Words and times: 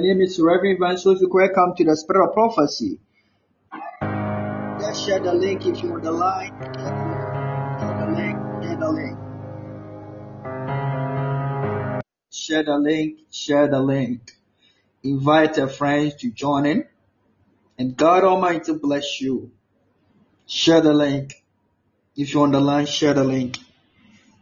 My 0.00 0.06
name 0.06 0.22
is 0.22 0.40
Reverend 0.40 0.78
Evangelist 0.78 1.22
Welcome 1.28 1.74
to 1.76 1.84
the 1.84 1.94
Spirit 1.94 2.28
of 2.28 2.32
Prophecy. 2.32 2.98
Just 4.80 5.04
share 5.04 5.20
the 5.20 5.34
link 5.34 5.66
if 5.66 5.82
you're 5.82 5.92
on 5.92 6.00
the 6.00 6.10
line. 6.10 6.52
Share 7.78 7.98
the 8.00 8.08
link. 8.16 8.38
Share 8.62 8.76
the 8.78 8.88
link. 8.88 9.18
Share 12.30 12.62
the 12.62 12.78
link. 12.78 13.18
Share 13.30 13.68
the 13.68 13.80
link. 13.80 14.32
Invite 15.02 15.58
a 15.58 15.68
friend 15.68 16.14
to 16.18 16.30
join 16.30 16.64
in. 16.64 16.86
And 17.78 17.94
God 17.94 18.24
Almighty 18.24 18.72
bless 18.72 19.20
you. 19.20 19.50
Share 20.46 20.80
the 20.80 20.94
link. 20.94 21.44
If 22.16 22.32
you're 22.32 22.44
on 22.44 22.52
the 22.52 22.60
line, 22.60 22.86
share 22.86 23.12
the 23.12 23.24
link. 23.24 23.58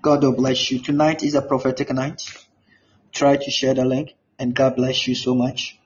God 0.03 0.23
will 0.23 0.37
bless 0.37 0.71
you. 0.71 0.79
Tonight 0.79 1.25
is 1.25 1.35
a 1.35 1.43
prophetic 1.43 1.93
night. 1.93 2.23
Try 3.11 3.39
to 3.39 3.51
share 3.51 3.75
the 3.75 3.85
link 3.85 4.15
and 4.39 4.55
God 4.55 4.77
bless 4.77 5.07
you 5.09 5.15
so 5.15 5.35
much. 5.35 5.79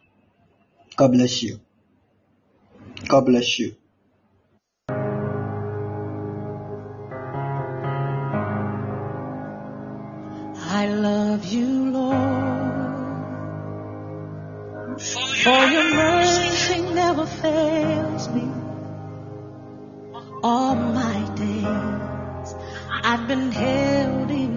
God 0.96 1.12
bless 1.12 1.42
you. 1.42 1.60
God 3.08 3.26
bless 3.26 3.58
you. 3.58 3.74
I 10.74 10.86
love 10.86 11.44
you, 11.46 11.90
Lord, 11.90 12.16
for 15.00 15.64
your 15.74 15.94
mercy 15.94 16.80
never 16.94 17.26
fails 17.26 18.28
me. 18.28 18.50
All 20.42 20.74
my 20.74 21.34
days 21.34 22.54
I've 23.04 23.26
been 23.28 23.52
held 23.52 24.30
in 24.30 24.51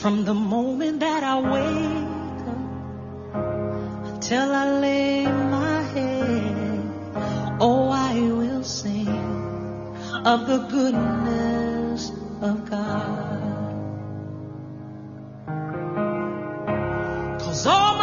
From 0.00 0.24
the 0.24 0.32
moment 0.34 1.00
that 1.00 1.24
I 1.24 1.40
wake 1.40 2.46
up 3.34 4.20
till 4.20 4.52
I 4.52 4.78
lay 4.78 5.26
my 5.26 5.82
head, 5.82 7.58
oh, 7.60 7.88
I 7.90 8.14
will 8.14 8.62
sing 8.62 9.08
of 10.24 10.46
the 10.46 10.58
goodness 10.70 12.12
of 12.40 12.70
God. 12.70 13.40
Cause 17.40 17.66
all 17.66 17.97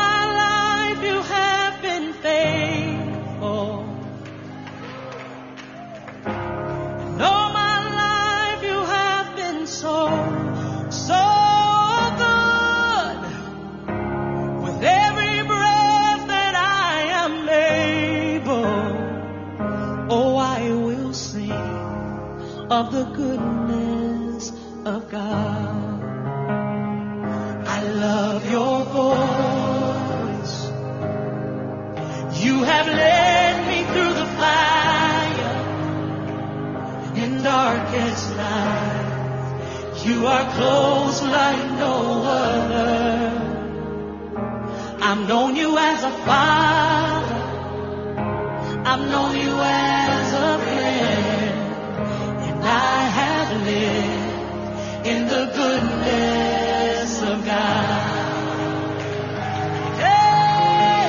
of 22.70 22.92
the 22.92 23.04
goodness 23.04 24.52
of 24.86 25.10
God. 25.12 26.04
I 27.68 27.84
love 27.84 28.50
your 28.50 28.84
voice. 28.86 30.66
You 32.44 32.64
have 32.64 32.88
led 32.88 33.68
me 33.68 33.84
through 33.94 34.14
the 34.14 34.26
fire 34.42 35.56
in 37.24 37.44
darkest 37.44 38.36
night. 38.36 40.02
You 40.04 40.26
are 40.26 40.52
close 40.56 41.22
like 41.22 41.72
no 41.80 42.24
other. 42.24 43.42
I've 45.02 45.28
known 45.28 45.56
you 45.56 45.78
as 45.78 46.04
a 46.04 46.12
father. 46.26 47.42
I've 48.86 49.08
known 49.08 49.36
you 49.38 49.60
as 49.60 49.95
in 55.06 55.28
the 55.28 55.46
goodness 55.54 57.22
of 57.22 57.46
God. 57.46 58.24
Hey! 60.00 61.08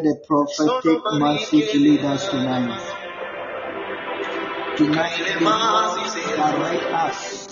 the 0.00 0.14
prophetic 0.26 1.00
message 1.20 1.74
lead 1.74 2.04
us 2.04 2.28
tonight. 2.28 2.80
Tonight, 4.76 5.18
direct 6.36 6.84
us. 6.92 7.46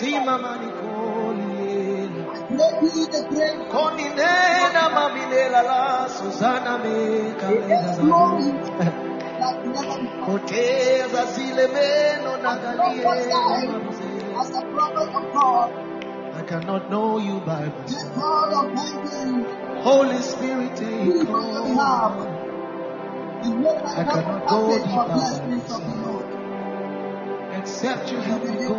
Jesus, 0.00 0.02
Maybe 2.50 3.06
the 3.12 3.22
great 3.30 3.60
Susana 6.08 6.78
I 9.74 9.78
cannot 16.46 16.90
know 16.90 17.18
you 17.18 17.40
by 17.40 17.68
myself. 17.68 18.14
Holy 19.82 20.20
Spirit, 20.20 20.76
take 20.76 21.28
over. 21.28 22.38
I 23.42 23.44
cannot 24.04 24.46
go 24.48 24.76
deep 24.76 24.84
by 24.84 25.46
myself. 25.46 26.24
Except 27.58 28.12
you 28.12 28.18
help 28.18 28.44
me 28.44 28.66
go. 28.66 28.74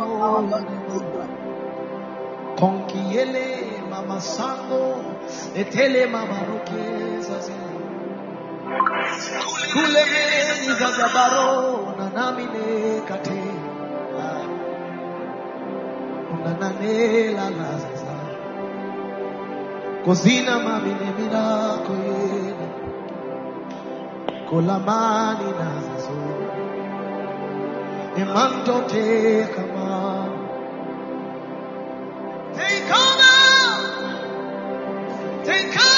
Conquiele, 2.56 3.80
mama 3.90 4.20
sango, 4.20 5.02
etele 5.54 6.06
mama 6.10 6.46
roque, 6.48 7.22
kule 9.72 10.04
meza 10.12 10.90
za 10.98 11.08
barona 11.14 12.06
nami 12.14 12.44
nekate 12.54 13.42
kozina 20.04 20.58
mamine 20.58 21.08
mirako 21.18 21.92
yena 22.06 22.68
kolamani 24.50 25.48
nazazo 25.58 26.18
emantote 28.22 29.04
teikona 32.56 33.30
teikona 35.46 35.93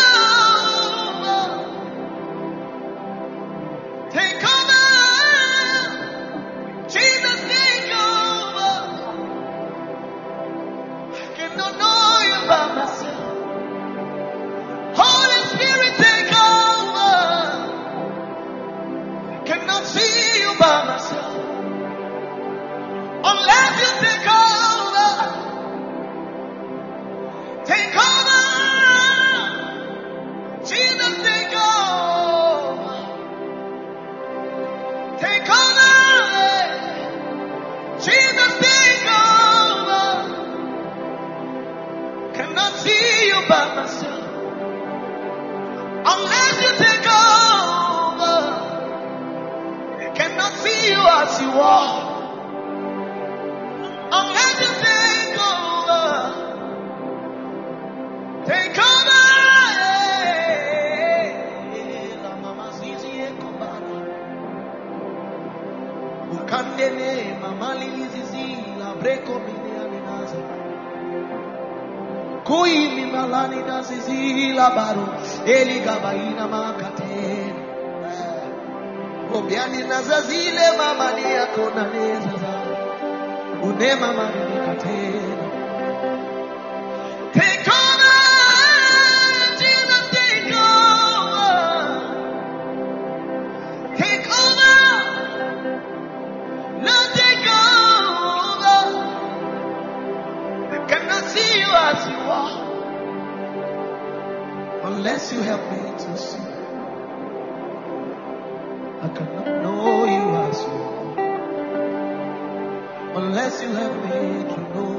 Yes, 113.57 113.65
you 113.65 113.73
have 113.75 113.97
made 114.05 114.49
me 114.49 114.57
know 114.75 114.97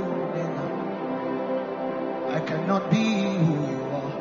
I 2.34 2.40
cannot 2.40 2.90
be 2.90 3.04
who 3.04 3.54
you 3.70 3.82
are 3.98 4.14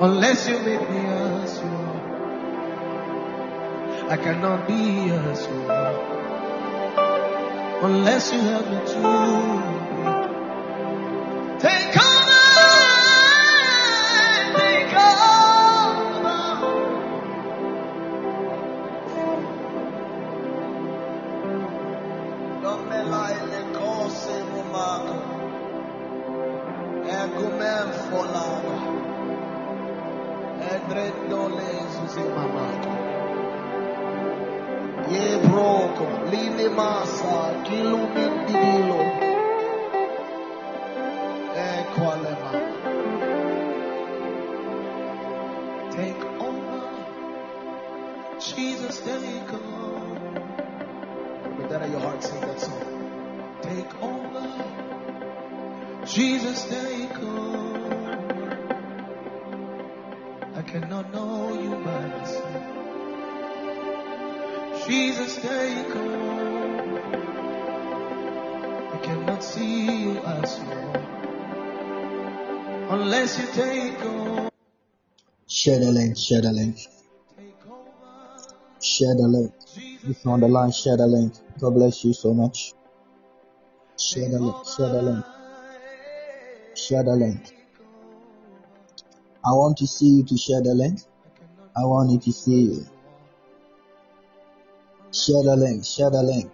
unless 0.00 0.48
you 0.48 0.58
make 0.58 0.90
me 0.90 0.98
as 0.98 1.58
you 1.60 1.68
are. 1.68 2.02
I 4.10 4.16
cannot 4.16 4.66
be 4.66 5.10
as 5.10 5.46
you 5.46 5.70
are 5.70 5.96
unless 7.84 8.32
you 8.32 8.40
have 8.40 8.66
me 8.72 8.78
true. 8.92 9.77
Share 76.28 76.42
the 76.42 76.52
link. 76.52 76.76
Share 78.82 79.14
the 79.14 79.26
link. 79.26 79.50
If 80.06 80.22
you're 80.22 80.34
on 80.34 80.40
the 80.40 80.48
line, 80.48 80.70
share 80.72 80.98
the 80.98 81.06
link. 81.06 81.32
God 81.58 81.70
bless 81.70 82.04
you 82.04 82.12
so 82.12 82.34
much. 82.34 82.74
Share 83.98 84.28
the 84.28 84.38
link. 84.38 84.66
Share 84.66 84.88
the 84.90 85.02
link. 85.02 85.24
Share 86.76 87.02
the 87.02 87.12
link. 87.12 87.56
I 89.42 89.52
want 89.52 89.78
to 89.78 89.86
see 89.86 90.16
you 90.16 90.22
to 90.24 90.36
share 90.36 90.60
the 90.60 90.74
link. 90.74 91.00
I 91.74 91.86
want 91.86 92.10
you 92.10 92.18
to 92.18 92.32
see 92.32 92.60
you. 92.60 92.86
Share 95.10 95.42
the 95.42 95.56
link. 95.56 95.82
Share 95.82 96.10
the 96.10 96.22
link. 96.22 96.52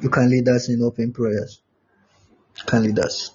You 0.00 0.10
can 0.10 0.30
lead 0.30 0.48
us 0.48 0.68
in 0.68 0.82
open 0.82 1.12
prayers. 1.12 1.60
You 2.58 2.64
can 2.66 2.82
lead 2.84 2.98
us. 3.00 3.32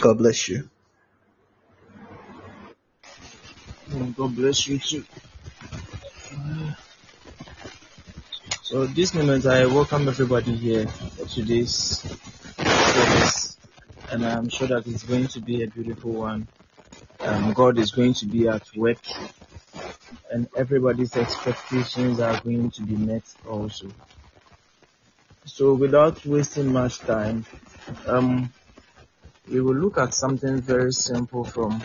God 0.00 0.18
bless 0.18 0.48
you. 0.48 0.68
Mm, 3.90 4.16
God 4.16 4.36
bless 4.36 4.68
you 4.68 4.78
too. 4.78 5.04
So 8.62 8.86
this 8.86 9.14
moment 9.14 9.46
I 9.46 9.66
welcome 9.66 10.08
everybody 10.08 10.54
here 10.54 10.86
for 10.86 11.24
today's 11.26 12.04
service 12.56 13.56
and 14.10 14.24
I'm 14.24 14.48
sure 14.48 14.68
that 14.68 14.86
it's 14.86 15.02
going 15.02 15.28
to 15.28 15.40
be 15.40 15.62
a 15.62 15.68
beautiful 15.68 16.12
one. 16.12 16.46
Um, 17.20 17.52
God 17.52 17.78
is 17.78 17.90
going 17.90 18.14
to 18.14 18.26
be 18.26 18.48
at 18.48 18.62
work 18.76 18.98
and 20.30 20.48
everybody's 20.56 21.16
expectations 21.16 22.20
are 22.20 22.40
going 22.40 22.70
to 22.72 22.82
be 22.82 22.96
met 22.96 23.24
also. 23.48 23.88
So 25.56 25.72
without 25.72 26.22
wasting 26.26 26.70
much 26.70 26.98
time, 26.98 27.46
um, 28.06 28.52
we 29.50 29.62
will 29.62 29.74
look 29.74 29.96
at 29.96 30.12
something 30.12 30.60
very 30.60 30.92
simple 30.92 31.44
from 31.44 31.82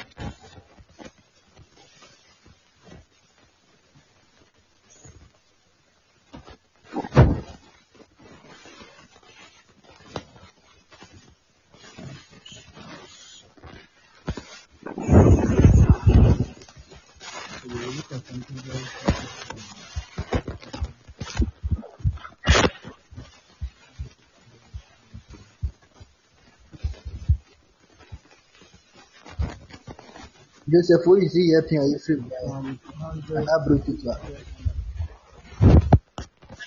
Joseph, 30.92 31.06
who 31.06 31.16
is 31.16 31.34
he 31.34 31.54
helping? 31.54 31.80
Are 31.80 31.86
you 31.86 32.00
free? 32.00 32.18
Psalm 32.46 32.68
And 32.68 32.80
100. 33.00 33.48
I 33.48 33.68
brought 33.68 33.88
it 33.88 34.02
to 34.02 34.12
her. 34.12 34.20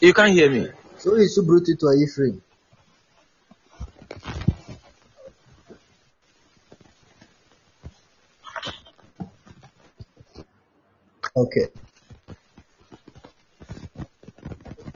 You 0.01 0.15
can't 0.15 0.33
hear 0.33 0.51
me. 0.51 0.69
So 0.99 1.11
who 1.11 1.17
is 1.17 1.37
who 1.37 1.43
brought 1.45 1.69
it 1.69 1.79
to 1.81 1.87
are 1.87 1.95
you 1.95 2.09
free? 2.09 2.41
Okay. 11.37 11.69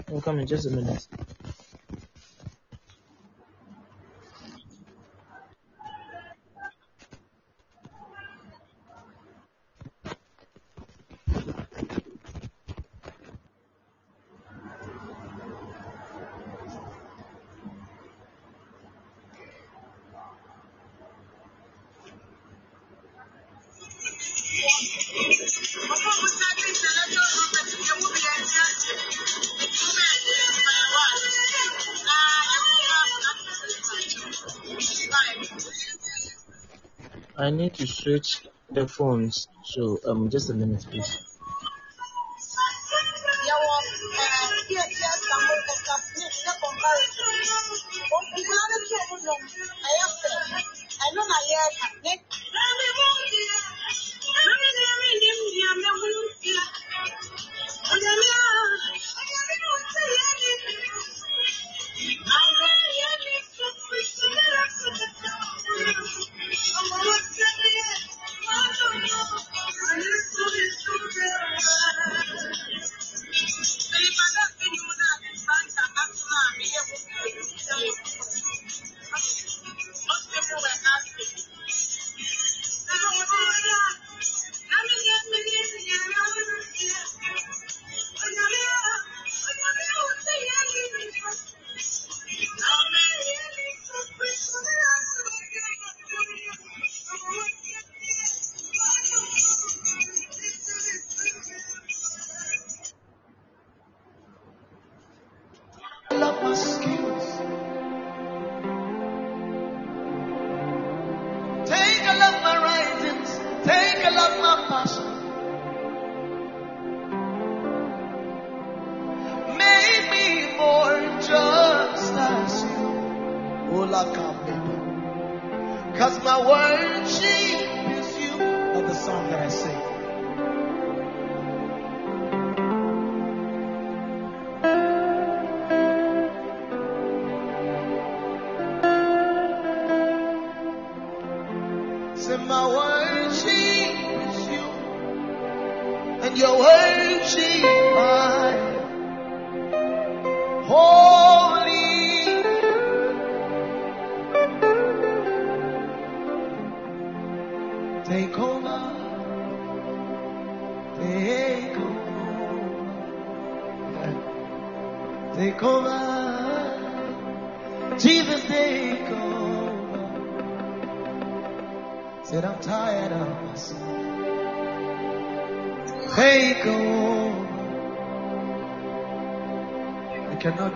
I'm 0.09 0.21
coming, 0.23 0.47
just 0.47 0.67
a 0.67 0.71
minute. 0.71 1.07
to 37.79 37.87
switch 37.87 38.47
the 38.71 38.87
phones. 38.89 39.49
So 39.65 40.01
um, 40.07 40.31
just 40.31 40.51
a 40.51 40.55
minute, 40.55 40.87
please. 40.91 41.28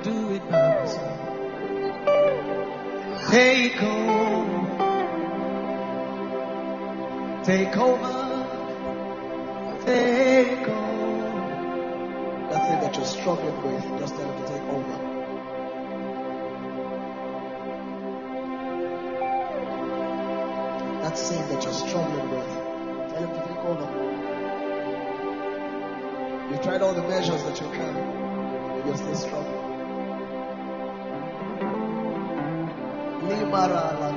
do 0.02 0.32
it 0.32 0.50
by 0.50 0.80
myself. 0.80 1.18
Take 3.30 3.82
over. 3.82 4.62
Take 7.44 7.76
over. 7.76 8.12
Take 9.84 10.68
over. 10.68 11.22
That 12.50 12.60
thing 12.68 12.80
that 12.80 12.96
you're 12.96 13.04
struggling 13.04 13.62
with, 13.62 13.84
just 14.00 14.14
tell 14.16 14.28
him 14.28 14.42
to 14.42 14.48
take 14.48 14.62
over. 14.62 14.96
That 21.02 21.16
thing 21.18 21.48
that 21.48 21.62
you're 21.62 21.72
struggling 21.72 22.28
with, 22.30 22.50
tell 23.12 23.22
him 23.22 23.30
to 23.30 23.40
take 23.46 23.64
over. 23.64 23.88
You 26.50 26.56
tried 26.58 26.82
all 26.82 26.92
the 26.92 27.02
measures 27.02 27.42
that 27.44 27.60
you 27.60 27.70
can, 27.70 27.94
you're 28.84 28.96
still 28.96 29.14
struggling. 29.14 29.61
Barala. 33.52 34.11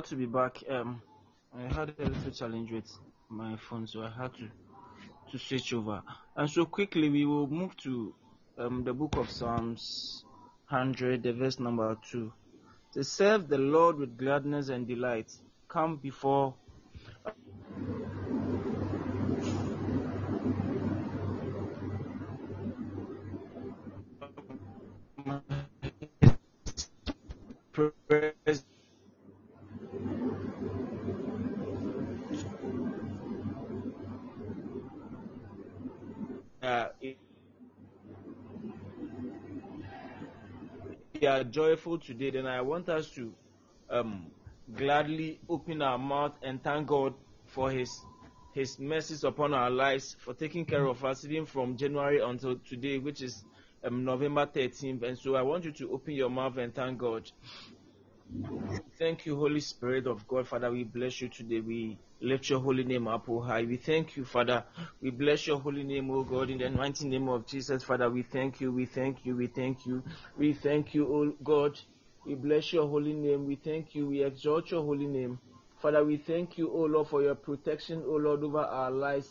Glad 0.00 0.08
to 0.08 0.16
be 0.16 0.24
back. 0.24 0.62
Um, 0.70 1.02
I 1.54 1.62
had 1.74 1.94
a 1.98 2.04
little 2.04 2.30
challenge 2.30 2.72
with 2.72 2.90
my 3.28 3.56
phone, 3.68 3.86
so 3.86 4.02
I 4.02 4.08
had 4.08 4.32
to 4.34 4.48
to 5.30 5.38
switch 5.38 5.74
over. 5.74 6.02
And 6.36 6.48
so 6.48 6.64
quickly, 6.64 7.10
we 7.10 7.26
will 7.26 7.46
move 7.46 7.76
to 7.78 8.14
um, 8.56 8.82
the 8.82 8.94
book 8.94 9.16
of 9.16 9.30
Psalms 9.30 10.24
100, 10.70 11.22
the 11.22 11.34
verse 11.34 11.60
number 11.60 11.98
two. 12.10 12.32
To 12.94 13.04
serve 13.04 13.48
the 13.48 13.58
Lord 13.58 13.98
with 13.98 14.16
gladness 14.16 14.70
and 14.70 14.88
delight, 14.88 15.30
come 15.68 15.96
before 15.96 16.54
presence 28.08 28.64
uh, 36.62 36.88
we 37.02 37.16
are 41.30 41.44
joyful 41.44 41.98
today, 41.98 42.30
then 42.30 42.46
I 42.46 42.60
want 42.60 42.88
us 42.88 43.08
to 43.12 43.32
um, 43.88 44.26
gladly 44.76 45.40
open 45.48 45.80
our 45.82 45.98
mouth 45.98 46.32
and 46.42 46.62
thank 46.62 46.86
God 46.86 47.14
for 47.46 47.70
His 47.70 48.00
His 48.52 48.78
mercies 48.78 49.24
upon 49.24 49.54
our 49.54 49.70
lives, 49.70 50.16
for 50.18 50.34
taking 50.34 50.64
care 50.64 50.84
of 50.86 51.04
us 51.04 51.24
even 51.24 51.46
from 51.46 51.76
January 51.76 52.20
until 52.20 52.56
today, 52.68 52.98
which 52.98 53.22
is 53.22 53.44
um, 53.84 54.04
November 54.04 54.46
13th. 54.46 55.02
And 55.02 55.16
so 55.18 55.36
I 55.36 55.42
want 55.42 55.64
you 55.64 55.72
to 55.72 55.92
open 55.92 56.14
your 56.14 56.30
mouth 56.30 56.56
and 56.58 56.74
thank 56.74 56.98
God. 56.98 57.30
Thank 58.98 59.24
you, 59.26 59.36
Holy 59.36 59.60
Spirit 59.60 60.06
of 60.06 60.26
God, 60.28 60.46
Father. 60.46 60.70
We 60.70 60.84
bless 60.84 61.20
you 61.20 61.28
today. 61.28 61.60
We 61.60 61.98
lift 62.20 62.50
your 62.50 62.60
holy 62.60 62.84
name 62.84 63.08
up, 63.08 63.28
oh 63.28 63.40
high. 63.40 63.62
We 63.62 63.76
thank 63.76 64.16
you, 64.16 64.24
Father. 64.24 64.64
We 65.00 65.10
bless 65.10 65.46
your 65.46 65.58
holy 65.58 65.84
name, 65.84 66.10
oh 66.10 66.22
God, 66.22 66.50
in 66.50 66.58
the 66.58 66.68
mighty 66.70 67.08
name 67.08 67.28
of 67.28 67.46
Jesus, 67.46 67.82
Father. 67.82 68.10
We 68.10 68.22
thank 68.22 68.60
you, 68.60 68.72
we 68.72 68.84
thank 68.86 69.24
you, 69.24 69.36
we 69.36 69.46
thank 69.46 69.86
you, 69.86 70.02
we 70.36 70.52
thank 70.52 70.94
you, 70.94 71.06
oh 71.06 71.34
God. 71.42 71.78
We 72.26 72.34
bless 72.34 72.72
your 72.72 72.86
holy 72.86 73.14
name. 73.14 73.46
We 73.46 73.56
thank 73.56 73.94
you. 73.94 74.06
We 74.06 74.22
exalt 74.22 74.70
your 74.70 74.82
holy 74.82 75.06
name. 75.06 75.38
Father, 75.80 76.04
we 76.04 76.18
thank 76.18 76.58
you, 76.58 76.70
oh 76.70 76.84
Lord, 76.84 77.08
for 77.08 77.22
your 77.22 77.34
protection, 77.34 78.02
oh 78.06 78.16
Lord, 78.16 78.44
over 78.44 78.58
our 78.60 78.90
lives 78.90 79.30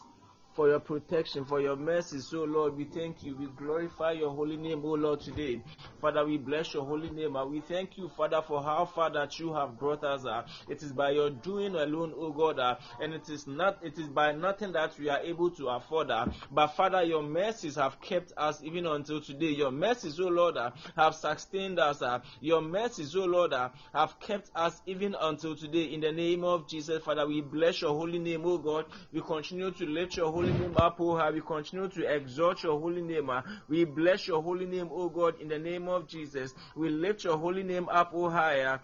for 0.60 0.68
your 0.68 0.82
protection, 0.82 1.46
for 1.46 1.62
your 1.62 1.78
mercy. 1.78 2.20
So, 2.20 2.44
Lord, 2.44 2.76
we 2.76 2.84
thank 2.84 3.24
you. 3.24 3.34
We 3.34 3.46
glorify 3.46 4.12
your 4.12 4.32
holy 4.32 4.58
name, 4.58 4.82
O 4.84 4.90
Lord, 4.90 5.22
today. 5.22 5.62
Father, 6.02 6.26
we 6.26 6.38
bless 6.38 6.74
your 6.74 6.84
holy 6.84 7.10
name. 7.10 7.38
And 7.38 7.50
we 7.50 7.62
thank 7.62 7.98
you, 7.98 8.10
Father, 8.10 8.42
for 8.46 8.62
how 8.62 8.84
far 8.84 9.10
that 9.14 9.40
you 9.40 9.54
have 9.54 9.80
brought 9.80 10.04
us. 10.04 10.26
Uh, 10.26 10.44
it 10.68 10.84
is 10.84 10.92
by 10.92 11.12
your 11.12 11.30
doing 11.30 11.76
alone, 11.76 12.12
O 12.14 12.34
God, 12.34 12.60
uh, 12.60 12.76
and 13.02 13.14
it 13.14 13.30
is 13.30 13.48
not 13.48 13.78
it 13.82 13.98
is 13.98 14.10
by 14.10 14.34
nothing 14.34 14.74
that 14.74 15.00
we 15.00 15.08
are 15.08 15.22
able 15.22 15.50
to 15.52 15.70
afford. 15.70 16.12
Uh, 16.12 16.26
but 16.52 16.68
Father, 16.68 17.04
your 17.04 17.24
mercies 17.24 17.76
have 17.76 18.02
kept 18.02 18.34
us 18.36 18.62
even 18.62 18.86
until 18.86 19.22
today. 19.22 19.52
Your 19.52 19.72
mercies, 19.72 20.20
O 20.20 20.28
Lord, 20.28 20.58
uh, 20.58 20.72
have 20.98 21.16
sustained 21.16 21.80
us. 21.80 22.02
Uh, 22.02 22.20
your 22.42 22.62
mercies, 22.62 23.16
O 23.16 23.24
Lord, 23.24 23.54
uh, 23.54 23.70
have 23.94 24.20
kept 24.20 24.52
us 24.56 24.82
even 24.86 25.16
until 25.22 25.56
today. 25.56 25.84
In 25.84 26.02
the 26.02 26.12
name 26.12 26.44
of 26.44 26.68
Jesus, 26.68 27.02
Father, 27.02 27.26
we 27.26 27.40
bless 27.40 27.82
your 27.82 27.92
holy 27.92 28.20
name, 28.20 28.46
O 28.46 28.58
God. 28.58 28.84
We 29.14 29.22
continue 29.22 29.72
to 29.72 29.86
lift 29.86 30.18
your 30.18 30.30
holy 30.30 30.49
name 30.54 30.78
up, 30.78 31.00
O. 31.00 31.32
We 31.32 31.42
continue 31.42 31.88
to 31.88 32.16
exalt 32.16 32.64
your 32.64 32.80
holy 32.80 33.02
name. 33.02 33.30
uh. 33.30 33.42
We 33.68 33.86
bless 33.86 34.28
your 34.28 34.42
holy 34.42 34.66
name, 34.66 34.90
O 34.92 35.10
God, 35.10 35.40
in 35.42 35.48
the 35.48 35.60
name 35.60 35.88
of 35.88 36.08
Jesus. 36.08 36.54
We 36.76 36.90
lift 36.90 37.24
your 37.24 37.38
holy 37.38 37.64
name 37.64 37.88
up, 37.90 38.12
O 38.14 38.30
high. 38.30 38.62
uh, 38.62 38.78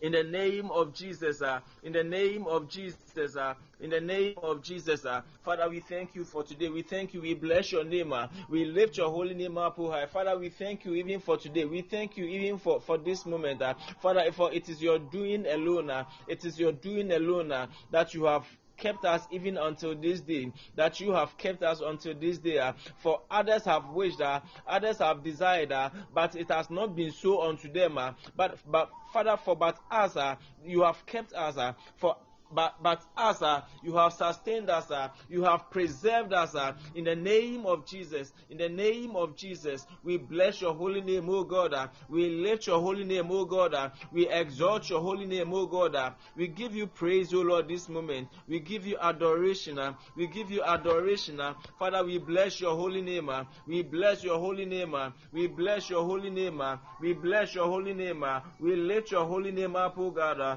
in 0.00 0.12
the 0.12 0.22
name 0.22 0.70
of 0.70 0.94
Jesus, 0.94 1.42
uh, 1.42 1.60
in 1.82 1.92
the 1.92 2.04
name 2.04 2.46
of 2.46 2.68
Jesus, 2.68 3.36
uh, 3.36 3.54
in 3.80 3.90
the 3.90 4.00
name 4.00 4.34
of 4.42 4.62
Jesus, 4.62 5.04
uh, 5.04 5.22
Father, 5.44 5.68
we 5.68 5.80
thank 5.80 6.14
you 6.14 6.24
for 6.24 6.44
today. 6.44 6.68
We 6.68 6.82
thank 6.82 7.14
you. 7.14 7.20
We 7.20 7.34
bless 7.34 7.72
your 7.72 7.84
name. 7.84 8.12
Uh, 8.12 8.28
we 8.48 8.64
lift 8.64 8.96
your 8.96 9.10
holy 9.10 9.34
name 9.34 9.58
up, 9.58 9.76
oh 9.78 9.90
high. 9.90 10.06
Father, 10.06 10.38
we 10.38 10.50
thank 10.50 10.84
you 10.84 10.94
even 10.94 11.20
for 11.20 11.36
today. 11.36 11.64
We 11.64 11.82
thank 11.82 12.16
you 12.16 12.26
even 12.26 12.58
for, 12.58 12.80
for 12.80 12.96
this 12.96 13.26
moment. 13.26 13.60
Uh, 13.60 13.74
Father, 14.00 14.30
for 14.32 14.52
it 14.52 14.68
is 14.68 14.80
your 14.80 15.00
doing 15.00 15.46
alone. 15.46 15.90
Uh, 15.90 16.04
it 16.28 16.44
is 16.44 16.58
your 16.60 16.72
doing 16.72 17.10
alone 17.10 17.50
uh, 17.50 17.66
that 17.90 18.14
you 18.14 18.24
have 18.24 18.44
kept 18.78 19.04
us 19.04 19.26
even 19.30 19.58
until 19.58 19.94
this 19.94 20.20
day, 20.20 20.52
that 20.76 21.00
you 21.00 21.12
have 21.12 21.36
kept 21.36 21.62
us 21.62 21.80
until 21.80 22.14
this 22.14 22.38
day. 22.38 22.58
uh, 22.58 22.72
for 22.96 23.20
others 23.30 23.64
have 23.64 23.90
wished, 23.90 24.20
uh, 24.20 24.40
others 24.66 24.98
have 24.98 25.22
desired, 25.22 25.72
uh, 25.72 25.90
but 26.14 26.34
it 26.36 26.48
has 26.50 26.70
not 26.70 26.94
been 26.96 27.10
so 27.10 27.42
unto 27.42 27.70
them. 27.70 27.98
But 28.36 28.58
but 28.70 28.90
Father, 29.12 29.36
for 29.36 29.56
but 29.56 29.78
us, 29.90 30.16
you 30.64 30.82
have 30.82 31.04
kept 31.06 31.32
us. 31.32 31.74
For 31.96 32.16
but 32.52 32.82
but 32.82 33.02
us, 33.16 33.42
uh, 33.42 33.62
you 33.82 33.96
have 33.96 34.12
sustained 34.12 34.70
us, 34.70 34.90
uh, 34.90 35.08
you 35.28 35.44
have 35.44 35.70
preserved 35.70 36.32
us 36.32 36.54
uh, 36.54 36.72
in 36.94 37.04
the 37.04 37.16
name 37.16 37.66
of 37.66 37.86
Jesus. 37.86 38.32
In 38.50 38.58
the 38.58 38.68
name 38.68 39.16
of 39.16 39.36
Jesus, 39.36 39.86
we 40.02 40.16
bless 40.16 40.60
your 40.60 40.74
holy 40.74 41.00
name, 41.00 41.28
O 41.28 41.44
God. 41.44 41.74
Uh, 41.74 41.88
we 42.08 42.28
lift 42.28 42.66
your 42.66 42.80
holy 42.80 43.04
name, 43.04 43.30
O 43.30 43.44
God. 43.44 43.74
Uh, 43.74 43.90
we 44.12 44.28
exalt 44.28 44.88
your 44.88 45.00
holy 45.00 45.26
name, 45.26 45.52
O 45.52 45.66
God. 45.66 45.94
Uh, 45.94 46.10
we 46.36 46.48
give 46.48 46.74
you 46.74 46.86
praise, 46.86 47.32
O 47.34 47.40
Lord, 47.40 47.68
this 47.68 47.88
moment. 47.88 48.28
We 48.46 48.60
give 48.60 48.86
you 48.86 48.96
adoration. 49.00 49.78
Uh, 49.78 49.94
we 50.16 50.26
give 50.26 50.50
you 50.50 50.62
adoration. 50.62 51.40
Uh, 51.40 51.54
Father, 51.78 52.04
we 52.04 52.18
bless 52.18 52.60
your 52.60 52.74
holy 52.74 53.02
name. 53.02 53.28
Uh, 53.28 53.44
we 53.66 53.82
bless 53.82 54.22
your 54.24 54.38
holy 54.38 54.64
name. 54.64 54.94
Uh, 54.94 55.10
we 55.32 55.46
bless 55.46 55.90
your 55.90 56.04
holy 56.04 56.30
name. 56.30 56.60
Uh, 56.60 56.76
we 57.00 57.12
bless 57.12 57.54
your 57.54 57.66
holy 57.66 57.94
name. 57.94 58.22
Uh, 58.22 58.40
we 58.60 58.76
lift 58.76 59.10
your 59.10 59.24
holy 59.26 59.52
name 59.52 59.76
up, 59.76 59.98
O 59.98 60.10
God. 60.10 60.40
Uh, 60.40 60.56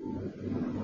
あ! 0.00 0.77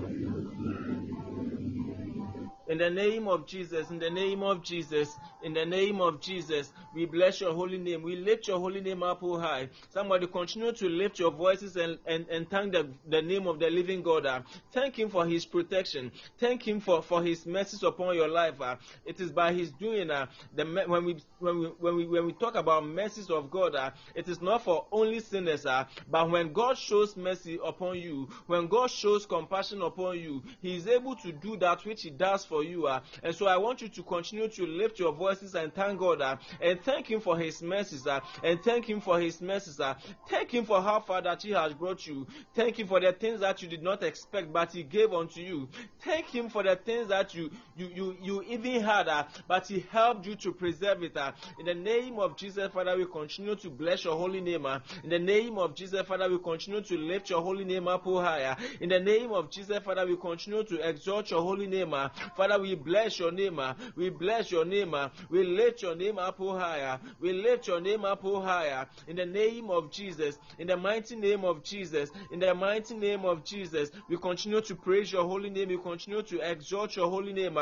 In 2.66 2.78
the 2.78 2.88
name 2.90 3.28
of 3.28 3.46
Jesus, 3.46 3.90
in 3.90 3.98
the 3.98 4.08
name 4.10 4.42
of 4.42 4.62
Jesus, 4.62 5.18
in 5.42 5.52
the 5.52 5.66
name 5.66 6.00
of 6.00 6.20
Jesus, 6.20 6.72
we 6.94 7.04
bless 7.04 7.40
your 7.40 7.52
holy 7.52 7.76
name. 7.76 8.02
We 8.02 8.16
lift 8.16 8.48
your 8.48 8.58
holy 8.58 8.80
name 8.80 9.02
up, 9.02 9.18
oh 9.22 9.38
high. 9.38 9.68
Somebody 9.90 10.26
continue 10.28 10.72
to 10.72 10.88
lift 10.88 11.18
your 11.18 11.30
voices 11.30 11.76
and, 11.76 11.98
and, 12.06 12.26
and 12.30 12.48
thank 12.48 12.72
the, 12.72 12.88
the 13.06 13.20
name 13.20 13.46
of 13.46 13.58
the 13.58 13.68
living 13.68 14.02
God. 14.02 14.24
uh. 14.24 14.40
Thank 14.72 14.98
him 14.98 15.10
for 15.10 15.26
his 15.26 15.44
protection. 15.44 16.10
Thank 16.38 16.66
him 16.66 16.80
for, 16.80 17.02
for 17.02 17.22
his 17.22 17.44
mercies 17.44 17.82
upon 17.82 18.14
your 18.14 18.28
life. 18.28 18.58
uh. 18.60 18.76
It 19.04 19.20
is 19.20 19.30
by 19.30 19.52
his 19.52 19.70
doing 19.72 20.10
uh, 20.10 20.26
the 20.54 20.64
when 20.86 21.04
we 21.04 21.16
when 21.38 21.58
we 21.58 21.66
when 21.78 21.96
we 21.96 22.06
when 22.06 22.26
we 22.26 22.32
talk 22.32 22.54
about 22.54 22.86
mercies 22.86 23.28
of 23.28 23.50
God, 23.50 23.74
uh, 23.74 23.90
it 24.14 24.28
is 24.28 24.40
not 24.40 24.64
for 24.64 24.86
only 24.90 25.20
sinners, 25.20 25.66
uh, 25.66 25.84
but 26.10 26.30
when 26.30 26.52
God 26.52 26.78
shows 26.78 27.16
mercy 27.16 27.58
upon 27.62 27.98
you, 27.98 28.28
when 28.46 28.68
God 28.68 28.90
shows 28.90 29.26
compassion 29.26 29.82
upon 29.82 30.18
you, 30.18 30.42
He 30.62 30.76
is 30.76 30.86
able 30.86 31.16
to 31.16 31.32
do 31.32 31.56
that 31.58 31.84
which 31.84 32.02
He 32.02 32.10
does 32.10 32.44
for 32.44 32.53
you. 32.62 32.86
Uh, 32.86 33.00
and 33.22 33.34
so 33.34 33.46
I 33.46 33.56
want 33.56 33.82
you 33.82 33.88
to 33.88 34.02
continue 34.02 34.48
to 34.48 34.66
lift 34.66 34.98
your 34.98 35.12
voices 35.12 35.54
and 35.54 35.74
thank 35.74 35.98
God 35.98 36.20
uh, 36.20 36.36
and 36.60 36.80
thank 36.82 37.10
Him 37.10 37.20
for 37.20 37.36
His 37.38 37.62
mercies 37.62 38.06
uh, 38.06 38.20
and 38.42 38.60
thank 38.62 38.88
Him 38.88 39.00
for 39.00 39.18
His 39.18 39.40
mercies. 39.40 39.80
Uh, 39.80 39.94
thank 40.28 40.52
Him 40.52 40.64
for 40.64 40.80
how 40.82 41.00
far 41.00 41.22
that 41.22 41.42
He 41.42 41.50
has 41.52 41.72
brought 41.74 42.06
you. 42.06 42.26
Thank 42.54 42.78
Him 42.78 42.86
for 42.86 43.00
the 43.00 43.12
things 43.12 43.40
that 43.40 43.62
you 43.62 43.68
did 43.68 43.82
not 43.82 44.02
expect, 44.02 44.52
but 44.52 44.72
He 44.72 44.82
gave 44.82 45.12
unto 45.12 45.40
you. 45.40 45.68
Thank 46.04 46.26
Him 46.26 46.48
for 46.48 46.62
the 46.62 46.76
things 46.76 47.08
that 47.08 47.34
you 47.34 47.50
you 47.76 47.88
you, 47.94 48.16
you 48.22 48.42
even 48.42 48.82
had, 48.82 49.08
uh, 49.08 49.24
but 49.48 49.66
He 49.66 49.84
helped 49.90 50.26
you 50.26 50.34
to 50.36 50.52
preserve 50.52 51.02
it. 51.02 51.16
Uh. 51.16 51.32
In 51.58 51.66
the 51.66 51.74
name 51.74 52.18
of 52.18 52.36
Jesus, 52.36 52.70
Father, 52.72 52.96
we 52.96 53.06
continue 53.06 53.56
to 53.56 53.70
bless 53.70 54.04
your 54.04 54.16
holy 54.16 54.40
name. 54.40 54.66
Uh. 54.66 54.80
In 55.02 55.10
the 55.10 55.18
name 55.18 55.58
of 55.58 55.74
Jesus, 55.74 56.06
Father, 56.06 56.28
we 56.30 56.38
continue 56.38 56.82
to 56.82 56.96
lift 56.98 57.30
your 57.30 57.40
holy 57.42 57.64
name 57.64 57.88
up 57.88 58.04
higher. 58.04 58.56
In 58.80 58.88
the 58.90 59.00
name 59.00 59.32
of 59.32 59.50
Jesus, 59.50 59.78
Father, 59.82 60.06
we 60.06 60.16
continue 60.16 60.62
to 60.64 60.88
exalt 60.88 61.30
your 61.30 61.40
holy 61.42 61.66
name. 61.66 61.94
uh. 61.94 62.08
Father, 62.36 62.43
we 62.60 62.74
bless 62.74 63.18
your 63.18 63.32
name. 63.32 63.58
uh. 63.58 63.74
We 63.96 64.10
bless 64.10 64.50
your 64.50 64.64
name. 64.64 64.94
uh. 64.94 65.08
We 65.30 65.44
lift 65.44 65.82
your 65.82 65.94
name 65.94 66.18
up 66.18 66.36
oh, 66.40 66.56
higher. 66.56 66.98
We 67.20 67.32
lift 67.32 67.66
your 67.66 67.80
name 67.80 68.04
up 68.04 68.20
oh, 68.24 68.40
higher. 68.40 68.86
In 69.08 69.16
the 69.16 69.26
name 69.26 69.70
of 69.70 69.90
Jesus, 69.90 70.38
in 70.58 70.66
the 70.66 70.76
mighty 70.76 71.16
name 71.16 71.44
of 71.44 71.62
Jesus, 71.62 72.10
in 72.32 72.40
the 72.40 72.54
mighty 72.54 72.94
name 72.94 73.24
of 73.24 73.44
Jesus, 73.44 73.90
we 74.08 74.16
continue 74.16 74.60
to 74.60 74.74
praise 74.74 75.12
your 75.12 75.24
holy 75.24 75.50
name. 75.50 75.68
We 75.68 75.78
continue 75.78 76.22
to 76.22 76.40
exalt 76.50 76.96
your 76.96 77.10
holy 77.10 77.32
name. 77.32 77.58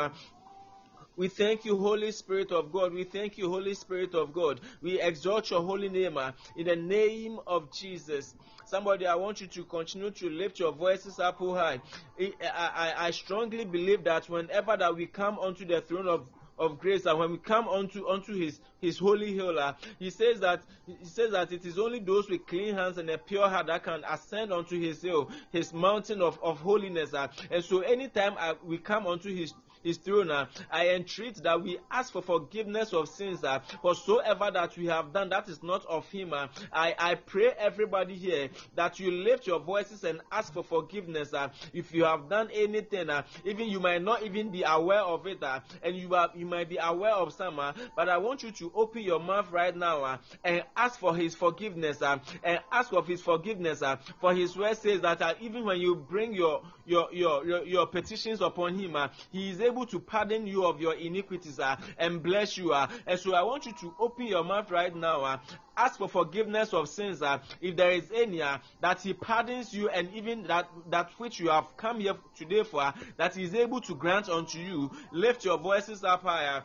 We 1.15 1.27
thank 1.27 1.63
you, 1.63 1.77
Holy 1.77 2.11
Spirit 2.11 2.51
of 2.51 2.71
God. 2.71 2.93
We 2.93 3.03
thank 3.03 3.37
you, 3.37 3.49
Holy 3.49 3.75
Spirit 3.75 4.15
of 4.15 4.33
God. 4.33 4.61
We 4.81 4.99
exalt 4.99 5.51
your 5.51 5.61
holy 5.61 5.89
name 5.89 6.17
uh, 6.17 6.31
in 6.55 6.65
the 6.65 6.75
name 6.75 7.39
of 7.45 7.71
Jesus. 7.71 8.33
Somebody, 8.65 9.05
I 9.05 9.15
want 9.15 9.39
you 9.39 9.47
to 9.47 9.63
continue 9.65 10.09
to 10.09 10.29
lift 10.29 10.59
your 10.59 10.71
voices 10.71 11.19
up 11.19 11.37
high. 11.37 11.81
I, 12.19 12.33
I, 12.41 12.93
I 13.07 13.11
strongly 13.11 13.65
believe 13.65 14.03
that 14.05 14.27
whenever 14.27 14.75
that 14.75 14.95
we 14.95 15.05
come 15.05 15.37
onto 15.37 15.65
the 15.65 15.81
throne 15.81 16.07
of 16.07 16.27
of 16.57 16.79
grace 16.79 17.05
and 17.05 17.17
when 17.17 17.31
we 17.31 17.37
come 17.37 17.67
onto 17.67 18.07
onto 18.07 18.33
his 18.35 18.59
his 18.79 18.99
holy 18.99 19.33
hill 19.33 19.57
uh, 19.57 19.73
he 19.97 20.09
says 20.09 20.39
that 20.39 20.61
he 20.85 21.03
says 21.03 21.31
that 21.31 21.51
it 21.51 21.65
is 21.65 21.79
only 21.79 21.99
those 21.99 22.29
with 22.29 22.45
clean 22.45 22.75
hands 22.75 22.97
and 22.99 23.09
a 23.09 23.17
pure 23.17 23.49
heart 23.49 23.67
that 23.67 23.83
can 23.83 24.03
ascend 24.07 24.53
onto 24.53 24.79
his 24.79 25.01
hill 25.01 25.31
his 25.51 25.73
mountain 25.73 26.21
of, 26.21 26.39
of 26.43 26.59
holiness 26.59 27.13
uh, 27.13 27.27
and 27.49 27.63
so 27.63 27.79
anytime 27.79 28.35
uh, 28.37 28.53
we 28.63 28.77
come 28.77 29.07
onto 29.07 29.33
his 29.33 29.53
his 29.83 29.97
throne, 29.97 30.31
I 30.71 30.89
entreat 30.89 31.35
that 31.43 31.61
we 31.61 31.79
ask 31.91 32.11
for 32.13 32.21
forgiveness 32.21 32.93
of 32.93 33.09
sins, 33.09 33.43
uh, 33.43 33.59
whatsoever 33.81 34.49
that 34.53 34.77
we 34.77 34.85
have 34.87 35.13
done 35.13 35.29
that 35.29 35.49
is 35.49 35.61
not 35.63 35.85
of 35.85 36.09
him. 36.09 36.33
Uh, 36.33 36.47
I, 36.71 36.95
I 36.97 37.15
pray 37.15 37.51
everybody 37.57 38.15
here 38.15 38.49
that 38.75 38.99
you 38.99 39.11
lift 39.11 39.47
your 39.47 39.59
voices 39.59 40.03
and 40.03 40.21
ask 40.31 40.53
for 40.53 40.63
forgiveness. 40.63 41.33
Uh, 41.33 41.49
if 41.73 41.93
you 41.93 42.05
have 42.05 42.29
done 42.29 42.49
anything, 42.53 43.09
uh, 43.09 43.23
even 43.45 43.67
you 43.67 43.79
might 43.79 44.01
not 44.01 44.23
even 44.23 44.51
be 44.51 44.63
aware 44.63 45.01
of 45.01 45.25
it, 45.27 45.41
uh, 45.43 45.59
and 45.81 45.95
you 45.95 46.13
are 46.15 46.29
you 46.35 46.45
might 46.45 46.69
be 46.69 46.77
aware 46.77 47.13
of 47.13 47.33
some, 47.33 47.59
uh, 47.59 47.73
but 47.95 48.09
I 48.09 48.17
want 48.17 48.43
you 48.43 48.51
to 48.51 48.71
open 48.75 49.01
your 49.01 49.19
mouth 49.19 49.51
right 49.51 49.75
now 49.75 50.19
and 50.43 50.63
ask 50.75 50.99
for 50.99 51.15
his 51.15 51.35
forgiveness 51.35 52.01
and 52.01 52.59
ask 52.71 52.93
of 52.93 53.07
his 53.07 53.21
forgiveness. 53.21 53.81
For 54.19 54.33
his 54.33 54.55
word 54.55 54.77
says 54.77 55.01
that 55.01 55.37
even 55.41 55.65
when 55.65 55.79
you 55.79 55.95
bring 55.95 56.33
your 56.33 56.61
your 56.85 57.09
your 57.11 57.45
your, 57.45 57.65
your 57.65 57.87
petitions 57.87 58.41
upon 58.41 58.77
him, 58.77 58.95
he 59.31 59.49
is 59.49 59.59
able 59.59 59.72
to 59.81 59.99
pardon 59.99 60.45
you 60.45 60.65
of 60.65 60.79
your 60.79 60.93
iniquities 60.93 61.59
uh, 61.59 61.75
and 61.97 62.21
bless 62.21 62.57
you. 62.57 62.71
Uh, 62.73 62.87
and 63.07 63.19
so 63.19 63.33
I 63.33 63.41
want 63.41 63.65
you 63.65 63.73
to 63.81 63.93
open 63.99 64.27
your 64.27 64.43
mouth 64.43 64.69
right 64.71 64.95
now. 64.95 65.21
Uh, 65.21 65.37
ask 65.75 65.97
for 65.97 66.07
forgiveness 66.07 66.73
of 66.73 66.87
sins 66.87 67.21
uh, 67.21 67.39
if 67.61 67.75
there 67.75 67.91
is 67.91 68.11
any 68.13 68.41
uh, 68.41 68.57
that 68.81 69.01
he 69.01 69.13
pardons 69.13 69.73
you 69.73 69.89
and 69.89 70.07
even 70.13 70.43
that 70.43 70.69
that 70.89 71.09
which 71.17 71.39
you 71.39 71.49
have 71.49 71.75
come 71.77 71.99
here 71.99 72.15
today 72.37 72.63
for 72.63 72.81
uh, 72.81 72.91
that 73.17 73.35
he 73.35 73.43
is 73.43 73.55
able 73.55 73.81
to 73.81 73.95
grant 73.95 74.29
unto 74.29 74.59
you 74.59 74.91
lift 75.11 75.43
your 75.43 75.57
voices 75.57 76.03
up 76.03 76.21
higher 76.23 76.63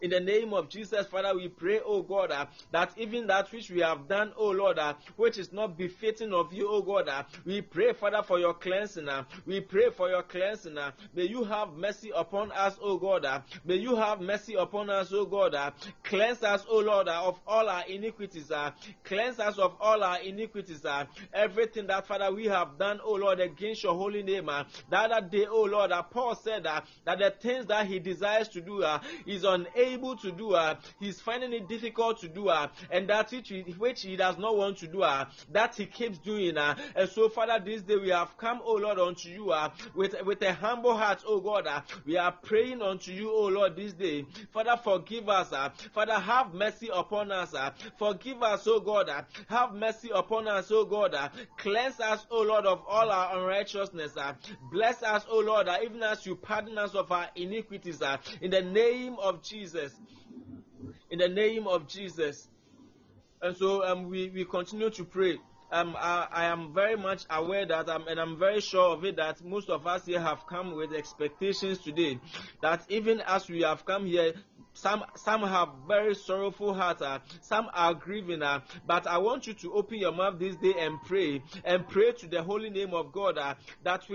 in 0.00 0.10
the 0.10 0.20
name 0.20 0.52
of 0.52 0.68
Jesus, 0.68 1.06
Father, 1.06 1.34
we 1.34 1.48
pray, 1.48 1.80
oh 1.84 2.02
God, 2.02 2.30
uh, 2.30 2.46
that 2.70 2.92
even 2.98 3.26
that 3.28 3.50
which 3.50 3.70
we 3.70 3.80
have 3.80 4.06
done, 4.08 4.32
oh 4.36 4.50
Lord, 4.50 4.78
uh, 4.78 4.94
which 5.16 5.38
is 5.38 5.52
not 5.52 5.78
befitting 5.78 6.34
of 6.34 6.52
you, 6.52 6.68
oh 6.68 6.82
God, 6.82 7.08
uh, 7.08 7.22
we 7.46 7.62
pray, 7.62 7.94
Father, 7.94 8.22
for 8.22 8.38
your 8.38 8.52
cleansing. 8.52 9.08
Uh, 9.08 9.24
we 9.46 9.60
pray 9.60 9.88
for 9.90 10.10
your 10.10 10.22
cleansing. 10.22 10.76
Uh, 10.76 10.90
may 11.14 11.24
you 11.24 11.44
have 11.44 11.72
mercy 11.72 12.10
upon 12.14 12.52
us, 12.52 12.76
oh 12.82 12.98
God. 12.98 13.24
Uh, 13.24 13.40
may 13.64 13.76
you 13.76 13.96
have 13.96 14.20
mercy 14.20 14.54
upon 14.54 14.90
us, 14.90 15.12
oh 15.12 15.24
God. 15.24 15.54
Cleanse 16.04 16.42
us, 16.42 16.64
oh 16.68 16.80
Lord, 16.80 17.08
of 17.08 17.40
all 17.46 17.68
our 17.68 17.86
iniquities. 17.86 18.52
Cleanse 19.04 19.38
us 19.40 19.56
of 19.56 19.74
all 19.80 20.02
our 20.02 20.20
iniquities. 20.20 20.84
Everything 21.32 21.86
that, 21.86 22.06
Father, 22.06 22.32
we 22.34 22.46
have 22.46 22.78
done, 22.78 23.00
oh 23.02 23.14
Lord, 23.14 23.40
against 23.40 23.82
your 23.82 23.94
holy 23.94 24.22
name. 24.22 24.48
Uh, 24.50 24.64
other 24.92 25.26
day, 25.26 25.46
oh 25.48 25.62
Lord, 25.64 25.92
Paul 26.10 26.34
said 26.34 26.64
that 26.64 26.86
the 27.18 27.32
things 27.40 27.66
that 27.66 27.86
he 27.86 27.98
desires 27.98 28.48
to 28.48 28.60
do 28.60 28.84
is 29.26 29.44
unable 29.44 29.85
able 29.86 30.16
to 30.16 30.32
do, 30.32 30.54
uh, 30.54 30.76
he's 31.00 31.20
finding 31.20 31.52
it 31.52 31.68
difficult 31.68 32.20
to 32.20 32.28
do, 32.28 32.48
uh, 32.48 32.68
and 32.90 33.08
that 33.08 33.30
which 33.30 33.48
he, 33.48 33.62
which 33.78 34.02
he 34.02 34.16
does 34.16 34.38
not 34.38 34.56
want 34.56 34.78
to 34.78 34.86
do, 34.86 35.02
uh, 35.02 35.24
that 35.52 35.74
he 35.74 35.86
keeps 35.86 36.18
doing. 36.18 36.56
Uh, 36.56 36.74
and 36.94 37.08
so, 37.08 37.28
Father, 37.28 37.62
this 37.64 37.82
day 37.82 37.96
we 37.96 38.10
have 38.10 38.36
come, 38.36 38.60
oh 38.64 38.74
Lord, 38.74 38.98
unto 38.98 39.28
you 39.28 39.50
uh, 39.50 39.70
with, 39.94 40.14
with 40.24 40.42
a 40.42 40.52
humble 40.52 40.96
heart, 40.96 41.22
oh 41.26 41.40
God. 41.40 41.66
Uh, 41.66 41.80
we 42.04 42.16
are 42.16 42.32
praying 42.32 42.82
unto 42.82 43.12
you, 43.12 43.30
oh 43.30 43.46
Lord, 43.46 43.76
this 43.76 43.92
day. 43.92 44.24
Father, 44.52 44.78
forgive 44.82 45.28
us. 45.28 45.52
Uh, 45.52 45.70
Father, 45.92 46.18
have 46.18 46.54
mercy 46.54 46.88
upon 46.92 47.32
us. 47.32 47.54
Uh, 47.54 47.70
forgive 47.98 48.42
us, 48.42 48.66
oh 48.66 48.80
God. 48.80 49.08
Uh, 49.08 49.22
have 49.48 49.72
mercy 49.72 50.10
upon 50.14 50.48
us, 50.48 50.70
oh 50.70 50.84
God. 50.84 51.14
Uh, 51.14 51.28
cleanse 51.56 52.00
us, 52.00 52.26
oh 52.30 52.42
Lord, 52.42 52.66
of 52.66 52.82
all 52.88 53.10
our 53.10 53.38
unrighteousness. 53.38 54.16
Uh, 54.16 54.32
bless 54.70 55.02
us, 55.02 55.24
oh 55.30 55.40
Lord, 55.40 55.68
uh, 55.68 55.78
even 55.82 56.02
as 56.02 56.24
you 56.26 56.36
pardon 56.36 56.78
us 56.78 56.94
of 56.94 57.10
our 57.12 57.28
iniquities. 57.34 58.02
Uh, 58.02 58.16
in 58.40 58.50
the 58.50 58.62
name 58.62 59.16
of 59.20 59.42
Jesus. 59.42 59.75
In 61.10 61.18
the 61.18 61.28
name 61.28 61.66
of 61.66 61.88
Jesus. 61.88 62.48
And 63.42 63.56
so 63.56 63.84
um, 63.84 64.08
we, 64.08 64.30
we 64.30 64.44
continue 64.44 64.90
to 64.90 65.04
pray. 65.04 65.38
Um, 65.70 65.96
I, 65.98 66.26
I 66.30 66.44
am 66.44 66.72
very 66.72 66.96
much 66.96 67.24
aware 67.28 67.66
that, 67.66 67.88
um, 67.88 68.06
and 68.08 68.20
I'm 68.20 68.38
very 68.38 68.60
sure 68.60 68.94
of 68.94 69.04
it, 69.04 69.16
that 69.16 69.44
most 69.44 69.68
of 69.68 69.86
us 69.86 70.06
here 70.06 70.20
have 70.20 70.46
come 70.46 70.76
with 70.76 70.92
expectations 70.92 71.78
today. 71.78 72.20
That 72.62 72.84
even 72.88 73.20
as 73.20 73.48
we 73.48 73.62
have 73.62 73.84
come 73.84 74.06
here, 74.06 74.32
some 74.76 75.02
some 75.14 75.42
have 75.42 75.70
very 75.88 76.14
sorrowful 76.14 76.74
hearts 76.74 77.00
uh, 77.00 77.18
some 77.40 77.66
are 77.72 77.94
grieving 77.94 78.42
uh, 78.42 78.60
but 78.86 79.06
i 79.06 79.16
want 79.16 79.46
you 79.46 79.54
to 79.54 79.72
open 79.72 79.98
your 79.98 80.12
mouth 80.12 80.38
this 80.38 80.54
day 80.56 80.74
and 80.78 81.02
pray 81.02 81.42
and 81.64 81.88
pray 81.88 82.12
to 82.12 82.26
the 82.26 82.42
holy 82.42 82.68
name 82.68 82.92
of 82.92 83.10
god 83.10 83.38
uh, 83.38 83.54
that 83.82 84.06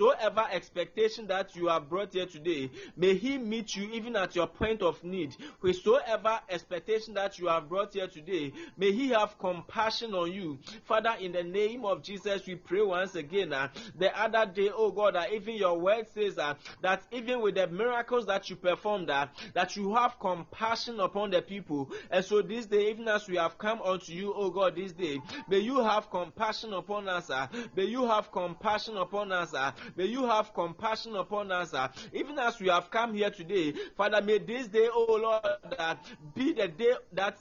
whatsoever 0.00 0.46
expectation 0.50 1.26
that 1.26 1.54
you 1.54 1.68
have 1.68 1.88
brought 1.88 2.12
here 2.12 2.26
today 2.26 2.70
may 2.96 3.14
he 3.14 3.38
meet 3.38 3.76
you 3.76 3.88
even 3.92 4.16
at 4.16 4.34
your 4.34 4.46
point 4.46 4.82
of 4.82 5.02
need 5.04 5.34
whatsoever 5.60 6.40
expectation 6.48 7.14
that 7.14 7.38
you 7.38 7.46
have 7.46 7.68
brought 7.68 7.92
here 7.92 8.06
today 8.08 8.52
may 8.76 8.92
he 8.92 9.08
have 9.10 9.38
compassion 9.38 10.14
on 10.14 10.32
you 10.32 10.58
father 10.84 11.14
in 11.20 11.32
the 11.32 11.42
name 11.42 11.84
of 11.84 12.02
jesus 12.02 12.46
we 12.46 12.54
pray 12.54 12.82
once 12.82 13.14
again 13.14 13.52
uh, 13.52 13.68
the 13.98 14.18
other 14.18 14.50
day 14.50 14.70
oh 14.74 14.90
god 14.90 15.16
uh, 15.16 15.24
even 15.32 15.54
your 15.54 15.78
word 15.78 16.06
says 16.14 16.38
uh, 16.38 16.54
that 16.80 17.02
even 17.12 17.40
with 17.40 17.54
the 17.54 17.66
miracles 17.66 18.26
that 18.26 18.48
you 18.48 18.56
performed 18.56 19.10
uh, 19.10 19.26
that 19.54 19.76
you 19.76 19.94
have 19.94 20.18
compassion 20.18 21.00
upon 21.00 21.30
the 21.30 21.42
people. 21.42 21.90
And 22.10 22.24
so 22.24 22.42
this 22.42 22.66
day, 22.66 22.90
even 22.90 23.08
as 23.08 23.28
we 23.28 23.36
have 23.36 23.58
come 23.58 23.80
unto 23.82 24.12
you, 24.12 24.32
oh 24.34 24.50
God, 24.50 24.76
this 24.76 24.92
day, 24.92 25.20
may 25.48 25.58
you 25.58 25.82
have 25.82 26.10
compassion 26.10 26.72
upon 26.72 27.08
us. 27.08 27.30
Uh, 27.30 27.46
may 27.74 27.84
you 27.84 28.06
have 28.06 28.30
compassion 28.32 28.96
upon 28.96 29.32
us. 29.32 29.52
Uh, 29.54 29.72
may 29.96 30.06
you 30.06 30.26
have 30.26 30.52
compassion 30.54 31.16
upon 31.16 31.50
us. 31.52 31.74
Uh, 31.74 31.88
even 32.12 32.38
as 32.38 32.58
we 32.60 32.68
have 32.68 32.90
come 32.90 33.14
here 33.14 33.30
today, 33.30 33.72
Father, 33.96 34.20
may 34.22 34.38
this 34.38 34.68
day, 34.68 34.88
O 34.92 35.04
Lord, 35.20 35.44
uh, 35.78 35.94
be 36.34 36.52
the 36.52 36.68
day 36.68 36.94
that 37.12 37.38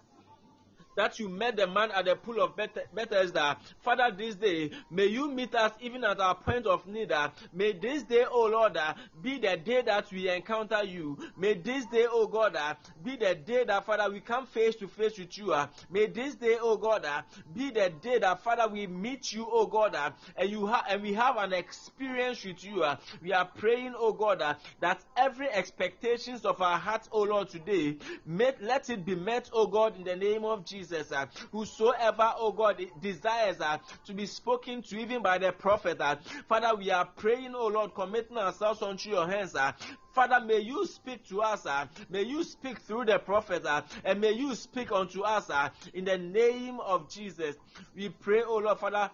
that 0.99 1.17
you 1.17 1.29
met 1.29 1.55
the 1.55 1.65
man 1.65 1.89
at 1.91 2.03
the 2.03 2.15
pool 2.17 2.41
of 2.41 2.57
Bethesda. 2.57 3.57
Father, 3.79 4.12
this 4.15 4.35
day, 4.35 4.69
may 4.91 5.05
you 5.05 5.31
meet 5.31 5.55
us 5.55 5.71
even 5.79 6.03
at 6.03 6.19
our 6.19 6.35
point 6.35 6.67
of 6.67 6.85
need. 6.88 7.09
uh, 7.13 7.29
May 7.53 7.71
this 7.71 8.03
day, 8.03 8.25
oh 8.29 8.47
Lord, 8.47 8.75
uh, 8.75 8.93
be 9.21 9.39
the 9.39 9.55
day 9.55 9.81
that 9.81 10.12
we 10.12 10.27
encounter 10.29 10.83
you. 10.83 11.17
May 11.38 11.53
this 11.53 11.85
day, 11.85 12.05
oh 12.09 12.27
God, 12.27 12.57
uh, 12.57 12.75
be 13.01 13.15
the 13.15 13.33
day 13.33 13.63
that, 13.63 13.85
Father, 13.85 14.12
we 14.12 14.19
come 14.19 14.45
face 14.45 14.75
to 14.75 14.89
face 14.89 15.17
with 15.17 15.37
you. 15.37 15.56
May 15.89 16.08
this 16.08 16.35
day, 16.35 16.58
oh 16.60 16.75
God, 16.75 17.08
be 17.56 17.71
the 17.71 17.93
day 18.02 18.19
that, 18.19 18.43
Father, 18.43 18.67
we 18.67 18.85
meet 18.85 19.31
you, 19.31 19.47
oh 19.50 19.67
God, 19.67 19.95
and 20.35 20.50
you 20.50 20.65
have 20.67 20.83
and 20.89 21.02
we 21.02 21.13
have 21.13 21.37
an 21.37 21.54
experience 21.54 22.43
with 22.43 22.62
you. 22.62 22.83
We 23.21 23.31
are 23.31 23.45
praying, 23.45 23.93
oh 23.97 24.12
God, 24.12 24.43
that 24.81 25.02
every 25.15 25.50
expectations 25.50 26.43
of 26.43 26.62
our 26.62 26.77
hearts, 26.77 27.08
oh 27.13 27.21
Lord, 27.23 27.47
today, 27.47 27.95
met, 28.25 28.62
let 28.62 28.89
it 28.89 29.06
be 29.06 29.15
met, 29.15 29.50
oh 29.54 29.67
God, 29.67 29.95
in 29.95 30.04
the 30.04 30.17
name 30.17 30.43
of 30.43 30.65
Jesus. 30.65 30.88
Uh, 30.92 31.25
whosoever, 31.52 32.33
oh 32.37 32.52
God, 32.52 32.83
desires 33.02 33.60
uh, 33.62 33.77
to 34.06 34.13
be 34.13 34.25
spoken 34.25 34.81
to 34.81 35.00
even 35.00 35.21
by 35.21 35.37
the 35.37 35.52
prophet. 35.52 36.00
Uh, 36.02 36.15
Father, 36.48 36.75
we 36.75 36.92
are 36.92 37.06
praying, 37.06 37.54
oh 37.56 37.67
Lord, 37.67 37.94
committing 37.94 38.37
ourselves 38.37 38.81
unto 38.81 39.10
your 39.10 39.27
hands. 39.27 39.56
Uh, 39.56 39.71
Father, 40.13 40.44
may 40.46 40.60
you 40.60 40.85
speak 40.85 41.27
to 41.29 41.42
us. 41.42 41.65
Uh, 41.65 41.85
may 42.10 42.23
you 42.23 42.44
speak 42.44 42.79
through 42.79 43.06
the 43.06 43.19
prophet. 43.19 43.65
Uh, 43.65 43.81
and 44.04 44.19
may 44.19 44.31
you 44.31 44.56
speak 44.56 44.92
unto 44.92 45.21
us 45.21 45.50
uh, 45.50 45.69
in 45.94 46.06
the 46.06 46.17
name 46.17 46.79
of 46.79 47.10
Jesus. 47.10 47.56
We 47.96 48.10
pray, 48.10 48.42
oh 48.46 48.58
Lord, 48.58 48.79
Father 48.79 49.12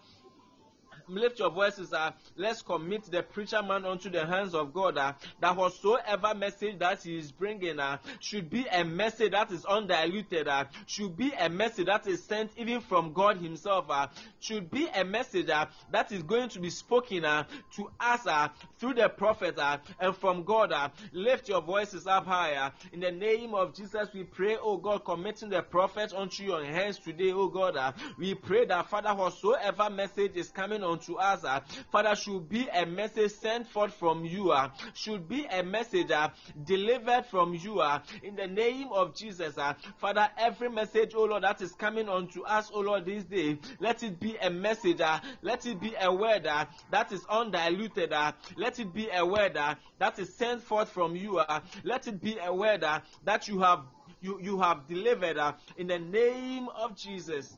lift 1.08 1.40
your 1.40 1.50
voices. 1.50 1.94
Uh, 1.94 2.12
let's 2.36 2.62
commit 2.62 3.04
the 3.06 3.24
preacher 3.24 3.62
man 3.62 3.86
unto 3.86 4.10
the 4.10 4.26
hands 4.26 4.54
of 4.54 4.74
God. 4.74 4.98
Uh, 4.98 5.14
that 5.40 5.56
whatsoever 5.56 6.34
message 6.36 6.80
that 6.80 7.04
he 7.04 7.18
is 7.18 7.32
bringing 7.32 7.80
uh, 7.80 7.98
should 8.20 8.50
be 8.50 8.66
a 8.72 8.84
message 8.84 9.32
that 9.32 9.52
is 9.52 9.66
undiluted. 9.66 10.48
Uh, 10.48 10.66
should 10.86 11.16
be 11.16 11.32
a 11.40 11.50
message 11.50 11.86
that 11.86 12.08
is 12.08 12.24
sent 12.24 12.52
even 12.58 12.82
from 12.82 13.14
God 13.14 13.38
Himself. 13.38 13.86
Uh, 13.90 14.08
should 14.40 14.70
be 14.70 14.88
a 14.96 15.04
message 15.04 15.50
uh, 15.50 15.66
that 15.92 16.12
is 16.12 16.24
going 16.24 16.50
to 16.50 16.60
be 16.60 16.70
spoken 16.70 17.26
uh, 17.26 17.44
to 17.76 17.90
us 18.00 18.26
uh, 18.28 18.48
through 18.80 18.94
the 18.94 19.10
prophet 19.10 19.58
uh, 19.58 19.78
and 20.00 20.16
from 20.16 20.44
God. 20.44 20.72
Uh, 20.72 20.90
lift 21.12 21.50
your 21.50 21.62
voices 21.62 22.08
up 22.08 22.26
higher. 22.26 22.72
In 22.94 23.00
the 23.00 23.12
name 23.12 23.54
of 23.54 23.74
Jesus, 23.76 24.10
we 24.14 24.24
pray, 24.24 24.58
oh 24.62 24.78
God, 24.78 25.04
committing 25.06 25.50
the 25.50 25.62
prophet 25.62 26.14
unto 26.14 26.44
your 26.44 26.64
hands 26.64 27.00
today, 27.00 27.32
oh 27.32 27.48
God. 27.48 27.78
Uh, 27.78 27.92
we 28.18 28.34
pray 28.34 28.66
that 28.66 28.90
Father, 28.90 29.14
whatsoever 29.14 29.90
message 29.90 30.36
is 30.36 30.50
coming 30.50 30.84
on 30.84 30.95
unto 30.96 31.16
us, 31.16 31.44
uh, 31.44 31.60
Father, 31.92 32.16
should 32.16 32.48
be 32.48 32.68
a 32.70 32.86
message 32.86 33.32
sent 33.32 33.68
forth 33.68 33.94
from 33.96 34.24
you, 34.24 34.52
uh, 34.52 34.70
should 34.94 35.28
be 35.28 35.46
a 35.46 35.62
message 35.62 36.10
uh, 36.10 36.30
delivered 36.64 37.26
from 37.26 37.54
you, 37.54 37.82
uh, 37.82 38.00
in 38.24 38.38
the 38.38 38.48
name 38.48 38.88
of 38.94 39.14
Jesus, 39.14 39.58
uh, 39.58 39.74
Father, 39.98 40.30
every 40.38 40.70
message, 40.70 41.12
oh 41.14 41.26
Lord, 41.26 41.44
that 41.44 41.62
is 41.62 41.74
coming 41.74 42.08
unto 42.08 42.44
us, 42.44 42.72
oh 42.74 42.80
Lord, 42.80 43.04
this 43.06 43.26
day, 43.26 43.58
let 43.82 44.04
it 44.04 44.22
be 44.22 44.38
a 44.38 44.50
message, 44.50 45.02
uh, 45.02 45.20
let 45.42 45.66
it 45.66 45.82
be 45.82 45.94
a 46.00 46.14
word 46.14 46.48
uh, 46.48 46.66
that 46.92 47.12
is 47.12 47.26
undiluted, 47.30 48.14
uh, 48.14 48.32
let 48.56 48.80
it 48.80 48.94
be 48.94 49.10
a 49.14 49.26
word 49.26 49.58
uh, 49.58 49.76
that 50.00 50.18
is 50.18 50.34
sent 50.34 50.62
forth 50.62 50.90
from 50.90 51.18
you, 51.18 51.40
uh, 51.40 51.60
let 51.84 52.08
it 52.08 52.22
be 52.22 52.38
a 52.42 52.54
word 52.54 52.86
uh, 52.86 53.02
that 53.26 53.50
you 53.50 53.60
have 53.60 53.82
you, 54.22 54.40
you 54.42 54.60
have 54.60 54.88
delivered 54.88 55.38
uh, 55.38 55.54
in 55.78 55.88
the 55.88 56.00
name 56.00 56.68
of 56.70 56.96
Jesus. 56.96 57.58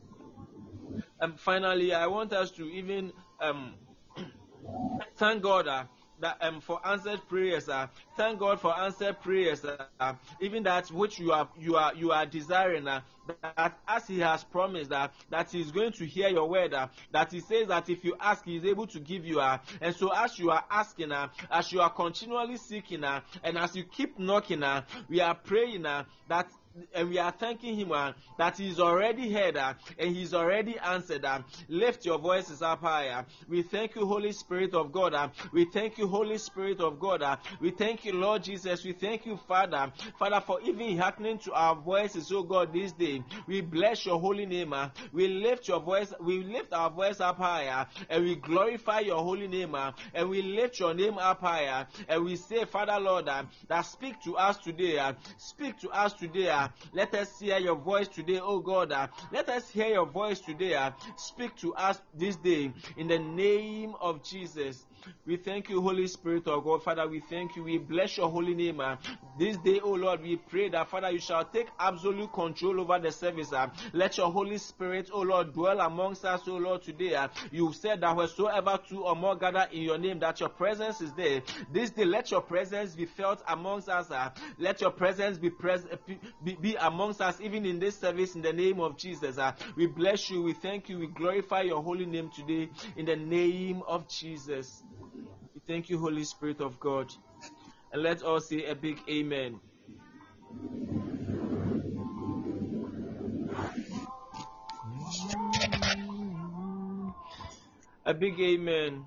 And 1.20 1.38
finally, 1.38 1.92
I 1.92 2.06
want 2.06 2.32
us 2.32 2.50
to 2.52 2.64
even 2.64 3.12
um, 3.40 3.74
thank 5.16 5.42
God 5.42 5.68
uh, 5.68 5.84
that 6.20 6.38
um, 6.40 6.60
for 6.60 6.80
answered 6.86 7.20
prayers. 7.28 7.68
Uh, 7.68 7.86
thank 8.18 8.40
God 8.40 8.60
for 8.60 8.76
answered 8.76 9.20
prayers. 9.20 9.64
Uh, 9.64 10.14
even 10.40 10.64
that 10.64 10.88
which 10.90 11.20
you 11.20 11.30
are 11.30 11.48
you 11.56 11.76
are 11.76 11.94
you 11.94 12.10
are 12.10 12.26
desiring. 12.26 12.86
Uh, 12.88 13.00
that 13.56 13.78
as 13.86 14.06
He 14.08 14.18
has 14.18 14.42
promised 14.42 14.90
that 14.90 15.12
that 15.30 15.50
He 15.52 15.60
is 15.60 15.70
going 15.70 15.92
to 15.92 16.04
hear 16.04 16.28
your 16.28 16.48
word. 16.48 16.74
Uh, 16.74 16.88
that 17.12 17.30
He 17.30 17.38
says 17.40 17.68
that 17.68 17.88
if 17.88 18.04
you 18.04 18.16
ask, 18.20 18.44
He 18.44 18.56
is 18.56 18.64
able 18.64 18.88
to 18.88 18.98
give 18.98 19.24
you. 19.24 19.40
Uh, 19.40 19.58
and 19.80 19.94
so 19.94 20.12
as 20.12 20.36
you 20.38 20.50
are 20.50 20.64
asking, 20.68 21.12
uh, 21.12 21.28
as 21.50 21.70
you 21.72 21.80
are 21.80 21.90
continually 21.90 22.56
seeking, 22.56 23.04
uh, 23.04 23.20
and 23.44 23.56
as 23.56 23.76
you 23.76 23.84
keep 23.84 24.18
knocking, 24.18 24.64
uh, 24.64 24.82
we 25.08 25.20
are 25.20 25.36
praying 25.36 25.86
uh, 25.86 26.02
that 26.28 26.48
and 26.94 27.08
we 27.08 27.18
are 27.18 27.32
thanking 27.32 27.76
him 27.76 27.92
uh, 27.92 28.12
that 28.36 28.56
he's 28.56 28.78
already 28.78 29.32
heard 29.32 29.56
uh, 29.56 29.74
and 29.98 30.14
he's 30.14 30.34
already 30.34 30.78
answered. 30.78 31.24
Uh, 31.24 31.40
lift 31.68 32.04
your 32.04 32.18
voices 32.18 32.62
up 32.62 32.80
higher. 32.80 33.24
We 33.48 33.62
thank 33.62 33.94
you, 33.94 34.06
Holy 34.06 34.32
Spirit 34.32 34.74
of 34.74 34.92
God. 34.92 35.14
Uh, 35.14 35.28
we 35.52 35.64
thank 35.64 35.98
you, 35.98 36.06
Holy 36.06 36.38
Spirit 36.38 36.80
of 36.80 36.98
God. 36.98 37.22
Uh, 37.22 37.36
we 37.60 37.70
thank 37.70 38.04
you, 38.04 38.07
Lord 38.12 38.42
Jesus. 38.44 38.84
We 38.84 38.92
thank 38.92 39.26
you, 39.26 39.36
Father. 39.48 39.92
Father, 40.18 40.40
for 40.40 40.60
even 40.62 40.98
hearkening 40.98 41.38
to 41.38 41.52
our 41.52 41.74
voices, 41.74 42.30
oh 42.32 42.42
God, 42.42 42.72
this 42.72 42.92
day. 42.92 43.22
We 43.46 43.60
bless 43.60 44.06
your 44.06 44.20
holy 44.20 44.46
name. 44.46 44.72
Uh, 44.72 44.90
we 45.12 45.28
lift 45.28 45.68
your 45.68 45.80
voice, 45.80 46.12
we 46.20 46.42
lift 46.42 46.72
our 46.72 46.90
voice 46.90 47.20
up 47.20 47.38
higher 47.38 47.86
and 48.08 48.24
we 48.24 48.36
glorify 48.36 49.00
your 49.00 49.22
holy 49.22 49.48
name 49.48 49.74
uh, 49.74 49.92
and 50.14 50.28
we 50.28 50.42
lift 50.42 50.78
your 50.80 50.94
name 50.94 51.18
up 51.18 51.40
higher 51.40 51.86
and 52.08 52.24
we 52.24 52.36
say, 52.36 52.64
Father, 52.64 52.98
Lord, 52.98 53.28
uh, 53.28 53.44
that 53.68 53.82
speak 53.82 54.20
to 54.22 54.36
us 54.36 54.58
today. 54.58 54.98
Speak 55.36 55.78
to 55.80 55.90
us 55.90 56.12
today. 56.12 56.66
Let 56.92 57.14
us 57.14 57.38
hear 57.38 57.58
your 57.58 57.76
voice 57.76 58.08
today, 58.08 58.40
oh 58.42 58.60
God. 58.60 58.92
Let 59.32 59.48
us 59.48 59.68
hear 59.70 59.86
your 59.88 60.06
voice 60.06 60.40
today. 60.40 60.90
Speak 61.16 61.56
to 61.56 61.74
us 61.74 62.00
this 62.14 62.36
day 62.36 62.72
in 62.96 63.08
the 63.08 63.18
name 63.18 63.94
of 64.00 64.22
Jesus. 64.22 64.86
We 65.26 65.36
thank 65.36 65.68
you, 65.68 65.80
Holy 65.80 66.06
Spirit 66.06 66.46
of 66.48 66.64
God. 66.64 66.82
Father, 66.82 67.06
we 67.08 67.20
thank 67.20 67.56
you. 67.56 67.64
We 67.64 67.78
bless 67.78 68.16
your 68.16 68.28
holy 68.28 68.54
name. 68.54 68.80
Uh, 68.80 68.96
this 69.38 69.56
day, 69.58 69.80
oh 69.82 69.92
Lord, 69.92 70.22
we 70.22 70.36
pray 70.36 70.68
that, 70.70 70.88
Father, 70.88 71.10
you 71.10 71.20
shall 71.20 71.44
take 71.44 71.68
absolute 71.78 72.32
control 72.32 72.80
over 72.80 72.98
the 72.98 73.12
service. 73.12 73.52
Uh, 73.52 73.68
let 73.92 74.16
your 74.16 74.30
Holy 74.32 74.58
Spirit, 74.58 75.10
oh 75.12 75.20
Lord, 75.20 75.52
dwell 75.52 75.80
amongst 75.80 76.24
us, 76.24 76.42
oh 76.46 76.56
Lord, 76.56 76.82
today. 76.82 77.14
Uh, 77.14 77.28
you 77.50 77.72
said 77.72 78.00
that 78.00 78.16
wheresoever 78.16 78.78
two 78.88 79.04
or 79.04 79.14
more 79.14 79.36
gather 79.36 79.68
in 79.72 79.82
your 79.82 79.98
name, 79.98 80.18
that 80.20 80.40
your 80.40 80.48
presence 80.48 81.00
is 81.00 81.12
there. 81.12 81.42
This 81.72 81.90
day, 81.90 82.04
let 82.04 82.30
your 82.30 82.40
presence 82.40 82.94
be 82.94 83.04
felt 83.04 83.42
amongst 83.46 83.88
us. 83.88 84.10
Let 84.58 84.80
your 84.80 84.90
presence 84.90 85.38
be, 85.38 85.50
pres- 85.50 85.86
be, 86.42 86.56
be 86.60 86.74
amongst 86.80 87.20
us, 87.20 87.40
even 87.40 87.66
in 87.66 87.78
this 87.78 87.98
service, 87.98 88.34
in 88.34 88.42
the 88.42 88.52
name 88.52 88.80
of 88.80 88.96
Jesus. 88.96 89.38
We 89.76 89.86
bless 89.86 90.30
you. 90.30 90.42
We 90.42 90.54
thank 90.54 90.88
you. 90.88 90.98
We 90.98 91.06
glorify 91.08 91.62
your 91.62 91.82
holy 91.82 92.06
name 92.06 92.30
today, 92.30 92.70
in 92.96 93.06
the 93.06 93.16
name 93.16 93.82
of 93.86 94.08
Jesus. 94.08 94.82
Thank 95.68 95.90
you, 95.90 95.98
Holy 95.98 96.24
Spirit 96.24 96.62
of 96.62 96.80
God. 96.80 97.12
And 97.92 98.02
let's 98.02 98.22
say 98.40 98.64
a 98.64 98.74
big 98.74 98.98
amen. 99.06 99.60
A 108.06 108.14
big 108.14 108.40
amen. 108.40 109.04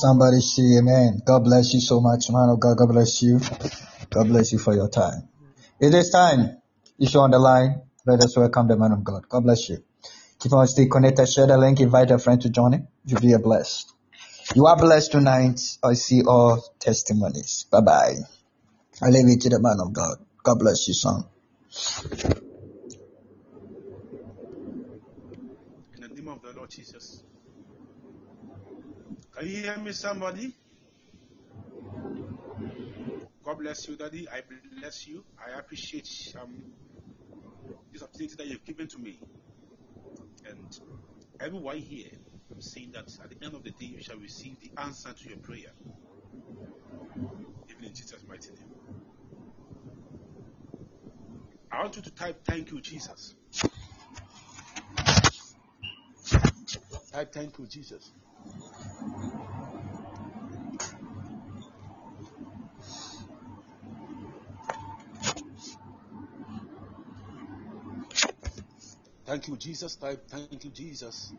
Somebody 0.00 0.40
say 0.40 0.78
amen. 0.78 1.20
God 1.26 1.44
bless 1.44 1.74
you 1.74 1.80
so 1.80 2.00
much, 2.00 2.30
man 2.30 2.48
of 2.48 2.58
God. 2.58 2.78
God 2.78 2.88
bless 2.88 3.20
you. 3.20 3.38
God 4.08 4.28
bless 4.28 4.50
you 4.50 4.58
for 4.58 4.74
your 4.74 4.88
time. 4.88 5.28
It 5.78 5.92
is 5.92 6.08
time. 6.08 6.56
If 6.98 7.12
you're 7.12 7.22
on 7.22 7.32
the 7.32 7.38
line, 7.38 7.82
let 8.06 8.24
us 8.24 8.34
welcome 8.34 8.66
the 8.66 8.78
man 8.78 8.92
of 8.92 9.04
God. 9.04 9.28
God 9.28 9.42
bless 9.42 9.68
you. 9.68 9.84
Keep 10.38 10.54
on 10.54 10.66
stay 10.68 10.86
connected. 10.86 11.26
Share 11.26 11.46
the 11.46 11.58
link. 11.58 11.80
Invite 11.80 12.10
a 12.12 12.18
friend 12.18 12.40
to 12.40 12.48
join 12.48 12.72
it. 12.72 12.80
You'll 13.04 13.20
be 13.20 13.36
blessed. 13.36 13.92
You 14.54 14.64
are 14.64 14.76
blessed 14.78 15.12
tonight. 15.12 15.60
I 15.84 15.92
see 15.92 16.22
all 16.26 16.64
testimonies. 16.78 17.66
Bye 17.70 17.82
bye. 17.82 18.14
I 19.02 19.10
leave 19.10 19.28
it 19.28 19.42
to 19.42 19.50
the 19.50 19.60
man 19.60 19.80
of 19.80 19.92
God. 19.92 20.16
God 20.42 20.60
bless 20.60 20.88
you, 20.88 20.94
son. 20.94 21.24
In 25.94 26.00
the 26.00 26.08
name 26.08 26.28
of 26.28 26.40
the 26.40 26.54
Lord 26.56 26.70
Jesus. 26.70 27.22
Can 29.40 29.48
you 29.48 29.56
hear 29.62 29.78
me, 29.78 29.92
somebody? 29.92 30.52
God 33.42 33.58
bless 33.58 33.88
you, 33.88 33.96
Daddy. 33.96 34.28
I 34.28 34.42
bless 34.78 35.06
you. 35.06 35.24
I 35.38 35.58
appreciate 35.58 36.06
um, 36.38 36.62
this 37.90 38.02
opportunity 38.02 38.34
that 38.36 38.46
you've 38.48 38.66
given 38.66 38.86
to 38.88 38.98
me. 38.98 39.18
And 40.46 40.78
everyone 41.40 41.78
here, 41.78 42.10
I'm 42.52 42.60
saying 42.60 42.90
that 42.92 43.10
at 43.24 43.30
the 43.30 43.42
end 43.42 43.54
of 43.54 43.64
the 43.64 43.70
day, 43.70 43.86
you 43.86 44.02
shall 44.02 44.18
receive 44.18 44.58
the 44.60 44.78
answer 44.78 45.10
to 45.10 45.28
your 45.30 45.38
prayer. 45.38 45.72
Even 47.70 47.84
in 47.84 47.94
Jesus' 47.94 48.22
mighty 48.28 48.50
name. 48.50 48.74
I 51.72 51.80
want 51.80 51.96
you 51.96 52.02
to 52.02 52.10
type, 52.14 52.44
Thank 52.44 52.72
you, 52.72 52.82
Jesus. 52.82 53.36
Type, 57.10 57.32
Thank 57.32 57.58
you, 57.58 57.66
Jesus. 57.66 58.12
Thank 69.26 69.48
you, 69.48 69.56
Jesus. 69.56 69.96
Type, 69.96 70.26
Thank 70.28 70.64
you, 70.64 70.70
Jesus. 70.70 71.32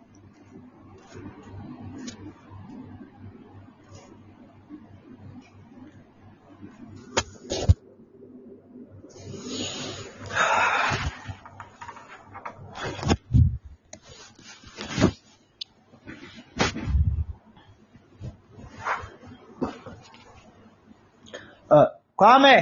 Uh, 21.69 21.87
Kwame. 22.21 22.55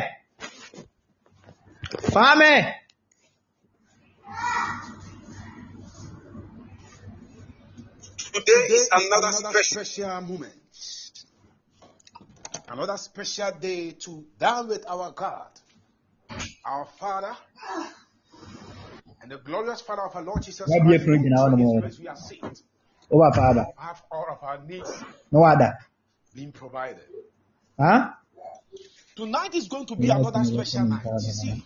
Kwame. 2.12 2.54
Today 8.34 8.52
is 8.70 8.90
another 8.92 9.32
special 9.64 10.22
moment. 10.22 10.54
Another 12.70 12.98
special 12.98 13.52
day 13.60 13.92
to 13.92 14.24
dine 14.40 14.68
with 14.68 14.86
our 14.88 15.12
God, 15.12 15.48
our 16.66 16.86
Father, 17.00 17.36
and 19.22 19.32
the 19.32 19.38
glorious 19.40 19.82
Father 19.82 20.04
of 20.04 20.16
our 20.16 20.22
Lord 20.24 20.44
Jesus 20.44 20.68
Why 20.68 20.80
Christ. 20.80 21.04
afraid 21.04 21.22
now, 21.24 21.48
no 21.48 21.50
Through 21.50 21.58
His 21.58 21.66
more? 21.66 21.82
grace 21.82 22.00
we 22.00 22.08
are 22.08 22.16
saved. 22.16 22.62
Over 23.12 23.32
father. 23.36 23.66
Have 23.78 24.04
all 24.12 24.26
of 24.30 24.44
our 24.44 24.64
needs 24.66 25.04
No 25.32 25.44
other. 25.44 25.74
being 26.36 26.52
provided. 26.52 27.02
Huh? 27.80 28.12
Tonight 29.20 29.54
is 29.54 29.68
going 29.68 29.86
to 29.88 29.98
be 29.98 30.10
another 30.10 30.46
special 30.46 30.86
night. 30.86 31.04
You 31.04 31.20
see, 31.20 31.66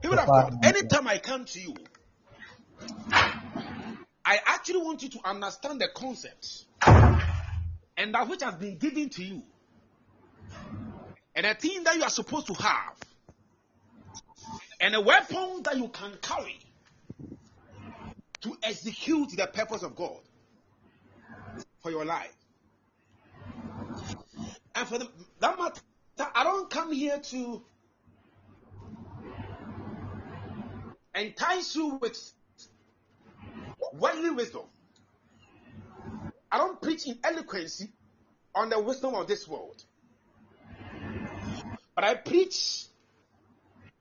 people 0.00 0.20
of 0.20 0.26
God, 0.28 0.64
anytime 0.64 1.08
I 1.08 1.18
come 1.18 1.44
to 1.46 1.60
you, 1.60 1.74
I 3.10 4.38
actually 4.46 4.82
want 4.82 5.02
you 5.02 5.08
to 5.08 5.18
understand 5.24 5.80
the 5.80 5.88
concept 5.92 6.66
and 7.96 8.14
that 8.14 8.28
which 8.28 8.40
has 8.44 8.54
been 8.54 8.78
given 8.78 9.08
to 9.08 9.24
you, 9.24 9.42
and 11.34 11.44
a 11.44 11.56
thing 11.56 11.82
that 11.82 11.96
you 11.96 12.04
are 12.04 12.08
supposed 12.10 12.46
to 12.46 12.54
have, 12.54 12.94
and 14.80 14.94
a 14.94 15.00
weapon 15.00 15.64
that 15.64 15.76
you 15.76 15.88
can 15.88 16.12
carry 16.22 16.60
to 18.42 18.56
execute 18.62 19.30
the 19.36 19.48
purpose 19.48 19.82
of 19.82 19.96
God 19.96 20.20
for 21.82 21.90
your 21.90 22.04
life. 22.04 22.36
And 24.76 24.86
for 24.86 24.98
the, 24.98 25.08
that 25.40 25.58
matter, 25.58 25.80
I 26.34 26.44
don't 26.44 26.70
come 26.70 26.92
here 26.92 27.18
to 27.18 27.62
entice 31.14 31.76
you 31.76 31.98
with 32.00 32.32
worldly 33.94 34.30
wisdom. 34.30 34.62
I 36.50 36.58
don't 36.58 36.80
preach 36.80 37.06
in 37.06 37.18
eloquence 37.24 37.84
on 38.54 38.68
the 38.68 38.80
wisdom 38.80 39.14
of 39.14 39.26
this 39.26 39.48
world. 39.48 39.82
But 41.94 42.04
I 42.04 42.14
preach 42.14 42.86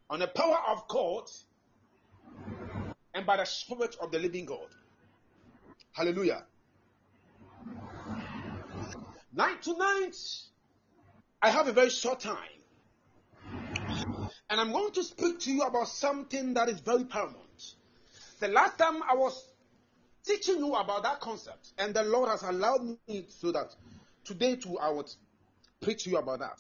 on 0.10 0.20
the 0.20 0.28
power 0.28 0.58
of 0.70 0.88
God 0.88 1.24
and 3.14 3.26
by 3.26 3.38
the 3.38 3.46
Spirit 3.46 3.96
of 4.02 4.12
the 4.12 4.20
living 4.20 4.46
God. 4.46 4.68
Hallelujah. 5.94 6.44
Night 9.34 9.62
tonight, 9.62 10.16
I 11.42 11.50
have 11.50 11.68
a 11.68 11.72
very 11.72 11.90
short 11.90 12.20
time. 12.20 12.38
And 14.50 14.60
I'm 14.60 14.72
going 14.72 14.92
to 14.94 15.04
speak 15.04 15.40
to 15.42 15.52
you 15.52 15.62
about 15.62 15.88
something 15.88 16.54
that 16.54 16.70
is 16.70 16.80
very 16.82 17.06
paramount. 17.06 17.76
The 18.40 18.50
last 18.50 18.78
time 18.78 19.02
I 19.10 19.16
was 19.16 19.50
teaching 20.24 20.58
you 20.58 20.74
about 20.74 21.04
that 21.04 21.20
concept, 21.20 21.74
and 21.78 21.94
the 21.94 22.04
Lord 22.04 22.30
has 22.30 22.44
allowed 22.44 22.98
me 23.08 23.26
so 23.30 23.52
that 23.54 23.76
today 24.24 24.56
too 24.56 24.78
I 24.78 24.90
would 24.90 25.10
preach 25.80 26.04
to 26.04 26.12
you 26.12 26.18
about 26.18 26.40
that. 26.40 26.60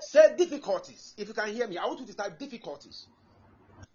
Say 0.00 0.36
difficulties. 0.36 1.14
If 1.18 1.28
you 1.28 1.34
can 1.34 1.52
hear 1.52 1.66
me, 1.66 1.76
I 1.76 1.86
want 1.86 2.00
you 2.00 2.06
to 2.06 2.14
type 2.14 2.38
difficulties. 2.38 3.06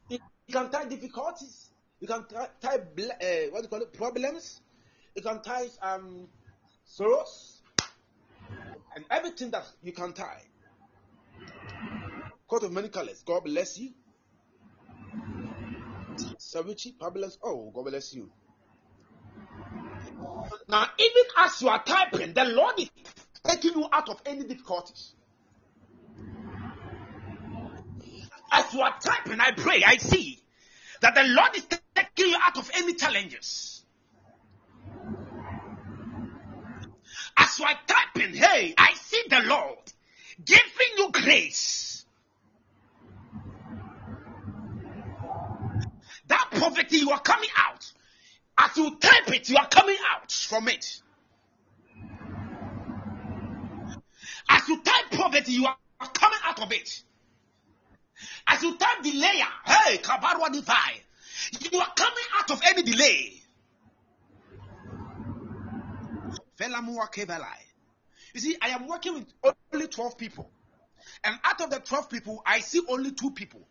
You 0.09 0.19
can 0.51 0.69
type 0.69 0.89
difficulties. 0.89 1.69
You 1.99 2.07
can 2.07 2.25
type 2.61 2.99
uh, 2.99 3.49
what 3.51 3.59
do 3.59 3.63
you 3.63 3.67
call 3.69 3.81
it? 3.81 3.93
Problems. 3.93 4.61
You 5.15 5.21
can 5.21 5.41
type 5.41 5.71
um, 5.81 6.27
sorrows 6.89 7.61
and 8.95 9.05
everything 9.11 9.51
that 9.51 9.63
you 9.81 9.93
can 9.93 10.11
type. 10.13 10.27
Coat 12.49 12.63
of 12.63 12.71
many 12.71 12.89
colors. 12.89 13.21
God 13.25 13.43
bless 13.43 13.77
you. 13.77 13.91
Savichi, 16.39 16.97
Pablos. 16.97 17.37
Oh, 17.43 17.71
God 17.73 17.85
bless 17.85 18.13
you. 18.13 18.29
Now, 20.67 20.87
even 20.97 21.23
as 21.37 21.61
you 21.61 21.69
are 21.69 21.83
typing, 21.83 22.33
the 22.33 22.45
Lord 22.45 22.79
is 22.79 22.89
taking 23.43 23.73
you 23.79 23.87
out 23.91 24.09
of 24.09 24.21
any 24.25 24.43
difficulties. 24.43 25.13
As 28.51 28.73
you 28.73 28.81
are 28.81 28.95
typing, 28.99 29.39
I 29.39 29.51
pray, 29.51 29.83
I 29.85 29.97
see 29.97 30.39
that 31.01 31.13
the 31.13 31.23
Lord 31.23 31.55
is 31.55 31.67
taking 31.95 32.31
you 32.31 32.37
out 32.41 32.57
of 32.57 32.69
any 32.75 32.95
challenges. 32.95 33.78
As 37.39 37.57
you 37.57 37.65
are 37.65 37.79
typing, 37.87 38.33
hey, 38.33 38.73
I 38.77 38.93
see 38.95 39.23
the 39.29 39.39
Lord 39.45 39.77
giving 40.43 40.97
you 40.97 41.09
grace. 41.11 42.05
That 46.27 46.47
poverty, 46.51 46.97
you 46.97 47.09
are 47.11 47.21
coming 47.21 47.49
out. 47.57 47.91
As 48.57 48.75
you 48.75 48.97
type 48.97 49.29
it, 49.29 49.49
you 49.49 49.55
are 49.55 49.67
coming 49.69 49.97
out 50.11 50.31
from 50.31 50.67
it. 50.67 51.01
As 54.49 54.67
you 54.67 54.81
type 54.83 55.11
poverty, 55.11 55.53
you 55.53 55.65
are 55.65 55.77
coming 56.13 56.39
out 56.43 56.61
of 56.61 56.71
it. 56.73 57.03
As 58.47 58.61
you 58.61 58.77
type 58.77 59.01
delay, 59.01 59.41
hey, 59.65 59.97
Kabarwa 59.99 60.51
Divine, 60.51 60.99
you 61.71 61.79
are 61.79 61.93
coming 61.95 62.25
out 62.37 62.51
of 62.51 62.61
any 62.65 62.83
delay. 62.83 63.38
You 68.33 68.41
see, 68.41 68.57
I 68.61 68.69
am 68.69 68.87
working 68.87 69.13
with 69.15 69.25
only 69.73 69.87
12 69.87 70.17
people. 70.17 70.51
And 71.23 71.37
out 71.43 71.61
of 71.61 71.69
the 71.69 71.79
12 71.79 72.09
people, 72.09 72.41
I 72.45 72.59
see 72.59 72.81
only 72.87 73.11
two 73.11 73.31
people. 73.31 73.61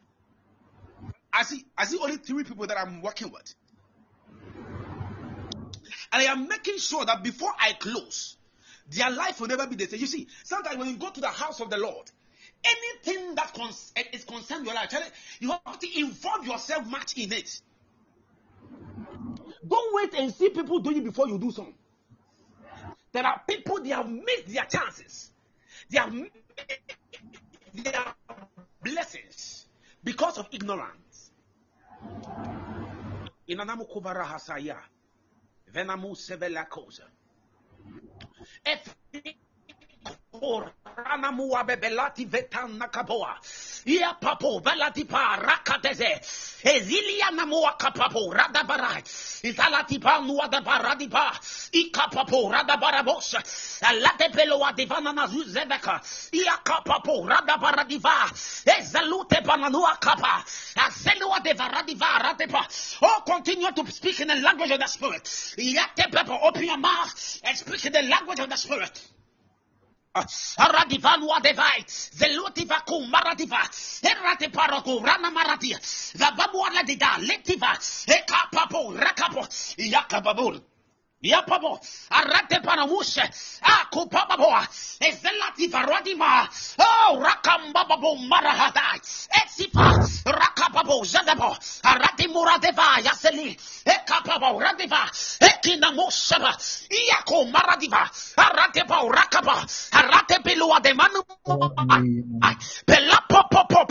I 1.32 1.42
see, 1.42 1.64
I 1.76 1.84
see 1.84 1.98
only 1.98 2.16
three 2.16 2.44
people 2.44 2.66
that 2.66 2.78
I'm 2.78 3.02
working 3.02 3.30
with. 3.30 3.54
And 6.12 6.22
I 6.22 6.24
am 6.24 6.48
making 6.48 6.78
sure 6.78 7.04
that 7.04 7.22
before 7.22 7.52
I 7.58 7.74
close, 7.74 8.36
their 8.90 9.10
life 9.10 9.40
will 9.40 9.48
never 9.48 9.66
be 9.66 9.76
the 9.76 9.86
same. 9.86 10.00
You 10.00 10.06
see, 10.06 10.26
sometimes 10.44 10.78
when 10.78 10.88
you 10.88 10.96
go 10.96 11.10
to 11.10 11.20
the 11.20 11.28
house 11.28 11.60
of 11.60 11.70
the 11.70 11.78
Lord, 11.78 12.10
anything 12.64 13.34
that 13.34 13.52
cons- 13.54 13.92
eh, 13.96 14.04
is 14.12 14.24
concerned 14.24 14.64
your 14.64 14.74
life, 14.74 14.92
you 15.40 15.50
have 15.50 15.78
to 15.78 15.98
involve 15.98 16.46
yourself 16.46 16.86
much 16.86 17.16
in 17.16 17.32
it. 17.32 17.60
Don't 19.66 19.94
wait 19.94 20.14
and 20.14 20.32
see 20.32 20.48
people 20.50 20.78
doing 20.80 20.98
it 20.98 21.04
before 21.04 21.28
you 21.28 21.38
do 21.38 21.50
something. 21.50 21.77
There 23.12 23.26
are 23.26 23.42
people 23.46 23.82
they 23.82 23.90
have 23.90 24.08
missed 24.08 24.48
their 24.48 24.64
chances. 24.64 25.30
They 25.90 25.98
have 25.98 26.12
missed 26.12 26.32
their 27.74 28.14
blessings 28.82 29.66
because 30.04 30.38
of 30.38 30.48
ignorance. 30.52 31.30
Venamu 35.72 36.14
sevela. 36.16 36.66
Rana 40.98 41.30
mua 41.32 41.64
bebelati 41.64 42.24
vetan 42.26 42.78
nakaboa. 42.78 43.38
Ia 43.86 44.14
papo 44.20 44.60
velati 44.60 45.04
pa 45.04 45.36
rakateze. 45.36 46.20
Ezilia 46.64 47.30
namua 47.30 47.76
kapapo 47.78 48.32
radabarai. 48.32 49.02
Izalati 49.42 50.00
pa 50.00 50.20
nua 50.20 50.48
da 50.50 50.60
baradi 50.60 51.08
pa. 51.08 51.32
Ika 51.72 52.08
papo 52.08 52.50
radabarabos. 52.50 53.34
Alate 53.82 54.32
pelo 54.32 54.58
adivana 54.64 55.12
nazu 55.12 55.44
zebeka. 55.44 56.00
Ia 56.32 56.58
kapapo 56.64 57.26
radabaradiva. 57.26 58.30
Ezalute 58.66 59.42
pananua 59.44 60.00
kapa. 60.00 60.44
Azelua 60.76 61.40
de 61.42 61.54
varadiva 61.54 62.18
radepa. 62.18 62.66
Oh, 63.02 63.22
continue 63.24 63.70
to 63.72 63.86
speak 63.92 64.20
in 64.20 64.28
the 64.28 64.36
language 64.36 64.70
of 64.72 64.80
the 64.80 64.86
spirit. 64.86 65.24
Yate 65.56 66.10
pepo, 66.10 66.38
open 66.42 66.64
your 66.64 66.78
mouth 66.78 67.40
and 67.44 67.56
speak 67.56 67.86
in 67.86 67.92
the 67.92 68.02
language 68.02 68.40
of 68.40 68.48
the 68.50 68.56
spirit. 68.56 69.00
Aradivanua 70.58 71.40
devai, 71.40 71.84
zelutiva 71.88 72.80
kum 72.86 73.08
maradiva, 73.10 73.60
erate 74.02 74.48
paraku 74.50 75.00
rana 75.04 75.30
maradia, 75.30 75.78
vababuala 76.14 76.82
dida, 76.82 77.18
letiva, 77.18 77.72
eka 78.06 78.48
papo, 78.52 78.94
rakapo, 78.94 79.46
yakababur. 79.76 80.60
Yapabo, 81.20 81.80
arate 82.10 82.60
panamushe, 82.62 83.22
aku 83.60 84.06
papaboa, 84.06 84.62
ezelati 85.00 85.66
varadima, 85.66 86.46
oh, 86.78 87.18
rakambababo 87.18 88.14
marahadai, 88.30 89.00
etsifa, 89.34 89.98
rakapabo, 90.30 91.02
zadabo, 91.04 91.58
arate 91.82 92.28
muradeva, 92.28 93.02
yaseli, 93.02 93.50
ekapabo, 93.84 94.60
radeva, 94.60 95.10
ekina 95.42 95.90
musaba, 95.90 96.54
iyako 96.86 97.50
maradiva, 97.50 98.08
arate 98.36 98.86
pa 98.86 99.02
rakaba, 99.02 99.66
arate 99.90 100.38
pelua 100.44 100.78
de 100.80 100.94
manu, 100.94 101.20
pela 102.86 103.18
popo 103.28 103.86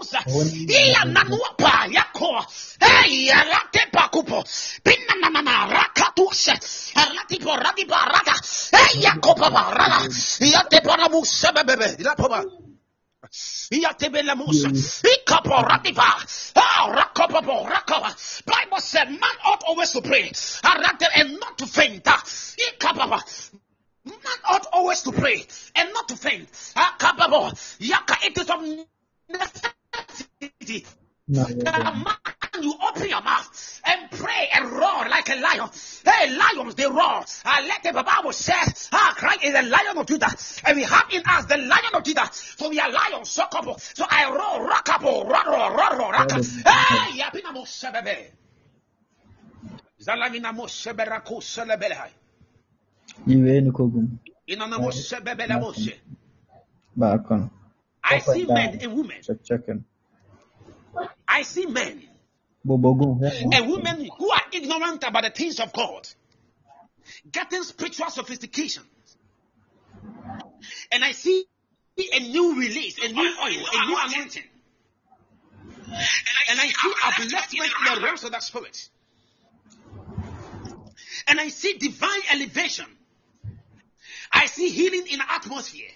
yakuza, 0.00 0.24
iya 0.68 1.04
nanuapa, 1.04 1.86
yako, 1.90 2.44
hey, 2.80 3.30
arate 3.32 3.90
pakupo, 3.92 4.44
pinanana, 4.82 5.66
rakatushe, 5.66 6.52
arati 6.94 7.38
porati 7.38 7.84
barata, 7.84 8.34
hey, 8.72 9.02
yakopa 9.02 9.50
barata, 9.50 10.08
yate 10.40 10.80
paramu 10.80 11.24
sebebebe, 11.24 11.96
ilapoba. 11.98 12.44
Yatebele 13.70 14.34
Musa, 14.34 14.68
Ikapo 15.06 15.62
Radiva, 15.62 16.26
Ah, 16.56 16.88
Rakopapo, 16.90 17.64
Rakova. 17.68 18.10
Bible 18.44 18.80
said, 18.80 19.08
man 19.08 19.36
ought 19.46 19.62
always 19.68 19.92
to 19.92 20.02
pray, 20.02 20.32
and 20.64 21.38
not 21.38 21.56
to 21.58 21.66
faint. 21.66 22.04
Man 24.04 24.16
ought 24.48 24.66
always 24.72 25.02
to 25.02 25.12
pray 25.12 25.44
and 25.76 25.92
not 25.92 26.08
to 26.08 26.16
faint. 26.16 26.48
It 28.22 28.38
is 28.38 28.50
of 28.50 28.62
necessity. 29.30 30.86
Man, 31.64 32.04
you 32.62 32.74
open 32.88 33.08
your 33.08 33.22
mouth 33.22 33.80
and 33.86 34.10
pray 34.10 34.48
and 34.54 34.70
roar 34.70 35.08
like 35.08 35.28
a 35.30 35.36
lion. 35.40 35.70
Hey, 36.04 36.36
lions, 36.36 36.74
they 36.74 36.86
roar. 36.86 37.24
Uh, 37.44 37.62
let 37.68 37.82
the 37.82 37.92
Bible 38.02 38.32
says, 38.32 38.88
ah, 38.92 39.14
Christ 39.16 39.44
is 39.44 39.52
the 39.54 39.62
lion 39.62 39.96
of 39.98 40.06
Judah. 40.06 40.30
And 40.66 40.76
we 40.76 40.82
have 40.84 41.06
in 41.12 41.22
us 41.26 41.46
the 41.46 41.56
lion 41.58 41.94
of 41.94 42.04
Judah. 42.04 42.28
So 42.32 42.68
we 42.68 42.80
are 42.80 42.90
lions, 42.90 43.30
so 43.30 43.46
couple. 43.46 43.78
So 43.78 44.04
I 44.08 44.28
roar, 44.30 44.66
rock 44.66 44.88
up, 44.90 45.02
roar, 45.02 45.24
roar, 45.26 45.76
roar, 45.76 45.98
roar, 45.98 46.12
rock 46.12 46.32
up. 46.32 46.42
Hey, 46.64 47.20
yapina 47.20 47.52
mo 47.52 47.64
sebebe. 47.64 48.32
Zalamina 50.00 50.52
mo 50.54 50.66
sebera 50.66 51.24
ko 51.24 51.40
selebelehai. 51.40 52.10
Iwe 53.28 53.60
ni 53.60 53.70
kogum. 53.70 54.18
Inana 54.48 54.80
mo 54.80 54.90
sebebe 54.90 55.46
se. 55.74 56.00
Back 56.96 57.30
on. 57.30 57.50
I 58.02 58.18
see 58.20 58.46
men 58.46 58.78
and 58.80 58.94
women. 58.94 59.22
Check 59.22 59.44
checking. 59.44 59.84
I 61.26 61.42
see 61.42 61.66
men 61.66 62.02
and 63.52 63.70
women 63.70 64.08
who 64.18 64.30
are 64.30 64.42
ignorant 64.52 65.04
about 65.04 65.24
the 65.24 65.30
things 65.30 65.60
of 65.60 65.72
God, 65.72 66.08
getting 67.30 67.62
spiritual 67.62 68.10
sophistication. 68.10 68.82
And 70.92 71.04
I 71.04 71.12
see 71.12 71.44
a 71.98 72.20
new 72.20 72.58
release, 72.58 72.98
a 72.98 73.12
new 73.12 73.36
oil, 73.42 73.64
a 73.72 73.86
new 73.86 73.98
anointing. 73.98 74.42
And 76.50 76.60
I 76.60 76.66
see 76.66 76.92
upliftment 77.02 77.88
in 77.88 77.94
the 77.94 78.00
realms 78.04 78.24
of 78.24 78.32
the 78.32 78.40
spirit. 78.40 78.88
And 81.28 81.40
I 81.40 81.48
see 81.48 81.74
divine 81.74 82.20
elevation. 82.32 82.86
I 84.32 84.46
see 84.46 84.70
healing 84.70 85.06
in 85.10 85.18
the 85.18 85.32
atmosphere. 85.32 85.90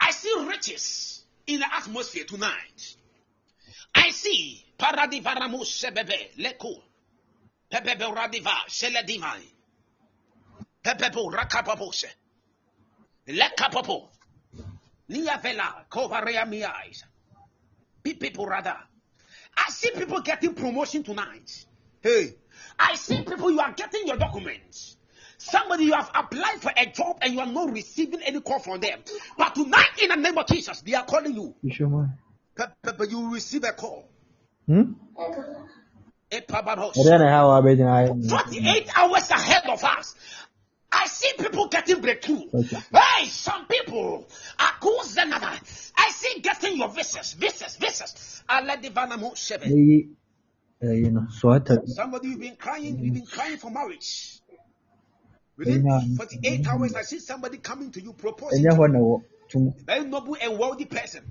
I 0.00 0.10
see 0.10 0.46
riches 0.48 1.24
in 1.46 1.60
the 1.60 1.66
atmosphere 1.74 2.24
tonight. 2.24 2.96
I 3.94 4.10
see 4.10 4.64
paradivaramu 4.78 5.64
sebebe 5.64 6.36
leko 6.38 6.82
pebebe 7.70 8.14
radiva 8.14 8.54
seledimai 8.68 9.42
pebebo 10.82 11.30
rakapapose 11.30 12.08
lekapapo 13.26 14.08
niavela 15.08 15.86
kovarea 15.88 16.44
miais 16.46 17.04
people 18.14 18.46
rather. 18.46 18.76
I 19.56 19.70
see 19.70 19.90
people 19.90 20.20
getting 20.20 20.54
promotion 20.54 21.02
tonight. 21.02 21.66
Hey, 22.02 22.34
I 22.78 22.94
see 22.94 23.22
people 23.22 23.50
you 23.50 23.60
are 23.60 23.72
getting 23.72 24.06
your 24.06 24.16
documents. 24.16 24.95
Somebody 25.48 25.84
you 25.84 25.92
have 25.92 26.10
applied 26.12 26.60
for 26.60 26.72
a 26.76 26.86
job 26.86 27.18
and 27.22 27.32
you 27.32 27.40
are 27.40 27.46
not 27.46 27.72
receiving 27.72 28.20
any 28.22 28.40
call 28.40 28.58
from 28.58 28.80
them. 28.80 28.98
But 29.38 29.54
tonight, 29.54 29.90
in 30.02 30.08
the 30.08 30.16
name 30.16 30.36
of 30.36 30.46
Jesus, 30.48 30.80
they 30.80 30.94
are 30.94 31.04
calling 31.04 31.34
you. 31.34 31.54
You 31.62 31.72
sure, 31.72 31.88
man? 31.88 32.18
But, 32.56 33.10
you 33.10 33.20
will 33.20 33.30
receive 33.30 33.62
a 33.62 33.72
call. 33.72 34.08
Hmm? 34.66 34.94
Epababos. 36.32 36.98
I 36.98 37.18
don't 37.18 37.28
how 37.28 37.50
I 37.50 37.60
bet 37.60 37.80
I. 37.80 38.06
48 38.08 38.98
hours 38.98 39.30
ahead 39.30 39.66
of 39.68 39.84
us. 39.84 40.16
I 40.90 41.06
see 41.06 41.32
people 41.38 41.68
getting 41.68 42.00
breakthrough. 42.00 42.42
Okay. 42.52 42.78
Hey, 42.92 43.26
some 43.26 43.66
people 43.66 44.26
are 44.58 44.72
another. 45.18 45.60
I 45.96 46.10
see 46.10 46.40
getting 46.40 46.78
your 46.78 46.88
visas, 46.88 47.34
visas, 47.34 47.76
visas. 47.76 48.42
Hey, 48.48 50.08
uh, 50.82 50.92
you 50.92 51.10
know, 51.10 51.26
sweater. 51.30 51.82
Somebody 51.86 52.28
you've 52.28 52.40
been 52.40 52.56
crying, 52.56 52.98
you've 52.98 53.14
been 53.14 53.26
crying 53.26 53.58
for 53.58 53.70
marriage. 53.70 54.40
Amen. 55.58 55.84
Within 55.86 56.16
48 56.16 56.66
hours, 56.66 56.94
I 56.94 57.02
see 57.02 57.18
somebody 57.18 57.58
coming 57.58 57.90
to 57.92 58.00
you 58.02 58.12
proposing. 58.12 58.64
Enya 58.64 58.76
to 58.76 58.82
you. 58.82 58.88
na 58.88 58.98
wɔ 58.98 59.22
tum 59.48 59.72
Very 59.86 60.04
noble 60.04 60.36
and 60.42 60.58
wealthy 60.58 60.84
person 60.84 61.24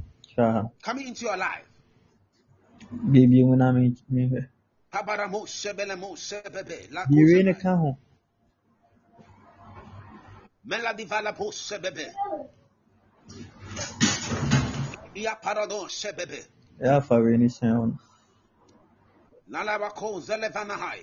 coming 0.82 1.07
into 1.07 1.26
your 1.26 1.38
life. 1.38 1.67
biribi 2.91 3.45
mu 3.45 3.55
na 3.55 3.71
me 3.71 3.95
me 4.09 4.30
hwɛ. 4.30 4.47
Tabaramo 4.91 5.45
shebelemo 5.45 6.15
shebebe. 6.15 6.91
La 6.91 7.05
Biribi 7.05 7.43
ne 7.45 7.53
kozamai. 7.53 7.61
ka 7.61 7.76
ho. 7.76 7.97
Melody 10.65 11.05
valapo 11.05 11.51
shebebe. 11.51 12.11
Ia 15.15 15.38
parado 15.43 15.86
shebebe. 15.88 16.43
Ɛyɛ 16.82 16.97
afa 16.97 17.21
wei 17.21 17.38
ne 17.38 17.45
hyɛn 17.45 17.76
ho. 17.76 17.97
Nalabako 19.51 20.21
zelevanahai. 20.21 21.01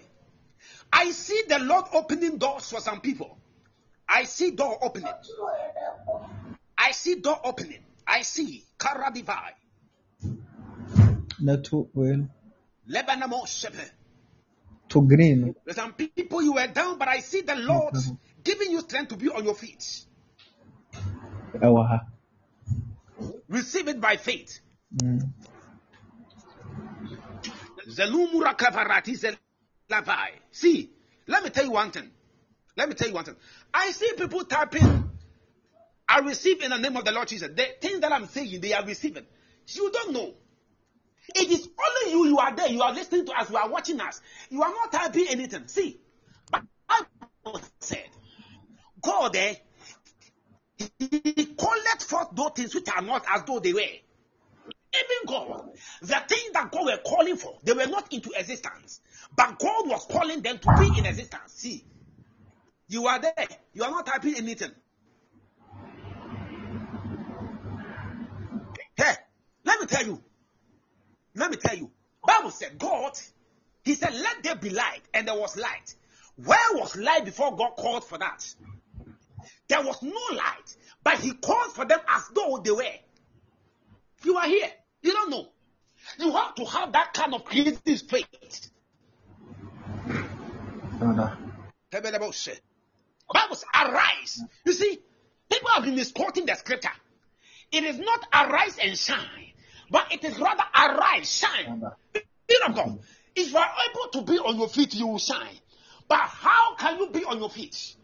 I 0.93 1.11
see 1.11 1.43
the 1.49 1.59
Lord 1.59 1.87
opening 1.93 2.39
doors 2.39 2.71
for 2.71 2.81
some 2.81 3.01
people. 3.01 3.39
I 4.09 4.25
see 4.25 4.51
door 4.51 4.79
opening. 4.83 5.13
I 6.77 6.93
see 6.93 7.17
door 7.17 7.41
opening. 7.45 7.83
I 8.07 8.23
see 8.23 8.65
karadivai. 8.79 9.53
Na 11.41 11.57
to 11.57 11.89
wei 11.95 12.17
no. 12.17 12.29
Lebanamo 12.89 13.47
shepe. 13.47 13.91
To 14.89 15.03
green. 15.03 15.55
There's 15.65 15.77
some 15.77 15.95
people 15.95 16.43
you 16.43 16.53
were 16.55 16.67
down, 16.67 16.99
but 16.99 17.09
I 17.09 17.21
see 17.21 17.41
the 17.41 17.55
Lord 17.55 17.95
giving 18.45 18.71
you 18.71 18.81
strength 18.81 19.09
to 19.11 19.17
be 19.17 19.29
on 19.31 19.45
your 19.45 19.55
feet. 19.55 20.05
Ha. 21.61 22.01
Receive 23.49 23.89
it 23.89 24.01
by 24.01 24.17
faith. 24.17 24.61
Mm. 24.95 25.33
Zelumura. 29.91 30.29
See, 30.51 30.91
let 31.27 31.43
me 31.43 31.51
tell 31.51 31.65
you 31.65 31.73
one 31.73 31.91
thing. 31.91 32.11
Let 32.77 32.89
me 32.89 32.95
tell 32.95 33.09
you 33.09 33.15
one 33.15 33.25
thing. 33.25 33.37
I 33.73 33.91
see 33.91 34.13
people 34.17 34.45
typing, 34.45 35.11
I 36.09 36.21
receive 36.21 36.63
in 36.63 36.71
the 36.71 36.79
name 36.79 36.97
of 36.97 37.05
the 37.05 37.13
Lord 37.13 37.29
Jesus. 37.29 37.49
The 37.55 37.67
things 37.81 38.01
that 38.01 38.13
I'm 38.13 38.27
saying, 38.29 38.61
they 38.61 38.73
are 38.73 38.85
receiving. 38.85 39.27
You 39.67 39.91
don't 39.91 40.13
know. 40.13 40.35
It 41.35 41.51
is 41.51 41.69
only 41.79 42.13
you, 42.13 42.27
you 42.27 42.39
are 42.39 42.55
there, 42.55 42.69
you 42.69 42.83
are 42.83 42.93
listening 42.93 43.27
to 43.27 43.33
us, 43.33 43.51
you 43.51 43.57
are 43.57 43.69
watching 43.69 44.01
us. 44.01 44.21
You 44.51 44.63
are 44.63 44.71
not 44.71 44.93
typing 44.93 45.27
anything. 45.29 45.69
See, 45.69 46.01
but 46.51 46.63
Bible 46.89 47.61
said, 47.81 48.09
God, 49.01 49.35
eh, 49.37 49.55
He 50.99 51.47
calleth 51.47 52.03
forth 52.03 52.29
those 52.33 52.51
things 52.55 52.75
which 52.75 52.89
are 52.95 53.03
not 53.03 53.25
as 53.31 53.45
though 53.45 53.61
they 53.61 53.73
were. 53.73 53.81
Even 54.95 55.27
God, 55.29 55.63
the 56.03 56.25
things 56.29 56.53
that 56.55 56.71
God 56.73 56.85
were 56.87 56.99
calling 57.07 57.37
for, 57.37 57.59
they 57.65 57.73
were 57.75 57.87
not 57.87 58.13
into 58.13 58.33
existence. 58.37 59.01
But 59.37 59.59
God 59.59 59.89
was 59.89 60.07
calling 60.11 60.43
them 60.43 60.59
to 60.61 60.71
be 60.71 60.99
in 60.99 61.07
existence. 61.07 61.53
See, 61.55 61.87
you 62.89 63.07
are 63.07 63.21
there. 63.21 63.49
You 63.73 63.85
are 63.85 63.91
not 63.91 64.07
typing 64.07 64.37
anything. 64.37 64.73
Hey, 68.97 69.15
let 69.65 69.81
me 69.81 69.87
tell 69.87 70.07
you. 70.07 70.25
Let 71.37 71.51
me 71.51 71.57
tell 71.59 71.77
you. 71.77 71.93
Bible 72.27 72.51
said 72.51 72.79
God, 72.79 73.13
He 73.85 73.95
said, 73.95 74.15
"Let 74.15 74.43
there 74.45 74.57
be 74.57 74.71
light," 74.71 75.03
and 75.15 75.29
there 75.29 75.39
was 75.39 75.57
light. 75.57 75.97
Where 76.37 76.75
was 76.75 76.97
light 76.97 77.25
before 77.25 77.57
God 77.57 77.77
called 77.77 78.05
for 78.07 78.19
that? 78.19 78.55
There 79.69 79.83
was 79.85 80.03
no 80.03 80.37
light, 80.37 80.77
but 81.05 81.21
He 81.21 81.35
called 81.35 81.73
for 81.75 81.85
them 81.87 82.01
as 82.09 82.29
though 82.35 82.59
they 82.65 82.73
were. 82.73 82.99
You 84.25 84.37
are 84.39 84.47
here. 84.49 84.73
You 85.03 85.13
don't 85.13 85.31
know. 85.31 85.49
You 86.19 86.33
have 86.33 86.55
to 86.57 86.65
have 86.65 86.93
that 86.93 87.13
kind 87.15 87.35
of 87.35 87.45
creative 87.45 88.03
faith. 88.03 88.71
Ada. 91.01 91.39
Bible 91.91 92.33
says, 92.33 92.61
arise. 93.75 94.43
You 94.65 94.73
see, 94.73 94.99
people 95.51 95.71
have 95.71 95.85
been 95.85 95.95
misquoting 95.95 96.47
the 96.47 96.55
scripture. 96.55 96.91
It 97.71 97.85
is 97.85 97.99
not 97.99 98.27
arise 98.33 98.79
and 98.83 98.97
shine, 98.97 99.53
but 99.91 100.13
it 100.13 100.25
is 100.25 100.39
rather 100.39 100.65
arise, 100.75 101.31
shine. 101.31 101.83
Ada. 101.83 101.97
Of 102.67 102.75
God, 102.75 102.99
if 103.35 103.51
you 103.51 103.57
are 103.57 103.71
able 103.91 104.09
to 104.13 104.31
be 104.31 104.39
on 104.39 104.57
your 104.59 104.69
feet, 104.69 104.95
you 104.95 105.07
will 105.07 105.19
shine. 105.19 105.57
But 106.07 106.21
how 106.21 106.77
can 106.77 106.99
you 106.99 107.09
be 107.09 107.25
on 107.25 107.39
your 107.39 107.49
feet? 107.49 107.97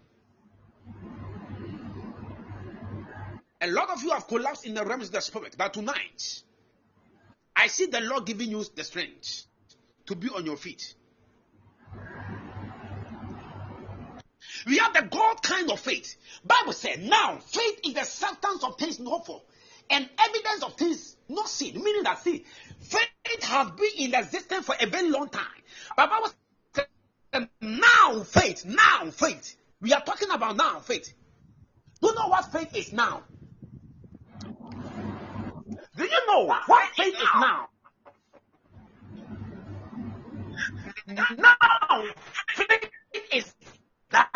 A 3.61 3.67
lot 3.67 3.91
of 3.91 4.03
you 4.03 4.11
have 4.11 4.27
collapsed 4.27 4.65
in 4.65 4.75
the 4.75 4.85
realms 4.85 5.07
of 5.07 5.13
the 5.13 5.21
spirit, 5.21 5.55
but 5.59 5.75
tonight, 5.75 6.43
I 7.59 7.67
see 7.67 7.87
the 7.87 8.01
Lord 8.01 8.25
giving 8.25 8.51
you 8.51 8.65
the 8.77 8.85
strength 8.85 9.45
to 10.07 10.15
be 10.15 10.29
on 10.29 10.47
your 10.47 10.57
feet. 10.57 10.95
We 14.65 14.79
have 14.79 14.95
the 14.95 15.03
God 15.03 15.43
kind 15.43 15.71
of 15.73 15.81
faith. 15.81 16.15
Bible 16.45 16.73
said, 16.73 17.03
now 17.03 17.39
faith 17.39 17.81
is 17.85 17.95
the 17.95 18.05
substance 18.05 18.63
of 18.63 18.79
things 18.79 19.01
not 19.01 19.27
for, 19.27 19.43
and 19.91 20.09
evidence 20.19 20.63
of 20.63 20.75
things 20.75 21.17
not 21.29 21.49
seen. 21.49 21.83
Meaning 21.83 22.05
that 22.05 22.21
see, 22.21 22.45
faith 22.79 23.43
has 23.43 23.71
been 23.73 23.91
in 23.99 24.15
existence 24.15 24.65
for 24.65 24.77
a 24.81 24.87
very 24.87 25.11
long 25.11 25.29
time. 25.29 25.45
But 25.97 26.11
Bible 26.11 26.29
said, 26.75 27.49
now 27.61 28.23
faith, 28.23 28.65
now 28.67 29.11
faith. 29.11 29.57
We 29.81 29.93
are 29.93 30.03
talking 30.03 30.31
about 30.31 30.57
now 30.57 30.79
faith. 30.79 31.13
Do 32.01 32.09
you 32.09 32.15
know 32.15 32.29
what 32.29 32.53
faith 32.53 32.75
is 32.77 32.93
now? 32.93 33.25
Do 35.99 36.05
you 36.05 36.27
know 36.29 36.45
what 36.45 36.63
faith 36.95 37.15
is 37.15 37.29
now? 37.35 37.69
Now 41.37 41.57
faith 42.55 42.91
is 43.33 43.55
that 44.11 44.31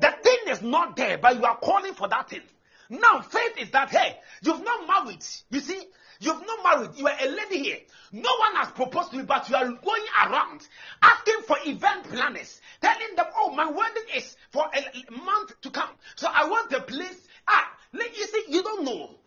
the 0.00 0.10
thing 0.22 0.38
is 0.48 0.62
not 0.62 0.96
there, 0.96 1.18
but 1.18 1.36
you 1.36 1.44
are 1.44 1.58
calling 1.58 1.92
for 1.92 2.08
that 2.08 2.30
thing. 2.30 2.40
Now, 2.88 3.20
faith 3.20 3.58
is 3.58 3.70
that 3.70 3.90
hey, 3.90 4.18
you've 4.42 4.64
not 4.64 4.88
married. 4.88 5.24
You 5.50 5.60
see, 5.60 5.80
you've 6.20 6.42
not 6.46 6.64
married. 6.64 6.96
You 6.96 7.06
are 7.06 7.16
a 7.20 7.28
lady 7.28 7.62
here. 7.62 7.78
No 8.12 8.30
one 8.38 8.56
has 8.56 8.70
proposed 8.72 9.10
to 9.10 9.18
you, 9.18 9.24
but 9.24 9.48
you 9.50 9.56
are 9.56 9.66
going 9.66 10.06
around 10.26 10.66
asking 11.02 11.42
for 11.46 11.56
event 11.66 12.04
planners, 12.04 12.60
telling 12.80 13.14
them, 13.14 13.26
"Oh, 13.36 13.52
my 13.52 13.66
wedding 13.66 14.08
is 14.16 14.36
for 14.50 14.68
a 14.74 15.12
month 15.12 15.60
to 15.60 15.70
come, 15.70 15.90
so 16.16 16.28
I 16.32 16.46
want 16.48 16.70
the 16.70 16.80
place." 16.80 17.28
Ah, 17.46 17.70
let- 17.92 18.16
you 18.16 18.24
see, 18.26 18.44
you 18.48 18.62
don't 18.62 18.84
know. 18.84 19.20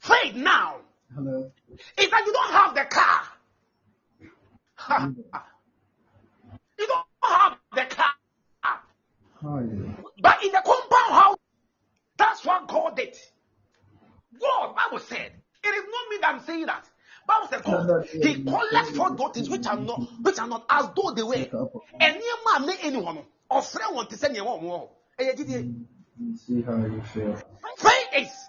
Faith 0.00 0.34
now 0.34 0.76
Hello. 1.14 1.52
is 1.98 2.10
that 2.10 2.22
you 2.26 2.32
don't 2.32 2.52
have 2.52 2.74
the 2.74 2.84
car. 2.86 3.22
you 6.78 6.86
don't 6.86 7.06
have 7.22 7.58
the 7.74 7.94
car. 7.94 8.14
How 9.42 9.56
are 9.56 9.62
you? 9.62 9.94
But 10.20 10.42
in 10.44 10.52
the 10.52 10.62
compound 10.64 11.12
house, 11.12 11.36
that's 12.16 12.44
what 12.44 12.66
God 12.66 12.96
did. 12.96 13.16
God, 14.40 14.74
Bible 14.74 14.98
said, 14.98 15.32
it 15.62 15.68
is 15.68 15.84
not 15.84 16.10
me 16.10 16.16
that 16.20 16.34
I'm 16.34 16.40
saying 16.40 16.66
that. 16.66 16.86
Bible 17.26 17.48
said, 17.50 17.62
God, 17.64 18.06
He 18.10 18.42
collects 18.42 18.96
for 18.96 19.09
those 19.20 19.34
things 19.34 19.50
which 19.50 19.66
are 19.66 19.76
not, 19.76 20.00
which 20.22 20.38
are 20.38 20.48
not 20.48 20.64
as 20.68 20.88
though 20.96 21.12
they 21.12 21.22
were. 21.22 21.36
Near 21.36 22.20
man, 22.46 22.66
may 22.66 22.76
anyone, 22.82 23.18
or 23.50 23.62
friend 23.62 23.94
want 23.94 24.10
to 24.10 24.16
send 24.16 24.36
you 24.36 24.44
one 24.44 24.62
more. 24.62 24.90
Eh, 25.18 25.24
yeah, 25.26 25.34
did 25.34 25.48
you- 25.48 25.86
see 26.36 26.62
how 26.62 26.76
you 26.76 27.02
feel. 27.02 27.36
Faith 27.78 28.08
is. 28.16 28.48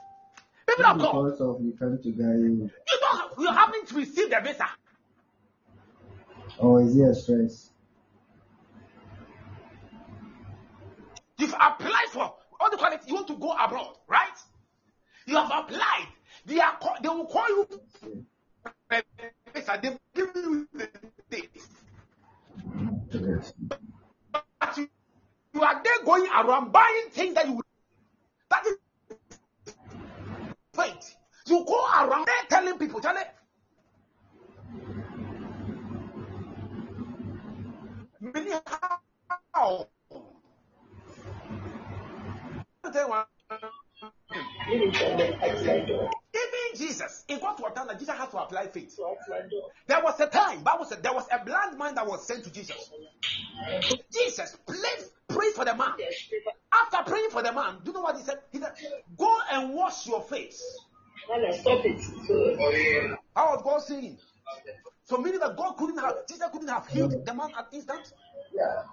People 0.67 0.85
of 0.85 0.99
God, 0.99 1.11
Because 1.11 1.41
of 1.41 1.61
you 1.61 1.73
come 1.77 1.97
to 2.01 2.11
Gary, 2.11 2.51
you 2.53 2.69
don't, 2.99 3.39
you 3.39 3.47
haven't 3.51 3.91
received 3.91 4.31
the 4.31 4.39
visa. 4.41 4.67
or 6.59 6.81
is 6.81 6.95
it 6.95 7.03
a 7.03 7.15
stress? 7.15 7.71
You've 11.37 11.53
applied 11.53 12.07
for 12.11 12.35
all 12.59 12.69
the 12.69 12.77
it? 12.93 13.01
You 13.07 13.15
want 13.15 13.27
to 13.27 13.35
go 13.35 13.51
abroad, 13.53 13.97
right? 14.07 14.37
You 15.25 15.35
have 15.37 15.51
applied. 15.51 16.07
They 16.45 16.59
are 16.59 16.77
they 17.01 17.09
will 17.09 17.25
call 17.25 17.47
you. 17.49 17.67
Date. 21.29 21.49
Yes. 23.11 23.53
But 24.31 24.77
you, 24.77 24.89
you 25.53 25.61
are 25.61 25.81
there 25.83 26.03
going 26.05 26.27
around 26.27 26.71
buying 26.71 27.09
things 27.11 27.35
that 27.35 27.47
you. 27.47 27.61
That 28.49 28.65
is 28.67 28.77
faith. 30.75 31.15
You 31.47 31.65
go 31.65 31.85
around 31.95 32.25
there 32.27 32.45
telling 32.49 32.77
people, 32.77 33.01
it. 33.17 33.27
Many 38.21 38.51
how. 39.53 39.87
Tell 42.93 43.09
one 43.09 43.25
Even 44.69 44.91
Jesus, 46.75 47.25
in 47.27 47.39
what 47.39 47.59
was 47.59 47.73
done, 47.75 47.87
that 47.87 47.99
Jesus 47.99 48.15
had 48.15 48.29
to 48.31 48.37
apply 48.37 48.67
faith. 48.67 48.97
There 49.87 50.01
was 50.01 50.19
a 50.19 50.27
time, 50.27 50.63
Bible 50.63 50.85
said, 50.85 51.03
there 51.03 51.13
was 51.13 51.25
a 51.31 51.43
blind 51.43 51.77
man 51.77 51.95
that 51.95 52.07
was 52.07 52.25
sent 52.25 52.43
to 52.45 52.51
Jesus. 52.51 52.91
Jesus 54.13 54.57
prayed, 54.65 55.05
prayed 55.27 55.53
for 55.53 55.65
the 55.65 55.75
man. 55.75 55.93
After 56.73 57.09
praying 57.09 57.29
for 57.31 57.43
the 57.43 57.51
man, 57.51 57.79
do 57.83 57.91
you 57.91 57.93
know 57.93 58.01
what 58.01 58.17
he 58.17 58.23
said? 58.23 58.39
He 58.51 58.59
said, 58.59 58.73
Go 59.17 59.37
and 59.51 59.73
wash 59.73 60.07
your 60.07 60.21
face. 60.21 60.63
Stop 61.59 61.81
it. 61.85 63.17
How 63.35 63.55
was 63.55 63.61
God 63.63 63.79
saying? 63.79 64.17
So 65.03 65.17
meaning 65.17 65.39
that 65.39 65.57
God 65.57 65.73
couldn't 65.73 65.97
have, 65.97 66.25
Jesus 66.27 66.47
couldn't 66.51 66.69
have 66.69 66.87
healed 66.87 67.25
the 67.25 67.33
man 67.33 67.49
at 67.57 67.67
instant, 67.73 68.13
Yeah. 68.53 68.83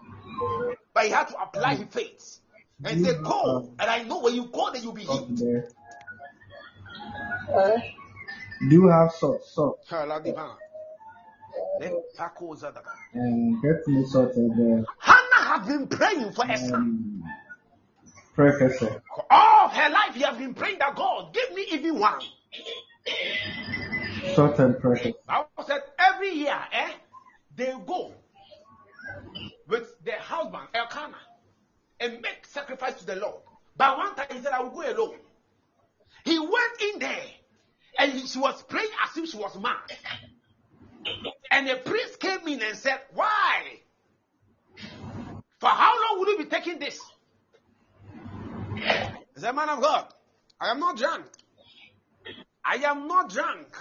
but 0.93 1.05
he 1.05 1.11
had 1.11 1.29
to 1.29 1.41
apply 1.41 1.77
his 1.77 1.87
faith 1.91 2.41
and 2.85 3.05
say, 3.05 3.15
Go, 3.23 3.73
and 3.79 3.91
I 3.91 4.03
know 4.03 4.21
when 4.21 4.35
you 4.35 4.47
go, 4.47 4.71
then 4.73 4.83
you'll 4.83 4.93
be 4.93 5.05
Salt 5.05 5.29
healed. 5.29 5.65
Uh, 7.53 7.71
Do 8.69 8.75
you 8.75 8.89
have 8.89 9.13
salt? 9.13 9.43
Salt. 9.45 9.81
And 13.15 13.63
get 13.63 13.87
me 13.87 14.05
salt 14.07 14.33
there. 14.35 14.85
Hannah 14.99 15.43
has 15.43 15.67
been 15.67 15.87
praying 15.89 16.33
for 16.33 16.45
Esther. 16.51 16.77
Um, 16.77 17.23
Professor. 18.35 19.03
All 19.31 19.67
of 19.67 19.73
her 19.73 19.91
life, 19.91 20.15
he 20.15 20.23
has 20.23 20.37
been 20.37 20.55
praying 20.55 20.79
that 20.79 20.95
God 20.95 21.35
give 21.35 21.53
me 21.55 21.67
even 21.73 21.99
one. 21.99 22.21
Salt 24.35 24.59
and 24.61 24.79
precious. 24.79 25.15
Bible 25.27 25.49
said 25.67 25.81
every 25.99 26.31
year, 26.31 26.59
eh, 26.73 26.93
they 27.57 27.75
go 27.87 28.13
with 29.67 29.89
their 30.05 30.21
husband 30.21 30.69
Elkanah 30.75 31.17
and 32.01 32.21
make 32.21 32.47
sacrifice 32.47 32.95
to 33.01 33.07
the 33.07 33.17
Lord. 33.17 33.43
But 33.77 33.97
one 33.97 34.15
time 34.15 34.27
he 34.33 34.39
said, 34.41 34.53
I 34.53 34.63
will 34.63 34.71
go 34.71 34.83
alone. 34.83 35.19
He 36.25 36.39
went 36.39 36.83
in 36.95 36.99
there 37.01 37.27
and 37.99 38.13
he- 38.13 38.27
she 38.27 38.39
was 38.39 38.63
praying 38.65 38.89
as 39.05 39.17
if 39.17 39.31
she 39.31 39.37
was 39.37 39.57
mad. 39.59 39.77
And 41.51 41.69
the 41.69 41.77
priest 41.77 42.21
came 42.21 42.47
in 42.49 42.63
and 42.63 42.77
said, 42.77 43.01
Why? 43.13 43.81
For 45.61 45.69
how 45.69 45.95
long 45.95 46.21
will 46.21 46.33
you 46.33 46.39
be 46.39 46.45
taking 46.45 46.79
this? 46.79 47.01
He 49.35 49.41
said, 49.41 49.53
Man 49.53 49.69
of 49.69 49.81
God, 49.81 50.07
I 50.61 50.71
am 50.71 50.81
not 50.81 50.97
drunk. 50.97 51.27
I 52.65 52.77
am 52.77 53.09
not 53.09 53.31
drunk. 53.31 53.77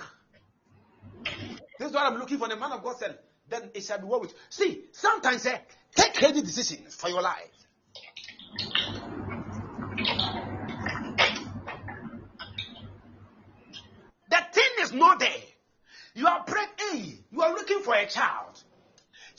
This 1.78 1.90
is 1.90 1.94
what 1.94 2.06
I'm 2.06 2.18
looking 2.20 2.38
for. 2.38 2.48
The 2.48 2.56
man 2.56 2.72
of 2.72 2.84
God 2.84 2.98
said, 2.98 3.20
then 3.50 3.70
it 3.74 3.84
shall 3.84 4.00
be 4.00 4.06
well 4.06 4.22
with 4.22 4.32
you. 4.32 4.38
See, 4.50 4.84
sometimes 4.92 5.46
eh, 5.46 5.58
take 5.96 6.22
any 6.24 6.42
decisions 6.42 6.96
for 6.96 7.10
your 7.10 7.22
life. 7.22 7.52
The 14.30 14.38
thing 14.52 14.70
is 14.88 14.94
not 14.94 15.20
there. 15.20 15.30
You 16.16 16.28
are 16.28 16.44
pregnant. 16.44 17.20
You 17.32 17.42
are 17.42 17.54
looking 17.54 17.82
for 17.82 17.94
a 17.94 18.06
child. 18.08 18.62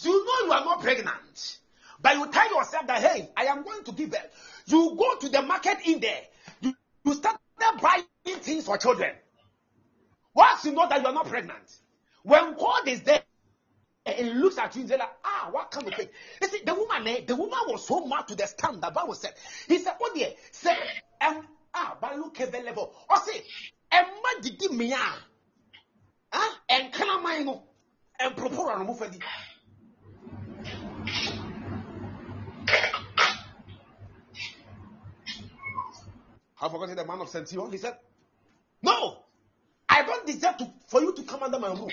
You 0.00 0.24
know 0.24 0.46
you 0.46 0.52
are 0.52 0.64
not 0.64 0.80
pregnant. 0.80 1.58
But 2.00 2.16
you 2.16 2.30
tell 2.30 2.54
yourself 2.54 2.86
that, 2.86 3.02
hey, 3.02 3.28
I 3.36 3.46
am 3.46 3.64
going 3.64 3.82
to 3.84 3.92
give 3.92 4.10
birth. 4.10 4.62
You 4.66 4.94
go 4.96 5.16
to 5.16 5.28
the 5.28 5.42
market 5.42 5.78
in 5.84 5.98
there. 6.00 6.22
You, 6.60 6.74
you 7.04 7.14
start 7.14 7.40
buying 7.82 8.04
things 8.24 8.64
for 8.64 8.78
children. 8.78 9.14
Once 10.34 10.64
you 10.64 10.72
know 10.72 10.88
that 10.88 11.00
you 11.00 11.06
are 11.06 11.12
not 11.12 11.26
pregnant, 11.26 11.78
when 12.22 12.54
God 12.56 12.86
is 12.86 13.00
there 13.02 13.22
and 14.06 14.40
looks 14.40 14.56
at 14.58 14.74
you 14.76 14.82
and 14.82 14.90
says, 14.90 14.98
like, 15.00 15.08
ah, 15.24 15.48
what 15.50 15.70
kind 15.72 15.88
of 15.88 15.94
thing? 15.94 16.08
You 16.40 16.48
see, 16.48 16.60
the 16.64 16.74
woman, 16.74 17.08
eh, 17.08 17.20
the 17.26 17.34
woman 17.34 17.58
was 17.66 17.86
so 17.86 18.06
mad 18.06 18.28
to 18.28 18.36
the 18.36 18.46
stand 18.46 18.80
that 18.82 18.94
Bible 18.94 19.14
said, 19.14 19.32
he 19.66 19.78
said, 19.78 19.94
oh 20.00 20.10
dear, 20.14 20.28
say, 20.52 20.76
um, 21.20 21.44
ah, 21.74 21.96
but 22.00 22.16
look 22.16 22.40
at 22.40 22.52
the 22.52 22.60
level. 22.60 22.94
Or 23.10 23.16
say, 23.18 23.42
Emma 23.90 24.42
did 24.42 24.70
me, 24.70 24.94
and 26.32 26.92
can 26.92 27.08
I 27.10 27.20
mind, 27.20 27.48
and 28.20 28.36
propose 28.36 28.68
on 28.68 28.86
move 28.86 28.98
for 28.98 29.08
the. 29.08 29.18
Have 36.56 36.72
forgotten 36.72 36.96
the 36.96 37.04
man 37.06 37.20
of 37.20 37.28
Centurion? 37.28 37.70
He 37.72 37.78
said, 37.78 37.96
No, 38.82 39.24
I 39.88 40.04
don't 40.04 40.26
deserve 40.26 40.56
to, 40.58 40.68
for 40.88 41.00
you 41.00 41.14
to 41.14 41.22
come 41.22 41.42
under 41.42 41.58
my 41.58 41.68
roof. 41.72 41.92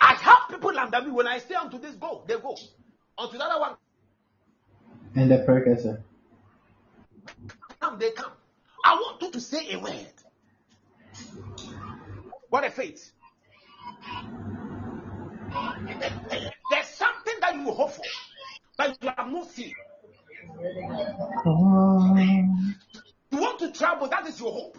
I 0.00 0.14
have 0.14 0.48
people 0.50 0.76
under 0.78 1.02
me. 1.02 1.10
When 1.10 1.26
I 1.26 1.38
say 1.38 1.54
unto 1.54 1.78
this, 1.78 1.94
go, 1.94 2.24
they 2.26 2.34
go. 2.38 2.56
Unto 3.16 3.38
the 3.38 3.44
other 3.44 3.60
one, 3.60 3.76
And 5.14 5.30
the 5.30 5.38
precursor. 5.38 6.02
come, 7.80 7.98
they 7.98 8.10
come. 8.12 8.32
I 8.84 8.94
want 8.94 9.22
you 9.22 9.30
to 9.32 9.40
say 9.40 9.72
a 9.72 9.78
word. 9.78 10.06
What 12.50 12.64
a 12.64 12.70
faith. 12.70 13.12
There's 16.70 16.88
something 16.88 17.34
that 17.40 17.54
you 17.54 17.70
hope 17.72 17.92
for, 17.92 18.02
but 18.76 18.96
you 19.02 19.10
have 19.16 19.30
not 19.30 19.50
seen. 19.50 19.74
Oh. 21.46 22.16
You 23.30 23.38
want 23.38 23.58
to 23.60 23.72
travel, 23.72 24.08
that 24.08 24.26
is 24.26 24.40
your 24.40 24.52
hope. 24.52 24.78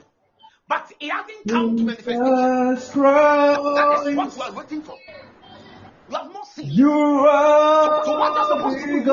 But 0.68 0.92
it 1.00 1.10
hasn't 1.10 1.48
come 1.48 1.78
to 1.78 1.84
manifestation. 1.84 2.22
That 2.22 4.04
is 4.06 4.16
what 4.16 4.36
you 4.36 4.42
are 4.44 4.52
waiting 4.52 4.82
for. 4.84 4.96
You 6.10 6.16
have 6.16 6.32
not 6.34 6.48
seen. 6.48 6.70
you 6.70 6.92
are 6.92 8.06
So 8.06 8.20
what 8.20 8.38
are 8.38 8.48
supposed 8.48 8.86
to 8.86 9.00
the 9.00 9.06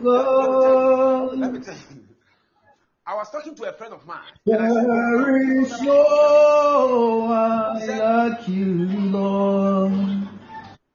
do? 0.00 1.36
Let 1.36 1.52
me 1.52 1.60
tell 1.60 1.74
you. 1.74 1.85
I 3.08 3.14
was 3.14 3.30
talking 3.30 3.54
to 3.54 3.64
a 3.68 3.72
friend 3.72 3.94
of 3.94 4.04
mine. 4.04 4.18
There 4.46 4.66
is 5.60 5.80
no 5.80 7.18
one 7.28 7.86
like 7.86 8.48
you, 8.48 8.74
Lord. 9.12 9.92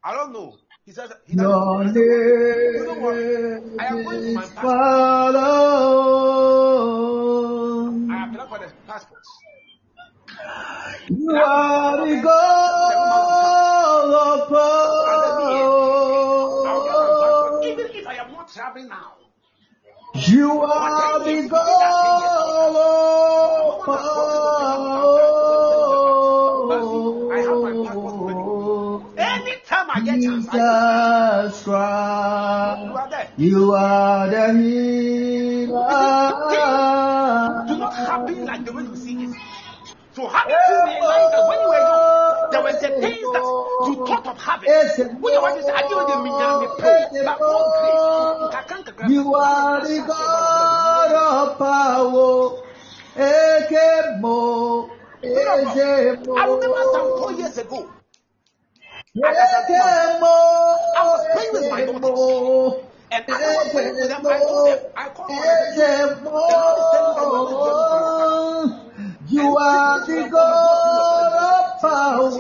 I 0.04 0.14
don't 0.14 0.34
know. 0.34 0.58
He 0.86 0.92
says 0.92 1.14
he 1.26 1.38
Your 1.38 1.84
said, 1.86 1.96
You 1.96 2.84
know 2.86 2.96
what? 2.96 3.16
name 3.16 3.78
I 3.80 3.86
am 3.86 4.04
going 4.04 4.22
to 4.24 4.34
my 4.34 4.42
passport. 4.42 4.66
I 8.12 8.26
applied 8.28 8.50
for 8.50 8.60
the 8.60 8.74
passport. 8.88 9.22
You 11.10 11.32
are 11.36 12.08
the 12.08 12.22
God 12.22 12.94
You 20.32 20.62
are 20.62 21.20
the 21.26 21.48
God 21.50 22.76
of 22.78 23.86
power. 23.86 24.22
Anytime 29.18 29.88
I 29.90 30.02
get 30.06 30.16
Jesus 30.22 30.48
Christ, 31.64 31.68
you 33.38 33.74
are 33.74 34.30
the 34.30 34.54
Do 37.68 37.78
not 37.78 37.94
healer. 37.94 38.06
happen 38.06 38.46
like 38.46 38.64
the 38.66 38.72
way 38.72 38.84
you 38.84 38.96
see 38.96 39.24
it. 39.26 39.36
So 40.14 40.28
happen 40.28 40.52
to 40.52 40.84
realize 40.86 41.32
that 41.32 41.46
when 41.50 41.60
you 41.60 41.68
were 41.68 41.76
young, 41.76 42.21
there 42.52 42.62
were 42.64 42.74
the 42.74 42.90
things 43.02 43.32
that 43.32 43.46
you 43.80 43.96
thought 44.06 44.28
of 44.28 44.38
having. 44.40 44.76
When 45.20 45.34
you 45.34 45.42
want 45.42 45.56
to 45.58 45.64
say, 45.64 45.72
I 45.74 45.84
give 45.88 46.06
them 46.08 46.24
me 46.24 46.68
pray, 46.78 47.06
but 47.24 47.46
God 47.46 47.74
grace. 47.74 48.08
You 49.10 49.36
are 49.36 49.82
the 49.82 50.02
God 50.08 51.12
of 51.12 51.58
power. 51.58 52.64
Ekemo, 53.16 54.90
Ezemo, 55.24 56.34
I 56.38 56.46
remember 56.46 56.84
some 56.92 57.14
four 57.14 57.34
years 57.34 57.58
ago, 57.58 57.90
Ekemo, 59.24 60.80
I 60.96 61.04
was 61.04 61.28
praying 61.32 61.54
with 61.54 61.68
my 61.70 61.82
Ezemo, 61.84 62.86
and 63.12 63.26
as 63.30 63.44
I 63.44 63.52
was 63.52 63.70
praying 63.74 63.96
with 63.96 64.10
them, 64.10 64.22
I 64.28 64.40
called 64.40 64.66
them. 64.66 64.80
I 64.96 65.10
called 65.10 65.30
them. 65.30 65.58
The 66.48 66.56
Lord 66.60 66.78
is 66.80 66.88
telling 66.90 67.16
them, 67.16 67.42
"You 69.28 69.58
are 69.58 70.00
the 70.08 70.30
God 70.30 71.01
power. 71.92 72.32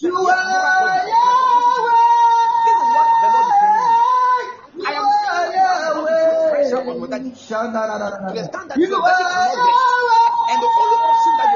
You. 0.00 0.16
Are 4.20 4.72
Yahweh. 4.80 4.80
I 4.80 4.82
am 4.92 5.06
saying 5.20 5.52
the 8.34 8.44
standard 8.44 8.78
you 8.78 8.94
are 8.94 9.20
Yahweh. 9.20 10.50
And 10.50 10.58
the 10.62 10.68
only 10.80 10.98
option 11.10 11.34
that 11.36 11.50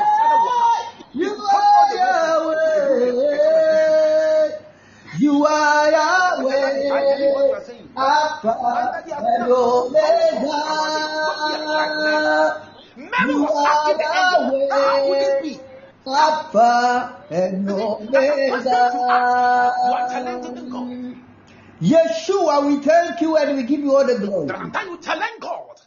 are. 7.97 8.41
Alpha 8.45 9.03
and 9.19 9.53
Omega. 9.53 10.35
Was 13.27 13.57
asking 13.67 13.99
the 13.99 15.39
be? 15.43 15.61
Alpha 16.07 17.27
and 17.31 17.71
Omega. 17.71 18.91
Yeshua, 21.83 22.67
we 22.67 22.77
thank 22.83 23.21
you 23.21 23.37
and 23.37 23.57
we 23.57 23.63
give 23.65 23.81
you 23.81 23.97
all 23.97 24.07
the 24.07 24.19
glory. 24.19 24.49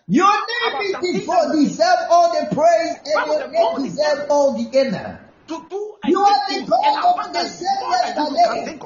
Your 0.07 0.27
name 0.27 0.81
is 0.81 1.19
before 1.19 1.53
deserve 1.55 1.99
all 2.11 2.31
the 2.33 2.55
praise 2.55 2.97
and 3.05 3.27
your 3.27 3.47
name 3.49 3.83
deserve 3.83 4.27
all 4.29 4.53
the 4.53 4.79
honor. 4.79 5.19
You 6.07 6.19
are 6.21 6.41
the 6.49 6.65
God 6.67 7.25
of 7.27 7.33
the 7.33 7.47
same 7.47 7.89
yesterday. 7.89 8.79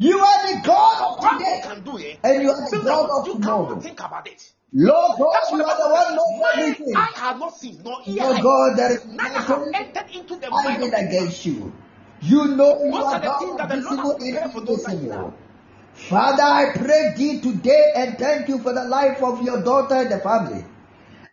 Can 0.00 0.10
think 0.10 0.12
of. 0.12 0.16
You 0.16 0.18
are 0.18 0.52
the 0.52 0.66
God 0.66 1.02
of 1.02 1.38
today 1.38 1.60
can 1.62 1.84
do 1.84 1.96
it, 1.98 2.18
and 2.24 2.42
you 2.42 2.50
are 2.50 2.70
the 2.70 2.78
God 2.78 3.10
of 3.20 3.26
you 3.26 3.32
tomorrow. 3.34 3.66
cannot 3.66 3.82
think 3.82 4.00
about 4.00 4.26
it. 4.28 4.52
Lord 4.72 5.18
God, 5.18 5.32
That's 5.32 5.50
you 5.52 5.64
are 5.64 5.76
the 5.76 5.94
one 5.94 6.16
knows 6.16 6.46
everything. 6.54 6.96
I 6.96 7.10
have 7.14 7.38
not 7.38 7.56
seen, 7.56 7.80
nor 7.82 8.00
ear 8.06 8.22
Lord 8.22 8.42
God, 8.42 8.76
there 8.76 8.92
is 8.92 9.06
nothing 9.06 9.72
entered 9.74 10.10
into 10.14 10.36
the 10.36 10.48
I 10.52 10.78
mind 10.78 10.94
against 10.94 11.46
you. 11.46 11.72
You 12.20 12.48
know 12.48 12.84
you 12.84 12.90
Those 12.92 13.04
are 13.04 13.14
are 13.14 13.20
the 13.20 13.32
things 13.38 13.58
God 13.58 13.72
of 13.72 13.78
visible 13.78 14.16
and 14.20 14.52
for 14.52 14.60
those 14.60 14.82
that 14.84 14.92
invisible. 14.92 15.34
Father, 15.94 16.42
I 16.42 16.72
pray 16.76 17.14
thee 17.16 17.40
today 17.40 17.92
and 17.96 18.18
thank 18.18 18.48
you 18.48 18.58
for 18.58 18.72
the 18.72 18.84
life 18.84 19.22
of 19.22 19.42
your 19.42 19.62
daughter 19.62 19.94
and 19.94 20.10
the 20.10 20.18
family. 20.18 20.64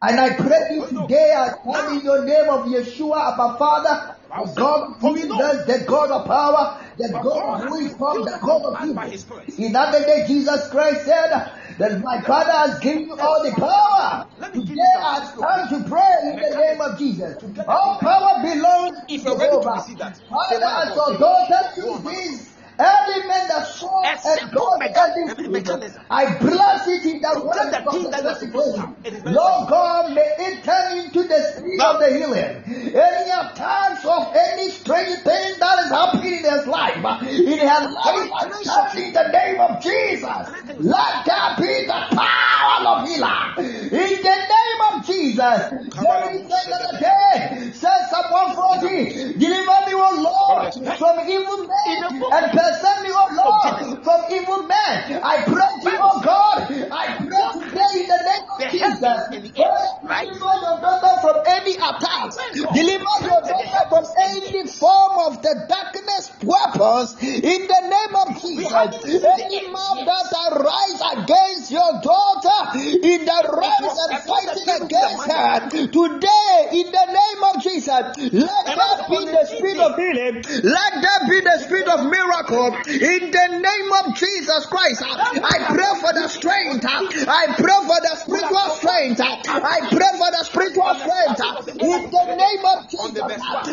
And 0.02 0.20
I 0.20 0.36
pray 0.36 0.68
thee 0.70 0.82
oh, 0.82 1.02
today, 1.04 1.34
I 1.36 1.54
call 1.54 1.98
in 1.98 2.04
your 2.04 2.26
name 2.26 2.50
of 2.50 2.66
Yeshua, 2.66 3.38
our 3.38 3.58
Father, 3.58 4.15
the 4.15 4.15
God 4.30 4.96
of 5.04 5.16
Jesus, 5.16 5.66
the 5.66 5.86
God 5.88 6.12
of 6.12 6.26
power, 6.28 6.82
the 6.98 7.10
God 7.24 7.62
of 7.64 7.72
wisdom, 7.72 7.98
the 8.26 8.40
God 8.42 8.62
of 8.66 8.86
evil. 8.86 9.66
In 9.66 9.76
other 9.76 10.00
day, 10.06 10.26
Jesus 10.28 10.70
Christ 10.70 11.06
said 11.06 11.30
that 11.78 12.02
my 12.04 12.22
Father 12.22 12.52
has 12.52 12.80
given 12.80 13.06
you 13.06 13.18
all 13.20 13.44
the 13.44 13.52
power. 13.52 14.28
Today 14.54 14.82
I 15.00 15.26
stand 15.26 15.70
to 15.70 15.90
pray 15.90 16.16
in 16.24 16.36
the 16.38 16.58
name 16.58 16.82
of 16.82 16.98
Jesus. 16.98 17.44
All 17.68 17.98
power 18.00 18.42
belongs 18.42 18.98
to 19.08 19.14
If 19.14 19.24
you're 19.24 19.36
to 19.36 19.40
Jehovah. 19.40 19.86
Father, 20.30 20.60
"Man 20.60 20.88
as 20.88 20.90
of 20.90 20.96
your 20.96 21.18
daughter 21.20 21.62
sees 21.76 22.55
this, 22.78 22.88
element 22.88 23.48
that 23.50 23.68
saw 23.68 24.02
A 24.04 24.08
and 24.08 24.20
simple 24.20 24.68
God 24.80 24.82
every 25.28 25.48
mechanism. 25.50 26.02
I 26.10 26.38
bless 26.40 26.88
it 26.88 27.06
in 27.06 27.22
the 27.22 27.30
To 27.30 27.52
get 27.54 27.72
the 27.72 27.88
of 27.88 27.94
thing 27.94 28.04
the 28.04 28.10
that 28.10 28.24
you're 28.24 28.36
supposed 28.36 28.76
to 28.76 28.82
have. 28.82 28.96
It 29.04 29.14
is 29.14 29.24
very 29.24 29.36
Lord 29.36 29.70
God, 29.70 30.14
may 30.14 30.30
it 30.40 30.64
turn 30.64 30.98
into 31.00 31.24
the 31.24 31.40
spirit 31.52 31.78
Now- 31.78 31.94
of 31.94 32.00
the 32.00 32.10
healing. 32.18 32.64
Any 32.96 33.32
attacks 33.32 34.06
of 34.06 34.34
any 34.36 34.70
strange 34.70 35.20
thing 35.24 35.54
that 35.60 35.80
is 35.86 35.90
happening 35.92 36.34
in 36.34 36.44
his 36.44 36.68
life, 36.68 36.96
in 36.96 37.60
her 37.60 37.90
life, 37.90 38.32
I 38.32 38.64
stand 38.64 39.00
in 39.00 39.14
the 39.14 39.28
name 39.32 39.60
of 39.60 39.82
Jesus. 39.82 40.48
Let 40.80 41.26
there 41.26 41.56
be 41.58 41.86
the 41.86 42.02
power 42.16 42.88
of 42.88 43.08
healer. 43.08 43.54
In 43.58 44.22
the 44.22 44.38
name 44.56 44.82
of 44.92 45.06
Jesus. 45.06 45.36
There 45.36 46.32
is 46.36 46.42
another 46.42 47.00
day. 47.00 47.72
Says 47.74 48.10
Psalm 48.10 48.32
140. 48.32 49.34
Deliver 49.40 49.78
me, 49.88 49.94
O 49.94 50.10
Lord, 50.22 50.74
from 50.98 51.20
evil 51.30 51.58
men 51.68 52.24
and 52.32 52.52
preserve 52.66 53.02
me, 53.04 53.12
O 53.14 53.26
Lord, 53.38 54.04
from 54.04 54.20
evil 54.32 54.64
men. 54.64 55.22
I 55.22 55.44
pray 55.46 55.70
to 55.82 55.90
you, 55.92 56.00
O 56.02 56.22
God. 56.22 56.66
I 56.92 57.06
pray 57.18 57.46
today 57.62 57.94
in 58.02 58.08
the 58.10 58.22
name 58.26 58.46
of 58.50 58.62
Jesus. 58.72 59.20
Deliver 59.30 60.54
your 60.66 60.78
daughter 60.82 61.14
from 61.22 61.38
any 61.46 61.76
attack. 61.76 62.34
Deliver 62.74 63.16
your 63.22 63.42
daughter 63.46 63.84
from 63.90 64.06
any 64.22 64.68
form 64.68 65.14
of 65.28 65.42
the 65.42 65.54
darkness 65.70 66.32
weapons 66.42 67.16
in 67.22 67.68
the 67.68 67.82
name 67.86 68.14
of 68.16 68.42
Jesus. 68.42 69.24
Any 69.26 69.70
mouth 69.72 70.02
that 70.06 70.26
arise 70.52 71.02
against 71.18 71.72
your 71.72 72.02
daughter 72.02 72.80
in 72.80 73.26
the 73.26 73.40
realms 73.54 73.98
and 74.10 74.24
fighting 74.24 74.70
against 74.86 75.26
her 75.30 75.70
today 75.70 76.58
in 76.72 76.88
the 76.92 77.06
name 77.10 77.42
of 77.44 77.62
Jesus. 77.62 78.34
Let 78.34 78.66
that 78.66 79.06
be 79.10 79.26
the 79.26 79.46
spirit 79.46 79.80
of 79.80 79.96
healing. 79.96 80.36
Let 80.64 80.94
that 81.02 81.22
be 81.30 81.42
the 81.42 81.58
spirit 81.60 81.88
of 81.88 82.06
miracle 82.10 82.55
in 82.56 83.32
the 83.32 83.48
name 83.60 83.90
of 84.00 84.16
Jesus 84.16 84.66
Christ. 84.68 85.04
I 85.04 85.66
pray 85.68 85.92
for 86.02 86.14
the 86.14 86.28
strength. 86.30 86.86
I 86.88 87.54
pray 87.58 87.80
for 87.84 88.00
the 88.02 88.16
spiritual 88.24 88.70
strength. 88.80 89.20
I 89.22 89.80
pray 89.92 90.12
for 90.16 90.30
the 90.32 90.44
spiritual 90.46 90.94
strength 90.96 91.40
in 91.82 92.10
the 92.12 92.26
name 92.36 92.66
of 92.66 92.90
Jesus. 92.90 93.16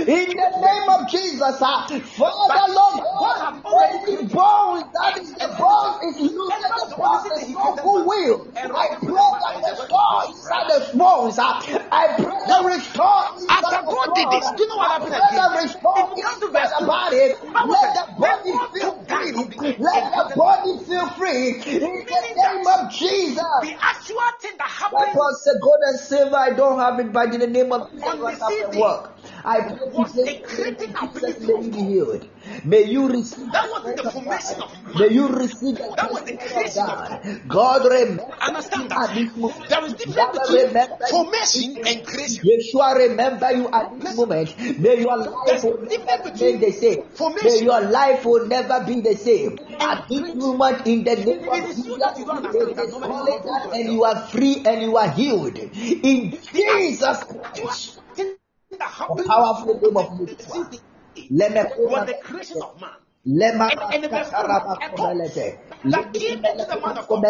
In 0.03 0.29
the 0.35 0.51
name 0.61 0.89
of 0.91 1.09
Jesus. 1.11 1.59
Father 1.59 2.67
Lord 2.73 2.99
God, 3.19 3.63
any 3.93 4.27
bones 4.27 4.85
that 4.93 5.19
is 5.19 5.33
the 5.35 5.49
bones 5.59 5.97
is 6.11 6.21
loosened, 6.33 6.75
the 6.83 6.95
bones 6.97 7.27
is 7.43 7.51
no 7.55 7.75
good 7.77 8.07
will. 8.07 8.49
I 8.57 8.97
pray 8.99 9.15
that 9.15 9.79
restore 9.79 10.23
inside 10.29 10.67
the 10.69 10.99
bones. 10.99 11.39
I 11.39 12.15
pray 12.17 12.41
that 12.49 12.63
restore 12.65 13.23
After 13.49 13.81
God 13.87 14.15
did 14.15 14.29
this, 14.33 14.51
do 14.57 14.63
you 14.63 14.69
know 14.69 14.77
what 14.77 14.91
happened 14.93 15.15
I 15.15 15.21
pray 15.21 15.37
that 15.37 15.51
again? 15.53 15.63
restore 15.65 15.95
If 15.97 16.17
you 16.17 16.23
come 16.23 16.41
to 16.41 16.49
verse 16.53 16.73
inside 16.73 16.79
two, 16.79 16.85
the 16.85 16.89
body. 16.89 17.17
Let 17.73 17.89
the 17.95 18.05
body 18.19 18.23
"When 18.23 18.39
God 18.53 18.72
feel 18.73 19.05
free. 19.05 19.33
the 19.33 19.77
Let 19.79 20.05
the 20.13 20.35
body 20.37 20.85
feel 20.87 21.09
free. 21.11 21.49
In 21.73 21.81
the 21.81 22.23
name 22.37 22.67
of 22.67 22.93
Jesus. 22.93 23.37
The 23.37 23.75
actual 23.81 24.31
thing 24.41 24.57
that 24.59 24.69
happened 24.69 24.99
Weapons 24.99 25.43
say 25.45 25.51
gold 25.61 25.81
and 25.87 25.99
silver, 26.01 26.37
I 26.37 26.51
don't 26.51 26.79
have 26.79 26.99
it, 27.01 27.13
but 27.13 27.33
in 27.35 27.41
the 27.41 27.47
name 27.47 27.73
of 27.73 27.91
Jesus, 27.91 28.05
I 28.05 28.31
have 28.31 28.39
same 28.39 28.73
to 28.73 28.79
work. 28.79 29.19
I 29.45 29.59
was 29.93 30.13
the 30.13 30.41
creating 30.45 30.95
ability 30.97 31.47
name, 31.47 31.63
you 31.63 31.71
be 31.71 31.83
healed. 31.83 32.29
May 32.65 32.85
you 32.85 33.09
receive 33.09 33.51
That 33.53 33.71
was 33.71 33.97
the 33.97 34.11
formation 34.11 34.59
God. 34.59 34.71
of 34.87 35.01
May 35.01 35.09
you 35.09 35.29
receive 35.29 35.79
That 35.79 36.13
was 36.13 36.23
the 36.23 36.37
creation 36.37 36.83
of 36.83 37.49
God. 37.49 37.49
God 37.49 37.85
remember 37.85 38.23
Understand 38.41 38.91
that 38.91 39.11
at 39.11 39.15
there 39.69 39.85
is 39.87 39.97
difference 39.97 40.39
between 40.39 40.73
formation 41.09 41.87
and 41.87 42.07
creation. 42.07 42.45
Yeshua 42.45 42.97
remember 42.97 43.53
you 43.53 43.69
at 43.69 44.01
this 44.01 44.17
moment. 44.17 44.59
May 44.79 45.01
your 45.01 45.17
life 45.17 45.65
will 45.65 45.79
never 45.83 46.31
remain 46.31 46.61
the 46.61 46.73
same. 46.73 47.03
Formation. 47.15 47.51
May 47.51 47.65
your 47.65 47.81
life 47.81 48.25
will 48.25 48.47
never 48.47 48.85
be 48.85 49.01
the 49.01 49.17
same. 49.17 49.59
At 49.81 50.09
this 50.09 50.35
moment, 50.35 50.87
in 50.87 51.05
the 51.05 51.17
name 51.17 51.49
of 51.49 51.75
Jesus, 51.75 51.99
that 51.99 52.19
you 52.19 52.25
don't 52.25 52.45
understand 52.45 52.71
it 52.71 52.77
that 52.77 52.87
is 52.87 52.93
normally 52.93 53.33
you 53.33 53.39
calling 53.41 53.43
confuse 53.43 53.73
that 53.73 53.75
and 53.75 53.93
you 53.93 54.05
are 54.05 54.27
free 54.29 54.63
and 54.67 54.83
you 54.83 54.97
are 54.97 55.11
healed. 55.11 55.59
In 55.59 56.31
Jesus 56.53 57.25
Christ, 57.25 58.02
the 59.17 59.17
powerful 59.27 59.81
name 59.81 59.97
of 59.97 60.09
on 60.09 60.27
the 60.27 60.37
Yeshua. 60.37 60.55
same 60.55 60.69
day 61.15 61.31
Let 61.31 61.53
me 61.53 61.63
was 61.85 62.07
the 62.07 62.15
creation 62.15 62.59
of 62.63 62.81
man. 62.81 62.91
Lema 63.27 63.71
And, 63.71 63.79
and 63.95 64.03
the 64.05 64.09
verse 64.09 64.31
two, 64.31 64.35
kataraba 64.35 64.75
a 64.83 64.89
thought 64.91 65.15
komelete. 65.15 65.47
that 65.95 66.13
the 66.13 66.79
man 66.83 66.99
of 66.99 67.07
God, 67.07 67.23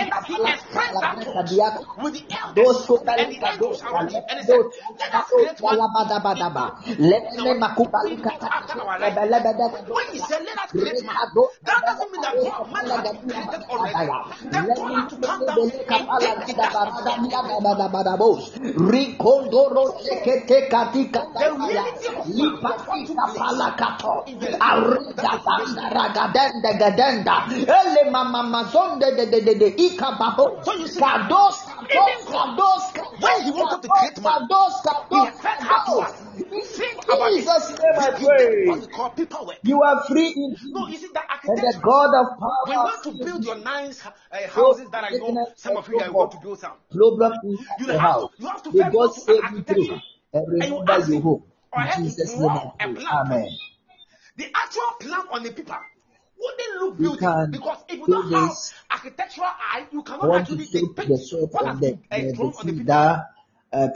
and 0.00 0.12
he 0.24 0.34
expressed 0.34 1.00
that 1.00 1.16
breka 1.16 2.02
with 2.02 2.14
the 2.16 2.24
elders 2.40 2.88
and 2.88 3.32
the 3.32 3.38
angels 3.44 3.82
around 3.84 4.08
him, 4.12 4.22
and 4.30 4.40
he 4.40 4.44
said, 4.46 4.64
"Let 4.96 5.12
us 5.12 5.28
kados 5.28 5.36
create 5.36 5.60
one 5.60 5.76
kalabada 5.76 6.18
badaba. 6.24 6.64
Lemene 6.96 7.52
makubali 7.60 8.16
image 8.16 8.24
kata 8.24 8.48
after 8.48 8.80
our 8.80 8.98
life." 8.98 9.12
lebele 9.12 9.38
bede 9.44 9.66
When 9.92 10.06
he 10.12 10.18
said, 10.24 10.40
"Let 10.40 10.56
us 10.56 10.70
create 10.72 11.04
man," 11.04 11.16
that 11.68 11.80
doesn't 11.84 12.10
mean 12.12 12.22
that 12.24 12.32
kados 12.32 12.56
God, 12.56 12.72
man 12.72 12.84
has 12.88 13.02
been 13.04 13.20
created 13.28 13.62
already. 13.68 14.08
Then 14.48 14.64
God 14.72 14.88
had 14.96 15.08
to 15.12 15.16
come 15.20 15.40
down 15.44 15.58
and 15.60 15.68
take 15.76 16.56
the 16.56 16.64
of 16.64 16.80
bada 16.80 17.12
earth 17.12 17.28
dia 17.28 17.40
upon 17.40 17.52
him. 17.52 17.64
bada 17.66 17.86
bada 17.92 18.14
bos. 18.16 18.40
Rikondoro 18.88 19.84
sekete 20.00 20.58
katika 20.72 21.20
The 21.20 21.44
takaya. 21.44 21.68
reality 21.68 22.08
of 22.08 22.24
man 22.24 22.56
was 22.56 22.80
Lipati 22.80 22.86
what 22.88 23.06
took 23.06 23.16
kapala 23.16 23.68
place 23.76 23.78
kato. 23.78 24.14
in 24.26 24.38
the 24.38 24.50
living. 25.26 25.38
Arida 25.38 25.42
That's 25.44 25.44
the 25.44 25.44
formation. 25.44 25.74
banda 25.76 25.94
ragadenda 25.94 26.72
gadenda. 26.78 27.46
Ele 27.50 28.10
mama 28.10 28.42
mazonde 28.42 29.16
de 29.16 29.26
de 29.30 29.40
de 29.40 29.54
de 29.54 29.66
ika. 29.76 30.16
So 30.64 30.72
you 30.74 30.86
see, 30.88 31.00
Kados 31.00 31.56
kados 32.26 32.92
when 33.20 33.42
He 33.42 33.50
wanted 33.50 33.82
to 33.82 33.88
create 33.88 34.22
man, 34.22 34.48
kados 34.48 34.74
kados 34.84 35.30
first 35.40 35.62
had 35.62 35.84
to 35.86 35.92
kados. 35.92 35.98
what? 35.98 36.14
In 36.36 36.60
think 36.62 37.04
about 37.04 37.32
it. 37.32 37.34
Jesus' 37.34 37.70
name 37.70 37.98
I 37.98 38.10
He, 38.18 38.24
he 38.24 38.26
did 38.26 38.26
what 38.66 38.78
pray. 38.78 39.56
we. 39.62 39.70
You 39.70 39.82
are 39.82 40.04
free 40.08 40.28
in 40.36 40.56
No, 40.72 40.86
you 40.88 40.98
see 40.98 41.08
that 41.14 41.26
And 41.44 41.58
the. 41.58 41.80
God 41.82 42.14
of 42.14 42.26
When 42.66 42.74
you 42.76 42.84
want 42.84 43.02
to 43.04 43.12
build 43.24 43.44
your 43.44 43.56
nice 43.56 44.04
uh, 44.06 44.10
houses 44.48 44.88
that 44.90 45.04
I 45.04 45.10
know 45.10 45.48
some 45.56 45.76
of 45.76 45.88
you 45.88 46.00
are 46.00 46.10
going 46.10 46.30
to 46.30 46.38
build 46.38 46.58
some, 46.58 46.72
Problem 46.90 47.32
is 47.44 47.60
you 47.80 47.86
the 47.86 47.98
have 47.98 48.18
to 48.20 48.26
house. 48.26 48.30
you 48.38 48.46
have 48.46 48.62
to 48.62 48.72
May 48.72 48.82
first 48.84 48.92
God 48.92 49.08
go 49.08 49.12
save 49.12 49.50
you 49.52 49.62
through 49.62 49.98
and 50.32 50.44
remember 50.48 50.92
ask 50.92 51.08
you 51.08 51.20
hope. 51.20 51.48
In 51.76 52.04
Jesus' 52.04 52.36
name 52.36 52.50
I 52.50 52.68
pray. 52.78 53.04
Amen. 53.10 53.48
The 54.36 54.46
actual 54.54 54.92
plan 55.00 55.24
on 55.30 55.42
the 55.42 55.52
paper 55.52 55.78
wouldn't 56.38 56.80
look 56.80 56.98
beautiful 56.98 57.46
because 57.50 57.78
if 57.88 57.98
you 57.98 58.06
do 58.06 58.12
don't 58.12 58.32
have 58.32 58.52
architectural 58.90 59.46
eye, 59.46 59.86
you 59.90 60.02
cannot 60.02 60.28
want 60.28 60.42
actually 60.42 60.66
to 60.66 60.80
the 60.94 61.48
what 61.50 61.66
has 61.66 61.80
been 61.80 62.02
uh, 62.10 62.18
drawn 62.34 62.52
on 62.58 62.66
the 62.66 62.72
paper. 62.72 62.84
that 62.84 63.24
uh, 63.72 63.88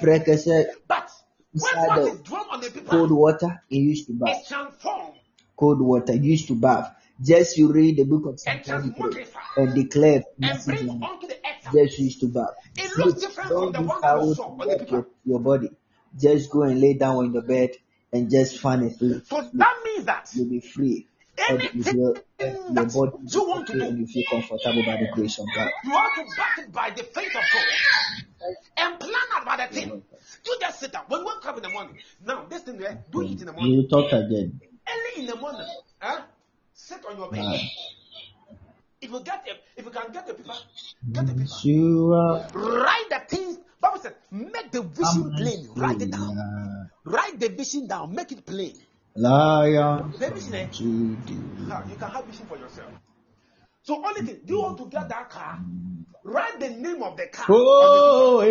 But 0.89 1.11
when 1.53 1.73
inside 1.77 1.99
the 1.99 2.07
is 2.07 2.21
drawn 2.21 2.47
on 2.51 2.61
the 2.61 2.71
paper 2.71 2.89
cold 2.89 3.11
water 3.11 3.63
he 3.69 3.79
used 3.79 4.07
to 4.07 4.13
bath. 4.15 4.41
is 4.41 4.49
transformed 4.49 5.15
Cold 5.57 5.81
water 5.83 6.15
used 6.15 6.49
to 6.49 6.55
bath. 6.55 6.95
Just 7.23 7.59
you 7.59 7.71
read 7.71 7.99
the 7.99 8.05
book 8.05 8.25
of 8.25 8.41
Psalm 8.41 8.57
and 8.57 8.65
23 8.65 9.13
transmogrify 9.13 9.57
and 9.59 9.75
declare 9.75 10.23
and 10.41 10.65
bring 10.65 10.89
in 10.89 11.03
onto 11.03 11.27
the 11.27 11.35
earth 11.35 11.73
Just 11.75 11.99
use 11.99 12.19
to 12.21 12.27
bath. 12.29 12.55
It 12.79 12.97
looks 12.97 13.21
different 13.21 13.51
from 13.51 13.73
the 13.73 13.83
one 13.83 14.01
that 14.01 14.23
you 14.23 14.35
saw 14.35 14.45
on 14.45 14.59
the 14.59 14.79
paper. 14.79 14.91
your, 14.91 15.07
your 15.27 15.41
body. 15.41 15.71
Just 16.19 16.51
go 16.51 16.63
and 16.63 16.81
lay 16.81 16.95
down 16.95 17.17
on 17.17 17.33
your 17.35 17.43
bed 17.43 17.73
and 18.13 18.31
just 18.31 18.61
fan 18.61 18.91
sleep. 18.91 19.27
So 19.27 19.49
that 19.55 19.77
means 19.85 20.05
that 20.07 20.31
You'll 20.35 20.49
be 20.49 20.61
free. 20.61 21.07
Anything 21.39 21.97
your 21.97 22.15
that 22.39 22.93
body 22.93 23.13
you 23.33 23.49
want 23.49 23.67
to 23.69 23.73
okay 23.73 23.87
and 23.87 23.97
do, 23.97 24.01
you 24.01 24.07
feel 24.07 24.25
comfortable 24.31 24.85
by 24.85 24.97
the 24.97 25.09
grace 25.15 25.39
of 25.39 25.47
God. 25.55 25.71
you 25.85 25.91
have 25.91 26.15
to 26.15 26.37
back 26.37 26.59
it 26.59 26.73
by 26.73 26.91
the 26.91 27.03
faith 27.03 27.35
of 27.35 27.43
God 27.53 28.55
and 28.77 29.01
plan 29.01 29.13
out 29.35 29.45
by 29.47 29.57
the 29.57 29.75
thing. 29.75 30.03
You 30.47 30.59
just 30.61 30.81
sit 30.81 30.93
down. 30.93 31.05
When 31.09 31.25
wake 31.25 31.45
up 31.47 31.57
in 31.57 31.63
the 31.63 31.69
morning, 31.71 31.97
now 32.25 32.45
this 32.49 32.63
thing 32.63 32.79
there, 32.79 33.03
do 33.11 33.23
it 33.23 33.41
in 33.41 33.47
the 33.47 33.53
morning. 33.53 33.73
You 33.73 33.89
talk 33.89 34.13
again. 34.13 34.61
Early 34.89 35.23
in 35.23 35.27
the 35.27 35.37
morning, 35.37 35.67
huh? 36.01 36.23
sit 36.75 37.05
on 37.09 37.17
your 37.17 37.31
bed. 37.31 37.41
Ah. 37.45 37.59
If 39.01 39.11
you 39.11 39.21
get 39.21 39.47
a, 39.49 39.81
if 39.81 39.85
you 39.85 39.91
can 39.91 40.13
get 40.13 40.27
the 40.27 40.35
paper, 40.35 40.53
get 41.13 41.27
the 41.27 41.33
paper. 41.33 41.45
Yeshua, 41.45 42.55
Write 42.55 43.09
the 43.09 43.21
things. 43.37 43.59
Bible 43.81 44.01
said, 44.03 44.15
make 44.31 44.71
the 44.73 44.83
vision 44.83 45.33
plain. 45.37 45.69
Write 45.75 46.03
it 46.03 46.11
down. 46.11 46.91
Write 47.05 47.41
the 47.41 47.49
vision 47.49 47.87
down. 47.87 48.15
Make 48.15 48.33
it 48.33 48.45
plain. 48.45 48.75
Lion 49.17 50.13
The 50.19 50.31
vision, 50.31 50.55
eh? 50.55 50.67
Now, 51.67 51.83
you 51.89 51.97
can 51.97 52.11
have 52.11 52.25
vision 52.27 52.47
for 52.47 52.59
yourself. 52.59 52.93
So 53.83 53.97
only 54.05 54.23
thing, 54.23 54.41
do 54.45 54.55
you 54.55 54.61
want 54.61 54.79
to 54.79 54.87
get 54.87 55.09
that 55.09 55.31
car? 55.31 55.59
Write 56.23 56.61
the 56.61 56.69
name 56.69 57.03
of 57.03 57.17
the 57.17 57.27
car. 57.29 57.47
Oh? 57.49 58.43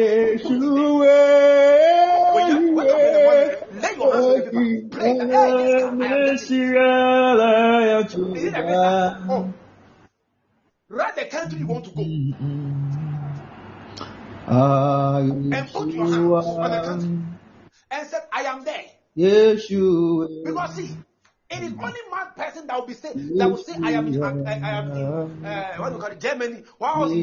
Oh. 9.29 9.53
Write 10.89 11.15
the 11.15 11.25
country 11.25 11.59
you 11.59 11.67
want 11.67 11.85
to 11.85 11.91
go. 11.91 12.98
And 14.49 15.69
put 15.71 15.89
your 15.89 16.05
hands 16.05 16.47
on 16.47 16.71
the 16.71 16.81
country. 16.81 17.19
And 17.91 18.07
said, 18.07 18.21
I 18.31 18.43
am 18.43 18.63
there. 18.63 18.85
Yeshua. 19.17 20.45
Because 20.45 20.75
see, 20.75 20.95
it 21.49 21.63
is 21.63 21.73
only 21.73 21.99
mad 22.11 22.35
person 22.35 22.67
that 22.67 22.79
will 22.79 22.85
be 22.85 22.93
say 22.93 23.11
that 23.13 23.49
will 23.49 23.57
say 23.57 23.73
I 23.81 23.91
am 23.91 24.07
in, 24.07 24.23
I, 24.23 24.53
I 24.53 24.69
am 24.77 24.91
in 24.91 25.45
uh, 25.45 25.75
what 25.77 25.89
do 25.89 25.95
you 25.95 26.01
call 26.01 26.11
it, 26.11 26.19
Germany. 26.21 26.63
Wow, 26.77 27.03
Accra. 27.03 27.17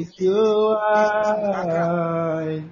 Yeshua. 0.97 2.70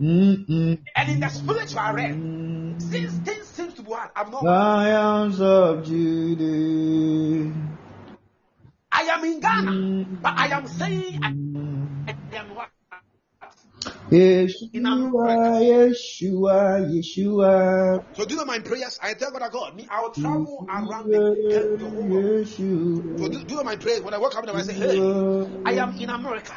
Mm-mm. 0.00 0.78
And 0.96 1.08
in 1.08 1.20
the 1.20 1.28
spiritual 1.28 1.92
realm, 1.92 2.80
since 2.80 3.12
things 3.18 3.46
seems 3.46 3.74
to 3.74 3.82
be 3.82 3.90
one 3.90 4.08
abnormal, 4.16 4.50
Lions 4.50 5.40
of 5.40 5.84
Judah. 5.86 7.54
I 8.90 9.02
am 9.02 9.24
in 9.24 9.40
Ghana, 9.40 10.06
but 10.20 10.32
I 10.36 10.48
am 10.48 10.66
saying 10.66 11.20
I, 11.22 11.28
I 12.10 12.36
am 12.36 12.54
what? 12.56 12.70
Yeshua, 14.14 15.62
Yeshua, 15.62 16.90
Yeshua. 16.92 18.06
So 18.14 18.24
do 18.24 18.34
you 18.34 18.40
know 18.40 18.46
my 18.46 18.60
prayers? 18.60 18.98
I 19.02 19.14
tell 19.14 19.32
God, 19.32 19.52
God, 19.52 19.76
me, 19.76 19.86
I 19.90 20.02
will 20.02 20.10
travel 20.10 20.66
around 20.68 21.10
the, 21.10 21.68
the 21.78 21.88
whole 21.88 22.08
world. 22.08 22.32
So 23.16 23.28
Yeshua. 23.28 23.32
do, 23.32 23.44
do 23.44 23.54
you 23.54 23.56
know 23.56 23.64
my 23.64 23.76
prayers? 23.76 24.02
When 24.02 24.14
I 24.14 24.18
wake 24.18 24.36
up, 24.36 24.48
I 24.48 24.62
say, 24.62 24.74
Hey, 24.74 25.00
I 25.64 25.72
am 25.74 25.94
in 25.98 26.10
America. 26.10 26.54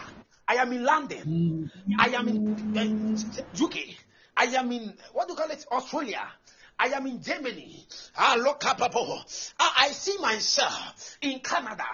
I 0.47 0.55
am 0.55 0.71
in 0.73 0.83
London. 0.83 1.23
I 1.99 2.09
am 2.09 2.27
in 2.27 2.41
uh, 2.77 2.83
UK. 3.63 3.77
I 4.37 4.45
am 4.45 4.71
in 4.71 4.93
what 5.13 5.27
do 5.27 5.33
you 5.33 5.37
call 5.37 5.49
it? 5.51 5.65
Australia. 5.71 6.21
I 6.79 6.87
am 6.89 7.07
in 7.07 7.21
Germany. 7.23 7.87
Ah, 8.17 8.35
look 8.37 8.63
up. 8.65 8.79
Ah, 9.59 9.73
I 9.79 9.89
see 9.89 10.17
myself 10.19 11.17
in 11.21 11.39
Canada. 11.39 11.85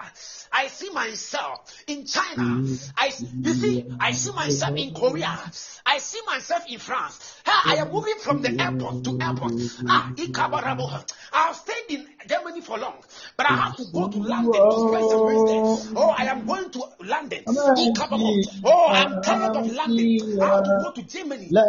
I 0.54 0.68
see 0.68 0.90
myself 0.90 1.72
in 1.88 2.06
China. 2.06 2.62
I, 2.96 3.12
you 3.42 3.54
see, 3.54 3.84
I 4.00 4.12
see 4.12 4.30
myself 4.32 4.74
in 4.76 4.92
Korea. 4.92 5.36
I 5.84 5.98
see 5.98 6.20
myself 6.26 6.62
in 6.68 6.78
France. 6.78 7.40
Ah, 7.46 7.72
I 7.72 7.76
am 7.82 7.92
moving 7.92 8.14
from 8.20 8.40
the 8.40 8.58
airport 8.60 9.02
to 9.04 9.16
airport. 9.20 9.52
Ah, 9.88 10.12
Ikabarabo. 10.16 11.12
I've 11.32 11.56
stayed 11.56 11.90
in 11.90 12.06
Germany 12.28 12.60
for 12.60 12.78
long, 12.78 12.94
but 13.36 13.46
I 13.46 13.56
have 13.56 13.76
to 13.76 13.84
go 13.92 14.08
to 14.08 14.18
London 14.18 14.68
to 14.70 14.78
spend 14.78 15.06
some 15.06 15.24
there. 15.44 15.62
Oh, 15.96 16.14
I 16.16 16.26
am 16.26 16.46
going 16.46 16.70
to 16.70 16.82
London. 17.00 17.44
Ikababo. 17.76 18.40
Oh, 18.64 18.92
I'm 18.94 19.20
tired 19.20 19.56
of 19.56 19.70
London. 19.70 20.16
I 20.40 20.46
have 20.46 20.62
to 20.64 20.72
go 20.72 20.92
to 20.92 21.02
Germany. 21.02 21.46
Judah. 21.46 21.60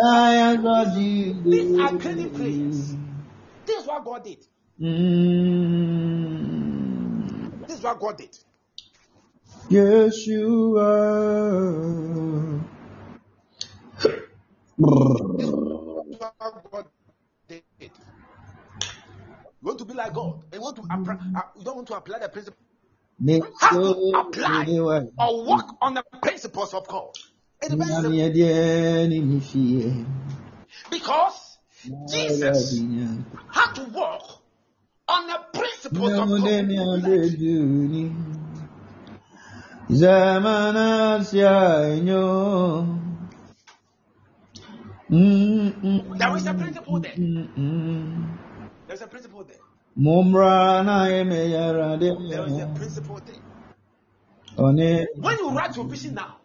These 1.50 1.72
are 1.80 1.94
training 1.94 2.32
places. 2.32 2.98
This 3.66 3.82
is 3.82 3.88
what 3.88 4.06
God 4.06 4.24
did. 4.24 4.38
Mm. 4.80 4.96
This 7.68 7.78
is 7.80 7.84
what 7.84 8.00
God 8.00 8.18
did. 8.18 8.38
Yeshua. 9.70 10.86
you 14.78 16.20
are. 16.22 16.34
what 16.38 16.72
God 16.72 16.86
did. 17.48 17.64
You 17.80 17.90
want 19.62 19.80
to 19.80 19.86
be 19.86 19.94
like 19.94 20.14
God. 20.14 20.44
You 20.54 20.62
want 20.62 20.76
to 20.76 20.84
apply, 20.84 21.14
uh, 21.36 21.42
you 21.58 21.64
don't 21.64 21.76
want 21.78 21.88
to 21.88 21.96
apply 21.96 22.20
the 22.20 22.30
principle. 22.30 22.60
You 23.20 23.44
have 23.60 23.72
to 23.72 24.12
apply 24.16 24.66
or 25.18 25.46
work 25.46 25.66
on 25.82 25.94
the 25.96 26.04
principles 26.22 26.74
of 26.74 26.88
God. 26.88 27.18
It 27.64 27.72
is 27.72 27.78
very 27.78 27.90
simple. 27.92 28.12
Because 30.92 31.58
Jesus 32.12 32.82
had 33.50 33.74
to 33.74 33.84
work 33.86 34.22
on 35.08 35.28
the 35.28 35.40
principles 35.54 36.12
of 36.12 36.30
God. 36.30 36.66
Zamana 39.90 41.20
siainyo. 41.24 43.02
There 45.10 46.36
is 46.38 46.48
a 46.48 46.54
principle 46.54 47.00
there. 47.00 47.14
Mm-mm. 47.14 48.38
There's 48.88 49.02
a 49.02 49.08
principle 49.08 49.44
there. 49.44 49.58
Mumra 49.98 50.84
na 50.84 51.06
emeyara 51.08 52.00
There 52.00 52.48
is 52.48 52.58
a 52.58 52.66
de. 52.66 52.74
principle 52.76 53.22
there. 53.26 53.36
One. 54.56 54.78
When 54.78 55.38
you 55.38 55.52
write 55.52 55.76
your 55.76 55.86
vision 55.86 56.16
now, 56.16 56.38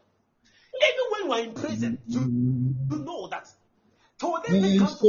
even 0.74 1.06
when 1.10 1.24
you 1.24 1.32
are 1.32 1.40
in 1.40 1.54
prison, 1.54 1.98
you, 2.06 2.20
you 2.20 2.98
know 3.04 3.28
that 3.28 3.48
thing 4.18 4.78
comes 4.78 4.98
to. 5.00 5.06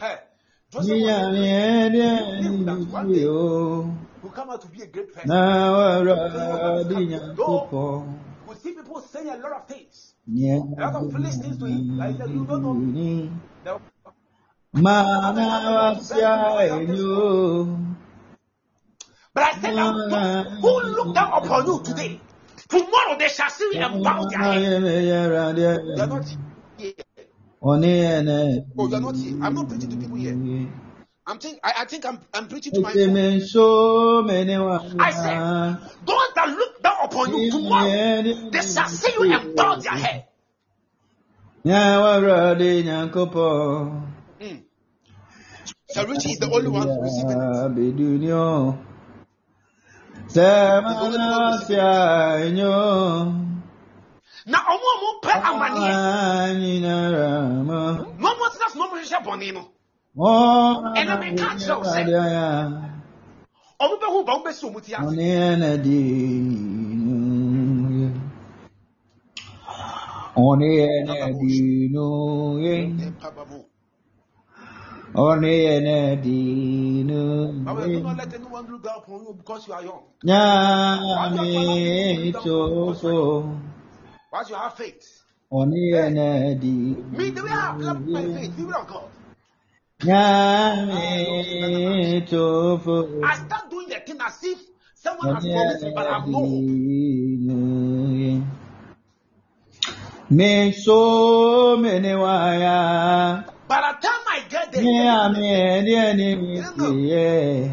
Hey, 0.00 0.18
Joseph 0.70 0.88
was 0.88 0.88
niya 0.88 1.90
niya 1.90 2.18
will 4.22 4.30
come 4.30 4.50
out 4.50 4.60
to 4.62 4.68
be 4.68 4.82
a 4.82 4.86
great 4.86 5.12
person. 5.14 5.30
We 8.48 8.54
see 8.54 8.72
people 8.72 9.00
saying 9.02 9.28
a 9.28 9.36
lot 9.36 9.52
of 9.52 9.68
things. 9.68 10.14
Nyɛ 10.28 10.78
A 10.78 10.80
lot 10.80 10.94
of 10.94 11.12
foolish 11.12 11.36
things 11.36 11.58
to 11.58 11.66
him. 11.66 11.96
Like 11.98 12.18
you 12.18 12.44
don't 12.44 12.62
know. 12.62 12.74
The-. 13.64 13.80
But 19.34 19.42
I 19.42 19.52
said 19.60 19.74
who 20.60 20.80
look 20.96 21.14
down 21.14 21.32
upon 21.32 21.66
you 21.66 21.82
today, 21.82 22.20
tomorrow 22.68 23.16
they 23.18 23.28
shall 23.28 23.50
see 23.50 23.70
you 23.72 23.80
and 23.80 24.02
bow 24.02 24.24
their 24.28 24.38
head. 24.38 24.82
They 24.82 25.12
are 25.12 26.06
not 26.06 26.24
here. 26.76 26.92
Oh, 27.60 28.88
you 28.88 28.94
are 28.94 29.00
not 29.00 29.16
here. 29.16 29.38
I'm 29.42 29.54
not 29.54 29.68
preaching 29.68 29.90
to 29.90 29.96
people 29.96 30.16
here. 30.16 30.34
I'm 31.28 31.38
think 31.38 31.60
I, 31.62 31.72
I 31.80 31.84
think 31.84 32.06
I'm 32.06 32.18
I'm 32.32 32.48
preaching 32.48 32.72
to 32.72 32.80
myself. 32.80 33.06
Mene 34.26 34.58
wa. 34.64 34.80
I 34.98 35.10
said, 35.12 35.76
those 36.06 36.32
that 36.34 36.48
look 36.48 36.82
down 36.82 36.96
upon 37.04 37.36
you 37.36 37.50
tomorrow, 37.50 38.22
they 38.50 38.62
shall 38.62 38.88
see 38.88 39.12
you 39.12 39.30
and 39.30 39.54
bow 39.54 39.76
their 39.76 39.92
head. 39.92 40.24
Mm. 44.40 44.62
So 45.90 46.06
Richie 46.06 46.30
is 46.32 46.38
the 46.38 46.50
only 46.50 46.68
one 46.68 46.88
receiving 47.02 47.40
it. 47.40 47.96
Enyo. 52.46 53.44
Now, 54.46 54.62
ọmọ 54.72 54.88
ọmọ 54.96 55.10
pẹ 55.22 55.32
amaneɛ 55.48 55.92
na 56.80 58.28
ọmọ 58.32 58.44
tena 58.52 58.66
so 58.72 58.76
na 58.78 58.84
ọmọ 58.86 58.94
hyehyɛ 58.96 59.18
bɔnne 59.26 59.48
no 59.54 59.62
Ɛna 60.18 61.14
meka 61.20 61.46
kyerɛ 61.58 61.74
wo 61.78 61.84
sɛ, 61.84 62.00
ọmọ 63.82 63.94
bɛ 64.00 64.06
hu 64.12 64.18
ba 64.26 64.32
ọmọ 64.36 64.44
bɛ 64.44 64.52
si 64.52 64.66
ọmọ 64.66 64.78
ti 64.84 64.90
ase. 64.94 65.02
Ɔne 65.06 65.26
ɛna 65.50 65.70
di 65.84 65.98
no. 67.04 67.14
Ɔne 70.36 70.68
ɛna 70.94 71.14
di 71.40 71.88
no. 71.94 72.06
Ɔne 75.14 75.52
ɛna 75.74 76.22
di 76.22 76.38
Bible 77.64 77.82
says, 77.82 77.86
do 77.86 78.00
no. 78.00 78.08
not 78.08 78.16
let 78.18 78.34
anyone 78.34 78.66
look 78.70 78.82
down 78.82 78.98
upon 78.98 79.20
you 79.24 79.34
because 79.34 79.66
you 79.68 79.72
are 79.74 79.82
young. 79.84 80.02
Nyame 80.24 81.42
tofo. 82.32 83.60
Once 84.32 84.50
you 84.50 84.56
have 84.56 84.74
faith. 84.74 85.22
Ɔne 85.52 85.92
ɛna 85.94 86.58
di 86.60 86.96
Me, 87.16 87.30
the 87.30 87.42
way 87.42 87.50
I 87.50 87.54
have 87.84 88.06
my 88.06 88.22
faith, 88.22 88.56
people 88.56 88.74
of 88.74 88.86
God. 88.88 89.10
Nyame 90.00 91.00
tofo. 92.30 93.20
I 93.24 93.34
start 93.34 93.68
doing 93.68 93.88
the 93.88 93.98
thing 94.06 94.20
as 94.24 94.38
if 94.44 94.58
some 94.94 95.16
Someone 95.18 95.34
has 95.34 95.44
promised 95.44 95.82
me, 95.82 95.92
but 95.92 96.06
I 96.06 96.12
have 96.20 96.28
no 96.28 96.38
hope. 96.38 96.62
Me 100.30 100.70
so 100.72 101.76
many 101.78 102.14
waya. 102.14 103.44
By 103.66 103.80
the 103.80 104.06
time 104.06 104.24
I 104.30 104.40
get 104.48 104.70
there, 104.70 104.82
Me 104.84 105.08
a 105.08 105.28
me 105.32 105.82
di 105.84 105.96
ani 105.96 106.36
mi 106.36 106.62
siye. 106.62 107.70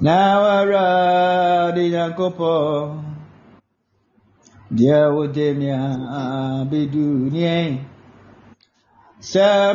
Na 0.00 0.40
wara 0.40 1.72
di 1.74 1.90
yankopo. 1.92 3.04
Dia 4.74 5.10
wo 5.12 5.26
de 5.26 5.52
mi 5.52 5.68
a 5.70 6.64
bidu 6.64 7.30
ni. 7.30 7.38
Semana 7.38 7.40
wa 7.40 7.40
sia 7.40 7.52
enyo. 7.68 7.91
Say, 9.22 9.72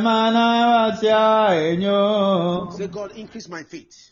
God, 2.88 3.12
increase 3.16 3.48
my 3.48 3.64
faith. 3.64 4.12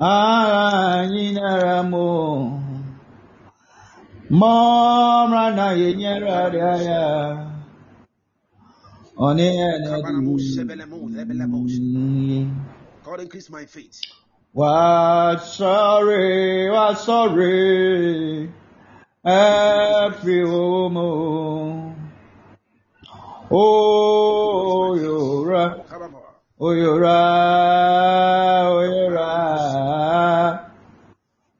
Nyinara 0.00 1.88
mo. 1.88 2.60
Mọmra 4.30 5.50
na 5.54 5.72
yenyera 5.72 6.50
ya. 6.82 7.52
Oni 9.16 9.42
ene 9.42 10.02
God, 13.04 13.20
increase 13.20 13.50
my 13.50 13.66
faith. 13.66 14.00
Wa 14.54 15.36
sorry, 15.36 16.70
wa 16.70 16.94
sorry. 16.94 18.50
Every 19.24 20.44
woman. 20.46 22.11
Oh, 23.52 24.96
Come 25.88 26.14
on. 26.16 26.22
oh, 26.60 26.74
yora, 26.74 27.12
oh, 28.68 28.82
yora. 28.90 30.70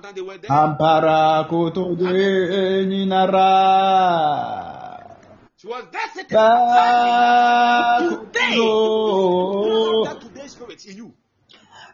long 0.00 0.14
time 0.14 0.14
they 0.14 0.22
were 0.22 0.38
there. 0.38 0.50
Ampara. 0.50 1.46
She 5.56 5.66
was 5.66 5.84
that 5.92 6.10
second. 6.14 6.38
Today, 8.32 8.54
you 8.56 10.04
have 10.06 10.14
that 10.14 10.26
today 10.26 10.46
spirit 10.48 10.86
in 10.86 10.96
you. 10.96 11.14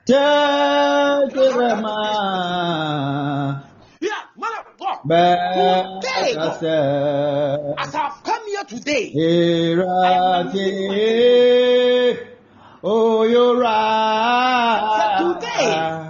Tekerema. 0.08 0.84
Yeah, 4.00 4.10
man 4.38 4.52
of 4.60 4.66
God. 4.78 4.98
Today, 6.00 6.34
God. 6.34 6.62
As 7.78 7.94
I've 7.94 8.22
come 8.22 8.46
here 8.46 8.64
today, 8.64 9.12
I 9.82 10.12
am 10.12 10.52
Oh, 12.88 13.24
you're 13.24 13.56
right. 13.58 15.16
Today. 15.18 16.06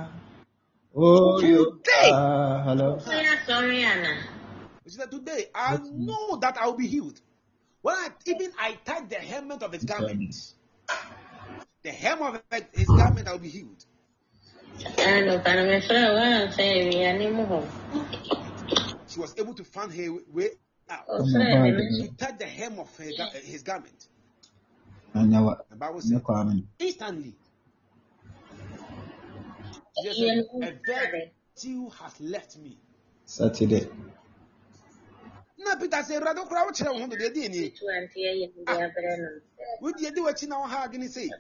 Oh, 0.99 1.41
you 1.41 1.76
Today. 2.01 2.13
are. 2.13 2.63
Hello. 2.65 3.01
She 4.87 4.95
said, 4.95 5.11
today 5.11 5.47
I 5.55 5.79
know 5.79 6.37
that 6.39 6.59
I'll 6.59 6.77
be 6.77 6.87
healed. 6.87 7.21
When 7.83 7.95
I 7.97 8.11
even 8.27 8.53
I 8.59 8.75
touch 8.85 9.09
the 9.09 9.17
hem 9.17 9.51
of 9.53 9.73
his 9.73 9.85
garment, 9.85 10.35
the 11.83 11.91
hem 11.91 12.23
of 12.23 12.43
his 12.73 12.93
garment, 12.93 13.29
I'll 13.29 13.39
be 13.39 13.49
healed. 13.49 13.85
Ano, 14.99 15.41
para 15.43 15.65
me 15.65 15.81
fura 15.81 16.15
wa 16.15 16.51
fe 16.53 16.89
mi 16.89 17.05
ani 17.05 17.31
mo 17.31 17.47
ho. 17.47 17.69
She 19.07 19.21
was 19.21 19.35
able 19.39 19.55
to 19.55 19.65
find 19.65 19.93
her 19.93 20.19
way 20.33 20.51
out. 20.91 21.07
O 21.09 21.25
fura 21.25 21.63
me 21.63 21.73
She 21.91 22.09
me. 22.09 22.11
touched 22.11 22.41
the 22.41 22.47
hem 22.47 22.79
of 22.81 22.97
her, 22.99 23.13
his 23.45 23.63
garment. 23.63 24.09
Anyawa. 25.15 25.59
The 25.71 25.77
Bible 25.77 26.03
Ne 26.05 26.19
said, 26.19 26.21
kwame. 26.21 26.67
instantly, 26.79 27.37
Jesus 30.01 30.19
Iye 30.19 30.45
said, 30.63 30.81
ni 31.65 31.73
a 31.73 31.79
virtue 31.79 31.91
has 32.03 32.21
left 32.21 32.59
me. 32.59 32.77
Saturday. 33.25 33.89
Na 35.59 35.77
Peter 35.77 36.03
said, 36.03 36.23
Rado 36.23 36.47
kura 36.47 36.65
wo 36.65 36.71
kyerɛ 36.71 36.93
wo 36.93 37.01
ho 37.01 37.07
de 37.07 37.31
deɛ 37.31 37.49
ni. 37.49 37.71
tu 37.71 37.87
anti 37.89 38.21
ye 38.21 38.35
ni 38.35 38.65
dia 38.67 38.91
bre 38.95 39.17
no. 39.19 39.29
Wo 39.81 39.91
deɛ 39.91 40.15
di 40.15 40.21
w'akyi 40.21 40.49
na 40.49 40.59
wo 40.61 40.67
ha 40.67 40.87
adwene 40.87 41.09
sei. 41.09 41.31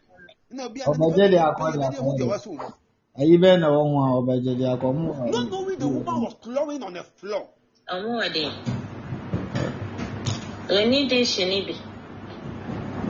Na 0.50 0.64
obi 0.66 0.80
Ọbẹjẹ 0.80 1.30
di 1.30 1.36
akọ 1.36 1.72
di 1.72 1.78
de 1.78 2.02
hu 2.02 2.12
deɛ 2.16 2.22
akọ. 2.22 2.28
waso 2.28 2.52
mu. 2.52 2.72
Ayi 3.18 3.38
bẹ́ẹ̀ 3.38 3.60
na 3.60 3.68
wọ́n 3.68 3.90
hu 3.92 3.96
a 3.98 4.08
ọbẹjẹ 4.20 4.56
di 4.56 4.64
akọ 4.64 4.92
mu. 4.94 5.30
Not 5.30 5.50
knowing 5.50 5.78
the 5.78 5.86
woman 5.86 6.22
was 6.22 6.34
clawing 6.40 6.82
on 6.82 6.94
the 6.94 7.02
floor. 7.04 7.48
Omo 7.88 8.16
wa 8.16 8.28
de. 8.28 8.50
Oni 10.70 11.08
de 11.08 11.24
shi 11.24 11.44
ni 11.44 11.66
bi. 11.66 11.74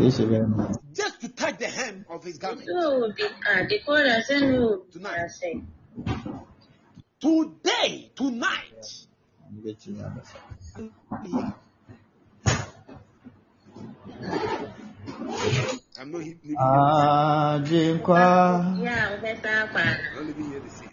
Yé 0.01 0.09
ṣe 0.11 0.27
bẹ́ẹ̀ 0.27 0.47
nù. 0.49 0.81
Just 0.93 1.21
to 1.21 1.29
touch 1.29 1.59
the 1.59 1.69
hem 1.69 2.05
of 2.11 2.25
his 2.25 2.39
garment. 2.39 2.67
So 2.67 3.13
di 3.13 3.25
ah 3.47 3.63
di 3.63 3.79
ko 3.79 3.93
ra 3.95 4.21
se 4.23 4.41
no. 4.41 4.83
Tonight. 4.91 5.31
Ah, 7.23 7.29
say. 7.29 7.29
Today, 7.29 8.11
tonight. 8.15 9.07
Ọmọ 9.47 9.59
bẹ́ẹ̀ 9.65 9.77
ti 9.81 9.91
ní 9.91 10.01
abẹ́sà. 10.01 10.39
Yeah. 11.25 11.53
I'm 15.99 16.11
not 16.13 16.23
he- 16.23 16.37
living 16.43 16.57
Ah. 16.59 17.59
here 17.65 17.95
Ajinkwa. 17.97 18.19
Ya, 18.83 19.15
o 19.15 19.21
fe 19.21 19.37
sa 19.43 19.67
kwa. 19.73 19.83
the 19.83 19.87
same. 19.87 20.07
I'm 20.07 20.15
not 20.15 20.27
living 20.27 20.51
here 20.51 20.61
the 20.61 20.71
same. 20.71 20.91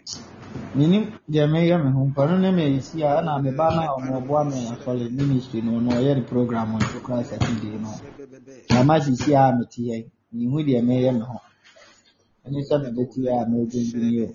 Minim 0.74 1.04
deɛ 1.30 1.46
meyɛ 1.52 1.84
me 1.84 1.90
ho 1.92 2.04
mpano 2.06 2.38
ne 2.40 2.50
meyɛsi 2.50 3.02
a 3.02 3.22
na 3.22 3.38
me 3.38 3.50
ba 3.50 3.70
no 3.74 3.80
a 3.82 4.00
ɔmɔboa 4.00 4.44
me 4.50 4.56
asɔre 4.72 5.10
ministry 5.10 5.60
no 5.62 5.78
no 5.80 5.90
ɔyɛ 5.92 6.16
ne 6.16 6.22
program 6.22 6.72
nso 6.78 7.00
kora 7.02 7.24
saturday 7.24 7.78
no 7.78 7.90
na 8.70 8.82
ma 8.82 8.98
sisi 9.00 9.34
a 9.34 9.52
mete 9.56 9.78
yɛ 9.82 10.10
mehu 10.32 10.62
deɛ 10.66 10.82
meyɛ 10.82 11.12
me 11.14 11.20
ho 11.20 11.40
ɛne 12.46 12.60
sɛ 12.68 12.74
mebɛti 12.82 13.18
yɛ 13.26 13.32
a 13.42 13.46
mɛgyengye 13.46 14.22
o 14.28 14.34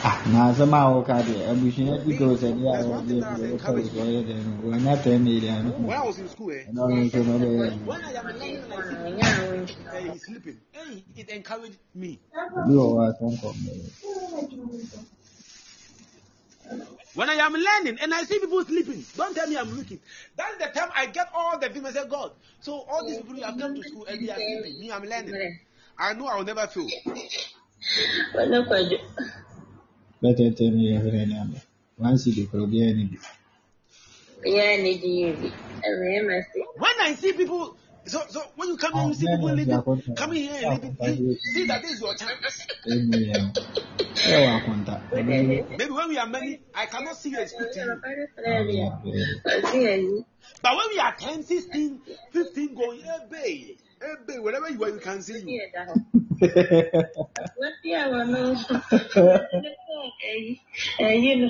Ah, 0.00 0.22
na 0.32 0.38
asɛm 0.50 0.72
a 0.74 0.80
woka 0.94 1.14
deɛ 1.26 1.50
abusua 1.50 1.98
di 2.04 2.14
ka 2.16 2.24
osɛdeɛ 2.24 2.70
a 2.70 2.82
wɔde 2.86 3.14
abi 3.18 3.42
wɔka 3.50 3.68
ɔyɛ 3.74 4.20
dɛ 4.28 4.34
no 4.46 4.52
wɔanya 4.62 4.94
tɛ 5.02 5.10
media 5.20 5.62
no 5.62 5.70
When 5.72 5.98
I 5.98 6.04
was 6.06 6.18
in 6.18 6.28
school, 6.28 6.52
eh, 6.52 6.64
ɛna 6.70 6.80
ɔno 6.86 7.02
nso 7.02 7.18
no 7.26 7.32
ɔbɛyɛ 7.38 7.84
when 7.84 8.04
I 8.04 8.12
am 8.12 8.26
learning 8.26 8.62
and 8.62 8.72
I 8.72 8.80
see 8.82 8.94
Ono 8.94 9.10
nya 9.18 9.26
wo. 9.34 9.66
people, 9.66 9.90
eh, 9.92 10.00
he's 10.12 10.22
sleeping, 10.22 10.60
eh, 10.74 11.00
it 11.16 11.28
encouraged 11.30 11.78
me. 11.94 12.20
bi 12.32 12.72
wɔ 12.78 12.86
hɔ 12.94 13.08
a 13.08 13.12
sɛnkɔm 13.18 13.56
When 17.14 17.28
I 17.30 17.34
am 17.34 17.52
learning 17.54 17.98
and 18.00 18.14
I 18.14 18.22
see 18.22 18.38
people 18.38 18.64
sleeping, 18.64 19.04
don't 19.16 19.34
tell 19.34 19.48
me 19.48 19.56
I'm 19.56 19.76
looking. 19.76 19.98
That's 20.36 20.58
the 20.58 20.68
time 20.78 20.90
I 20.94 21.06
get 21.06 21.26
all 21.34 21.58
the 21.58 21.68
people 21.70 21.86
and 21.86 21.96
say, 21.96 22.06
God, 22.06 22.30
so 22.60 22.86
all 22.88 23.04
these 23.04 23.16
people 23.16 23.34
who 23.34 23.42
have 23.42 23.58
come 23.58 23.74
to 23.74 23.82
school 23.82 24.06
and 24.06 24.20
they 24.24 24.30
are 24.30 24.36
sleeping. 24.36 24.78
Me, 24.78 24.92
I'm 24.92 25.02
learning. 25.02 25.58
I 25.98 26.12
know 26.14 26.28
I 26.28 26.36
will 26.36 26.44
never 26.44 26.68
fail. 26.68 26.86
Ono 30.22 30.34
kwa 30.34 30.36
jo. 30.36 30.44
bɛtɛtɛ 30.44 30.72
me 30.74 30.82
yɛ 30.82 31.00
hwere 31.00 31.26
ne 31.26 31.40
aba 31.40 31.58
wansi 31.98 32.34
de 32.34 32.46
kora 32.46 32.62
obiara 32.62 32.92
ne 32.96 33.04
bi 33.04 33.18
Ya 34.44 34.76
ni 34.76 34.98
di 34.98 35.08
ye 35.08 35.32
bi. 35.32 35.52
Eme 35.82 36.22
ma 36.26 36.40
se. 36.42 36.60
When 36.76 37.00
I 37.00 37.14
see 37.14 37.32
people, 37.32 37.76
so 38.06 38.20
so 38.28 38.40
when 38.56 38.68
you 38.68 38.76
come 38.76 38.94
here, 38.94 39.04
you 39.08 39.14
see 39.14 39.26
people 39.26 39.52
living, 39.52 39.82
coming 40.16 40.42
here 40.42 40.70
and 40.70 40.82
living. 40.82 41.26
You 41.26 41.36
see 41.54 41.66
that 41.66 41.82
this 41.82 41.92
is 41.92 42.00
your 42.00 42.14
chance. 42.14 42.66
ɛmu 42.86 43.14
yɛ 43.14 43.36
no 43.42 43.52
ɛyɛ 44.14 44.38
wɔ 44.38 44.48
akonta 44.58 45.02
ɛno 45.12 45.30
yɛ 45.30 45.78
Maybe 45.78 45.90
when 45.92 46.08
we 46.08 46.18
are 46.18 46.26
many, 46.26 46.60
I 46.74 46.86
cannot 46.86 47.16
see 47.16 47.30
you 47.30 47.38
and 47.40 47.48
speak 47.50 47.72
to 47.72 47.80
you. 47.80 48.00
Ɔsi 49.44 50.24
But 50.62 50.76
when 50.76 50.88
we 50.92 50.98
are 50.98 51.14
10, 51.18 51.42
16, 51.42 52.00
15 52.32 52.74
going, 52.74 53.00
hey, 53.00 53.18
babe, 53.30 53.78
hey, 54.00 54.14
babe, 54.26 54.40
wherever 54.40 54.70
you 54.70 54.82
are, 54.84 54.90
you 54.90 54.98
can 55.00 55.22
see 55.22 55.38
you. 55.40 55.60
Ɛda 56.40 57.10
hɔ. 57.14 57.28
Wɔsi 57.60 57.88
a 57.94 58.02
wɔn 58.12 58.26
nso 58.30 58.74
ɛyi 60.28 60.60
ɛyi 61.00 61.30
no 61.40 61.48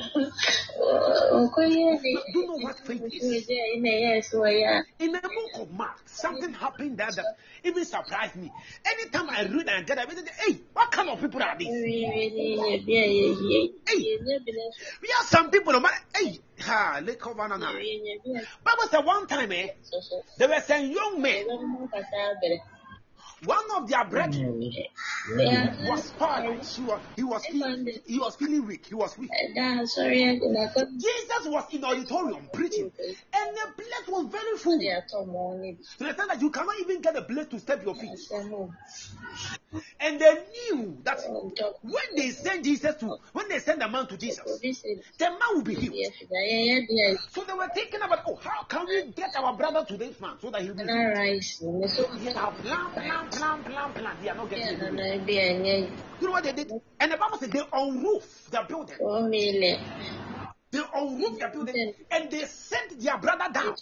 ɔkɔyɛ 1.38 2.00
ne 2.02 2.12
Do 2.32 2.38
you 2.40 2.46
know 2.46 2.56
what 2.64 2.78
faith 2.80 3.02
is? 3.12 3.46
ɛdi 3.46 3.54
ɛyi 3.54 3.80
na 3.82 3.90
ɛyɛ 3.90 4.10
ɛsɛ 4.18 4.34
wɔyɛ 4.38 4.66
a 4.68 5.04
In 5.04 5.12
the 5.12 5.20
book 5.20 5.62
of 5.62 5.70
Mark, 5.72 6.00
something 6.08 6.52
happened 6.54 6.96
there 6.98 7.10
that 7.10 7.36
even 7.64 7.84
surprised 7.84 8.36
me. 8.36 8.50
Anytime 8.84 9.30
I 9.30 9.42
read 9.42 9.68
and 9.68 9.86
get 9.86 9.98
it, 9.98 10.28
hey, 10.38 10.60
what 10.72 10.90
kind 10.90 11.08
of 11.08 11.20
people 11.20 11.42
are 11.42 11.56
these? 11.58 11.68
ɛwie 11.68 12.34
ne 12.34 12.56
yɛ 12.56 12.86
bi 12.86 12.92
a 12.92 13.06
yɛyie 13.08 13.72
yɛnyɛ 13.86 14.44
bi 14.44 14.52
na 14.52 14.62
We 15.02 15.08
have 15.16 15.26
some 15.26 15.50
people, 15.50 15.72
no 15.72 15.80
matter, 15.80 16.02
hey, 16.16 16.38
ha, 16.60 17.00
let 17.04 17.18
cover 17.20 17.48
now. 17.48 17.56
ɛwie 17.56 18.02
nyɛ 18.02 18.18
bi 18.24 18.40
a 18.40 18.42
Bible 18.64 18.88
said 18.90 19.04
one 19.04 19.26
time, 19.26 19.52
eh, 19.52 19.68
soso 19.82 20.22
there 20.38 20.48
were 20.48 20.60
some 20.60 20.84
young 20.86 21.20
men, 21.20 21.46
ɛbɛn 21.46 21.66
mu 21.68 21.88
kasa 21.88 22.16
abere 22.32 22.60
one 23.44 23.64
of 23.76 23.88
their 23.88 24.04
brethren 24.04 24.60
was 25.86 26.12
paralyzed. 26.18 26.76
He 26.76 26.82
was, 26.82 27.00
he 27.16 27.22
was, 27.24 27.46
feeling, 27.46 27.88
he 28.06 28.18
was 28.18 28.36
feeling 28.36 28.66
weak. 28.66 28.86
He 28.86 28.94
was 28.94 29.16
weak. 29.18 29.30
ɛda 29.30 29.80
asɔre 29.82 30.18
ɛdi 30.30 30.52
na 30.52 30.66
kɔ 30.72 30.80
Jesus 30.98 31.46
was 31.46 31.64
in 31.72 31.80
the 31.80 31.86
auditorium 31.86 32.48
preaching, 32.52 32.90
and 33.32 33.56
the 33.56 33.72
place 33.76 34.08
was 34.08 34.26
very 34.26 34.56
full. 34.58 34.78
ɛdi 34.78 34.90
atɔ 34.98 35.26
mɔ 35.26 35.60
ne 35.60 35.72
bi 35.72 35.82
To 35.98 36.04
the 36.04 36.10
extent 36.10 36.28
that 36.30 36.40
you 36.40 36.50
cannot 36.50 36.78
even 36.80 37.00
get 37.00 37.16
a 37.16 37.22
place 37.22 37.46
to 37.46 37.58
step 37.58 37.84
your 37.84 37.94
feet. 37.94 38.18
And 40.00 40.18
they 40.20 40.34
knew 40.72 40.98
that 41.02 41.20
when 41.82 42.02
they 42.16 42.30
send 42.30 42.64
Jesus 42.64 42.96
to, 42.96 43.16
when 43.32 43.48
they 43.48 43.58
send 43.58 43.80
the 43.82 43.88
man 43.88 44.06
to 44.06 44.16
Jesus, 44.16 44.60
the 45.18 45.24
man 45.24 45.38
will 45.52 45.62
be 45.62 45.74
healed. 45.74 45.94
yɛ 45.94 46.12
fida 46.12 46.40
yɛyɛ 46.50 46.86
bi 46.88 46.94
a 47.12 47.30
So 47.30 47.44
they 47.44 47.52
were 47.52 47.68
thinking 47.74 48.00
about, 48.00 48.20
oh, 48.26 48.36
how 48.36 48.64
can 48.64 48.86
we 48.86 49.12
get 49.12 49.34
our 49.36 49.54
brother 49.56 49.84
to 49.84 49.96
this 49.96 50.18
man 50.20 50.36
so 50.40 50.50
that 50.50 50.62
he 50.62 50.68
will 50.68 50.76
be 50.76 50.82
healed? 50.82 50.94
ɛna 50.94 51.14
rice 51.14 51.60
ne 51.62 51.88
so 51.88 52.06
They 52.16 52.32
have 52.32 52.54
plan, 52.54 52.90
plan, 52.94 53.27
plan, 53.30 53.62
plan, 53.64 53.92
plan. 53.92 54.16
They 54.22 54.28
are 54.28 54.34
not 54.36 54.50
getting 54.50 54.78
nana 54.78 55.18
bi 55.24 55.32
a 55.32 55.90
You 56.20 56.26
know 56.26 56.32
what 56.32 56.44
they 56.44 56.52
did? 56.52 56.72
And 57.00 57.12
the 57.12 57.16
Bible 57.16 57.38
said 57.38 57.52
they 57.52 57.62
unroofed 57.72 58.50
the 58.50 58.64
building. 58.68 58.96
four 58.98 59.28
million 59.28 59.78
They 60.70 60.80
unroofed 60.94 61.40
the 61.40 61.48
building 61.48 61.94
and 62.10 62.30
they 62.30 62.44
sent 62.44 63.00
their 63.00 63.18
brother 63.18 63.52
down 63.52 63.74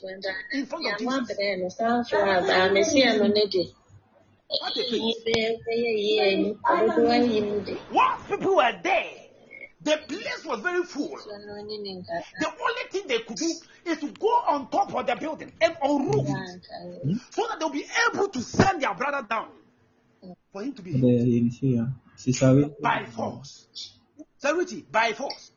in 0.52 0.66
front 0.66 0.86
of 0.86 0.98
Jesus. 0.98 1.36
abẹrẹ 1.36 1.56
no 1.62 1.68
sanfọ 1.68 2.16
aba 2.22 2.72
mesi 2.72 3.02
ano 3.02 3.26
ne 3.28 3.46
de 3.46 3.72
What 4.60 4.76
a 4.76 4.80
yi 4.80 4.90
faith. 4.90 5.24
bɛyɛ 5.26 5.48
bɛyɛ 5.66 5.92
yi 5.98 6.20
ayi 6.20 6.56
ɔdodo 6.64 7.10
ayi 7.10 7.40
no 7.42 7.60
de 7.60 7.80
Once 7.90 8.22
people 8.28 8.56
were 8.56 8.80
there, 8.82 9.10
the 9.82 9.96
place 10.08 10.44
was 10.44 10.60
very 10.60 10.84
full. 10.84 11.18
so 11.18 11.30
no 11.46 11.54
ne 11.62 11.78
ne 11.78 12.00
nkasa 12.00 12.38
The 12.40 12.46
only 12.48 12.84
thing 12.90 13.08
they 13.08 13.18
could 13.20 13.36
do 13.36 13.52
is 13.86 13.98
to 13.98 14.08
go 14.12 14.28
on 14.28 14.68
top 14.70 14.94
of 14.94 15.06
the 15.06 15.16
building 15.16 15.52
and 15.60 15.76
unroof 15.76 16.28
it 16.28 16.60
nka 16.60 17.20
so 17.30 17.46
that 17.48 17.58
they'll 17.58 17.70
be 17.70 17.86
able 18.12 18.28
to 18.28 18.40
send 18.42 18.82
their 18.82 18.94
brother 18.94 19.26
down 19.28 19.48
for 20.52 20.62
him 20.62 20.72
to 20.72 20.82
be 20.82 20.92
sisawe 22.16 22.72
by 22.80 23.04
force. 23.04 23.68
Charity, 24.40 24.84
by 24.90 25.12
force. 25.12 25.52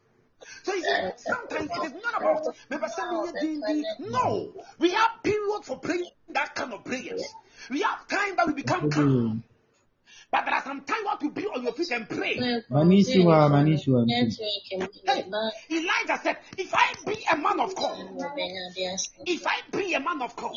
So 0.64 0.74
you 0.74 0.84
see, 0.84 1.12
sometimes 1.18 1.70
it 1.72 1.84
is 1.86 1.94
not 2.04 2.22
about. 2.22 2.56
No, 4.00 4.54
we 4.78 4.92
have 4.92 5.24
period 5.24 5.62
for 5.64 5.80
praying 5.80 6.06
that 6.30 6.56
kind 6.56 6.74
of 6.74 6.84
prayers. 6.84 7.24
We 7.70 7.82
have 7.82 8.08
time 8.08 8.36
that 8.38 8.48
we 8.48 8.54
become 8.54 8.90
calm. 8.90 9.44
But 10.32 10.46
there 10.46 10.54
are 10.54 10.64
some 10.64 10.82
time 10.82 10.98
you 11.02 11.08
have 11.10 11.20
to 11.20 11.32
be 11.32 11.46
on 11.48 11.64
your 11.64 11.74
feet 11.74 11.92
and 11.92 12.08
pray. 12.08 12.62
Mani 12.70 13.04
si 13.04 13.24
hɔ 13.24 13.46
a 13.46 13.50
mani 13.50 13.78
si 13.78 13.90
hɔ 13.90 14.02
a 14.02 14.06
network 14.06 14.70
mu 14.78 14.88
Hey, 15.08 15.26
Elijah 15.78 16.20
said, 16.22 16.38
If 16.58 16.74
I 16.74 16.94
be 17.06 17.26
a 17.32 17.36
man 17.36 17.60
of 17.60 17.76
God, 17.76 17.98
bɛnya 17.98 18.74
de 18.76 18.86
ase 18.94 19.10
if 19.26 19.48
I 19.48 19.62
be 19.72 19.94
a 19.94 20.00
man 20.00 20.22
of 20.22 20.36
God, 20.36 20.56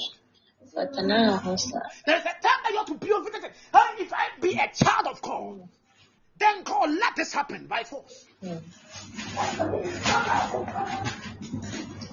fatana 0.75 1.41
ho 1.41 1.57
sa 1.57 1.81
there's 2.07 2.21
a 2.23 2.25
time 2.25 2.61
that 2.65 2.71
you 2.71 2.77
have 2.77 2.87
to 2.87 2.95
be 2.95 3.11
on 3.13 3.25
feet 3.25 3.35
and 3.35 3.45
"Hey, 3.45 4.03
if 4.05 4.13
I 4.13 4.29
be 4.41 4.59
a 4.59 4.69
child 4.75 5.07
of 5.07 5.23
God, 5.23 5.69
then 6.39 6.63
God 6.65 6.91
let 6.91 7.17
this 7.17 7.33
happen 7.33 7.67
by 7.67 7.83
force. 7.85 8.27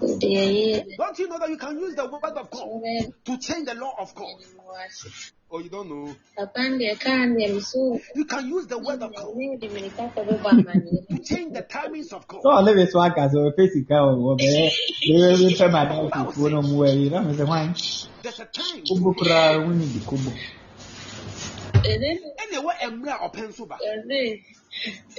De 0.01 0.27
yɛ 0.27 0.97
Don't 0.97 1.19
you 1.19 1.27
know 1.27 1.39
that 1.39 1.49
you 1.49 1.57
can 1.57 1.77
use 1.79 1.95
the 1.95 2.05
word 2.05 2.23
of 2.37 2.49
God 2.51 2.67
ɔbɛ 2.67 3.13
to 3.25 3.37
change 3.37 3.65
the 3.67 3.75
law 3.75 3.93
of 3.99 4.13
God? 4.15 4.39
mu 4.55 4.63
ase 4.85 5.31
Oh, 5.51 5.59
you 5.59 5.69
don't 5.69 5.89
know. 5.89 6.15
papa 6.37 6.59
deɛ 6.59 6.99
kaa 6.99 7.25
deɛ 7.27 7.53
mi 7.53 7.59
so 7.61 7.99
You 8.15 8.25
can 8.25 8.47
use 8.47 8.67
the 8.67 8.77
word 8.77 9.01
of 9.01 9.13
God 9.15 9.35
ne 9.35 9.57
de 9.57 9.67
mirika 9.69 10.13
kɔ 10.15 10.21
bɛbɔ 10.27 10.49
amaneɛ 10.59 11.07
to 11.09 11.17
change 11.23 11.53
the 11.53 11.63
timings 11.63 12.13
of 12.13 12.27
God. 12.27 12.41
sɛ 12.43 12.49
ɔle 12.59 12.75
bi 12.77 12.85
so 12.91 13.01
aka 13.01 13.29
sɛ 13.31 13.37
ɔpɛ 13.49 13.63
sika 13.73 13.95
wɔ 14.05 14.13
wɔ 14.25 14.33
bɛyɛ 14.39 14.65
bɛyɛ 15.09 15.37
bi 15.39 15.47
pɛ 15.59 15.71
ma 15.71 15.85
dan 15.85 16.11
fufuo 16.11 16.49
no 16.51 16.61
mu 16.61 16.83
ayi 16.85 17.09
na 17.09 17.21
mɛ 17.21 17.33
sɛ 17.37 17.45
hwan 17.45 17.73
There's 18.21 18.39
a 18.39 18.45
time. 18.45 18.83
Pensuba. 23.29 23.77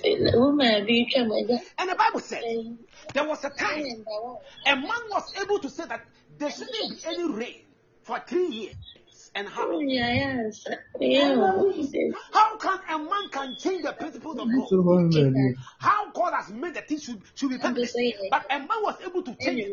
ɛdɛ 0.05 0.39
woman 0.39 0.87
bi 0.87 1.07
twa 1.11 1.25
mu 1.25 1.35
ɛgya 1.35 1.61
And 1.79 1.91
the 1.91 1.95
Bible 1.95 2.21
said 2.21 2.43
there 3.13 3.25
was 3.29 3.45
a 3.45 3.51
time 3.51 4.05
a 4.67 4.77
man 4.77 5.03
was 5.11 5.33
able 5.43 5.59
to 5.59 5.69
say 5.69 5.87
that 5.87 6.03
there 6.39 6.51
shouldn't 6.51 6.73
be 6.73 6.97
any 7.07 7.25
rain 7.25 7.65
for 8.03 8.19
three 8.27 8.47
years 8.47 8.77
and 9.35 9.47
a 9.47 9.51
half. 9.51 9.67
Nyaya 9.69 10.49
nsa 10.49 10.79
yɛ 11.01 11.37
o 11.39 12.13
How 12.33 12.57
can 12.57 12.79
a 12.89 12.99
man 12.99 13.29
can 13.31 13.57
change 13.57 13.83
the 13.85 13.93
principles 13.93 14.39
of 14.39 14.49
God? 14.49 14.69
How 15.79 16.11
God 16.13 16.35
has 16.35 16.51
made 16.51 16.75
the 16.75 16.83
thing 16.83 16.99
should, 16.99 17.23
should 17.35 17.51
be 17.51 17.59
perfect. 17.59 17.97
But 18.31 18.47
a 18.51 18.59
man 18.59 18.69
was 18.83 18.97
able 19.05 19.23
to 19.23 19.35
change 19.37 19.67
it. 19.67 19.71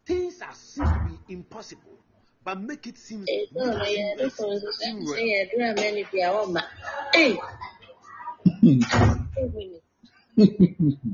Things 0.05 0.41
are 0.41 0.53
seem 0.53 0.85
to 0.85 0.99
be 1.07 1.33
impossible, 1.33 1.97
but 2.43 2.59
make 2.59 2.87
it 2.87 2.97
seem 2.97 3.25
ɛsɛ 3.25 3.53
ɔno 3.55 3.85
yɛ 3.85 4.15
ɛdɔ 4.15 4.25
kɔn 4.25 4.35
so 4.35 4.45
sɛ 4.47 4.71
seem 4.73 4.97
sɛ 4.99 5.05
well. 5.05 5.15
yɛ 5.19 5.35
ɛdura 5.49 5.75
mɛni 5.77 6.03
bi 6.11 6.19
a 6.19 6.29
wɔma 6.33 6.61
ɛy 7.13 7.39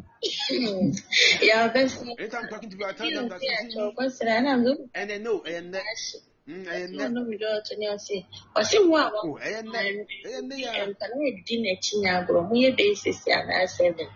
yɛ 1.47 1.53
ɔbɛsi 1.65 2.15
Anytime 2.19 2.43
I'm 2.43 2.49
talking 2.49 2.69
to 2.69 2.77
you, 2.77 2.85
I 2.85 2.93
tell 2.93 3.11
them 3.11 3.27
that 3.29 3.41
you 3.41 3.55
see 3.59 3.67
me, 3.67 3.81
ɔkɔsira 3.91 4.31
ɛna 4.39 4.63
mo 4.63 4.71
and 4.93 5.09
they 5.09 5.19
know, 5.19 5.41
and 5.43 5.73
they, 5.73 5.79
ahye 5.79 6.17
mm, 6.47 6.53
and 6.55 6.67
ɛsɛ 6.67 6.97
they, 6.97 7.05
ɔno 7.05 7.27
mi 7.27 7.37
dɛ 7.37 7.47
ɔtɔ 7.59 7.77
ne 7.77 7.85
ɔsi 7.87 8.25
ɔsi 8.55 8.85
mu 8.87 8.95
a 8.95 9.11
wɔn 9.11 9.23
oh, 9.23 9.37
and 9.37 9.75
and 9.75 10.51
they, 10.51 10.65
are- 10.65 10.87
nkana 10.87 11.15
edi 11.27 11.55
n'akyi 11.63 11.93
nya 12.01 12.11
agorɔ 12.25 12.49
yɛ 12.51 12.69
bɛyɛ 12.77 12.95
sisi 12.97 13.29
anaa 13.31 13.67
seven 13.69 14.07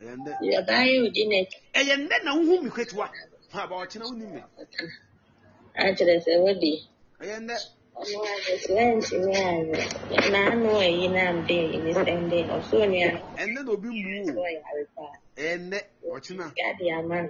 and 0.00 0.26
yɛ 0.26 1.06
odi 1.06 1.26
n'akyi 1.26 1.58
and 1.74 1.88
then 1.88 2.08
na 2.24 2.32
who 2.34 2.62
me 2.62 2.70
quit 2.70 2.92
what? 2.92 3.12
How 3.52 3.64
about 3.64 3.94
you 3.94 4.00
know 4.00 4.10
me? 4.10 4.42
akyerɛ 5.76 6.24
sɛ 6.24 6.32
wɔdi 6.42 6.86
And 7.20 7.48
they, 7.48 7.54
ɔno 7.54 7.56
adesrɛ 7.56 7.60
ntumi 7.60 7.60
ayɛ 7.60 7.60
n'ano 7.60 7.60
ayi 7.60 7.60
nam 7.60 7.60
de 7.60 7.60
ayi 7.60 7.60
ne 7.60 7.79
sɛm 7.98 9.00
de 12.30 12.38
ɔso 12.48 12.86
nua 12.86 13.20
and 13.36 13.56
then 13.56 13.68
obi 13.68 13.88
no 13.88 14.32
mu, 14.32 14.40
ɔyare 14.40 14.86
paa 14.96 15.12
and 15.36 15.72
they, 15.72 15.82
what 16.02 16.28
you 16.30 16.36
know, 16.36 16.50
gadi 16.56 16.90
ama 16.90 17.22
no 17.22 17.28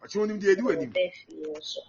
what 0.00 0.14
you 0.14 0.20
want 0.20 0.32
him 0.32 0.40
to 0.40 0.56
do? 0.56 0.62
ɔbɛ 0.62 1.12
fie 1.12 1.60
so 1.62 1.80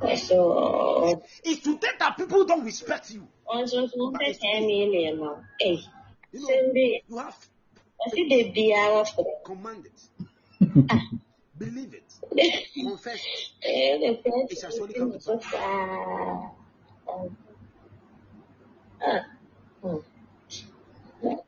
ɔso 0.00 1.22
It's 1.44 1.62
to 1.62 1.78
that 1.78 1.98
that 1.98 2.16
people 2.16 2.44
don't 2.44 2.64
respect 2.64 3.10
you. 3.12 3.26
ɔnso 3.48 3.90
so 3.90 4.10
mpɛ 4.10 4.38
ten 4.40 4.66
million 4.66 5.18
ma 5.18 5.36
ɛy 5.64 5.82
You 6.32 6.40
know, 6.40 6.48
sɛm 6.48 6.74
de 6.74 7.02
you 7.08 7.16
have 7.18 7.48
ɔsi 8.06 8.28
de 8.28 8.52
biara 8.52 9.04
wɔfrɛ 9.04 9.42
command 9.44 9.86
it, 9.86 10.00
believe 11.58 11.94
it, 11.94 12.18
confess. 12.82 13.20
it. 13.24 13.50
ɛyɛ 13.68 14.00
de 14.00 14.30
fɛ 14.30 14.50
It 14.50 14.58
shall 14.58 14.70
surely 14.70 14.94
come 14.94 15.12
to 15.12 15.20
so 15.20 15.38
pass. 15.38 16.50
Hmm. 19.82 19.96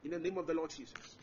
In 0.05 0.10
the 0.10 0.18
name 0.18 0.39
of 0.39 0.47
the 0.47 0.55
Lord 0.55 0.70
Jesus. 0.70 1.16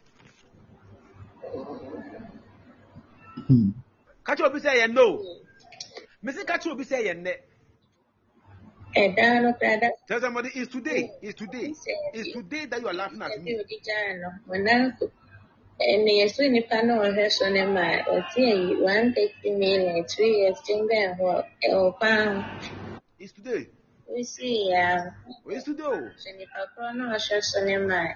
Catch 4.26 4.42
up, 4.42 4.58
say 4.60 4.88
no. 4.88 5.24
Missy 6.22 6.44
catch 6.46 6.68
up, 6.68 6.84
say 6.84 7.14
koraa 8.96 9.80
da 9.80 9.88
Tell 10.08 10.20
somebody 10.20 10.50
it's 10.54 10.72
today. 10.72 11.12
It's 11.22 11.38
today. 11.40 11.74
It's 12.14 12.34
today 12.34 12.66
that 12.66 12.82
you 12.82 12.88
are 12.88 12.94
laughing 12.94 13.22
at 13.22 13.42
me. 13.42 13.58
ɛne 15.90 16.12
yɛso 16.20 16.44
nipa 16.52 16.78
no 16.84 16.94
ɔhwɛ 17.06 17.32
so 17.32 17.50
ne 17.50 17.66
ma 17.66 17.86
ɔte 18.14 18.38
ayi 18.38 18.82
one 18.82 19.14
thirty 19.14 19.50
million 19.52 20.06
two 20.06 20.24
years 20.26 20.58
kyɛn 20.66 20.88
bɛn 20.90 21.18
hɔ 21.18 21.46
ɛwɔ 21.64 21.98
ho 22.00 22.44
It's 23.20 23.34
today. 23.34 23.68
Wosi 24.12 24.70
ya 24.70 25.12
Where's 25.44 25.64
today? 25.64 25.84
oh? 25.86 26.10
sɛ 26.18 26.38
nipa 26.38 26.68
korɔ 26.78 26.96
no 26.96 27.04
ɔhyɛ 27.16 27.42
so 27.44 27.64
ne 27.66 27.78
ma 27.78 28.14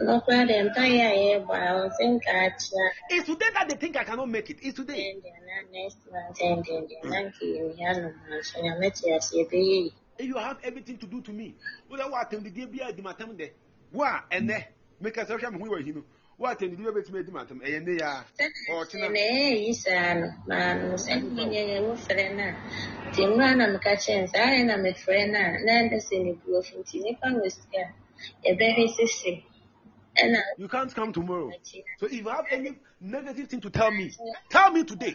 ɔnokora 0.00 0.46
deɛ 0.48 0.70
mpaeɛ 0.70 1.04
a 1.06 1.14
yɛbɔ 1.38 1.54
a 1.54 1.70
ɔsɛ 1.88 2.04
nka 2.14 2.32
akyea 2.46 2.86
It's 3.10 3.26
today 3.26 3.46
that 3.54 3.68
they 3.68 3.76
think 3.76 3.96
I 3.96 4.04
cannot 4.04 4.28
make 4.28 4.50
it. 4.50 4.58
It's 4.62 4.76
today. 4.76 5.14
ɛndeɛ 5.14 5.32
na 5.46 5.54
next 5.72 5.98
month 6.10 6.38
ɛndeɛ 6.38 6.88
deɛ 6.88 7.04
na 7.04 7.18
nka 7.28 7.44
yɛnhia 7.44 8.02
no 8.02 8.08
ma 8.28 8.36
nso 8.36 8.58
nyame 8.62 8.90
te 8.94 9.10
ase 9.14 9.32
yɛbɛyɛ 9.36 9.82
yi 9.84 9.92
If 10.18 10.26
you 10.26 10.36
have 10.36 10.58
everything 10.62 10.96
to 10.98 11.06
do 11.06 11.20
to 11.22 11.32
me, 11.32 11.56
well, 11.88 11.98
then 11.98 12.08
what 12.10 12.26
attend 12.28 12.44
the 12.46 12.50
day 12.50 12.66
be 12.66 12.78
a 12.78 12.92
dimatam 12.92 13.36
de. 13.36 13.50
Wa 13.92 14.20
and 14.30 14.48
there 14.48 14.68
make 15.00 15.18
us 15.18 15.26
social 15.26 15.50
who 15.50 15.68
were 15.70 15.80
you. 15.80 16.04
What 16.36 16.52
attend 16.52 16.76
the 16.76 16.82
day 16.84 16.90
be 16.90 17.02
to 17.02 17.30
dimatam 17.30 17.60
and 17.64 17.86
they 17.86 18.02
are 18.02 18.26
or 18.70 18.84
na 18.84 18.90
china. 18.90 19.08
ɛyɛyi 19.08 19.74
saa 19.74 20.14
no 20.14 20.26
maa 20.48 20.74
no 20.74 20.94
sɛ 20.94 21.22
nyɛ 21.22 21.80
wofrɛ 21.86 22.34
no 22.36 22.42
a 22.42 22.56
nti 23.08 23.22
mmra 23.26 23.56
na. 23.56 23.66
Meka 23.66 23.92
kyerɛ 23.94 24.20
no 24.20 24.26
saa 24.26 24.46
ayɛ 24.46 24.64
na 24.66 24.74
mefrɛ 24.76 25.30
no 25.30 25.38
a 25.38 25.64
na 25.64 25.72
ɛnɛ 25.82 25.96
sɛ 26.02 26.24
ne 26.24 26.32
buafo 26.34 26.74
nti 26.82 27.00
nnipa 27.00 27.26
wɔ 27.38 27.50
sika 27.52 27.94
yɛbɛhwɛ 28.46 28.88
sese 28.96 29.42
ɛna 30.18 30.40
You 30.58 30.68
can't 30.68 30.92
come 30.94 31.12
tomorrow. 31.12 31.50
So 31.98 32.06
if 32.06 32.12
you 32.12 32.28
have 32.28 32.46
any 32.50 32.78
negative 33.00 33.48
thing 33.48 33.60
to 33.60 33.70
tell 33.70 33.90
me, 33.92 34.10
tell 34.50 34.72
me 34.72 34.82
today. 34.84 35.14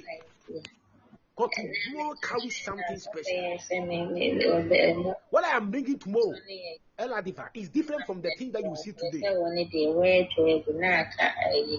Because 1.39 1.65
tomorrow 1.85 2.15
carries 2.15 2.57
something 2.57 2.99
special. 2.99 3.41
bɛyɛ 3.41 3.57
sɛ 3.67 3.77
me 3.87 3.97
me 4.13 4.33
me 4.37 4.45
ɔbɛ 4.57 4.77
ɛmo 4.89 5.11
What 5.29 5.45
I 5.45 5.57
am 5.57 5.71
bringing 5.71 5.99
tomorrow, 5.99 6.33
ne 6.47 6.55
yɛ 6.65 6.73
Eladiva, 6.99 7.49
is 7.55 7.69
different 7.69 8.05
from 8.05 8.21
the 8.21 8.31
thing 8.31 8.51
that 8.53 8.65
you 8.65 8.75
see 8.75 8.93
sɛ 8.97 8.97
today. 8.99 9.29
wɔ 9.39 9.47
ne 9.55 9.63
deɛ 9.71 9.87
wɔadwa 9.97 10.49
agu 10.55 10.73
na 10.81 10.89
aka 11.01 11.27
ayi 11.47 11.77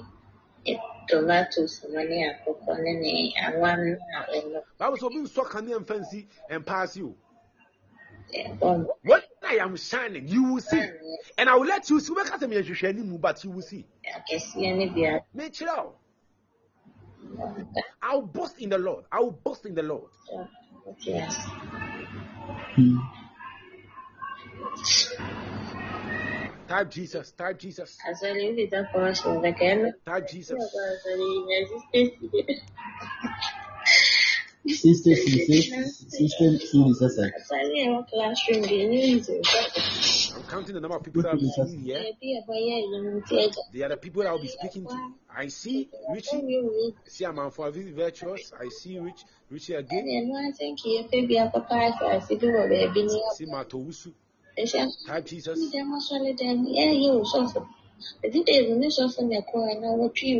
ɛ- 0.66 1.08
tomatoes 1.08 1.84
no 1.90 2.02
ne 2.02 2.18
akokɔ 2.30 2.74
ne 2.84 2.92
ne 3.02 3.34
awam 3.46 3.80
no 3.86 3.96
a 4.18 4.20
ɔno 4.36 4.60
That 4.78 4.90
was 4.92 5.00
being 5.00 5.26
so 5.26 5.44
canny 5.44 5.72
and 5.72 5.86
fancy 5.86 6.28
and 6.48 6.66
pass 6.66 6.96
you. 6.96 7.16
ɛbɔ 8.34 8.70
When 9.02 9.20
I 9.44 9.56
am 9.56 9.76
shining, 9.76 10.28
you 10.28 10.44
will 10.44 10.60
see. 10.60 10.92
And 11.38 11.48
I 11.50 11.56
will 11.56 11.66
let 11.66 11.88
you 11.90 12.00
see. 12.00 12.14
Because 12.14 12.42
I'm 12.42 12.52
a 12.52 13.18
but 13.18 13.44
you 13.44 13.50
will 13.50 13.62
see. 13.62 13.86
akɛseɛ 14.16 14.70
ne 14.78 14.86
bi 14.94 15.02
a 15.10 15.14
Nature 15.34 15.92
out. 17.38 17.84
I'll 18.02 18.22
boast 18.22 18.58
in 18.58 18.70
the 18.70 18.78
Lord. 18.78 19.04
I 19.12 19.20
will 19.20 19.32
boast 19.32 19.66
in 19.66 19.74
the 19.74 19.82
Lord. 19.82 20.10
ase 20.88 21.36
Hmm. 22.74 22.98
Type 26.68 26.90
Jesus. 26.90 27.32
Type 27.32 27.58
Jesus. 27.58 27.98
Type 30.06 30.28
Jesus. 30.28 30.56
Sister, 34.66 35.14
sister, 35.16 35.84
sister, 35.84 36.58
series, 36.58 36.98
sir. 37.00 37.30
I'm 40.32 40.44
counting 40.44 40.74
the 40.74 40.80
number 40.80 40.96
of 40.96 41.02
people 41.02 41.22
that 41.22 41.32
I've 41.32 41.40
seen 41.40 41.84
here. 41.84 41.98
The 43.72 43.84
other 43.84 43.96
people 43.96 44.22
that 44.22 44.28
I'll 44.28 44.38
be 44.38 44.48
speaking 44.48 44.86
to. 44.86 44.94
I 45.34 45.48
see 45.48 45.88
Richie. 46.08 46.36
I 47.06 47.08
see 47.08 47.24
Amanfavi 47.24 47.92
Virtuous. 47.94 48.52
I 48.58 48.68
see 48.68 48.98
Rich, 48.98 49.24
Richie 49.50 49.74
again. 49.74 50.32
I 50.32 50.52
see 53.34 53.46
Matowusu. 53.46 54.12
Type 55.06 55.26
Jesus. 55.26 55.58
Type 56.66 56.76
Jesus. 60.14 60.38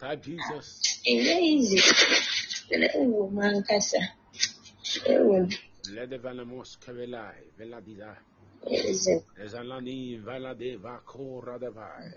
Type 0.00 0.22
Jesus. 0.22 0.82
Ledevenemus 5.92 6.78
kevelai 6.78 7.52
veladida. 7.58 8.16
Ezalani 9.36 10.18
velade 10.18 10.76
vakora 10.76 11.58
devai. 11.58 12.12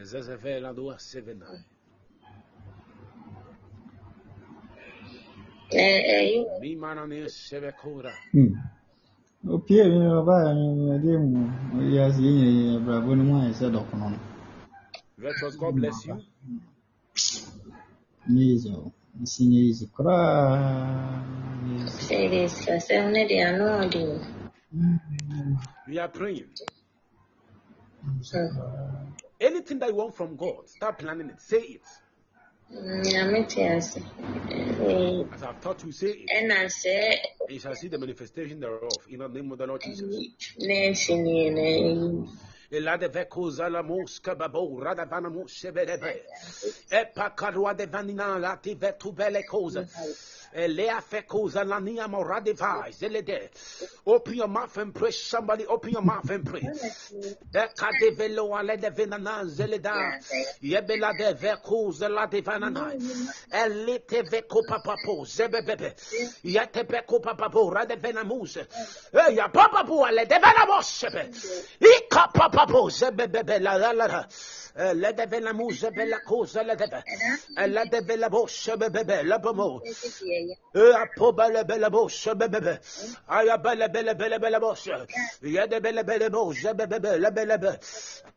Ezezeve 0.00 0.60
la 0.60 0.72
dua 0.72 0.98
sevenai. 0.98 1.64
Mi 6.60 6.76
manane 6.76 7.28
sevekura. 7.28 8.12
O 9.48 9.58
pie 9.58 9.84
ni 9.84 9.98
baba 9.98 10.54
ni 10.54 10.98
de 10.98 11.18
mu 11.18 11.42
ya 11.94 12.12
si 12.12 12.22
ni 12.22 12.78
bravo 12.78 13.14
ni 13.14 13.22
mo 13.22 13.48
ese 13.48 13.70
dokono. 13.70 14.18
Let 15.18 15.42
us 15.42 15.56
God 15.56 15.74
bless 15.74 16.06
you. 16.06 16.22
Nizo. 18.28 18.92
Easy 19.22 19.22
o 19.22 19.22
nsi 19.22 19.42
nyɛ 19.48 19.60
easy 19.70 19.86
koraa 19.94 21.22
nyɛ 21.64 21.74
easy. 21.84 22.06
Sɛ 22.06 22.48
sikasɛm 22.48 23.12
no 23.12 23.20
deɛ 23.28 23.44
ano 23.48 23.66
ɔden. 23.82 24.10
We 25.86 25.98
are 25.98 26.08
praying. 26.08 26.50
Hmm. 28.02 28.20
Anything 29.40 29.78
that 29.80 29.90
you 29.90 29.96
want 29.96 30.14
from 30.16 30.36
God, 30.36 30.68
start 30.68 30.98
planning 30.98 31.30
it. 31.30 31.40
Say 31.40 31.60
it. 31.60 31.82
Nyame 32.72 33.48
te 33.48 33.62
ase. 33.62 34.00
Ɛɛ, 34.64 35.32
As 35.32 35.42
I've 35.42 35.60
taught 35.60 35.84
you, 35.84 35.92
say 35.92 36.08
it. 36.08 36.30
Ɛna 36.30 36.66
sɛ 36.66 37.16
And 37.46 37.54
you 37.54 37.60
shall 37.60 37.74
see 37.76 37.88
the 37.88 37.98
manifestation 37.98 38.60
thereof 38.60 39.06
in 39.08 39.20
the 39.20 39.28
name 39.28 39.52
of 39.52 39.58
the 39.58 39.66
Lord 39.66 39.82
Jesus. 39.82 40.16
Nɛɛse 42.70 42.72
nie 42.72 42.80
na 42.80 42.90
ɛyi. 42.90 43.06
Elade 43.06 43.08
veko 43.08 43.50
zala 43.50 43.82
moska 43.82 44.34
babo 44.34 44.80
rada 44.80 45.04
vana 45.04 45.30
mo 45.30 45.44
shebelebe. 45.46 46.22
Epakarua 46.90 47.76
de 47.76 47.86
vanina 47.86 48.38
la 48.38 48.56
ti 48.56 48.74
vetu 48.74 49.12
vele 49.12 49.42
koza. 49.42 49.86
Elea 50.56 51.00
fekoza 51.02 51.64
la 51.64 51.78
nia 51.80 52.08
morade 52.08 52.54
vai 52.54 52.90
zelede. 52.90 53.50
Open 54.06 54.34
your 54.34 54.48
mouth 54.48 54.76
and 54.78 54.94
pray. 54.94 55.10
Somebody 55.10 55.66
open 55.66 55.90
your 55.90 56.02
mouth 56.02 56.30
and 56.30 56.46
pray. 56.46 56.62
Eka 56.62 57.90
de 58.00 58.10
velo 58.16 58.54
ale 58.54 58.78
de 58.78 58.90
venana 58.90 59.44
zeleda. 59.44 60.18
Yebela 60.62 61.12
de 61.18 61.34
veko 61.34 61.92
zela 61.92 62.26
de 62.30 62.40
vanana. 62.40 62.90
Elite 63.52 64.22
veko 64.22 64.62
papapo 64.66 65.26
zebebebe. 65.26 65.94
Yete 66.42 66.84
veko 66.84 67.20
papapo 67.20 67.70
rade 67.70 67.96
venamuse. 67.96 68.66
Eya 69.12 69.48
papapo 69.48 70.06
ale 70.06 70.24
de 70.24 70.38
venamosebe. 70.38 71.28
Ika 71.80 72.28
papapo 72.32 72.88
zebebebe 72.88 73.60
la 73.60 73.76
la 73.76 73.92
la 73.92 74.26
la. 74.76 74.92
La 74.92 75.12
de 75.12 75.26
venamuse 75.26 75.90
bella 75.90 76.20
cosa 76.20 76.62
la 76.62 76.74
de. 76.74 76.86
La 77.66 77.84
de 77.84 78.00
vela 78.00 78.28
boshe 78.28 78.76
bebebe 78.76 79.22
la 79.24 79.38
pomo. 79.38 79.80
Apobele 80.74 81.64
bele 81.64 81.90
boshe 81.90 82.34
bebebe. 82.34 82.78
Aya 83.28 83.56
bele 83.58 83.88
bele 83.88 84.14
bele 84.14 84.38
bele 84.38 84.58
boshe. 84.60 85.06
Yede 85.42 85.80
bele 85.80 86.02
bele 86.04 86.28
boshe 86.28 86.74
bebebe 86.74 87.18
la 87.18 87.30
bele 87.30 87.58
be. 87.58 87.78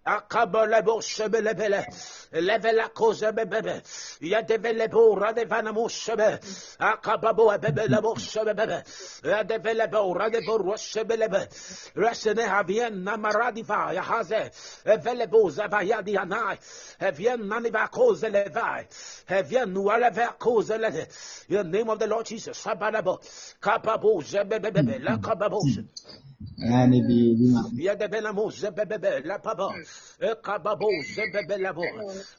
Akabele 0.06 0.82
boshe 0.82 1.30
bele 1.30 1.54
bele. 1.54 1.86
Leve 2.32 2.72
la 2.72 2.90
cosa 2.90 3.32
bebebe. 3.32 3.82
Yede 4.22 4.58
bele 4.62 4.88
bora 4.88 5.34
de 5.34 5.46
vanamoshe 5.46 6.16
be. 6.16 6.40
Akababo 6.80 7.58
bebe 7.60 7.88
la 7.90 8.02
boshe 8.02 8.44
bebebe. 8.46 8.84
Yede 9.24 9.60
bele 9.60 9.88
bora 9.88 10.30
de 10.30 10.40
boroshe 10.42 11.04
bele 11.06 11.28
be. 11.28 11.48
Resene 11.96 12.48
havien 12.48 13.04
namaradi 13.04 13.64
va 13.64 13.92
ya 13.94 14.04
haze. 14.04 14.52
Vele 14.86 15.28
boza 15.28 15.68
va 15.68 15.84
yadi 15.84 16.16
anai. 16.30 16.58
Evien 17.00 17.38
nani 17.38 17.70
va 17.70 17.88
cause 17.88 18.24
le 18.24 18.50
vai. 18.50 18.86
Evien 19.30 19.66
nuale 19.66 20.12
va 20.12 20.36
cause. 20.38 20.72
In 20.72 21.56
the 21.56 21.64
name 21.64 21.90
of 21.90 22.00
the 22.00 22.08
Lord 22.08 22.26
Jesus. 22.26 22.64
Sabalabo. 22.64 23.20
Kapabo 23.62 24.22
zebebebe 24.22 24.82
mm, 24.82 24.98
mm, 24.98 25.04
la 25.04 25.18
kababo. 25.18 25.62
Mm. 25.64 27.08
bi 27.08 27.36
ma 27.52 27.64
Yadebelamo 27.74 28.52
zebebebe 28.52 29.26
la 29.26 29.40
paba. 29.40 29.74
Ekababo 30.20 30.90
zebebe 31.16 31.58
la 31.58 31.74
bo. 31.74 31.84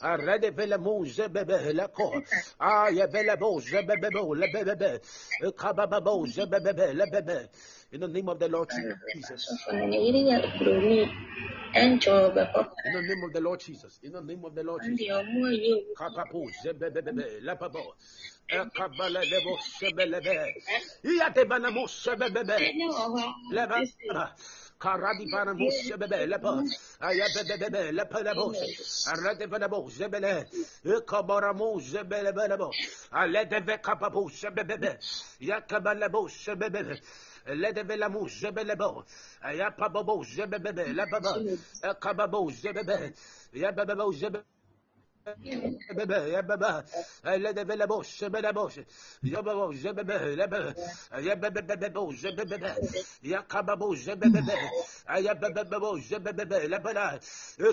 Aredebelamo 0.00 1.04
zebebe 1.06 1.72
la 1.74 1.88
ko. 1.88 2.22
Ayebelabo 2.60 3.60
zebebebo 3.60 4.34
la 4.34 4.46
bebebe. 4.46 5.00
Ekababo 5.42 6.26
zebebebe 6.26 6.94
la 6.94 7.06
bebe. 7.06 7.48
In 7.92 8.00
the 8.00 8.06
name 8.08 8.28
of 8.28 8.38
the 8.38 8.48
Lord 8.48 8.70
Jesus. 8.70 9.66
Sɔfo 9.66 9.72
no 9.78 9.86
ne 9.86 9.98
yere 9.98 10.20
yɛ 10.30 10.58
buroni. 10.58 11.10
Ɛnkyɛ 11.74 12.12
ɔbɛkɔ. 12.30 12.60
In 12.84 12.92
the 12.92 13.02
name 13.02 13.24
of 13.24 13.32
the 13.32 13.40
Lord 13.40 13.60
Jesus. 13.60 13.98
In 14.04 14.12
the 14.12 14.20
name 14.20 14.44
of 14.44 14.54
the 14.54 14.62
Lord 14.62 14.82
Jesus. 14.82 15.02
Lebo 16.20 16.48
sebelebe. 19.58 20.54
Leba. 23.52 24.32
Karadi 24.78 25.26
lepa. 26.28 26.64
Aya 27.00 27.26
lepa 27.92 28.22
lebo. 28.22 28.52
Arade. 29.06 29.46
Alede 33.12 33.60
ve 33.66 33.76
kapabo. 33.78 34.30
Yakabale. 35.40 37.00
Lede 37.46 37.82
ve 37.82 37.96
la 37.96 38.08
mo 38.08 38.28
zebele 38.28 38.76
bo. 38.76 39.04
Aya 39.42 39.70
pababo 39.70 40.24
zebebe 40.24 40.92
lepa 40.92 41.20
bo. 41.20 41.34
Ekababo 41.82 42.50
zebebe. 42.50 43.14
Ya 43.52 43.72
bebe 43.72 43.94
bo 43.94 44.12
zebebe. 44.12 44.44
bebe, 45.96 46.30
ya 46.30 46.42
baba, 46.42 46.84
le 47.24 47.52
de 47.52 47.76
la 47.76 47.86
bouche, 47.86 48.28
be 48.30 48.40
la 48.40 48.52
bouche, 48.52 48.86
ya 49.22 49.42
baba, 49.42 49.72
je 49.72 49.92
bebe, 49.92 50.36
la 50.36 50.46
bebe, 50.46 50.74
ya 51.22 51.36
bebe, 51.36 51.62
bebe, 51.62 51.90
bo, 51.90 52.12
je 52.12 52.32
bebe, 52.32 52.74
ya 53.22 53.42
kababo, 53.42 53.94
je 53.94 54.14
bebe, 54.14 54.40
ya 55.22 55.34
bebe, 55.34 55.78
bo, 55.78 55.98
je 55.98 56.18
bebe, 56.18 56.68
la 56.68 56.78
bala, 56.78 57.20
e 57.58 57.72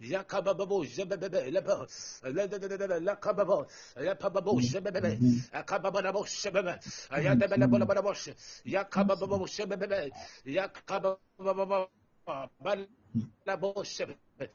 Yakababo, 0.00 0.84
zebebebe, 0.84 1.50
lebo, 1.50 1.86
lakababo, 3.00 3.66
yapababo, 3.96 4.60
zebebebe, 4.60 5.18
akababo, 5.52 6.24
zebebe, 6.26 6.74
ayadebelebo, 7.10 7.78
yakababo, 8.64 9.46
zebebebe, 9.48 10.12
yakababo, 10.44 11.88
balabo, 12.60 13.84
zebebe. 13.84 14.50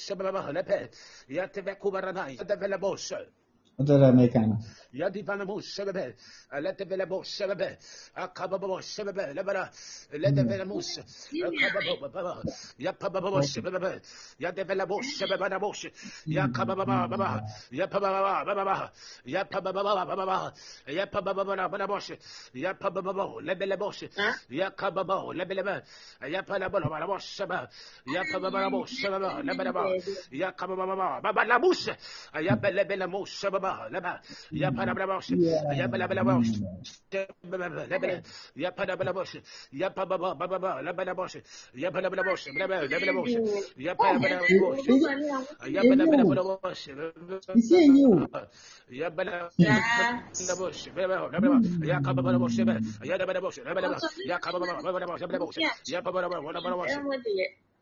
Yatavakubaranis, 1.30 2.40
Yadavelebos. 2.40 3.14
No. 4.48 4.58
Yadivanamo 4.94 5.60
Sebebe, 5.62 6.14
Letevelebo 6.54 7.24
Sebebe, 7.24 7.78
Akababo 8.16 8.80
Sebebe, 8.82 9.34
Lebara, 9.34 9.72
Letevelamos, 10.14 11.00
Akababo, 11.42 12.44
Yapababo 12.80 13.42
Sebebe, 13.42 14.02
Yadevelabo 14.40 15.02
Sebebanabos, 15.02 15.88
Yakababa 16.28 17.10
Baba, 17.10 17.42
Yapababa 17.72 18.46
Baba, 18.46 18.92
Yapababa 19.26 20.06
Baba, 20.06 20.54
Yapababa 20.88 21.70
Banabos, 21.72 22.12
Yapababo, 22.54 23.42
Lebelebos, 23.42 24.04
Yakababo, 24.52 25.34
Lebelebe, 25.34 25.82
Yapalabo 26.22 27.20
Seba, 27.20 27.68
Yapababo 28.08 28.88
Seba, 28.88 29.42
Lebeleba, 29.42 29.98
Yakababa, 30.32 31.22
Baba 31.24 31.46
Labus, 31.46 31.90
Yapelebelamos 32.34 33.30
Seba, 33.64 33.88
Leba, 33.90 34.22
Yapanabrabos, 34.52 35.28
Yapalabos, 35.78 36.48
Yapanabrabos, 38.56 39.38
Yapababa, 39.72 40.34
Baba, 40.36 40.82
Labanabos, 40.82 41.38
Yapanabrabos, 41.74 42.48
Lebelebos, 42.48 43.30
Yapanabrabos, 43.78 44.80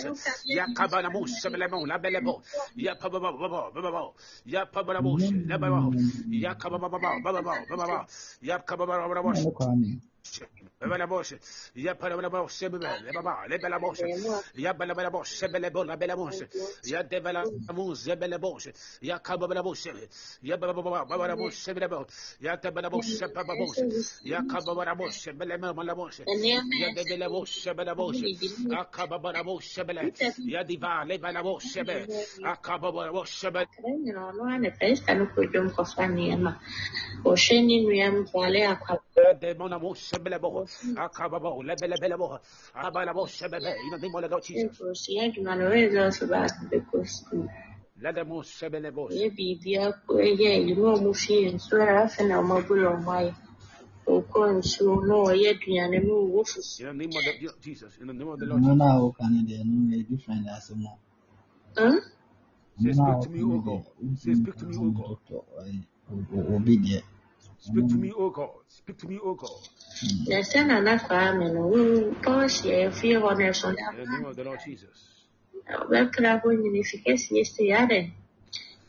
Yakabanamos, 0.49 1.29
Sebelemon, 1.41 1.87
Labelebo, 1.87 2.43
Yapababo, 2.77 3.37
Bababo, 3.73 4.15
Yapabarabos, 4.47 5.33
Lababo, 5.47 5.95
Yakababa, 6.31 6.89
Bababo, 6.89 7.21
Bababo, 7.21 8.07
Yakababos, 8.43 9.39
Bella 10.79 11.05
bosche, 11.07 11.39
la 11.85 11.95
les 11.95 13.13
des 39.39 39.53
shebele 40.15 40.39
bo, 40.39 40.65
akaba 40.95 41.39
bo, 41.39 41.61
lebele 41.61 41.97
bele 41.99 42.17
bo, 42.17 42.39
abala 42.73 43.13
bo 43.13 43.25
shebele, 43.27 43.75
in 43.85 43.89
the 43.91 43.97
name 43.97 44.15
of 44.15 44.29
God 44.29 44.43
Jesus. 44.43 44.79
Siento 44.93 45.41
una 45.41 45.55
novela 45.55 46.11
sobre 46.11 46.47
the 46.69 47.49
Ladamo 48.01 48.43
shebele 48.43 48.91
bo. 48.93 49.09
Yebi 49.09 49.55
dia 49.55 49.91
kweye 49.91 50.57
ilimo 50.61 50.97
mushi 50.97 51.51
nsura 51.51 52.03
afena 52.03 52.41
mabulo 52.41 52.97
mai. 52.97 53.33
Okon 54.07 54.61
su 54.61 55.01
no 55.01 55.33
yedu 55.33 55.71
yane 55.71 55.99
mu 55.99 56.35
wofusu. 56.35 56.81
In 56.81 56.97
the 56.97 57.07
name 57.07 57.15
of 57.15 57.23
the, 57.23 57.49
Jesus, 57.61 57.97
in 57.97 58.07
the 58.07 58.13
name 58.13 58.27
of 58.27 58.39
the 58.39 58.45
Lord. 58.45 58.61
Mwana 58.61 58.99
okane 58.99 59.47
de 59.47 59.63
no 59.63 59.95
yedu 59.95 60.17
friend 60.21 60.47
asemo. 60.47 60.97
Huh? 61.77 61.99
Say 62.77 62.93
speak 62.93 63.19
to 63.21 63.29
me, 63.29 63.41
O 63.41 63.59
God. 63.59 63.85
Say 64.17 64.33
speak 64.33 64.57
to 64.57 64.65
me, 64.65 64.75
O 64.77 64.91
God. 64.91 65.17
Obedient. 66.53 67.03
Mm. 67.69 67.75
Speak 68.69 68.97
to 68.99 69.07
me, 69.07 69.19
O 69.19 69.35
God. 69.35 69.51
na 70.29 70.39
sɛ 70.49 70.59
nana 70.67 70.93
kwame 71.05 71.45
no 71.53 71.61
wo 71.71 71.81
pɔɔhyɛ 72.23 72.93
fie 72.97 73.15
hɔ 73.23 73.29
no 73.39 73.45
ɛso 73.51 73.67
In 73.91 73.97
the 73.97 74.07
name 74.07 74.25
of 74.25 74.35
the 74.35 74.43
Lord 74.43 74.59
Jesus. 74.59 75.29
ɔbɛkra 75.81 76.31
hɔ 76.41 76.49
nyina 76.61 76.81
fi 76.89 76.97
kɛseɛ 77.05 77.45
si 77.53 77.63
adɛn 77.81 78.07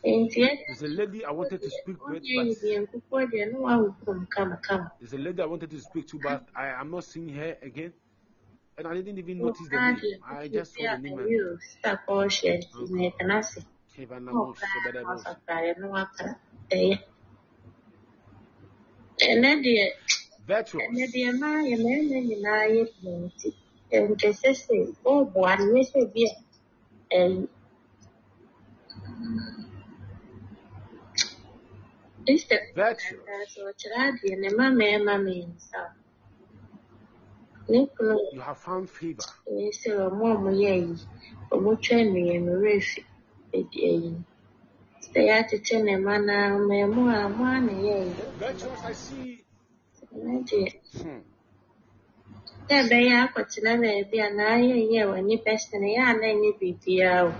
nti 0.05 0.43
There's 0.67 0.83
a 0.83 0.87
lady 0.87 1.25
I 1.25 1.31
wanted 1.31 1.61
to 1.63 1.71
speak 1.71 2.07
with, 2.07 2.23
but 2.33 2.47
deɛ 2.61 2.77
nkukuo 2.87 3.21
deɛ 3.31 3.45
ne 3.51 3.57
wahokom 3.65 4.27
kamakama 4.33 4.91
there's 4.99 5.13
a 5.13 5.17
lady 5.17 5.41
I 5.41 5.45
wanted 5.45 5.69
to 5.71 5.79
speak 5.79 6.07
to, 6.09 6.19
but 6.19 6.49
I 6.55 6.67
am 6.69 6.91
not 6.91 7.03
seeing 7.05 7.29
her 7.29 7.57
again. 7.61 7.93
And 8.77 8.87
I 8.87 8.93
didn't 8.95 9.17
even 9.19 9.41
notice 9.41 9.69
the 9.69 9.79
name. 9.79 10.07
I 10.25 10.47
just 10.49 10.73
saw 10.75 10.87
the 10.87 10.97
name. 10.97 11.19
and- 11.19 11.27
o 11.27 11.57
sista 11.65 11.91
pɔɔhyɛ 12.07 12.51
nti 12.59 12.89
na 12.93 12.99
yɛtena 13.09 13.35
ase 13.39 13.61
Kevanamos, 13.95 14.57
ɔkaa 14.59 14.69
na 14.69 14.79
Sebelebos. 14.91 15.23
wasapraeɛ 15.25 15.77
no 15.79 15.87
waka 15.89 16.25
ɛyɛ 16.71 16.97
ɛnɛ 19.25 19.49
deɛ 19.63 19.85
ɛnɛ 20.85 21.03
deɛ 21.13 21.29
maa 21.41 21.59
yɛ 21.69 21.75
mmarima 21.81 22.17
nyinaa 22.27 22.63
yɛ 22.75 22.83
dua 23.01 23.13
nti 23.25 23.49
nkɛ 24.09 24.29
sɛ 24.41 24.49
sɛ 24.63 24.75
ɔɔboa 25.09 25.51
no 25.59 25.65
nyɛ 25.73 25.83
sɛ 25.91 25.99
bi 26.13 26.23
a 26.29 26.31
ɛyi 27.17 27.47
Esther 32.27 32.59
Virtuous. 32.75 33.23
ɔkyerɛ 33.69 33.97
adeɛ 34.07 34.33
ne 34.41 34.47
mma 34.49 34.65
mmarima 34.71 35.13
mmiɛnsa 35.23 35.81
ne 37.69 37.79
kunu 37.95 38.15
You 38.33 38.41
have 38.41 38.57
found 38.59 38.89
favor. 38.89 39.23
sɛ 39.81 39.89
ɔmo 40.07 40.23
a 40.31 40.35
ɔmo 40.37 40.49
yɛ 40.61 40.69
ayi 40.75 40.95
ɔmo 41.53 41.69
twa 41.83 41.97
mmienu 42.05 42.51
refi 42.63 43.01
edi 43.57 43.79
ayi 43.91 44.11
sɛ 45.11 45.19
yɛatete 45.29 45.75
ne 45.85 45.93
mma 45.97 46.15
na 46.27 46.35
mmaamua 46.57 47.17
mo 47.37 47.43
a 47.55 47.57
na 47.67 47.73
yɛ 47.85 47.93
ayi 48.01 48.15
Virtuous, 48.37 48.83
I 48.83 48.93
see. 48.93 49.45
ɛno 50.15 50.33
deɛ 50.49 50.67
Hmm. 51.01 51.19
sɛ 52.67 52.75
ɛbɛyɛ 52.81 53.15
akɔtena 53.25 53.71
baabi 53.83 54.17
a 54.25 54.29
n'ayɛyɛ 54.37 55.01
wɔ 55.11 55.17
nipa 55.27 55.53
sɛ 55.65 55.75
no 55.81 55.87
yɛ 55.95 56.01
a 56.11 56.13
na 56.19 56.25
ɛnyɛ 56.33 56.49
biribiara 56.59 57.21
o 57.29 57.31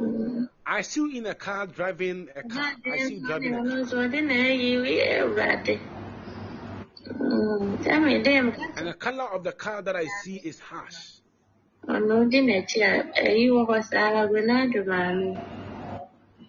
Mm. 0.00 0.48
I 0.66 0.82
see 0.82 1.00
you 1.00 1.18
in 1.18 1.26
a 1.26 1.34
car 1.34 1.66
driving 1.66 2.30
a 2.36 2.42
car. 2.44 2.76
I 2.88 2.98
see 2.98 3.14
you 3.14 3.20
driving 3.22 3.54
a 3.54 3.60
ɔno 3.60 3.72
car. 3.72 3.82
nso 3.82 3.96
ɔde 4.04 4.20
na 4.28 4.34
ayi 4.48 4.70
yɛ 4.98 5.06
awurade 5.22 5.76
Mm, 7.20 7.70
sɛ 7.84 7.92
mede 8.04 8.34
m 8.46 8.48
And 8.76 8.88
the 8.88 8.94
color 8.94 9.24
of 9.24 9.44
the 9.44 9.52
car 9.52 9.82
that 9.82 9.96
I 9.96 10.08
see 10.08 10.36
is 10.36 10.60
harsh. 10.60 11.20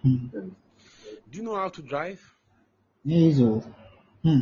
Hmm. 0.06 0.27
Do 1.32 1.38
you 1.40 1.44
know 1.44 1.56
how 1.56 1.69
to 1.69 1.82
drive? 1.82 2.22
Nyɛ 3.06 3.18
easy 3.27 3.44
o. 3.44 3.64
Hmm. 4.23 4.41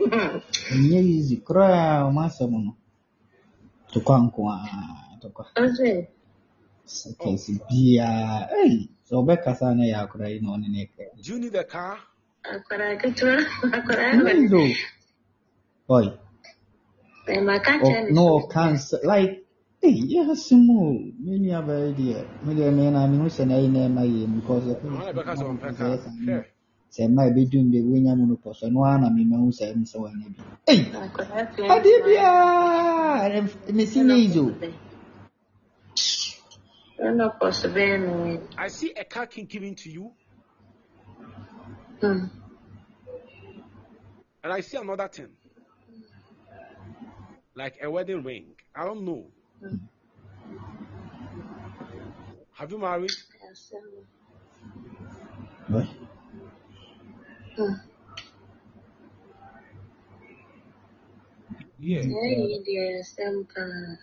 Nyɛ 0.82 0.98
easy 1.02 1.36
koraa 1.46 2.02
ɔmo 2.10 2.20
asɛm 2.26 2.50
no. 2.64 2.76
Tokwa 3.92 4.18
nko 4.26 4.40
ara 4.50 5.18
tokwa. 5.22 5.44
Ɔsɛ 5.56 6.06
Kɛse 7.20 7.52
biara. 7.68 8.48
Ei 8.64 8.90
sɛ 9.06 9.14
ɔbɛkasa 9.22 9.76
na 9.76 9.84
yɛ 9.84 9.96
akora 10.02 10.28
yi 10.28 10.40
na 10.40 10.50
ɔne 10.56 10.68
ne 10.68 10.90
kɛ. 10.96 11.22
Do 11.22 11.32
you 11.32 11.38
need 11.38 11.54
a 11.54 11.64
car? 11.64 11.98
akwadaa 12.44 12.98
ketewa 13.00 13.36
akwadaa 13.76 14.12
Nyɛ 14.12 14.24
wɔ 14.26 14.34
easy 14.42 14.56
o. 14.56 15.94
Ɔy. 15.94 16.18
ɛma 17.28 17.62
ka 17.64 17.78
Ɔ- 17.78 17.84
kyerɛ 17.84 18.10
na 18.10 18.14
no 18.14 18.40
ɔka 18.40 18.62
nsɛ 18.74 19.04
like 19.04 19.45
ei 19.82 19.98
yɛ 20.12 20.20
asɛm 20.32 20.70
o 20.70 20.82
me 21.24 21.38
nua 21.38 21.60
bɛyɛ 21.66 21.88
deɛ 21.98 22.18
me 22.44 22.54
deɛ 22.54 22.70
me 22.76 22.90
na 22.90 23.06
mehu 23.08 23.26
sɛ 23.36 23.44
na 23.48 23.54
ɛyi 23.58 23.68
na 23.72 23.80
ɛma 23.88 24.02
yɛ 24.06 24.26
mu 24.28 24.40
because 24.40 24.64
yɛpɛ 24.70 24.88
I 24.88 24.94
want 25.04 25.06
to 25.08 25.14
back 25.14 25.28
on 25.28 25.58
sɛ 25.76 25.76
car. 25.76 25.92
ɛyɛ 25.92 25.98
saa 26.04 26.12
no 26.26 26.34
Sure. 26.34 26.46
sɛ 26.94 27.02
mma 27.08 27.22
ɛbɛdu 27.30 27.56
mu 27.64 27.70
deɛ 27.72 27.82
wonya 27.88 28.12
mu 28.18 28.26
no 28.26 28.36
pɔ 28.36 28.54
so 28.56 28.66
ɛno 28.68 28.80
ara 28.86 28.98
na 29.02 29.08
memahu 29.10 29.48
sɛ 29.58 29.64
ɛne 29.74 29.84
sɛ 29.90 29.96
wɔanya 30.02 30.28
bi 30.36 30.42
ei 30.72 30.80
akwadaa 30.94 31.46
fɛ 31.56 31.66
adeɛ 31.74 31.98
biara 32.06 33.40
mesi 33.76 34.00
nyɛ 34.02 34.16
easy 34.24 34.40
o 34.40 34.50
ɛna 37.00 37.38
kɔ 37.40 37.54
so 37.54 37.68
bɛyɛ 37.70 37.96
no 38.06 38.48
I 38.58 38.68
see 38.68 38.92
a 38.96 39.04
car 39.04 39.26
king 39.26 39.46
giving 39.46 39.76
to 39.76 39.90
you, 39.90 40.12
Hmm. 42.00 42.26
and 44.44 44.52
I 44.52 44.60
see 44.60 44.78
another 44.78 45.08
thing. 45.08 45.30
Like 47.56 47.76
a 47.82 47.90
wedding 47.90 48.24
ring. 48.24 48.56
I 48.76 48.84
don't 48.86 49.04
know. 49.04 49.32
Have 52.54 52.70
you 52.72 52.78
married? 52.78 53.12
Ɔy. 55.70 55.86
Hmm. 57.56 57.74
Yeah. 61.78 62.02
ɛyɛ 62.02 62.56
deɛ 62.66 62.84
asɛm 63.00 63.36
paa 63.52 63.98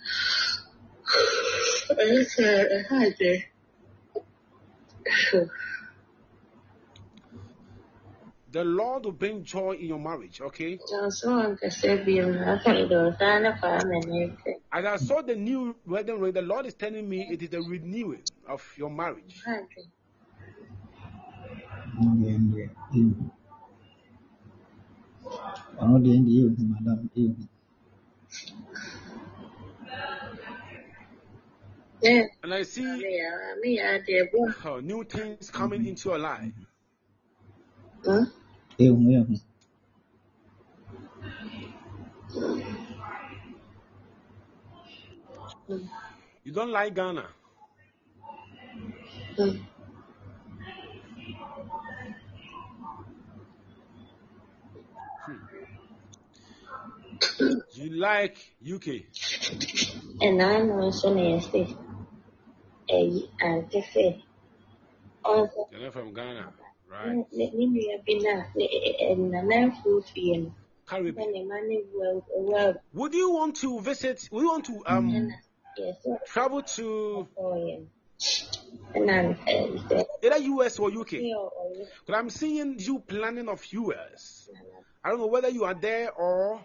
ɛyɛ 2.02 2.20
sɛ 2.34 2.46
ɛha 2.76 3.00
de 3.20 3.32
The 8.54 8.66
Lord 8.66 9.06
will 9.06 9.14
bring 9.14 9.44
joy 9.44 9.74
in 9.74 9.88
your 9.88 10.00
marriage, 10.00 10.42
okay? 10.42 10.82
ɔso 11.08 11.30
ankasa 11.46 11.92
bio 12.06 12.26
afei 12.54 12.84
de 12.90 12.96
ɔsaa 13.08 13.38
ne 13.44 13.52
kwaa 13.60 13.82
ma 13.90 13.98
ne 14.10 14.22
fɛ 14.42 14.52
As 14.72 14.86
I 14.86 14.98
saw 14.98 15.22
the 15.24 15.36
new 15.36 15.76
wedding 15.86 16.20
ring, 16.20 16.34
the 16.34 16.44
Lord 16.44 16.68
is 16.68 16.76
telling 16.76 17.10
me 17.10 17.28
it 17.30 17.42
is 17.44 17.50
the 17.50 17.62
renewing 17.62 18.26
of 18.48 18.64
your 18.78 18.92
marriage. 18.92 19.50
Ade. 19.54 19.82
ɔno 22.00 22.12
deɛ 22.22 22.36
ndeɛ 22.46 22.66
ɛhu 22.94 23.32
ɔno 25.82 25.98
deɛ 26.06 26.18
ndeɛ 26.24 26.42
ɛhu 26.50 26.70
madam 26.70 27.10
ɛhu 27.18 27.50
Yeah. 32.02 32.24
And 32.44 32.54
I 32.54 32.64
see 32.64 33.00
Me 33.00 33.18
ya, 33.18 33.32
me 33.62 33.78
ya 33.78 33.98
de 34.06 34.30
bo. 34.32 34.42
new 34.82 35.04
things 35.06 35.50
coming 35.52 35.86
into 35.86 36.10
your 36.10 36.20
life. 36.20 36.54
Hmm? 38.06 38.24
Ɛhu 38.80 38.96
ɛhu 39.18 39.42
You 46.44 46.52
don't 46.52 46.72
like 46.72 46.94
Ghana. 46.94 47.26
Hmm. 49.36 49.58
You 57.74 57.90
like 57.92 58.38
UK. 58.62 58.88
And 60.22 60.42
I 60.42 60.62
know 60.62 60.92
so 60.92 61.14
ne 61.14 61.40
say. 61.40 61.76
Eh, 62.90 63.20
ante 63.42 63.82
fe. 63.82 64.24
Also, 65.24 65.70
You're 65.72 65.82
not 65.82 65.94
from 65.94 66.14
Ghana, 66.14 66.52
right? 66.94 67.26
Caribbean. 70.86 71.32
ne 71.32 71.44
ma 71.46 71.60
ne 71.62 71.82
wo 71.94 72.24
wo 72.30 72.74
Would 72.94 73.14
you 73.14 73.32
want 73.32 73.56
to 73.58 73.80
visit? 73.80 74.28
Would 74.32 74.42
you 74.42 74.50
want 74.50 74.66
to 74.66 74.84
um 74.86 75.32
yes 75.78 75.96
travel 76.26 76.62
to 76.62 77.28
for 77.36 77.56
him. 77.58 77.90
And 78.96 79.10
I'm 79.10 79.36
eh 79.48 80.04
either 80.24 80.38
US 80.38 80.80
or 80.80 80.90
UK? 80.92 81.10
say 81.10 81.34
or 81.34 81.50
or 81.50 81.88
But 82.06 82.16
I'm 82.16 82.30
seeing 82.30 82.80
you 82.80 83.00
planning 83.00 83.50
of 83.50 83.66
US. 83.74 84.50
I 85.04 85.10
don't 85.10 85.20
know 85.20 85.28
whether 85.28 85.50
you 85.50 85.64
are 85.66 85.74
there 85.74 86.12
or 86.12 86.64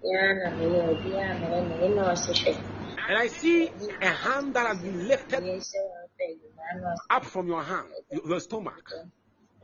And 0.07 0.43
I 3.19 3.27
see 3.29 3.71
a 4.03 4.09
hand 4.09 4.55
that 4.55 4.67
has 4.67 4.83
been 4.83 5.09
lifted 5.09 5.43
Yɛ 5.43 5.57
sɛ 5.57 5.79
ɔpɛ 6.05 6.27
yuma 6.29 6.81
na 6.81 6.89
ɔse 6.93 6.99
up 7.11 7.25
from 7.25 7.49
your 7.49 7.63
hand, 7.63 7.89
your 8.11 8.41
stomach. 8.41 8.93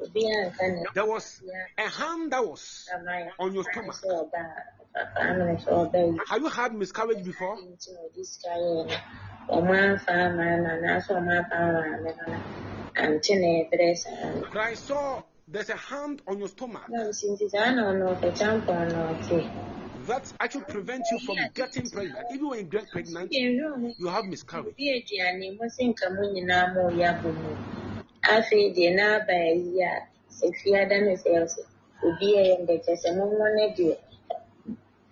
obiara 0.01 0.51
nka 0.51 0.69
ne 0.73 0.85
There 0.95 1.05
was 1.05 1.43
a 1.77 1.89
hand 1.89 2.33
that 2.33 2.47
was 2.47 2.89
on 3.39 3.53
your 3.55 3.65
stomach. 3.65 3.97
Sɛ 3.97 4.09
ɔba 4.09 4.55
papa 4.95 5.21
amene 5.21 5.57
sɛ 5.63 5.71
ɔba 5.73 6.13
yi. 6.13 6.19
Have 6.27 6.41
you 6.43 6.49
had 6.49 6.75
miscarriage 6.75 7.23
before? 7.25 7.57
nti 7.59 7.93
na 7.93 8.01
ɔde 8.01 8.25
sika 8.25 8.49
yɛɛ 8.49 8.87
no 8.87 8.97
ɔmo 9.57 9.73
amfa 9.77 10.13
ama 10.13 10.57
no 10.57 10.71
anaasɛ 10.71 11.11
ɔmo 11.19 11.31
amfa 11.39 11.57
ama 11.57 11.83
me 12.03 12.11
no 12.17 12.25
no 12.33 12.39
ante 12.97 13.35
na 13.35 13.47
ɛbrɛ 13.69 13.97
saa 13.97 14.33
no 14.33 14.41
But 14.53 14.63
I 14.63 14.75
saw 14.75 15.23
there's 15.49 15.69
a 15.69 15.77
hand 15.77 16.23
on 16.27 16.39
your 16.39 16.49
stomach 16.49 16.89
na 20.07 20.19
nsi 20.19 20.25
nti 20.25 20.27
saa 20.27 20.31
na 20.31 20.31
ɔno 20.31 20.31
ɔkɛkya 20.31 20.31
mpɔn 20.31 20.31
na 20.31 20.31
ɔte 20.31 20.31
that 20.31 20.33
actually 20.41 20.65
prevents 20.65 21.11
you 21.11 21.19
from 21.21 21.37
getting 21.55 21.91
pregnant. 21.91 22.27
Even 22.33 22.49
when 22.49 22.59
you 22.59 22.65
get 22.65 22.91
pregnant, 22.91 23.33
you 23.33 24.07
have 24.09 24.25
miscarriage. 24.27 24.75
obi 24.75 25.03
aduane 25.03 25.59
mo 25.59 25.69
se 25.69 25.85
nka 25.85 26.11
mo 26.15 26.23
nyinaa 26.23 26.75
ma 26.75 26.81
ɔyɛ 26.91 27.07
abɔ 27.11 27.35
mu 27.35 27.57
afei 28.23 28.75
deɛ 28.75 28.91
n'aba 28.97 29.33
ayi 29.33 29.83
a 29.83 30.09
sɛ 30.31 30.47
no 31.03 31.15
sɛ 31.17 31.31
ɔsɛ 31.43 31.63
obi 32.05 32.27
ɛyɛ 32.37 32.55
ndɛkyɛ 32.65 32.97
sɛ 33.03 33.17
mo 33.17 33.25
mo 33.27 33.47
no 33.49 33.75
deɛ 33.77 33.97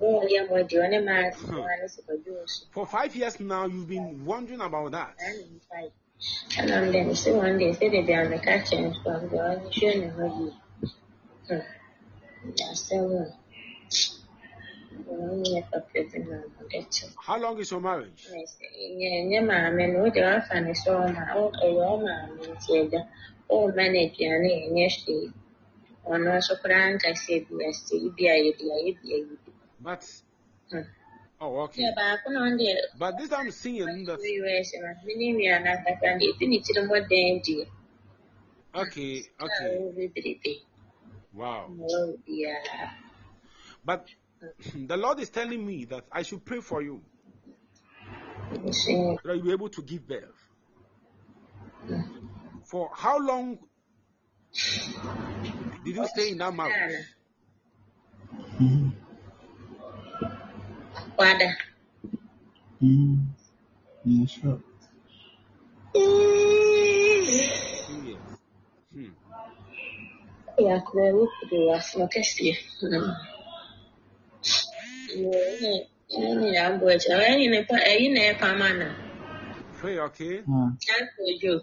mo 0.01 0.07
wɔyɛ 0.21 0.49
mo 0.49 0.57
deɛ 0.57 0.79
ɔne 0.85 1.05
maa 1.05 1.29
ase 1.29 1.47
mo 1.47 1.63
ano 1.63 1.87
sɛ 1.87 2.01
ɔdwo 2.09 2.43
nso 2.45 2.65
For 2.71 2.87
five 2.87 3.15
years 3.17 3.41
now, 3.41 3.67
you've 3.67 3.89
been 3.89 4.25
wondering 4.25 4.61
about 4.61 4.93
that. 4.93 5.15
saa 5.19 5.33
na 5.33 5.45
mfa 5.57 5.79
yi 5.83 5.91
ɛna 6.59 6.77
m 6.83 6.93
dɛ 6.93 7.01
sɛ 7.13 7.31
wɔn 7.35 7.59
deɛ 7.59 7.73
sɛ 7.79 7.91
de 7.91 8.03
bi 8.03 8.13
a 8.13 8.29
meka 8.29 8.53
kyerɛ 8.67 8.89
deɛ 9.05 9.39
ɔne 9.51 9.67
hwɛ 9.71 10.01
ne 10.01 10.09
ho 10.09 10.25
yie 10.39 10.53
Hmm. 11.49 11.65
asɛm 12.73 13.13
a 13.19 13.25
ɔno 13.25 13.25
yɛ 13.25 13.25
papa 13.25 13.27
bi 13.27 13.35
na 13.35 13.35
ɔde 13.35 14.98
kyɛ 14.98 14.98
How 17.27 17.39
long 17.39 17.59
is 17.59 17.71
your 17.71 17.81
marriage? 17.81 18.27
nyɛ 18.99 19.25
nyɛ 19.31 19.41
maame 19.49 19.93
no 19.93 19.99
wode 20.03 20.21
wafa 20.21 20.61
ne 20.61 20.73
sɛ 20.73 20.91
ɔma 20.93 21.23
ɔ- 21.35 21.55
ɛyɛ 21.65 21.83
ɔmaame 21.95 22.43
nti 22.53 22.71
agya 22.81 23.01
ɔɔma 23.51 23.85
no 23.93 23.99
aduane 24.05 24.51
a 24.53 24.69
ɛnyɛ 24.69 24.87
hwee 25.05 25.33
ɔno 26.07 26.29
nso 26.37 26.55
koraa 26.61 26.93
nkasa 26.93 27.35
bi 27.49 27.65
ase 27.69 27.95
bi 28.17 28.25
a 28.29 28.35
yɛde 28.45 28.65
ayɛ 28.77 28.91
bi 29.01 29.09
ayɛ 29.17 29.37
bi 29.45 29.53
But 29.81 30.05
Hmm. 30.71 30.83
oh 31.41 31.61
okay. 31.65 31.83
yɛ 31.83 31.95
baako 31.97 32.27
na 32.33 32.41
ɔno 32.41 32.57
deɛ 32.61 32.75
But 32.99 33.17
this 33.19 33.33
I'm 33.33 33.51
seeing 33.51 34.05
that 34.05 34.19
ɔwɔ 34.21 34.61
us 34.61 34.73
no 34.77 34.89
me 35.05 35.15
ne 35.17 35.27
nua 35.33 35.65
no 35.65 35.71
akasa 35.73 36.19
no 36.19 36.25
ebi 36.27 36.45
ne 36.49 36.59
tiri 36.61 36.81
mmɔden 36.85 37.41
deɛ 37.45 37.67
okay, 38.75 39.23
okay. 39.41 39.73
Wow. 41.33 41.71
biara 42.27 42.91
But 43.85 44.07
the 44.87 44.97
Lord 44.97 45.21
is 45.21 45.31
telling 45.31 45.67
me 45.67 45.85
that 45.87 46.05
I 46.13 46.23
should 46.23 46.45
pray 46.45 46.61
for 46.61 46.83
you 46.83 47.03
nso 48.53 49.19
that 49.23 49.35
you'll 49.37 49.45
be 49.45 49.53
able 49.53 49.69
to 49.69 49.83
give 49.83 50.07
birth. 50.07 50.25
For 52.65 52.91
how 52.95 53.19
long 53.19 53.59
did 55.85 55.97
you 55.97 56.07
stay 56.09 56.31
in 56.31 56.39
that 56.39 56.55
marriage? 56.55 57.07
Mhm. 58.61 58.93
kwada 61.17 61.57
Mhm. 62.81 63.27
Yeah, 64.05 64.27
sure. 64.27 64.61
Two 65.95 66.03
years. 68.05 68.19
Hmm. 75.09 75.25
yɛakora 75.25 75.49
wokuru 75.49 75.49
asono 75.49 75.87
kɛseɛ 76.09 76.29
ɛne 76.29 76.35
ne 76.41 76.47
yɛabɔ 76.57 76.87
akyi 76.95 77.13
ɛyi 77.29 77.45
ne 77.51 77.59
pa 77.69 77.77
ɛyi 77.91 78.07
na 78.15 78.21
ɛpam 78.33 78.61
ana 78.63 78.89
Pray, 79.79 79.99
okay? 79.99 80.43
Ah, 80.49 80.71
kyakɔ 80.83 81.23
dwo 81.41 81.55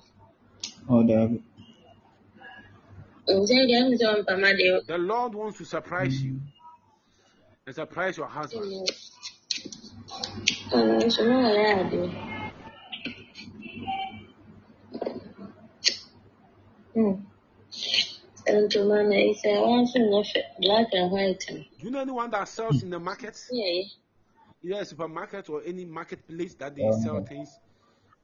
oh, 0.89 1.03
David. 1.03 1.43
nkyɛ 3.27 3.61
deɛ 3.69 3.77
ɛmu 3.81 3.93
sɛ 3.99 4.05
ɔmpama 4.15 4.49
deɛ 4.57 4.85
The 4.87 4.97
Lord 4.97 5.35
wants 5.35 5.57
to 5.57 5.65
surprise 5.65 6.21
you 6.23 6.39
and 7.65 7.75
surprise 7.75 8.17
your 8.17 8.27
husband. 8.27 8.89
ɔno 16.95 17.25
nso 18.47 18.85
na 18.85 18.95
ɔyɛ 18.95 19.01
adeɛ 19.01 19.01
ntoma 19.01 19.03
no 19.03 19.15
ɛyi 19.15 19.33
sɛ 19.41 19.49
wɔnso 19.63 19.97
nyɛ 20.09 20.21
fɛ 20.31 20.41
black 20.61 20.87
and 20.93 21.11
white 21.11 21.45
Do 21.47 21.63
you 21.85 21.91
know 21.91 21.99
anyone 21.99 22.31
that 22.31 22.47
sells 22.47 22.83
in 22.83 22.89
the 22.89 22.99
market? 22.99 23.35
yɛyɛ 23.51 23.91
Either 24.63 24.81
a 24.81 24.85
supermarket 24.85 25.49
or 25.49 25.61
any 25.65 25.85
marketplace 25.85 26.55
that 26.55 26.75
they 26.75 26.89
sell 27.03 27.23
things, 27.23 27.59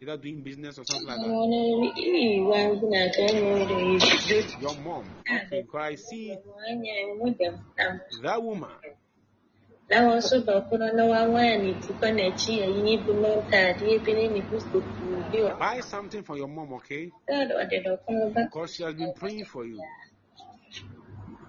either 0.02 0.18
doing 0.18 0.42
business 0.42 0.78
or 0.80 0.84
something 0.86 1.08
like 1.08 1.18
that? 1.20 1.28
ɔno 1.28 1.98
ii 1.98 2.40
wangu 2.42 2.90
na 2.90 3.06
aka 3.06 3.22
ɛnyɛ 3.22 3.52
ɔde 3.62 3.76
yi 3.88 4.62
Your 4.62 4.76
mom. 4.84 5.06
Okay, 5.30 5.62
because 5.62 5.82
I 5.92 5.96
see 5.96 6.36
mu 7.20 7.34
that 8.24 8.42
woman. 8.42 8.70
na 9.90 9.98
wɔn 10.08 10.18
nso 10.18 10.46
baako 10.46 10.78
no 10.80 10.88
na 10.94 11.04
wɔawaa 11.04 11.62
ne 11.62 11.74
kɔ 11.74 12.08
n'akyi 12.16 12.64
ayi 12.64 13.06
bi 13.06 13.14
no 13.14 13.42
ntaadeɛ 13.44 14.04
bi 14.06 14.14
ne 14.14 14.28
ne 14.30 14.42
bi 14.42 14.58
wɔ 14.58 15.60
Buy 15.60 15.80
something 15.82 16.24
for 16.24 16.38
your 16.38 16.48
mom, 16.48 16.74
okay? 16.74 17.12
sɛ 17.30 17.34
ɔde 17.38 17.54
ɔde 17.62 18.34
ba 18.34 18.42
Because 18.46 18.74
she 18.76 18.84
has 18.84 18.94
been 18.96 19.14
praying 19.14 19.46
for 19.46 19.66
you 19.66 19.78
no 19.78 19.84
ɛyɛ 19.84 20.88
me 21.30 21.36
hu 21.36 21.46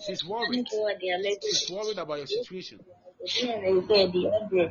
She's 0.00 0.24
worried. 0.24 0.66
nso 0.66 0.76
ɔde 0.84 1.06
alɛgye 1.14 1.42
She's 1.42 1.70
worried 1.70 1.98
about 1.98 2.18
your 2.18 2.26
situation. 2.26 2.80
obi 2.80 3.42
a 3.42 3.60
na 3.60 3.68
yi 3.68 3.80
sɛ 3.80 3.94
ɛde 4.04 4.20
ɔde 4.52 4.62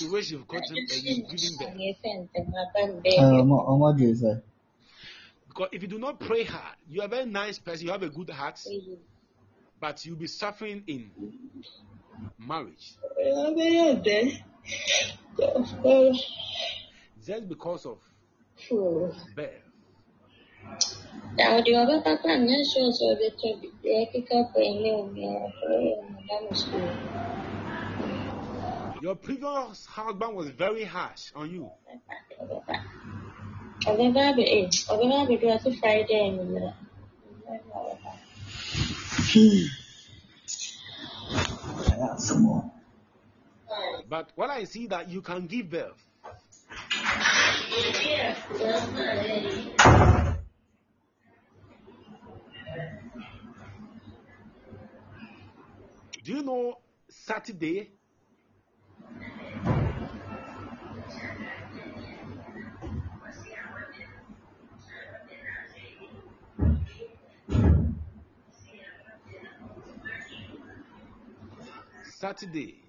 The 0.00 0.06
way 0.10 0.20
you've 0.20 0.46
gotten 0.48 0.76
eh, 0.76 0.94
and 0.94 1.04
you've 1.04 1.30
given 1.30 1.56
birth. 1.58 1.68
ɛnyɛ 1.68 1.96
fɛ 2.00 2.10
ntɛm 2.18 2.48
aba 2.60 2.80
ne 2.86 3.00
bɛɛbi 3.00 3.40
Omo- 3.42 3.66
Omo 3.68 3.98
Joe, 3.98 4.14
sir. 4.14 4.42
Because 5.48 5.68
if 5.72 5.82
you 5.82 5.88
do 5.88 5.98
not 5.98 6.18
pray 6.18 6.42
hard, 6.44 6.76
you're 6.88 7.04
a 7.04 7.08
very 7.08 7.26
nice 7.26 7.58
person, 7.58 7.86
you 7.86 7.92
have 7.92 8.02
a 8.02 8.08
good 8.08 8.30
heart, 8.30 8.58
but 9.80 10.04
you'll 10.04 10.16
be 10.16 10.26
suffering 10.26 10.82
in 10.86 11.10
marriage 12.38 12.96
ɔbɛyɛ 13.20 14.02
dɛ 14.04 14.42
just 17.24 17.48
because 17.48 17.86
of 17.86 17.98
birth. 19.34 19.62
Na 21.36 21.44
ɔde 21.56 21.70
ɔbɛba 21.82 22.10
kora 22.20 22.36
nyɛ 22.46 22.56
sure 22.70 22.90
sɛ 22.96 23.04
ɔbɛtɔ 23.14 23.48
bi 23.60 23.68
deɛ 23.82 23.96
ɛkeka 24.02 24.36
kɔ 24.50 24.58
ɛnyɛ 24.70 24.90
omiara 25.00 25.46
ɔyɛ 25.66 25.90
ɔmada 26.00 26.36
no 26.42 26.50
sukuu 26.60 26.90
Your 29.02 29.16
previous 29.16 29.84
husband 29.84 30.34
was 30.34 30.48
very 30.48 30.84
harsh 30.84 31.32
on 31.34 31.50
you. 31.50 31.70
ɔbɛba 33.90 34.20
abɛ 34.30 34.44
ee 34.56 34.66
ɔbɛba 34.92 35.16
abɛdu 35.22 35.46
ase 35.54 35.70
friday 35.80 36.20
anwummerɛ 36.28 36.72
Yeah, 41.98 42.16
some 42.16 42.42
more. 42.42 42.72
But 44.08 44.30
what 44.36 44.50
I 44.50 44.64
see 44.64 44.86
that 44.88 45.08
you 45.08 45.22
can 45.22 45.46
give 45.46 45.70
birth. 45.70 46.06
Do 56.24 56.32
you 56.32 56.42
know 56.42 56.78
Saturday? 57.10 57.90
Saturday. 72.02 72.83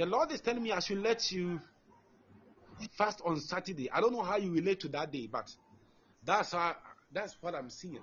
The 0.00 0.06
Lord 0.06 0.32
is 0.32 0.40
telling 0.40 0.62
me 0.62 0.72
I 0.72 0.80
should 0.80 1.02
let 1.02 1.30
you 1.30 1.60
fast 2.92 3.20
on 3.22 3.38
Saturday. 3.38 3.90
I 3.90 4.00
don't 4.00 4.14
know 4.14 4.22
how 4.22 4.38
you 4.38 4.50
relate 4.50 4.80
to 4.80 4.88
that 4.88 5.12
day, 5.12 5.28
but 5.30 5.54
that's 6.24 6.52
how 6.52 6.74
that's 7.12 7.36
what 7.42 7.54
I'm 7.54 7.68
seeing. 7.68 8.00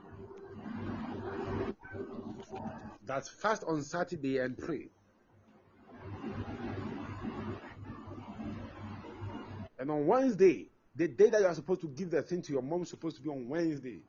That's 3.04 3.30
fast 3.30 3.64
on 3.68 3.82
Saturday 3.82 4.38
and 4.38 4.56
pray. 4.56 4.90
And 9.80 9.90
on 9.90 10.06
Wednesday, 10.06 10.68
the 10.96 11.08
day 11.08 11.32
that 11.32 11.42
you 11.42 11.48
are 11.48 11.56
supposed 11.56 11.82
to 11.82 11.88
give 11.88 12.12
the 12.12 12.22
thing 12.22 12.44
to 12.44 12.54
your 12.54 12.62
mom 12.62 12.84
is 12.84 12.92
supposed 12.92 13.16
to 13.16 13.24
be 13.24 13.30
on 13.30 13.50
Wednesday. 13.50 14.02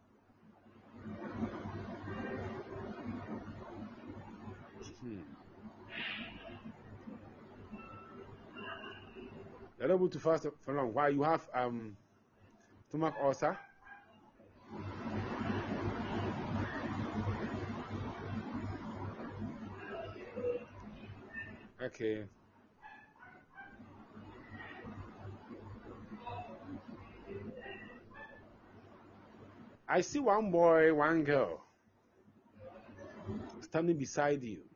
You're 9.88 9.96
able 9.96 10.10
to 10.10 10.20
fast 10.20 10.46
for 10.66 10.74
long. 10.74 10.92
Why 10.92 11.08
you 11.08 11.22
have 11.22 11.48
um 11.54 11.96
stomach 12.90 13.14
ulcer? 13.22 13.56
Okay. 21.82 22.24
I 29.88 30.02
see 30.02 30.18
one 30.18 30.50
boy, 30.50 30.92
one 30.92 31.24
girl 31.24 31.62
standing 33.62 33.96
beside 33.96 34.42
you. 34.42 34.67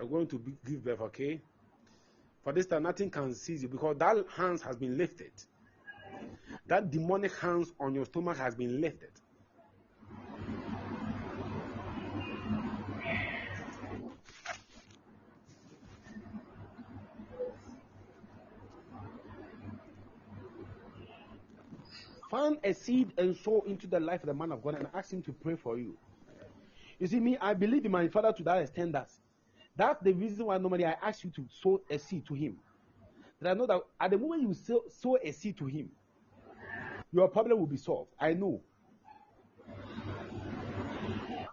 You're 0.00 0.08
going 0.08 0.26
to 0.28 0.38
be, 0.38 0.56
give 0.64 0.82
birth, 0.82 1.00
okay? 1.02 1.42
For 2.42 2.54
this 2.54 2.64
time, 2.64 2.84
nothing 2.84 3.10
can 3.10 3.34
seize 3.34 3.62
you 3.62 3.68
because 3.68 3.98
that 3.98 4.16
hands 4.34 4.62
has 4.62 4.76
been 4.76 4.96
lifted. 4.96 5.32
That 6.66 6.90
demonic 6.90 7.36
hands 7.36 7.74
on 7.78 7.94
your 7.94 8.06
stomach 8.06 8.38
has 8.38 8.54
been 8.54 8.80
lifted. 8.80 9.10
Find 22.30 22.56
a 22.64 22.72
seed 22.72 23.12
and 23.18 23.36
sow 23.36 23.62
into 23.66 23.86
the 23.86 24.00
life 24.00 24.22
of 24.22 24.28
the 24.28 24.34
man 24.34 24.52
of 24.52 24.62
God 24.62 24.76
and 24.76 24.88
ask 24.94 25.12
him 25.12 25.20
to 25.24 25.32
pray 25.32 25.56
for 25.56 25.78
you. 25.78 25.98
You 26.98 27.06
see, 27.06 27.20
me, 27.20 27.36
I 27.38 27.52
believe 27.52 27.84
in 27.84 27.90
my 27.90 28.08
father 28.08 28.32
to 28.32 28.42
that 28.44 28.62
extent 28.62 28.92
that 28.92 29.10
That's 29.80 30.02
the 30.02 30.12
reason 30.12 30.44
why 30.44 30.58
normally 30.58 30.84
I 30.84 30.94
ask 31.00 31.24
you 31.24 31.30
to 31.30 31.46
sow 31.48 31.80
a 31.88 31.98
seed 31.98 32.26
to 32.26 32.34
him. 32.34 32.58
That 33.40 33.52
I 33.52 33.54
know 33.54 33.64
that 33.64 33.80
at 33.98 34.10
the 34.10 34.18
moment 34.18 34.42
you 34.42 34.52
sow, 34.52 34.82
sow 34.90 35.16
a 35.16 35.32
seed 35.32 35.56
to 35.56 35.64
him, 35.64 35.88
your 37.10 37.28
problem 37.28 37.58
will 37.58 37.66
be 37.66 37.78
solved. 37.78 38.10
I 38.20 38.34
know. 38.34 38.60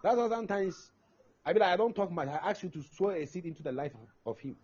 That's 0.02 0.18
why 0.18 0.28
sometimes 0.28 0.90
I 1.42 1.54
be 1.54 1.60
like, 1.60 1.70
I 1.70 1.76
don't 1.78 1.96
talk 1.96 2.10
much. 2.10 2.28
I 2.28 2.50
ask 2.50 2.62
you 2.62 2.68
to 2.68 2.82
sow 2.82 3.12
a 3.12 3.24
seed 3.24 3.46
into 3.46 3.62
the 3.62 3.72
life 3.72 3.92
of, 4.26 4.38
him. 4.38 4.56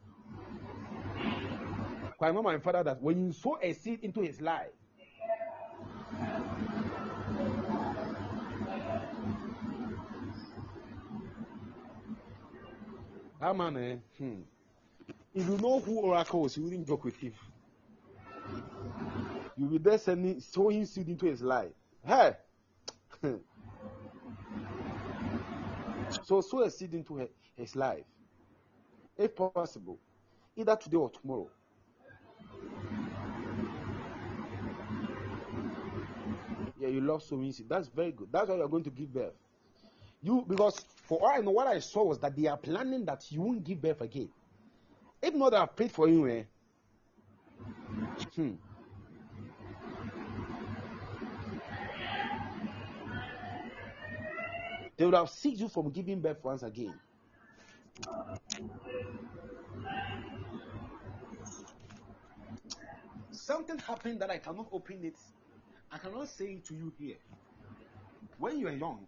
I 2.21 2.33
know 2.33 2.43
my 2.43 2.59
father 2.59 2.83
that 2.83 3.01
when 3.01 3.25
you 3.25 3.33
sow 3.33 3.59
a 3.63 3.73
seed 3.73 4.01
into 4.03 4.21
his 4.21 4.43
life, 4.43 4.73
that 13.45 13.55
man, 13.55 13.77
eh, 13.77 13.97
hmm, 14.17 14.41
if 15.35 15.47
you 15.47 15.59
know 15.59 15.79
who 15.79 16.01
Oracle 16.01 16.47
is, 16.47 16.57
you 16.57 16.63
wouldn't 16.65 16.87
joke 16.87 17.05
with 17.05 17.17
him. 17.17 17.35
You'll 19.55 19.69
be 19.69 19.77
there 19.77 19.99
sending, 19.99 20.41
sowing 20.41 20.87
seed 20.87 21.11
into 21.11 21.27
his 21.27 21.43
life. 21.43 21.73
Hey! 22.07 22.37
so 26.23 26.41
sow 26.41 26.63
a 26.63 26.71
seed 26.71 26.95
into 26.95 27.29
his 27.55 27.77
life. 27.77 28.05
If 29.19 29.37
possible, 29.37 29.99
either 30.57 30.77
today 30.77 30.97
or 30.97 31.11
tomorrow. 31.11 31.51
Yeah, 36.81 36.89
you 36.89 37.03
love 37.03 37.23
sowing 37.23 37.53
seed. 37.53 37.69
That's 37.69 37.89
very 37.89 38.13
good. 38.13 38.29
That's 38.33 38.49
why 38.49 38.57
you're 38.57 38.69
going 38.69 38.85
to 38.85 38.91
give 38.91 39.13
birth. 39.13 39.35
You 40.23 40.43
because 40.49 40.83
for 41.05 41.21
all 41.21 41.29
I 41.29 41.39
know, 41.39 41.51
what 41.51 41.67
I 41.67 41.81
saw 41.81 42.05
was 42.05 42.19
that 42.21 42.35
they 42.35 42.47
are 42.47 42.57
planning 42.57 43.05
that 43.05 43.31
you 43.31 43.43
won't 43.43 43.63
give 43.63 43.81
birth 43.81 44.01
again. 44.01 44.31
If 45.21 45.35
not, 45.35 45.55
I've 45.55 45.77
prayed 45.77 45.93
for 45.93 46.09
you, 46.09 46.27
eh? 46.29 46.43
Hmm. 48.35 48.53
They 54.97 55.05
would 55.05 55.15
have 55.15 55.29
seized 55.29 55.61
you 55.61 55.69
from 55.69 55.91
giving 55.91 56.21
birth 56.21 56.43
once 56.43 56.63
again. 56.63 56.95
Something 63.31 63.79
happened 63.79 64.21
that 64.21 64.31
I 64.31 64.39
cannot 64.39 64.69
open 64.73 65.05
it. 65.05 65.17
I 65.91 65.99
cannot 65.99 66.29
say 66.29 66.47
it 66.47 66.65
to 66.67 66.75
you 66.75 66.93
here. 66.99 67.17
When 68.39 68.59
you 68.59 68.69
are 68.69 68.73
young, 68.73 69.07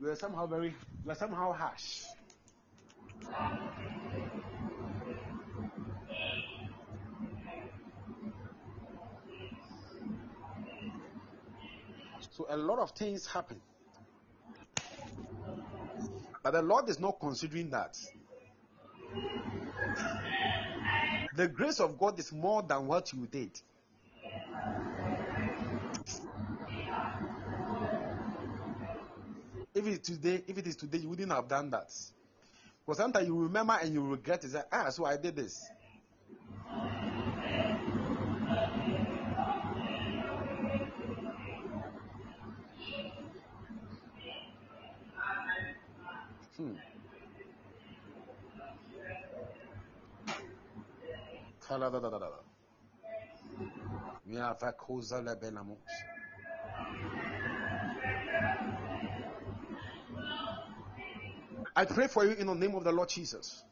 you 0.00 0.08
are 0.08 0.16
somehow 0.16 0.46
very, 0.46 0.74
you 1.04 1.10
are 1.10 1.14
somehow 1.14 1.52
harsh. 1.52 2.04
So 12.30 12.46
a 12.48 12.56
lot 12.56 12.78
of 12.78 12.92
things 12.92 13.26
happen. 13.26 13.60
But 16.42 16.52
the 16.52 16.62
Lord 16.62 16.88
is 16.88 16.98
not 16.98 17.20
considering 17.20 17.70
that. 17.70 17.98
The 21.36 21.48
grace 21.48 21.80
of 21.80 21.98
God 21.98 22.18
is 22.18 22.32
more 22.32 22.62
than 22.62 22.86
what 22.86 23.12
you 23.12 23.26
did. 23.26 23.50
If 29.80 29.86
it 29.86 29.92
is 29.92 29.98
today, 30.00 30.44
if 30.46 30.58
it 30.58 30.66
is 30.66 30.76
today, 30.76 30.98
you 30.98 31.08
wouldn't 31.08 31.32
have 31.32 31.48
done 31.48 31.70
that. 31.70 31.90
Because 32.84 32.98
sometimes 32.98 33.26
you 33.26 33.34
remember 33.34 33.78
and 33.80 33.94
you 33.94 34.06
regret 34.06 34.44
it. 34.44 34.50
Say, 34.50 34.60
ah, 34.70 34.90
so 34.90 35.06
I 35.06 35.16
did 35.16 35.36
this. 35.36 35.64
Hmm. 46.58 46.74
I 61.76 61.84
pray 61.84 62.08
for 62.08 62.24
you 62.24 62.32
in 62.32 62.46
the 62.46 62.54
name 62.54 62.74
of 62.74 62.84
the 62.84 62.92
Lord 62.92 63.08
Jesus 63.08 63.64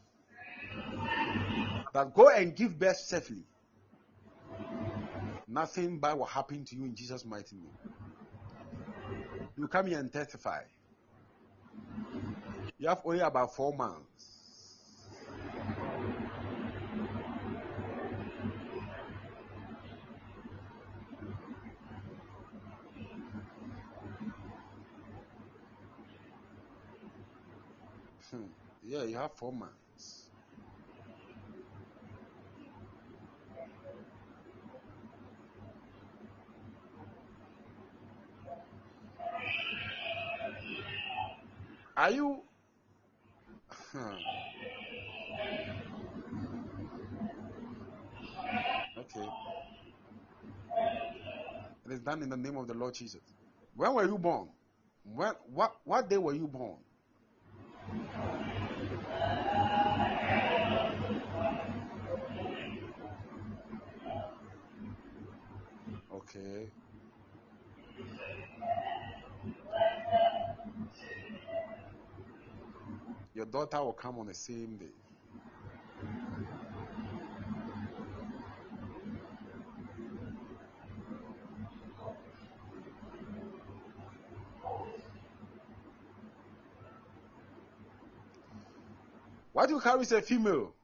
that 1.92 2.14
go 2.14 2.28
and 2.28 2.54
give 2.54 2.78
birth 2.78 2.98
safely. 2.98 3.44
Nothing 5.46 5.98
bad 5.98 6.18
will 6.18 6.26
happen 6.26 6.64
to 6.64 6.76
you 6.76 6.84
in 6.84 6.94
Jesus' 6.94 7.24
mighty 7.24 7.56
name. 7.56 7.78
You 9.56 9.66
come 9.68 9.86
here 9.86 9.98
and 9.98 10.12
testify. 10.12 10.60
You 12.78 12.88
have 12.88 13.02
only 13.04 13.20
about 13.20 13.54
four 13.56 13.74
months. 13.74 14.37
Yeah, 28.90 29.02
you 29.02 29.16
have 29.16 29.32
four 29.34 29.52
months. 29.52 30.30
Are 41.94 42.10
you? 42.10 42.40
Okay. 48.96 49.28
It 51.84 51.92
is 51.92 52.00
done 52.00 52.22
in 52.22 52.30
the 52.30 52.38
name 52.38 52.56
of 52.56 52.66
the 52.66 52.72
Lord 52.72 52.94
Jesus. 52.94 53.20
When 53.76 53.92
were 53.92 54.06
you 54.06 54.16
born? 54.16 54.48
When? 55.04 55.34
What? 55.52 55.74
What 55.84 56.08
day 56.08 56.16
were 56.16 56.32
you 56.32 56.46
born? 56.46 56.78
Okay. 66.28 66.70
Your 73.34 73.46
daughter 73.46 73.78
will 73.82 73.92
come 73.94 74.18
on 74.18 74.26
the 74.26 74.34
same 74.34 74.76
day. 74.76 74.92
What 89.52 89.70
you 89.70 89.80
carry 89.80 90.02
is 90.02 90.12
a 90.12 90.22
female. 90.22 90.74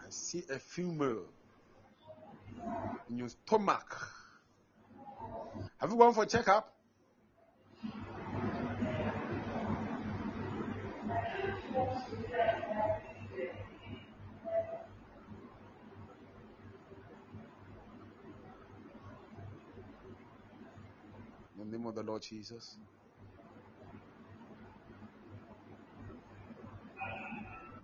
I 0.00 0.10
see 0.36 0.52
a 0.52 0.58
female 0.58 1.24
in 3.08 3.18
your 3.18 3.28
stomach. 3.28 4.12
Have 5.78 5.90
you 5.90 5.96
gone 5.96 6.14
for 6.14 6.26
checkup? 6.26 6.72
In 21.58 21.70
the 21.70 21.76
name 21.76 21.86
of 21.86 21.94
the 21.94 22.02
Lord 22.02 22.22
Jesus. 22.22 22.76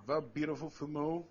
Very 0.07 0.21
beautiful 0.35 0.71
female. 0.71 1.27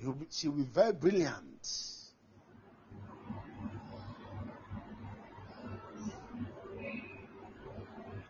He'll 0.00 0.12
be, 0.12 0.26
she'll 0.30 0.52
be 0.52 0.62
very 0.62 0.92
brilliant. 0.92 1.66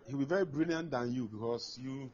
he'll 0.08 0.18
be 0.18 0.24
very 0.24 0.44
brilliant 0.46 0.90
than 0.90 1.12
you 1.12 1.28
because 1.30 1.78
you 1.80 2.10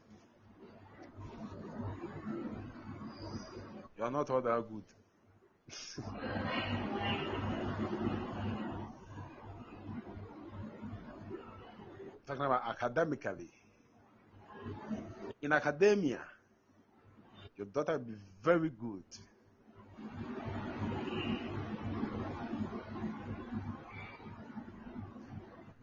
you 3.97 4.03
are 4.03 4.11
not 4.11 4.29
all 4.29 4.41
that 4.41 4.65
good. 4.69 4.83
Talking 12.27 12.43
about 12.45 12.67
academically. 12.67 13.49
In 15.41 15.53
academia, 15.53 16.19
your 17.55 17.67
daughter 17.67 17.93
will 17.93 18.05
be 18.05 18.15
very 18.43 18.69
good. 18.69 19.03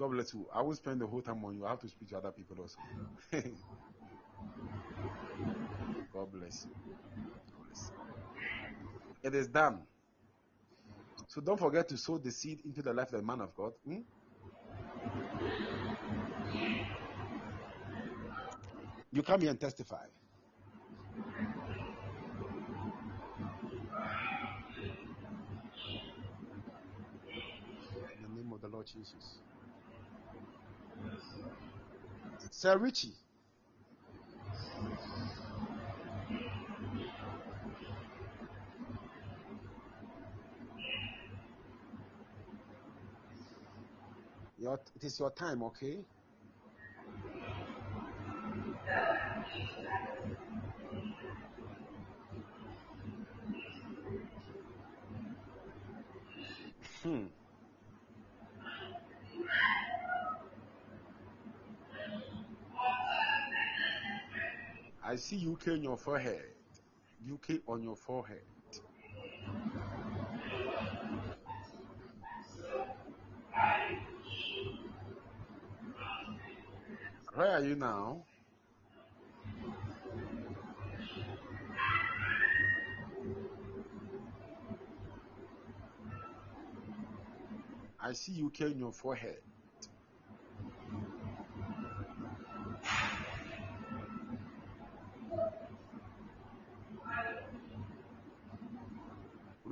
God 0.03 0.11
bless 0.11 0.35
you. 0.35 0.51
I 0.51 0.63
will 0.63 0.77
spend 0.77 1.01
the 1.03 1.09
whole 1.09 1.23
time 1.23 1.45
on 1.47 1.55
you. 1.55 1.67
I 1.67 1.71
have 1.71 1.81
to 1.81 1.89
speak 1.91 2.11
to 2.11 2.19
other 2.19 2.33
people 2.33 2.61
also. 2.61 2.81
God 6.11 6.33
bless 6.33 6.67
you. 6.67 6.77
It 9.23 9.35
is 9.35 9.49
done. 9.49 9.89
So 11.29 11.41
don't 11.43 11.59
forget 11.59 11.89
to 11.91 11.99
sow 11.99 12.19
the 12.19 12.33
seed 12.33 12.63
into 12.67 12.83
the 12.83 12.95
life 12.95 13.13
of 13.13 13.21
the 13.21 13.27
man 13.27 13.41
of 13.43 13.55
God. 13.55 13.75
hmm? 13.85 14.03
You 19.13 19.23
come 19.23 19.43
here 19.43 19.51
and 19.51 19.61
testify. 19.61 20.09
In 28.15 28.23
the 28.23 28.29
name 28.29 28.53
of 28.53 28.61
the 28.63 28.69
Lord 28.69 28.87
Jesus. 28.87 29.43
Sir 32.51 32.79
Richie. 32.79 33.17
Your, 44.59 44.81
it 44.95 45.05
is 45.05 45.19
your 45.19 45.31
time, 45.31 45.63
okay? 45.65 46.07
Hmm. 57.03 57.27
I 65.13 65.17
see 65.17 65.47
UK 65.47 65.69
on 65.73 65.83
your 65.83 65.99
forehead. 65.99 66.55
UK 67.31 67.61
on 67.69 67.83
your 67.83 67.97
forehead. 67.97 68.41
Where 77.35 77.51
are 77.51 77.63
you 77.63 77.75
now? 77.77 78.25
I 88.01 88.15
see 88.15 88.43
UK 88.43 88.63
on 88.63 88.79
your 88.79 88.93
forehead. 88.93 89.43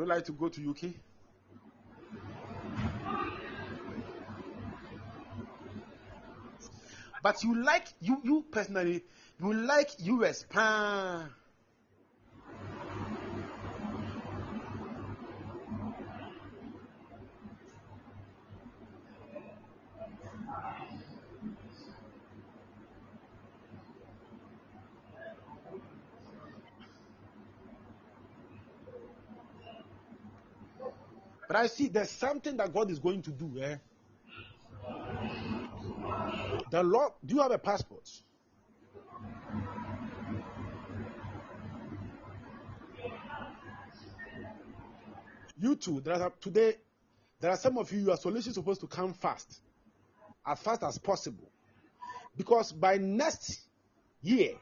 Would 0.01 0.09
you 0.09 0.15
like 0.15 0.25
to 0.25 0.33
go 0.33 0.49
to 0.49 0.71
UK? 0.71 0.95
But 7.23 7.45
you 7.45 7.63
like 7.63 7.89
you 8.01 8.19
you 8.25 8.47
personally 8.51 9.05
you 9.39 9.53
like 9.53 9.91
US 9.99 10.47
pan. 10.49 11.29
I 31.61 31.67
see 31.67 31.89
there's 31.89 32.11
something 32.11 32.57
that 32.57 32.73
God 32.73 32.91
is 32.91 32.99
going 32.99 33.21
to 33.21 33.31
do. 33.31 33.61
Eh? 33.61 33.77
The 36.71 36.83
Lord, 36.83 37.13
do 37.27 37.35
you 37.35 37.43
have 37.43 37.51
a 37.53 37.59
passport? 37.59 38.09
You 45.59 45.77
too. 45.77 46.01
There 46.01 46.15
are 46.15 46.33
today. 46.41 46.77
There 47.41 47.51
are 47.51 47.59
some 47.59 47.77
of 47.77 47.93
you. 47.93 48.07
Your 48.07 48.17
solution 48.17 48.49
is 48.49 48.55
supposed 48.55 48.81
to 48.81 48.87
come 48.87 49.13
fast, 49.13 49.61
as 50.47 50.59
fast 50.61 50.83
as 50.83 50.97
possible, 50.97 51.53
because 52.39 52.73
by 52.73 52.97
next 52.97 53.69
year, 54.23 54.53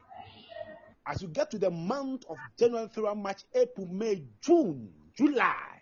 as 1.07 1.21
you 1.21 1.29
get 1.29 1.49
to 1.51 1.57
the 1.57 1.71
month 1.71 2.25
of 2.29 2.35
January, 2.57 2.89
February, 2.89 3.15
March, 3.15 3.43
April, 3.55 3.87
May, 3.87 4.21
June, 4.41 4.89
July, 5.15 5.78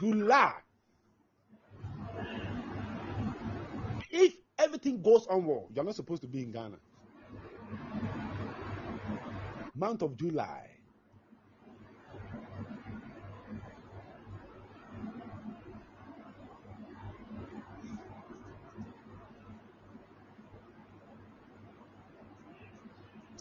July. 0.00 0.54
If 4.10 4.34
everything 4.58 5.02
goes 5.02 5.26
on 5.26 5.46
well, 5.46 5.68
you're 5.74 5.84
not 5.84 5.96
supposed 5.96 6.22
to 6.22 6.28
be 6.28 6.42
in 6.42 6.52
Ghana. 6.52 6.76
Month 9.74 10.02
of 10.02 10.16
July. 10.16 10.68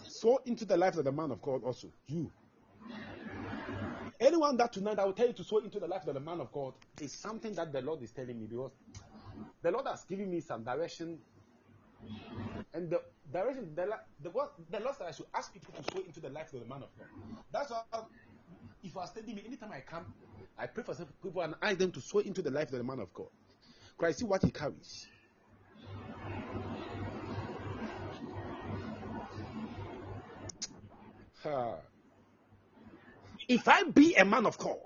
So 0.07 0.41
into 0.45 0.65
the 0.65 0.77
life 0.77 0.97
of 0.97 1.05
the 1.05 1.11
man 1.11 1.31
of 1.31 1.41
God 1.41 1.63
also. 1.63 1.87
You. 2.07 2.31
Anyone 4.21 4.57
that 4.57 4.73
tonight 4.73 4.99
I 4.99 5.05
will 5.05 5.13
tell 5.15 5.27
you 5.29 5.33
to 5.33 5.45
sow 5.45 5.59
into 5.59 5.79
the 5.79 5.87
life 5.87 6.07
of 6.07 6.15
the 6.15 6.21
man 6.21 6.41
of 6.41 6.51
God 6.53 6.75
is 6.99 7.19
something 7.19 7.55
that 7.55 7.73
the 7.73 7.81
Lord 7.83 8.03
is 8.03 8.13
telling 8.13 8.39
me 8.39 8.47
because 8.47 8.73
the 9.63 9.71
Lord 9.71 9.87
has 9.87 10.05
given 10.05 10.31
me 10.31 10.41
some 10.41 10.63
direction. 10.63 11.25
And 12.73 12.91
the 12.91 13.03
direction, 13.29 13.75
the, 13.75 13.99
the, 14.19 14.31
the 14.69 14.79
Lord 14.81 14.95
said 14.97 15.07
I 15.07 15.11
should 15.11 15.27
ask 15.33 15.53
people 15.53 15.73
to 15.75 15.83
sow 15.83 16.01
into 16.01 16.21
the 16.21 16.29
life 16.29 16.53
of 16.53 16.61
the 16.61 16.67
man 16.67 16.83
of 16.83 16.95
God. 16.97 17.09
That's 17.51 17.71
why, 17.71 17.85
if 18.83 18.93
you 18.95 18.99
are 19.01 19.07
studying 19.07 19.37
me, 19.37 19.45
anytime 19.45 19.71
I 19.73 19.81
come, 19.81 20.13
I 20.57 20.67
pray 20.67 20.83
for 20.83 20.95
some 20.95 21.07
people 21.21 21.41
and 21.41 21.55
ask 21.61 21.79
them 21.79 21.91
to 21.93 22.01
sow 22.01 22.19
into 22.19 22.41
the 22.43 22.51
life 22.51 22.71
of 22.73 22.79
the 22.79 22.85
man 22.85 22.99
of 23.01 23.13
God. 23.13 23.29
I 24.01 24.11
see 24.11 24.25
what 24.25 24.43
he 24.43 24.51
carries. 24.51 25.09
Ha. 31.43 31.90
If 33.51 33.67
I 33.67 33.83
be 33.83 34.15
a 34.15 34.23
man 34.23 34.45
of 34.45 34.57
God, 34.57 34.77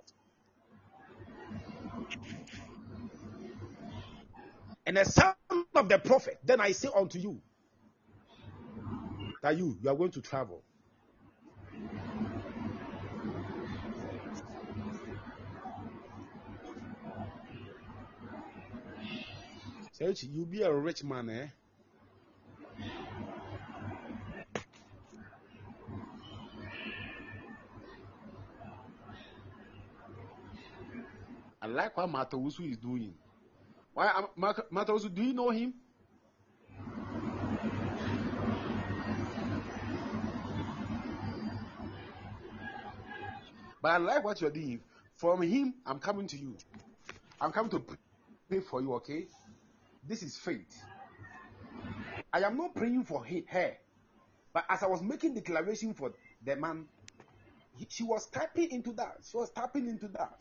and 4.87 4.97
a 4.97 5.05
son 5.05 5.35
of 5.75 5.87
the 5.87 5.99
prophet, 5.99 6.39
then 6.43 6.59
I 6.59 6.71
say 6.71 6.89
unto 6.95 7.19
you 7.19 7.39
that 9.43 9.55
you 9.55 9.77
you 9.83 9.87
are 9.87 9.95
going 9.95 10.09
to 10.09 10.21
travel. 10.21 10.63
Say, 19.91 20.11
you 20.21 20.47
be 20.47 20.63
a 20.63 20.73
rich 20.73 21.03
man, 21.03 21.29
eh? 21.29 21.47
I 31.65 31.67
like 31.67 31.97
what 31.97 32.07
Matawusu 32.11 32.69
is 32.69 32.77
doing. 32.77 33.15
Why, 33.95 34.05
uh, 34.05 34.27
Mat- 34.35 34.69
Matawusu, 34.71 35.11
do 35.11 35.23
you 35.23 35.33
know 35.33 35.49
him? 35.49 35.73
But 43.81 43.91
I 43.93 43.97
like 43.97 44.23
what 44.23 44.39
you're 44.41 44.51
doing. 44.51 44.79
From 45.15 45.41
him, 45.41 45.73
I'm 45.87 45.97
coming 45.97 46.27
to 46.27 46.37
you. 46.37 46.55
I'm 47.41 47.51
coming 47.51 47.71
to 47.71 47.83
pray 48.47 48.59
for 48.59 48.79
you, 48.79 48.93
okay? 48.97 49.25
This 50.07 50.21
is 50.21 50.37
faith. 50.37 50.83
I 52.31 52.41
am 52.41 52.57
not 52.57 52.75
praying 52.75 53.05
for 53.05 53.25
he- 53.25 53.47
her, 53.49 53.75
but 54.53 54.65
as 54.69 54.83
I 54.83 54.85
was 54.85 55.01
making 55.01 55.33
declaration 55.33 55.95
for 55.95 56.13
the 56.45 56.57
man, 56.57 56.85
he, 57.75 57.87
she 57.89 58.03
was 58.03 58.27
tapping 58.27 58.69
into 58.69 58.93
that. 58.93 59.15
She 59.27 59.35
was 59.35 59.49
tapping 59.49 59.87
into 59.87 60.09
that. 60.09 60.35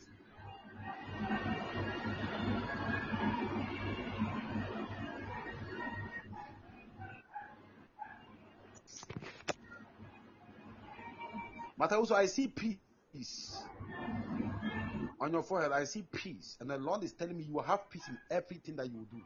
But 11.76 11.92
also, 11.92 12.14
I 12.14 12.26
see 12.26 12.48
peace 12.48 12.78
on 15.20 15.32
your 15.32 15.42
forehead. 15.42 15.72
I 15.72 15.84
see 15.84 16.02
peace, 16.12 16.56
and 16.60 16.70
the 16.70 16.78
Lord 16.78 17.04
is 17.04 17.12
telling 17.12 17.36
me 17.36 17.44
you 17.44 17.54
will 17.54 17.62
have 17.62 17.90
peace 17.90 18.08
in 18.08 18.16
everything 18.30 18.76
that 18.76 18.86
you 18.86 19.06
do. 19.10 19.20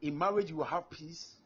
In 0.00 0.18
marriage, 0.18 0.50
you 0.50 0.56
will 0.56 0.64
have 0.64 0.90
peace. 0.90 1.36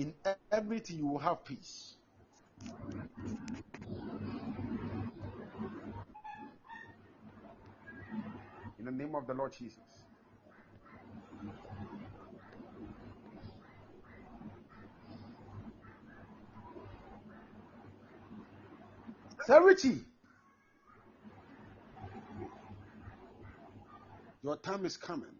In 0.00 0.14
everything, 0.52 0.98
you 0.98 1.08
will 1.08 1.18
have 1.18 1.44
peace. 1.44 1.96
In 8.78 8.86
the 8.86 8.92
name 8.92 9.14
of 9.14 9.26
the 9.26 9.34
Lord 9.34 9.52
Jesus. 9.52 9.78
Richie, 19.64 20.04
your 24.42 24.56
time 24.56 24.86
is 24.86 24.96
coming. 24.96 25.39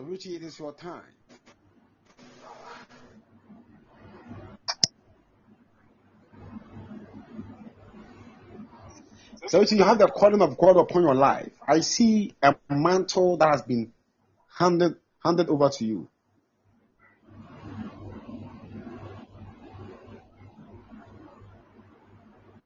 Sir 0.00 0.06
Richie, 0.06 0.36
it 0.36 0.42
is 0.42 0.58
your 0.58 0.72
time. 0.72 1.02
So 9.46 9.60
you 9.60 9.84
have 9.84 9.98
the 9.98 10.06
calling 10.06 10.40
of 10.40 10.56
God 10.56 10.78
upon 10.78 11.02
your 11.02 11.14
life. 11.14 11.52
I 11.68 11.80
see 11.80 12.34
a 12.42 12.54
mantle 12.70 13.36
that 13.36 13.50
has 13.50 13.60
been 13.60 13.92
handed 14.56 14.96
handed 15.22 15.50
over 15.50 15.68
to 15.68 15.84
you. 15.84 16.08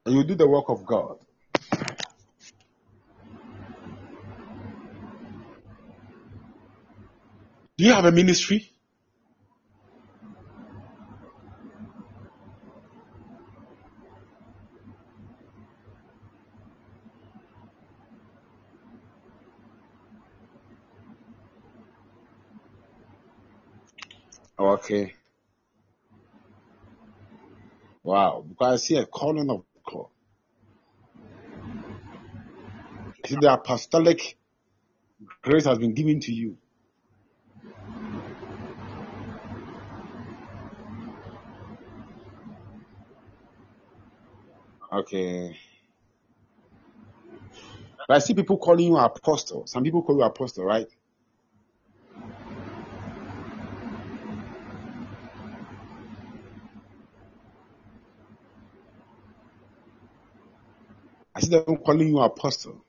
And 0.06 0.14
you 0.14 0.22
do 0.22 0.36
the 0.36 0.46
work 0.46 0.66
of 0.68 0.86
God. 0.86 1.23
Do 7.76 7.84
you 7.84 7.92
have 7.92 8.04
a 8.04 8.12
ministry? 8.12 8.70
Oh, 24.58 24.70
okay. 24.74 25.14
Wow. 28.02 28.44
Because 28.48 28.82
I 28.82 28.84
see 28.84 28.96
a 28.96 29.06
calling 29.06 29.50
of 29.50 29.64
God. 29.84 30.06
See 33.26 33.36
the 33.40 33.52
apostolic 33.52 34.36
grace 35.42 35.64
has 35.66 35.78
been 35.78 35.94
given 35.94 36.20
to 36.20 36.32
you. 36.32 36.58
Okay. 44.94 45.56
But 48.08 48.16
I 48.16 48.18
see 48.20 48.34
people 48.34 48.58
calling 48.58 48.88
you 48.88 48.98
apostle. 48.98 49.66
Some 49.66 49.82
people 49.84 50.02
call 50.02 50.16
you 50.16 50.22
apostle, 50.22 50.64
right? 50.64 50.88
I 61.34 61.40
see 61.40 61.50
them 61.50 61.78
calling 61.78 62.08
you 62.08 62.20
apostle. 62.20 62.84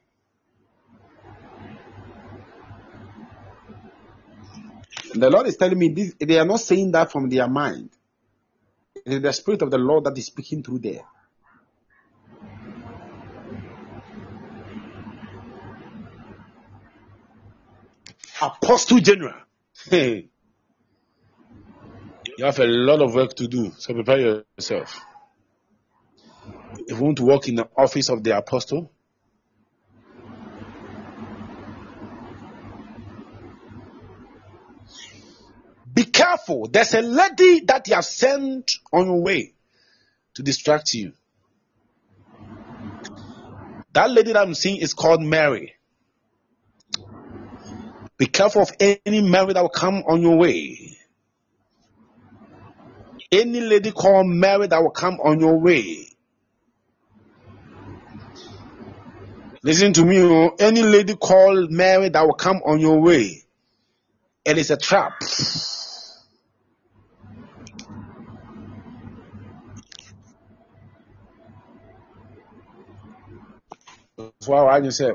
And 5.14 5.23
the 5.23 5.30
Lord 5.30 5.48
is 5.48 5.57
telling 5.57 5.80
me 5.80 5.90
this, 5.90 6.15
they 6.19 6.40
are 6.40 6.45
not 6.45 6.60
saying 6.61 6.91
that 6.94 7.11
from 7.11 7.30
their 7.30 7.48
mind. 7.48 7.91
It 9.06 9.14
is 9.14 9.22
the 9.22 9.34
Spirit 9.34 9.61
of 9.64 9.72
the 9.72 9.77
Lord 9.77 10.06
that 10.06 10.18
is 10.18 10.27
speaking 10.27 10.64
through 10.64 10.80
there. 10.80 11.03
Apostle 18.45 18.99
General. 18.99 19.35
You 22.38 22.43
have 22.43 22.59
a 22.59 22.65
lot 22.65 23.01
of 23.01 23.15
work 23.15 23.34
to 23.35 23.47
do, 23.47 23.72
so 23.77 23.93
prepare 23.93 24.43
yourself. 24.57 24.99
If 26.80 26.97
you 26.97 27.03
want 27.03 27.17
to 27.17 27.23
work 27.23 27.47
in 27.47 27.55
the 27.55 27.69
office 27.77 28.09
of 28.09 28.23
the 28.23 28.38
apostle, 28.38 28.91
be 35.93 36.03
careful. 36.03 36.67
There's 36.67 36.93
a 36.93 37.01
lady 37.01 37.61
that 37.61 37.88
you 37.88 37.95
have 37.95 38.03
sent 38.03 38.69
on 38.91 39.05
your 39.05 39.22
way 39.22 39.53
to 40.34 40.43
distract 40.43 40.93
you. 40.93 41.13
That 43.93 44.11
lady 44.11 44.34
that 44.34 44.41
I'm 44.41 44.55
seeing 44.55 44.81
is 44.81 44.93
called 44.93 45.22
Mary. 45.22 45.74
Be 48.18 48.28
careful 48.28 48.64
of 48.64 48.72
any 48.80 49.22
Mary 49.22 49.54
that 49.54 49.62
will 49.62 49.70
come 49.70 50.04
on 50.08 50.22
your 50.22 50.38
way. 50.38 50.98
Any 53.32 53.62
lady 53.62 53.92
called 53.92 54.28
Mary 54.28 54.68
that 54.68 54.82
will 54.82 54.92
come 54.92 55.20
on 55.24 55.40
your 55.40 55.60
way. 55.60 56.08
Listen 59.64 59.94
to 59.94 60.06
me, 60.06 60.22
oh. 60.22 60.56
any 60.60 60.84
lady 60.84 61.16
called 61.16 61.72
Mary 61.72 62.10
that 62.10 62.22
will 62.26 62.34
come 62.36 62.58
on 62.66 62.80
your 62.80 63.02
way. 63.02 63.44
It 64.46 64.58
is 64.58 64.72
a 64.72 64.78
trap. 64.78 65.14
So 74.42 74.54
I 74.54 74.80
you 74.80 74.92
say, 74.92 75.12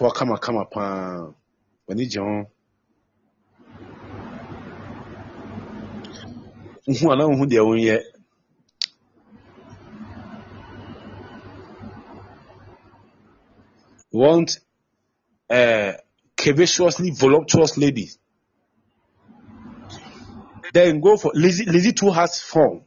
Obawale, 0.00 0.02
Oba, 0.02 0.04
Obo, 0.04 0.10
to 0.10 0.10
kama 0.10 0.38
kama 0.38 0.64
pa, 0.64 1.32
when 1.86 1.98
you 1.98 2.08
John, 2.08 2.46
who 6.86 7.10
are 7.10 7.16
not 7.16 7.34
who 7.34 7.46
they 7.46 7.58
own 7.58 7.78
yet. 7.78 8.02
Want 14.12 14.60
a 15.50 15.94
curvaceously 16.36 17.18
voluptuous 17.18 17.76
lady. 17.76 18.10
Then 20.72 21.00
go 21.00 21.16
for 21.16 21.32
Lizzie. 21.34 21.64
Lizzie 21.66 21.92
too 21.92 22.10
has 22.10 22.40
form. 22.40 22.82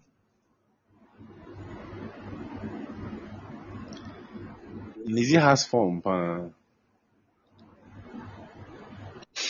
Lizzie 5.05 5.37
has 5.37 5.65
form. 5.65 6.01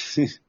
sí. 0.09 0.39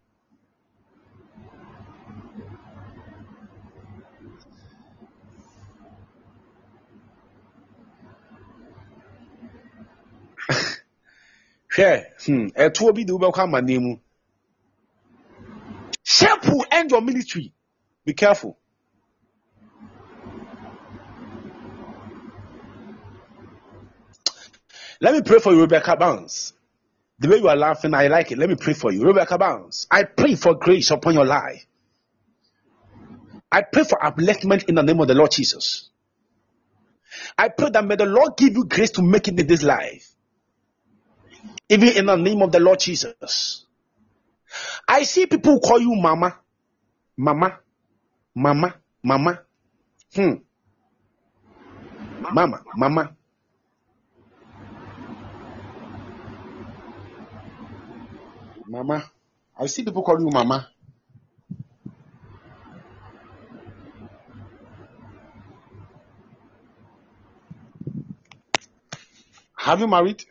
hwɛ 11.74 11.90
hmm, 12.26 12.46
ɛtoɔ 12.64 12.94
bi 12.94 13.04
de 13.04 13.12
wobɛkɔ 13.12 13.40
amanneɛ 13.44 13.80
mu. 13.80 13.92
Shepu 16.04 16.64
end 16.70 16.90
your 16.90 17.02
military. 17.02 17.52
Be 18.04 18.14
careful. 18.14 18.56
Let 25.00 25.14
me 25.14 25.22
pray 25.22 25.38
for 25.38 25.52
you 25.52 25.60
rebecca 25.60 25.96
bounce 25.96 26.52
The 27.20 27.28
way 27.28 27.36
you 27.36 27.48
are 27.48 27.56
laughing, 27.56 27.92
I 27.92 28.09
like 28.09 28.32
it. 28.32 28.38
Let 28.38 28.48
me 28.48 28.56
pray 28.56 28.72
for 28.72 28.90
you, 28.90 29.05
Rebecca 29.05 29.36
Bounce. 29.36 29.86
I 29.90 30.05
pray 30.05 30.34
for 30.36 30.55
grace 30.55 30.90
upon 30.90 31.12
your 31.14 31.26
life. 31.26 31.66
I 33.52 33.62
pray 33.62 33.84
for 33.84 33.98
upliftment 33.98 34.68
in 34.68 34.76
the 34.76 34.82
name 34.82 35.01
of 35.01 35.09
the 35.09 35.14
Lord 35.14 35.30
Jesus. 35.30 35.90
I 37.36 37.48
pray 37.48 37.70
that 37.70 37.84
may 37.84 37.97
the 37.97 38.06
Lord 38.06 38.36
give 38.38 38.55
you 38.55 38.64
grace 38.64 38.92
to 38.92 39.02
make 39.02 39.28
it 39.28 39.38
in 39.38 39.47
this 39.47 39.62
life. 39.62 40.14
Even 41.68 41.88
in 41.90 42.06
the 42.06 42.16
name 42.16 42.40
of 42.42 42.52
the 42.52 42.60
Lord 42.60 42.80
Jesus. 42.80 43.66
I 44.88 45.02
see 45.02 45.26
people 45.26 45.60
call 45.60 45.78
you 45.78 45.94
mama, 45.94 46.38
mama, 47.16 47.59
mama, 48.34 48.74
mama. 49.02 49.40
Hmm. 50.14 50.32
Mama, 52.20 52.62
mama. 52.76 53.16
Mama. 58.70 59.05
I 59.59 59.66
see 59.66 59.84
people 59.84 60.05
call 60.05 60.20
you 60.20 60.30
mama. 60.30 60.68
Have 69.56 69.80
you 69.80 69.88
married? 69.88 70.24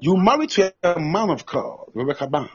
You 0.00 0.16
married 0.16 0.50
to 0.50 0.74
a 0.82 1.00
man 1.00 1.30
of 1.30 1.46
God, 1.46 1.86
Rebecca 1.94 2.28
Ban. 2.28 2.48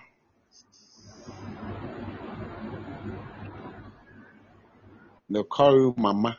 They 5.29 5.43
call 5.43 5.73
you 5.73 5.95
mama. 5.97 6.37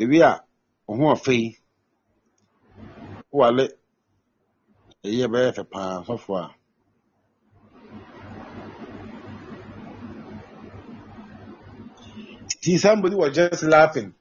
A 0.00 0.40
ɔho 0.88 1.32
yi, 1.32 1.58
wale 3.30 3.68
ɛyɛ 5.04 5.26
bɛyɛ 5.32 5.54
fɛ 5.56 5.70
paa 5.70 6.02
sɔfo 6.06 6.32
a. 6.42 6.54
See, 12.62 12.78
somebody 12.78 13.14
was 13.14 13.34
just 13.34 13.62
laughing 13.62 14.14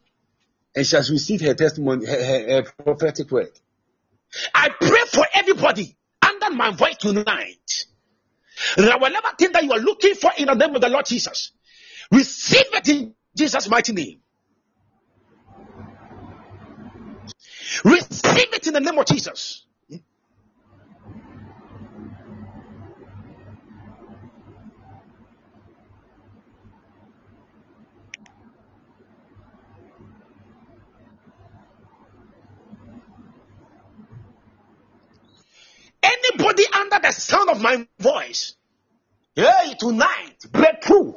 and 0.76 0.86
she 0.86 0.96
has 0.96 1.10
received 1.10 1.44
her 1.44 1.54
testimony, 1.54 2.06
her, 2.06 2.24
her, 2.24 2.48
her 2.48 2.64
prophetic 2.84 3.32
word. 3.32 3.52
I 4.54 4.70
pray 4.70 5.02
for 5.12 5.26
everybody 5.34 5.96
under 6.22 6.56
my 6.56 6.72
voice 6.72 6.98
tonight. 6.98 7.86
That 8.78 9.00
whatever 9.00 9.30
thing 9.38 9.52
that 9.54 9.64
you 9.64 9.72
are 9.72 9.80
looking 9.80 10.16
for 10.16 10.32
in 10.38 10.48
the 10.48 10.54
name 10.54 10.76
of 10.76 10.82
the 10.82 10.90
Lord 10.90 11.06
Jesus, 11.06 11.52
receive 12.12 12.74
it 12.74 12.88
in 12.90 13.16
Jesus' 13.36 13.70
mighty 13.70 13.94
name. 13.94 14.20
Receive 17.86 18.54
it 18.54 18.68
in 18.68 18.74
the 18.74 18.82
name 18.82 18.98
of 18.98 19.06
Jesus. 19.08 19.66
Anybody 36.04 36.66
under 36.74 37.00
the 37.02 37.12
sound 37.12 37.50
of 37.50 37.62
my 37.62 37.88
voice, 38.00 38.56
hey, 39.36 39.76
tonight, 39.80 40.38
breakthrough. 40.52 41.16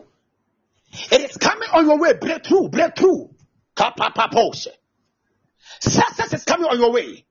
It 1.12 1.30
is 1.30 1.36
coming 1.38 1.68
on 1.74 1.86
your 1.86 1.98
way. 1.98 2.14
Breakthrough, 2.14 2.68
breakthrough. 2.68 3.28
Kapapapose. 3.76 4.68
Success 5.80 6.32
is 6.32 6.44
coming 6.44 6.66
on 6.66 6.78
your 6.78 6.92
way. 6.92 7.24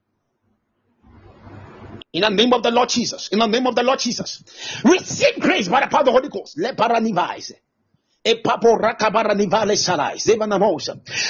In 2.13 2.21
the 2.21 2.29
name 2.29 2.53
of 2.53 2.61
the 2.63 2.71
Lord 2.71 2.89
Jesus. 2.89 3.29
In 3.29 3.39
the 3.39 3.47
name 3.47 3.67
of 3.67 3.75
the 3.75 3.83
Lord 3.83 3.99
Jesus. 3.99 4.43
Receive 4.83 5.39
grace 5.39 5.67
by 5.69 5.81
the 5.81 5.87
power 5.87 6.01
of 6.01 6.05
the 6.07 6.11
Holy 6.11 6.29
Ghost. 6.29 6.57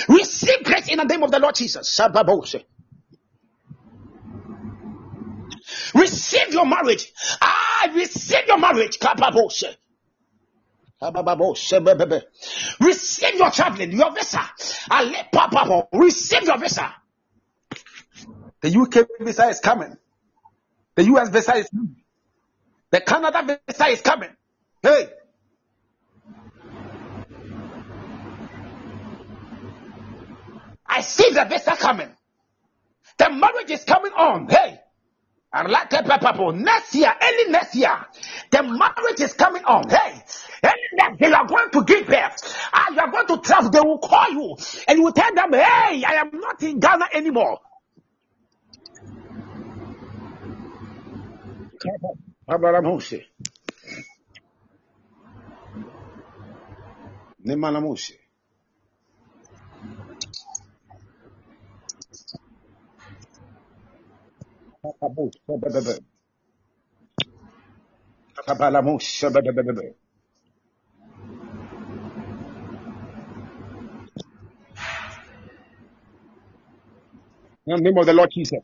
Receive 0.10 0.64
grace 0.64 0.88
in 0.90 0.98
the 0.98 1.06
name 1.06 1.24
of 1.24 1.32
the 1.32 1.40
Lord 1.40 1.56
Jesus. 1.56 2.00
Receive 5.94 6.54
your 6.54 6.66
marriage. 6.66 7.14
I 7.42 7.92
receive 7.94 8.48
your 8.48 8.58
marriage. 8.58 8.98
Receive 12.80 13.36
your 13.36 13.52
traveling, 13.52 13.92
your 13.92 14.12
visa. 14.14 14.42
Receive 15.94 16.44
your 16.44 16.58
visa. 16.58 16.94
The 18.62 18.80
UK 18.80 19.08
visa 19.20 19.48
is 19.48 19.60
coming. 19.60 19.98
The 20.96 21.04
US 21.06 21.30
visa 21.30 21.56
is 21.56 21.70
coming. 21.70 21.96
The 22.92 23.02
Canada 23.02 23.60
visa 23.68 23.86
is 23.88 24.02
coming. 24.02 24.30
Hey. 24.82 25.10
I 30.86 31.02
see 31.02 31.32
the 31.32 31.46
visa 31.46 31.76
coming. 31.76 32.10
The 33.18 33.30
marriage 33.32 33.72
is 33.72 33.84
coming 33.84 34.12
on. 34.12 34.48
Hey. 34.48 34.80
Arlatepepapo. 35.54 36.56
Next 36.56 36.96
year, 36.96 37.14
early 37.22 37.52
next 37.52 37.76
year, 37.76 38.06
the 38.52 38.64
marriage 38.64 39.20
is 39.20 39.34
coming 39.34 39.64
on. 39.66 39.90
Hey, 39.90 40.24
early 40.64 40.90
next 40.94 41.20
year, 41.20 41.30
you 41.30 41.36
are 41.36 41.46
going 41.46 41.72
to 41.72 41.84
give 41.84 42.08
birth. 42.08 42.70
Ah, 42.72 42.88
you 42.92 43.00
are 43.00 43.12
going 43.12 43.28
to 43.28 43.38
travel. 43.40 43.70
They 43.70 43.82
will 43.82 44.00
call 44.00 44.32
you 44.32 44.56
and 44.88 44.98
you 44.98 45.04
will 45.04 45.12
tell 45.12 45.34
them, 45.34 45.52
hey, 45.52 46.04
I 46.06 46.22
am 46.22 46.32
not 46.34 46.64
in 46.64 46.80
Ghana 46.80 47.08
anymore. 47.14 47.60
Bebebe. 65.48 66.00
Papalamose, 68.48 69.30
bebebebe. 69.32 69.96
In 77.68 77.78
the 77.78 77.82
name 77.82 77.98
of 77.98 78.06
the 78.08 78.14
Lord 78.14 78.30
Jesus. 78.34 78.60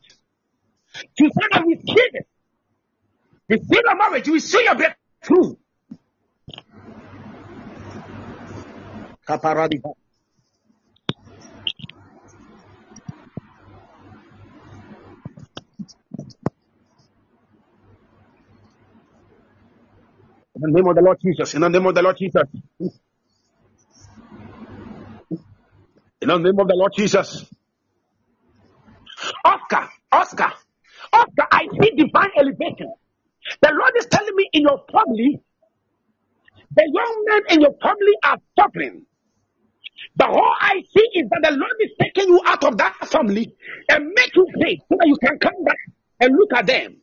To 1.18 1.30
that 1.34 1.64
we 1.66 1.74
receive 1.74 2.14
it. 2.14 2.28
Receive 3.48 3.82
your 3.84 3.96
marriage. 3.96 4.28
We 4.28 4.40
see 4.40 4.64
your 4.64 4.76
breakthrough. 4.76 5.56
Kaparadiba. 9.28 9.92
In 20.56 20.62
the 20.62 20.70
name 20.72 20.88
of 20.88 20.96
the 20.96 21.02
Lord 21.02 21.18
Jesus. 21.22 21.54
In 21.54 21.62
the 21.62 21.70
name 21.70 21.86
of 21.86 21.94
the 21.94 22.02
Lord 22.02 22.16
Jesus. 22.18 22.44
In 26.22 26.28
the 26.28 26.38
name 26.38 26.58
of 26.60 26.68
the 26.68 26.74
Lord 26.76 26.92
Jesus. 26.96 27.46
Oscar, 29.44 29.88
Oscar, 30.12 30.52
Oscar, 31.12 31.46
I 31.52 31.68
see 31.80 31.90
divine 31.96 32.30
elevation. 32.38 32.92
The 33.62 33.72
Lord 33.72 33.92
is 33.98 34.06
telling 34.06 34.36
me 34.36 34.48
in 34.52 34.62
your 34.62 34.84
family, 34.92 35.40
the 36.76 36.90
young 36.92 37.24
men 37.28 37.42
in 37.56 37.60
your 37.62 37.74
family 37.82 38.14
are 38.24 38.38
suffering. 38.58 39.06
But 40.16 40.30
all 40.30 40.54
I 40.60 40.82
see 40.96 41.08
is 41.20 41.28
that 41.30 41.40
the 41.50 41.56
Lord 41.56 41.76
is 41.80 41.92
taking 42.00 42.28
you 42.28 42.40
out 42.46 42.64
of 42.64 42.78
that 42.78 42.96
family 43.08 43.54
and 43.90 44.12
make 44.14 44.34
you 44.36 44.46
great 44.60 44.80
so 44.88 44.96
that 44.98 45.08
you 45.08 45.16
can 45.24 45.38
come 45.40 45.64
back 45.64 45.78
and 46.20 46.34
look 46.36 46.52
at 46.54 46.66
them. 46.66 46.98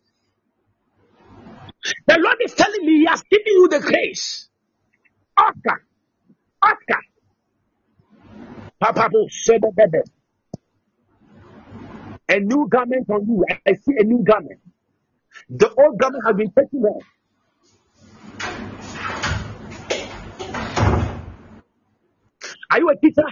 The 2.08 2.20
Lord 2.20 2.38
is 2.44 2.54
telling 2.56 2.86
me 2.86 3.00
He 3.00 3.06
has 3.08 3.24
given 3.24 3.48
you 3.48 3.70
the 3.70 3.80
grace. 3.82 4.50
Oscar, 5.38 5.86
Oscar, 6.64 7.02
Papa, 8.82 9.10
a 12.30 12.40
new 12.40 12.68
garment 12.70 13.10
on 13.10 13.28
you. 13.28 13.46
I 13.68 13.74
see 13.74 13.94
a 14.00 14.04
new 14.04 14.24
garment. 14.24 14.62
The 15.50 15.70
old 15.78 16.00
garment 16.00 16.24
has 16.28 16.36
been 16.36 16.52
taken 16.52 16.84
off. 16.86 17.04
Are 22.72 22.80
you 22.80 22.90
a 22.90 22.96
teacher? 22.98 23.24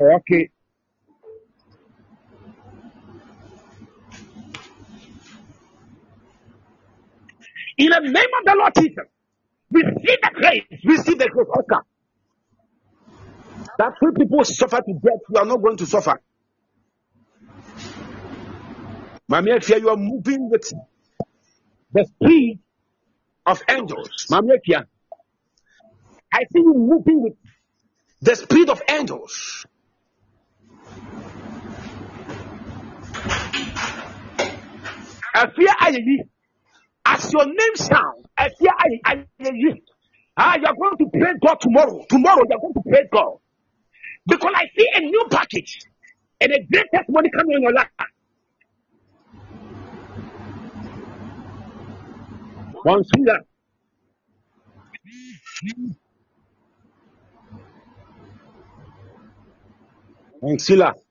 Okay. 0.00 0.50
In 7.80 7.88
the 7.88 8.00
name 8.00 8.14
of 8.14 8.44
the 8.44 8.56
Lord 8.58 8.72
Jesus, 8.76 9.06
receive 9.72 10.18
the 10.22 10.30
grace. 10.34 10.80
Receive 10.84 11.18
the 11.18 11.28
grace, 11.28 11.46
Oscar. 11.48 11.80
That 13.78 13.94
when 14.00 14.14
people 14.14 14.44
suffer 14.44 14.82
to 14.82 14.92
death, 15.02 15.20
you 15.30 15.40
are 15.40 15.46
not 15.46 15.62
going 15.62 15.78
to 15.78 15.86
suffer. 15.86 16.20
Mami 19.32 19.56
Efia, 19.58 19.80
you 19.80 19.88
are 19.88 19.96
moving 19.96 20.50
with 20.50 20.70
the 21.92 22.04
speed 22.04 22.58
of 23.46 23.62
angels. 23.66 24.26
Efia, 24.30 24.84
I 26.30 26.38
see 26.52 26.60
you 26.60 26.74
moving 26.76 27.22
with 27.22 27.34
the 28.20 28.36
speed 28.36 28.68
of 28.68 28.82
angels. 28.90 29.64
Efia 35.34 35.72
Ayeyi, 35.80 36.28
as 37.24 37.32
your 37.32 37.46
name 37.46 37.76
sounds, 37.76 38.26
Efia 38.38 38.72
Aye- 38.78 39.00
Ayeyi, 39.40 39.82
ah, 40.38 40.56
you 40.58 40.66
are 40.66 40.74
going 40.76 40.98
to 40.98 41.06
praise 41.18 41.36
God 41.44 41.56
tomorrow. 41.60 42.04
Tomorrow 42.10 42.42
you 42.48 42.56
are 42.56 42.60
going 42.60 42.74
to 42.74 42.82
praise 42.88 43.08
God 43.12 43.38
because 44.26 44.52
I 44.56 44.64
see 44.76 44.88
a 44.94 45.00
new 45.00 45.26
package 45.30 45.80
and 46.40 46.52
a 46.52 46.60
great 46.72 46.86
testimony 46.94 47.30
coming 47.36 47.56
on 47.56 47.62
your 47.62 47.74
life. 47.74 47.88
One 52.84 53.04
finger. 53.14 53.40
One 60.40 60.58
sila. 60.58 60.94
Karagamo, 60.94 61.09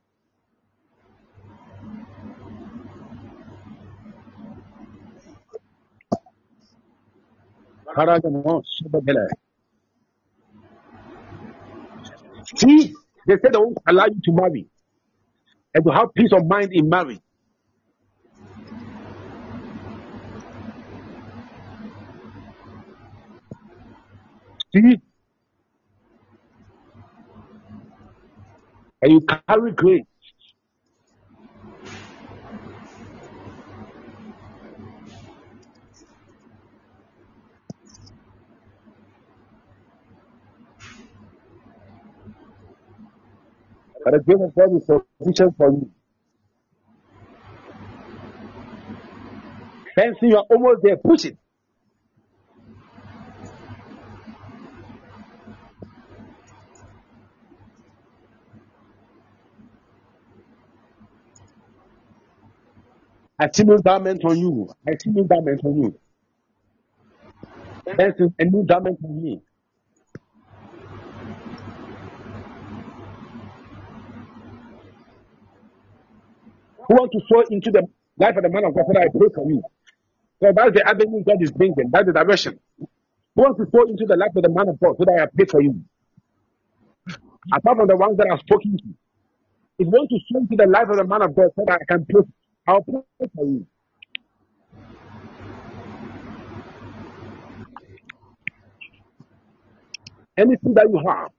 See, 12.57 12.93
they 13.27 13.35
said 13.41 13.53
they 13.53 13.59
won't 13.59 13.77
allow 13.87 14.05
you 14.07 14.21
to 14.25 14.31
marry 14.33 14.67
and 15.75 15.85
to 15.85 15.91
have 15.91 16.13
peace 16.15 16.31
of 16.33 16.45
mind 16.47 16.71
in 16.73 16.89
marriage. 16.89 17.21
See, 24.75 25.01
and 29.01 29.11
you 29.13 29.21
carry 29.47 29.71
grace. 29.73 30.08
And 44.09 44.15
the 44.15 44.25
grace 44.25 44.41
of 44.43 44.55
God 44.55 44.77
is 44.77 44.87
sufficient 44.87 45.57
for 45.57 45.71
you. 45.71 45.91
Fencing, 49.95 50.29
you 50.31 50.37
are 50.37 50.45
almost 50.49 50.81
there. 50.83 50.97
Push 50.97 51.25
it. 51.25 51.37
I 63.39 63.47
see 63.53 63.63
new 63.63 63.79
garment 63.83 64.23
on 64.25 64.37
you. 64.39 64.69
I 64.87 64.93
see 65.01 65.11
new 65.11 65.25
garment 65.25 65.61
on 65.65 65.83
you. 65.83 65.99
Fencing, 67.97 68.35
a 68.39 68.45
new 68.45 68.65
garment 68.65 68.99
on 69.03 69.23
me. 69.23 69.41
Who 76.89 76.95
want 76.95 77.13
to 77.13 77.21
sow 77.29 77.43
into 77.51 77.71
the 77.71 77.87
life 78.19 78.37
of 78.37 78.43
the 78.43 78.49
man 78.51 78.65
of 78.65 78.75
God? 78.75 78.85
Father, 78.87 79.01
I 79.01 79.09
pray 79.11 79.29
for 79.35 79.45
you. 79.49 79.63
So 80.41 80.51
that's 80.55 80.73
the 80.73 80.87
avenue 80.87 81.23
God 81.25 81.41
is 81.41 81.51
bringing. 81.51 81.89
That's 81.91 82.07
the 82.07 82.13
direction. 82.13 82.59
Who 83.35 83.43
wants 83.43 83.59
to 83.59 83.67
sow 83.71 83.83
into 83.89 84.05
the 84.07 84.17
life 84.17 84.35
of 84.35 84.43
the 84.43 84.49
man 84.49 84.69
of 84.69 84.79
God? 84.79 84.95
So 84.99 85.05
that 85.05 85.21
I 85.23 85.27
pray 85.35 85.45
for 85.45 85.61
you. 85.61 85.81
Apart 87.53 87.77
from 87.77 87.87
the 87.87 87.97
ones 87.97 88.17
that 88.17 88.27
I've 88.31 88.41
spoken 88.41 88.77
to. 88.77 88.89
If 89.79 89.87
you 89.87 89.91
want 89.91 90.09
to 90.09 90.19
sow 90.31 90.39
into 90.39 90.55
the 90.57 90.69
life 90.69 90.89
of 90.89 90.97
the 90.97 91.05
man 91.05 91.21
of 91.23 91.35
God, 91.35 91.49
so 91.55 91.63
that 91.67 91.79
I 91.81 91.85
can 91.93 92.05
pray, 92.05 92.23
I'll 92.67 92.81
pray 92.83 93.27
for 93.35 93.45
you. 93.45 93.67
Anything 100.37 100.73
that 100.75 100.87
you 100.91 101.01
have, 101.07 101.31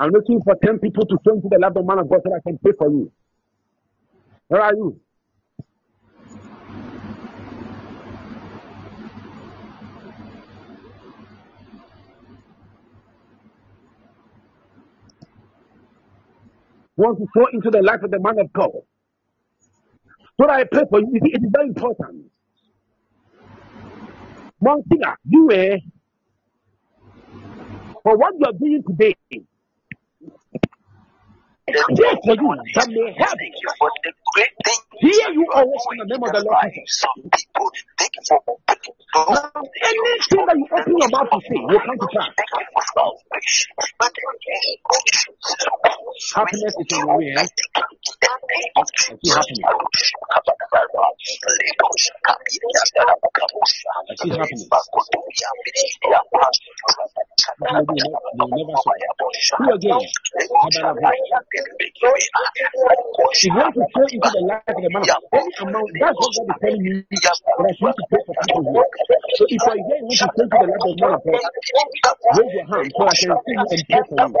I'm 0.00 0.10
looking 0.12 0.40
for 0.42 0.56
10 0.64 0.78
people 0.78 1.04
to 1.06 1.18
sow 1.26 1.34
into 1.34 1.48
the 1.50 1.58
life 1.58 1.72
of 1.72 1.74
the 1.74 1.82
man 1.84 1.98
of 1.98 2.08
God 2.08 2.20
so 2.24 2.30
that 2.30 2.40
I 2.44 2.48
can 2.48 2.58
pray 2.58 2.72
for 2.78 2.88
you. 2.90 3.12
Where 4.48 4.62
are 4.62 4.74
you? 4.74 4.98
Want 16.96 17.18
to 17.18 17.26
sow 17.36 17.46
into 17.52 17.70
the 17.70 17.82
life 17.82 18.02
of 18.02 18.10
the 18.10 18.20
man 18.20 18.38
of 18.40 18.50
God? 18.54 18.70
So 20.40 20.46
that 20.46 20.50
I 20.50 20.64
pray 20.64 20.84
for 20.88 21.00
you. 21.00 21.10
It 21.12 21.42
is 21.44 21.50
very 21.54 21.68
important. 21.68 22.32
One 24.60 24.82
thing, 24.84 25.02
you 25.26 25.50
eh, 25.52 25.78
for 28.02 28.16
what 28.16 28.34
you 28.38 28.46
are 28.46 28.52
doing 28.52 28.82
today, 28.88 29.14
there 31.72 32.16
for 32.24 32.34
you 32.36 32.56
that 32.74 32.88
may 32.90 33.14
help. 33.18 33.38
Here 34.36 35.30
you 35.32 35.46
are 35.54 35.64
in 35.64 35.98
the 35.98 36.06
name 36.06 36.22
of 36.22 36.32
the 36.32 36.44
Lord 36.44 36.72
Jesus. 36.74 37.04
Now, 39.14 39.50
anything 39.82 40.46
that 40.46 40.56
you 40.56 40.66
open 40.72 40.94
your 40.98 41.10
mouth 41.10 41.30
to 41.32 41.40
say 41.40 41.58
will 41.60 41.80
come 41.80 41.98
to 41.98 42.08
pass. 42.14 42.34
Happiness 46.34 46.74
is 46.78 46.86
in 46.90 47.00
your 47.06 47.18
way, 47.18 47.34
eh? 47.38 47.46
I 48.76 48.84
see 49.22 49.30
happiness. 49.30 49.66
I 54.10 54.14
see 54.20 54.30
happiness. 54.30 54.68
You 57.60 58.48
never 58.52 58.76
saw. 58.76 58.92
Who 59.58 59.74
again? 59.74 60.00
Kabbalah. 60.72 61.10
If 63.32 63.44
you 63.44 63.54
want 63.54 63.74
to 63.74 63.82
sow 63.94 64.06
the 64.28 64.42
life 64.44 64.62
of 64.68 64.82
the 64.84 64.90
man, 64.92 65.08
any 65.32 65.52
amount, 65.64 65.90
that's 66.00 66.18
what 66.20 66.32
God 66.36 66.48
is 66.52 66.58
telling 66.60 66.84
you. 66.84 67.04
That 67.10 67.38
I 67.64 67.72
should 67.78 67.96
to 67.96 68.04
pray 68.10 68.22
for 68.26 68.34
people 68.36 68.62
here. 68.68 68.86
So 69.40 69.46
if 69.48 69.62
you 69.64 69.72
are 69.72 69.80
here, 69.80 70.02
you 70.04 70.16
to 70.20 70.28
into 70.68 70.88
the 70.90 70.96
man 71.00 71.14
of 71.16 71.22
God, 71.24 71.48
raise 72.36 72.52
your 72.52 72.66
hand 72.68 72.88
so 72.96 73.02
I 73.08 73.16
can 73.16 73.32
see 73.44 73.56
you 73.56 73.66
and 73.70 73.82
pray 73.88 74.02
for 74.08 74.18
you. 74.20 74.40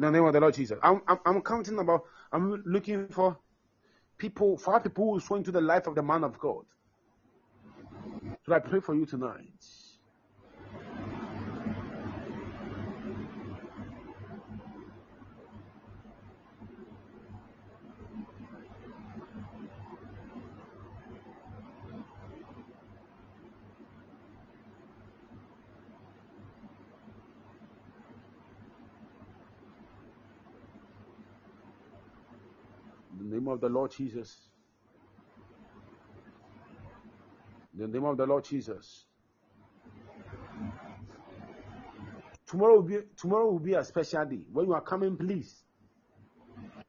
In 0.00 0.06
the 0.06 0.12
name 0.12 0.24
of 0.24 0.32
the 0.32 0.40
Lord 0.40 0.54
Jesus. 0.54 0.78
I'm, 0.82 1.02
I'm, 1.06 1.18
I'm 1.26 1.42
counting 1.42 1.78
about, 1.78 2.04
I'm 2.32 2.62
looking 2.64 3.06
for 3.08 3.36
people, 4.16 4.56
five 4.56 4.82
people 4.82 5.12
who 5.12 5.20
sow 5.20 5.34
into 5.34 5.52
the 5.52 5.60
life 5.60 5.86
of 5.86 5.94
the 5.94 6.02
man 6.02 6.24
of 6.24 6.38
God. 6.38 6.64
So 8.46 8.54
I 8.54 8.60
pray 8.60 8.80
for 8.80 8.94
you 8.94 9.04
tonight. 9.04 9.52
name 33.30 33.39
of 33.50 33.60
the 33.60 33.68
Lord 33.68 33.92
Jesus. 33.92 34.50
In 37.74 37.80
the 37.80 37.88
name 37.88 38.04
of 38.04 38.16
the 38.16 38.26
Lord 38.26 38.44
Jesus. 38.44 39.06
Tomorrow 42.46 42.76
will 42.76 42.82
be 42.82 42.98
tomorrow 43.16 43.46
will 43.50 43.60
be 43.60 43.74
a 43.74 43.84
special 43.84 44.24
day. 44.24 44.44
When 44.52 44.66
you 44.66 44.74
are 44.74 44.80
coming, 44.80 45.16
please 45.16 45.64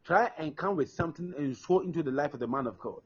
try 0.04 0.32
and 0.38 0.56
come 0.56 0.76
with 0.76 0.90
something 0.90 1.34
and 1.38 1.56
sow 1.56 1.82
into 1.82 2.02
the 2.04 2.12
life 2.12 2.34
of 2.34 2.40
the 2.40 2.48
man 2.48 2.68
of 2.68 2.80
God. 2.80 3.02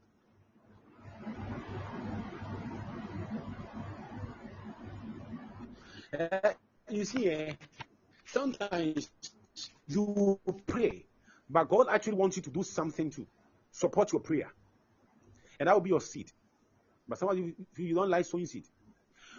Eh, 6.12 6.52
you 6.88 7.04
see, 7.04 7.28
eh, 7.28 7.54
sometimes 8.24 9.10
you 9.88 10.40
pray, 10.66 11.04
but 11.50 11.68
God 11.68 11.88
actually 11.90 12.14
wants 12.14 12.36
you 12.36 12.42
to 12.44 12.50
do 12.50 12.62
something 12.62 13.10
to 13.10 13.26
support 13.76 14.10
your 14.12 14.22
prayer, 14.22 14.50
and 15.60 15.68
that 15.68 15.74
will 15.74 15.82
be 15.82 15.90
your 15.90 16.00
seed. 16.00 16.32
But 17.06 17.18
some 17.18 17.28
of 17.28 17.38
you, 17.38 17.54
you 17.76 17.94
don't 17.94 18.08
like 18.08 18.24
sowing 18.24 18.46
seed. 18.46 18.64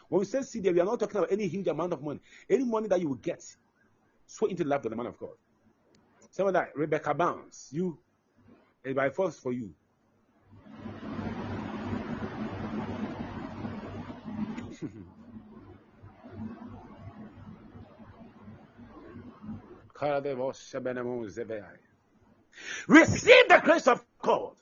When 0.09 0.19
we 0.19 0.26
say 0.26 0.43
seed, 0.43 0.64
we 0.64 0.80
are 0.80 0.85
not 0.85 0.99
talking 0.99 1.18
about 1.18 1.31
any 1.31 1.47
huge 1.47 1.68
amount 1.68 1.93
of 1.93 2.03
money. 2.03 2.19
Any 2.49 2.64
money 2.64 2.88
that 2.88 3.01
you 3.01 3.09
will 3.09 3.15
get, 3.15 3.43
sow 4.27 4.45
into 4.45 4.64
the 4.64 4.69
life 4.69 4.85
of 4.85 4.91
the 4.91 4.95
man 4.95 5.07
of 5.07 5.18
God. 5.18 5.31
Some 6.30 6.47
of 6.47 6.53
that, 6.53 6.69
Rebecca 6.76 7.15
Bounce, 7.15 7.69
you, 7.72 7.97
and 8.85 8.95
by 8.95 9.09
force 9.09 9.39
for 9.39 9.51
you. 9.51 9.73
Receive 22.88 23.47
the 23.49 23.61
grace 23.64 23.88
of 23.88 24.06
God. 24.28 24.56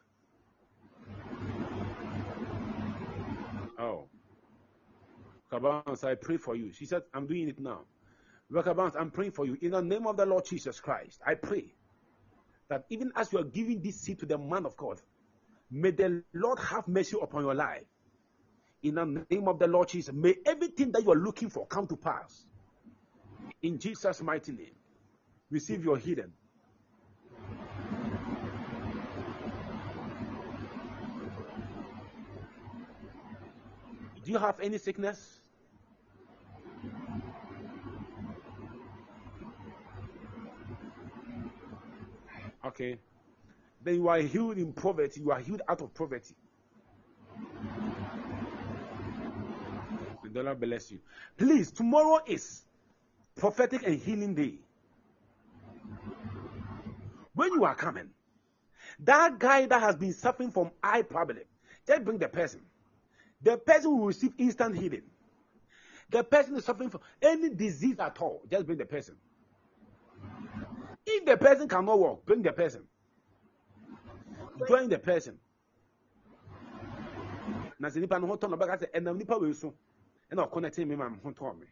Oh. 3.79 4.07
Kabans, 5.51 6.03
I 6.03 6.13
pray 6.15 6.37
for 6.37 6.55
you. 6.55 6.71
She 6.71 6.85
said, 6.85 7.01
I'm 7.13 7.25
doing 7.25 7.49
it 7.49 7.59
now. 7.59 7.81
Kabans, 8.53 8.93
I'm 8.95 9.09
praying 9.09 9.31
for 9.31 9.45
you. 9.45 9.57
In 9.61 9.71
the 9.71 9.81
name 9.81 10.05
of 10.05 10.17
the 10.17 10.25
Lord 10.25 10.45
Jesus 10.45 10.79
Christ, 10.79 11.19
I 11.25 11.33
pray 11.33 11.73
that 12.69 12.85
even 12.89 13.11
as 13.15 13.33
you 13.33 13.39
are 13.39 13.43
giving 13.43 13.81
this 13.81 13.99
seed 13.99 14.19
to 14.19 14.27
the 14.27 14.37
man 14.37 14.67
of 14.67 14.77
God, 14.77 15.01
may 15.71 15.89
the 15.89 16.23
Lord 16.33 16.59
have 16.59 16.87
mercy 16.87 17.17
upon 17.19 17.43
your 17.43 17.55
life. 17.55 17.85
In 18.83 18.95
the 18.95 19.25
name 19.31 19.47
of 19.47 19.57
the 19.57 19.67
Lord 19.67 19.87
Jesus, 19.87 20.13
may 20.13 20.35
everything 20.45 20.91
that 20.91 21.03
you 21.03 21.11
are 21.11 21.17
looking 21.17 21.49
for 21.49 21.65
come 21.65 21.87
to 21.87 21.95
pass. 21.95 22.45
In 23.63 23.79
Jesus' 23.79 24.21
mighty 24.21 24.51
name, 24.51 24.75
receive 25.49 25.83
your 25.83 25.97
healing. 25.97 26.33
Do 34.25 34.31
you 34.31 34.39
have 34.39 34.59
any 34.59 34.79
sickness? 34.79 35.39
Okay. 42.65 42.97
Then 43.83 43.93
you 43.93 44.07
are 44.07 44.17
healed 44.17 44.57
in 44.57 44.73
poverty. 44.73 45.21
You 45.21 45.31
are 45.31 45.39
healed 45.39 45.61
out 45.69 45.81
of 45.83 45.93
poverty. 45.93 46.33
The 50.33 50.41
Lord 50.41 50.59
bless 50.59 50.91
you. 50.91 50.99
Please, 51.37 51.71
tomorrow 51.71 52.19
is 52.25 52.63
prophetic 53.35 53.85
and 53.85 54.01
healing 54.01 54.33
day. 54.33 54.55
When 57.35 57.53
you 57.53 57.63
are 57.63 57.75
coming, 57.75 58.09
that 59.01 59.37
guy 59.37 59.67
that 59.67 59.81
has 59.81 59.95
been 59.95 60.13
suffering 60.13 60.49
from 60.49 60.71
eye 60.81 61.03
problem, 61.03 61.41
just 61.85 62.03
bring 62.03 62.17
the 62.17 62.27
person. 62.27 62.61
The 63.41 63.57
person 63.57 63.97
will 63.97 64.07
receive 64.07 64.33
instant 64.37 64.75
healing. 64.77 65.03
The 66.09 66.23
person 66.23 66.55
is 66.55 66.65
suffering 66.65 66.89
from 66.89 67.01
any 67.21 67.49
disease 67.49 67.99
at 67.99 68.19
all, 68.21 68.43
just 68.49 68.65
bring 68.65 68.77
the 68.77 68.85
person. 68.85 69.15
If 71.05 71.25
the 71.25 71.37
person 71.37 71.67
cannot 71.67 71.99
walk, 71.99 72.25
bring 72.25 72.41
the 72.41 72.51
person. 72.51 72.83
Join 74.67 74.89
the 74.89 74.99
person. 74.99 75.37
Na 77.79 77.89
sɛ 77.89 77.99
nipa 77.99 78.19
no 78.19 78.27
ho 78.27 78.37
tɔ 78.37 78.47
ɔbɛka 78.55 78.79
sɛ 78.81 78.91
ɛnam 78.93 79.17
nipa 79.17 79.35
ɛna 79.35 80.49
ɔkɔnɛte 80.49 80.87
me 80.87 80.95
ma 80.95 81.09
ho 81.09 81.31
tɔ 81.31 81.59
me. 81.59 81.67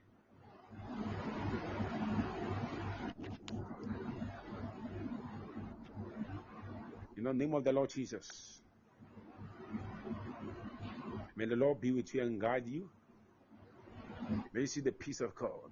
In 7.16 7.24
the 7.24 7.34
name 7.34 7.54
of 7.54 7.64
the 7.64 7.72
Lord 7.72 7.90
Jesus. 7.90 8.63
May 11.36 11.46
the 11.46 11.56
Lord 11.56 11.82
be 11.82 11.92
with 11.92 12.14
you 12.14 12.22
and 12.24 12.40
guide 12.40 12.68
you. 12.68 12.90
May 14.54 14.62
you 14.62 14.68
see 14.68 14.82
the 14.82 14.92
peace 14.92 15.22
of 15.22 15.36
God. 15.36 15.72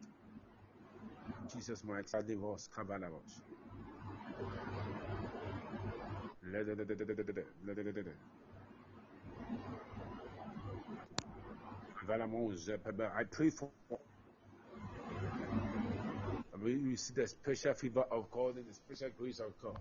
Jesus 1.53 1.83
might 1.83 2.11
divorce 2.27 2.69
Kabalabos. 2.75 3.41
I 13.15 13.23
pray 13.25 13.49
for 13.51 13.71
you 16.65 16.95
see 16.97 17.13
the 17.13 17.27
special 17.27 17.73
favor 17.73 18.01
of 18.11 18.29
God 18.31 18.57
and 18.57 18.67
the 18.67 18.73
special 18.73 19.09
grace 19.17 19.39
of 19.39 19.57
God. 19.61 19.77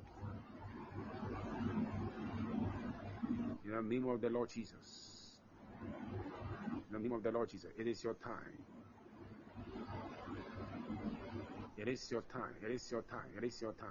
In 3.64 3.72
the 3.72 3.82
name 3.82 4.06
of 4.08 4.20
the 4.20 4.30
Lord 4.30 4.50
Jesus. 4.50 5.09
In 6.74 6.92
the 6.92 6.98
name 7.00 7.12
of 7.12 7.22
the 7.22 7.30
Lord 7.32 7.50
Jesus. 7.50 7.70
It 7.78 7.86
is 7.86 8.04
your 8.04 8.14
time. 8.14 8.58
It 11.76 11.88
is 11.88 12.10
your 12.10 12.22
time. 12.22 12.54
It 12.62 12.70
is 12.72 12.90
your 12.90 13.02
time. 13.02 13.30
It 13.36 13.44
is 13.44 13.60
your 13.60 13.72
time. 13.72 13.90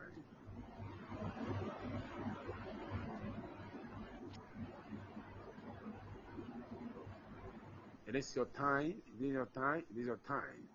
It 8.08 8.16
is 8.16 8.36
your 8.36 8.46
time. 8.46 8.96
It 9.16 9.24
is 9.24 9.34
your 9.34 9.46
time. 9.46 9.84
It 9.92 10.00
is 10.00 10.06
your 10.08 10.20
time. 10.28 10.70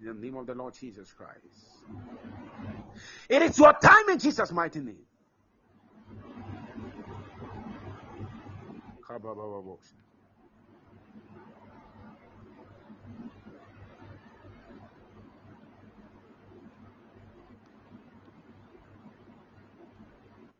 In 0.00 0.06
the 0.06 0.14
name 0.14 0.36
of 0.36 0.46
the 0.46 0.54
Lord 0.54 0.74
Jesus 0.74 1.12
Christ. 1.12 1.84
It 3.28 3.42
is 3.42 3.58
your 3.58 3.74
time 3.74 4.08
in 4.10 4.18
Jesus' 4.18 4.52
mighty 4.52 4.80
name. 4.80 5.06
Kabababosh. 9.10 9.92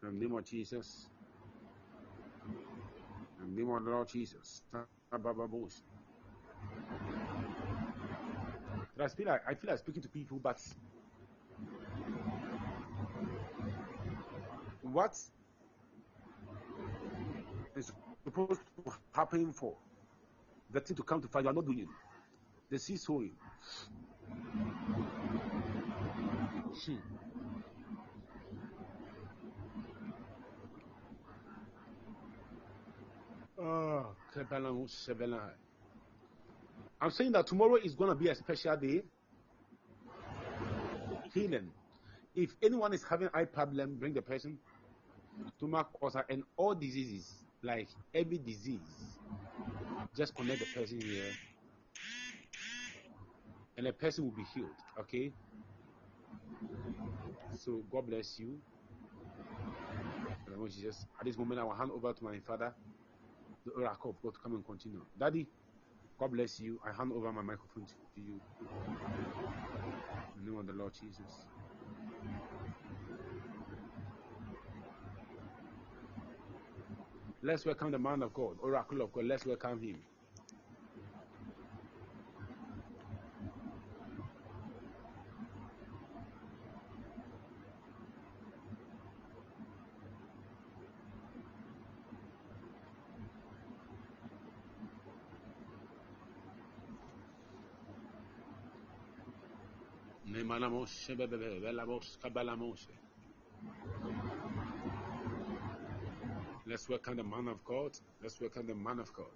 In 0.02 0.18
the 0.18 0.24
name 0.24 0.34
of 0.36 0.44
Jesus. 0.44 1.06
In 3.38 3.54
the 3.54 3.60
name 3.62 3.70
of 3.70 3.84
the 3.84 3.90
Lord 3.90 4.08
Jesus. 4.08 4.62
Kabababosh. 5.12 5.82
I 8.98 9.08
feel 9.08 9.26
like 9.26 9.42
I 9.48 9.54
feel 9.54 9.70
like 9.70 9.78
speaking 9.78 10.02
to 10.02 10.08
people, 10.08 10.40
but 10.42 10.60
what 14.82 15.16
is 17.76 17.92
supposed 18.24 18.60
to 18.84 18.92
happen 19.12 19.52
for 19.52 19.76
the 20.70 20.80
thing 20.80 20.96
to 20.96 21.02
come 21.02 21.20
to 21.20 21.28
fire? 21.28 21.42
You 21.42 21.48
are 21.48 21.54
not 21.54 21.64
doing 21.64 21.80
it. 21.80 21.88
The 22.70 22.78
seed 22.78 23.00
sowing. 23.00 23.32
I'm 37.02 37.10
saying 37.10 37.32
that 37.32 37.46
tomorrow 37.46 37.76
is 37.76 37.94
going 37.94 38.10
to 38.10 38.16
be 38.16 38.28
a 38.28 38.34
special 38.34 38.76
day. 38.76 39.02
Healing. 41.34 41.70
If 42.34 42.50
anyone 42.62 42.92
is 42.92 43.02
having 43.04 43.28
eye 43.34 43.44
problem, 43.44 43.96
bring 43.96 44.14
the 44.14 44.22
person. 44.22 44.58
Stomach 45.56 45.88
ulcer 46.02 46.24
and 46.28 46.42
all 46.56 46.74
diseases, 46.74 47.32
like 47.62 47.88
every 48.14 48.38
disease, 48.38 49.18
just 50.16 50.34
connect 50.34 50.60
the 50.60 50.66
person 50.80 51.00
here, 51.00 51.32
and 53.76 53.86
the 53.86 53.92
person 53.92 54.24
will 54.24 54.32
be 54.32 54.44
healed. 54.54 54.68
Okay. 54.98 55.32
So 57.52 57.82
God 57.90 58.06
bless 58.06 58.38
you. 58.38 58.60
In 60.46 60.52
the 60.52 60.56
name 60.56 60.64
of 60.66 60.72
Jesus. 60.72 61.06
At 61.20 61.26
this 61.26 61.38
moment, 61.38 61.60
I 61.60 61.64
will 61.64 61.74
hand 61.74 61.90
over 61.92 62.12
to 62.12 62.24
my 62.24 62.38
father, 62.40 62.74
the 63.64 63.72
oracle 63.72 64.10
of 64.10 64.22
God, 64.22 64.34
to 64.34 64.40
come 64.42 64.54
and 64.54 64.64
continue. 64.64 65.04
Daddy, 65.18 65.46
God 66.18 66.32
bless 66.32 66.60
you. 66.60 66.80
I 66.86 66.92
hand 66.96 67.12
over 67.12 67.32
my 67.32 67.42
microphone 67.42 67.86
to 67.86 68.20
you. 68.20 68.40
In 70.36 70.44
the 70.44 70.50
name 70.50 70.60
of 70.60 70.66
the 70.66 70.72
Lord 70.72 70.92
Jesus. 70.94 71.46
Let's 77.42 77.64
welcome 77.64 77.90
the 77.90 77.98
man 77.98 78.22
of 78.22 78.34
God, 78.34 78.58
oracle 78.62 79.00
of 79.00 79.12
God. 79.12 79.24
Let's 79.24 79.46
welcome 79.46 79.80
him. 79.80 79.96
Nemanamoshe 100.28 101.16
bebebe, 101.16 101.60
velamos, 101.60 102.18
kabalamoshe. 102.22 103.09
Let's 106.70 106.88
work 106.88 107.08
on 107.08 107.16
the 107.16 107.24
man 107.24 107.48
of 107.48 107.64
God. 107.64 107.98
Let's 108.22 108.40
work 108.40 108.56
on 108.56 108.64
the 108.64 108.76
man 108.76 109.00
of 109.00 109.12
God. 109.12 109.26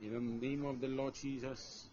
In 0.00 0.12
the 0.12 0.20
name 0.20 0.64
of 0.64 0.80
the 0.80 0.86
Lord 0.86 1.14
Jesus. 1.14 1.90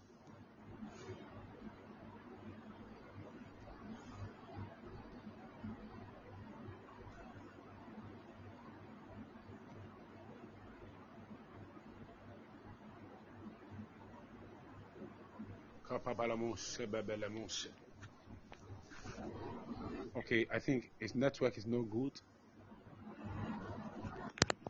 Okay, 20.15 20.45
I 20.51 20.59
think 20.59 20.91
his 20.99 21.15
network 21.15 21.57
is 21.57 21.65
no 21.65 21.83
good. 21.83 22.11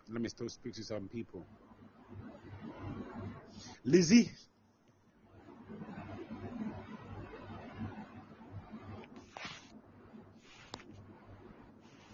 Let 0.10 0.22
me 0.22 0.30
still 0.30 0.50
speak 0.50 0.76
to 0.76 0.84
some 0.84 1.10
people. 1.10 1.46
Lizzie. 3.84 4.32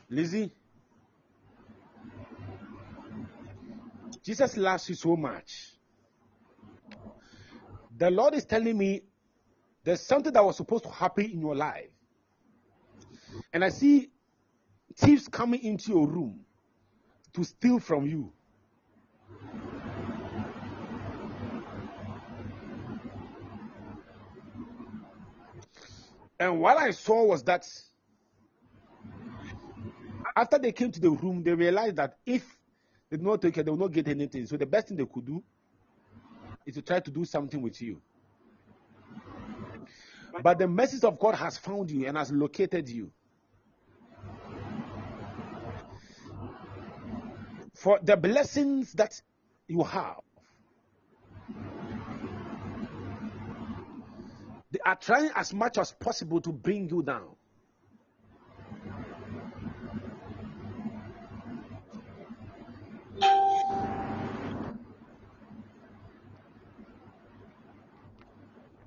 Lizzie. 0.10 0.52
Jesus 4.24 4.58
loves 4.58 4.90
you 4.90 4.96
so 4.96 5.16
much. 5.16 5.74
The 7.98 8.10
Lord 8.12 8.34
is 8.36 8.46
telling 8.46 8.78
me 8.78 9.04
there's 9.88 10.02
something 10.02 10.34
that 10.34 10.44
was 10.44 10.58
supposed 10.58 10.84
to 10.84 10.90
happen 10.90 11.24
in 11.24 11.40
your 11.40 11.56
life. 11.56 11.88
And 13.54 13.64
I 13.64 13.70
see 13.70 14.12
thieves 14.98 15.30
coming 15.30 15.64
into 15.64 15.94
your 15.94 16.06
room 16.06 16.42
to 17.32 17.46
steal 17.46 17.80
from 17.80 18.06
you. 18.06 18.34
And 26.38 26.60
what 26.60 26.76
I 26.76 26.92
saw 26.92 27.24
was 27.24 27.42
that 27.44 27.66
after 30.36 30.60
they 30.60 30.74
came 30.74 30.92
to 30.92 31.00
the 31.00 31.12
room, 31.12 31.44
they 31.44 31.54
realized 31.54 31.96
that 31.96 32.18
if 32.26 32.58
they 33.10 33.16
do 33.16 33.24
not 33.24 33.42
take 33.42 33.54
care, 33.54 33.64
they 33.64 33.72
will 33.72 33.78
not 33.78 33.94
get 33.94 34.10
anything. 34.10 34.46
So 34.48 34.58
the 34.58 34.66
best 34.66 34.90
thing 34.90 34.98
they 34.98 35.06
could 35.06 35.26
do 35.26 35.42
is 36.66 36.76
to 36.76 36.82
try 36.82 37.00
to 37.00 37.10
do 37.10 37.24
something 37.24 37.62
with 37.62 37.82
you. 37.82 38.02
But 40.44 40.60
the 40.60 40.68
message 40.68 41.04
of 41.04 41.20
God 41.20 41.36
has 41.36 41.58
found 41.58 41.90
you 41.92 42.08
and 42.08 42.18
has 42.18 42.32
located 42.32 42.88
you. 42.90 43.12
For 47.74 48.00
the 48.02 48.18
blessings 48.18 48.94
that 48.94 49.22
you 49.68 49.84
have, 49.84 50.22
they 54.72 54.80
are 54.86 54.96
trying 54.96 55.30
as 55.36 55.54
much 55.54 55.78
as 55.78 55.92
possible 55.94 56.42
to 56.42 56.52
bring 56.52 56.90
you 56.90 57.04
down. 57.04 57.36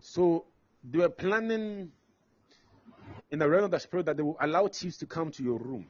So 0.01 0.47
they 0.91 0.99
were 0.99 1.09
planning 1.09 1.93
in 3.31 3.39
the 3.39 3.49
realm 3.49 3.65
of 3.65 3.71
the 3.71 3.79
spirit 3.79 4.07
that 4.07 4.17
they 4.17 4.23
will 4.23 4.37
allow 4.41 4.67
thieves 4.67 4.97
to 4.99 5.07
come 5.07 5.31
to 5.31 5.43
your 5.43 5.59
room. 5.59 5.87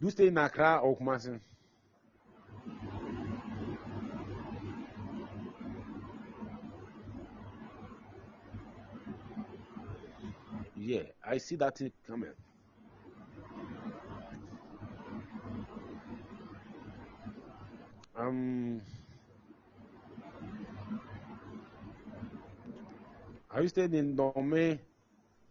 Do 0.00 0.06
you 0.06 0.10
stay 0.10 0.28
in 0.28 0.38
Accra 0.38 0.78
or 0.78 0.96
Kumasi? 0.98 1.38
Yeah, 10.74 11.02
I 11.22 11.36
see 11.36 11.56
that 11.56 11.76
thing 11.76 11.92
coming. 12.06 12.30
Um, 18.16 18.80
are 23.52 23.62
you 23.62 23.68
staying 23.68 23.94
in 23.94 24.16
Dome? 24.16 24.78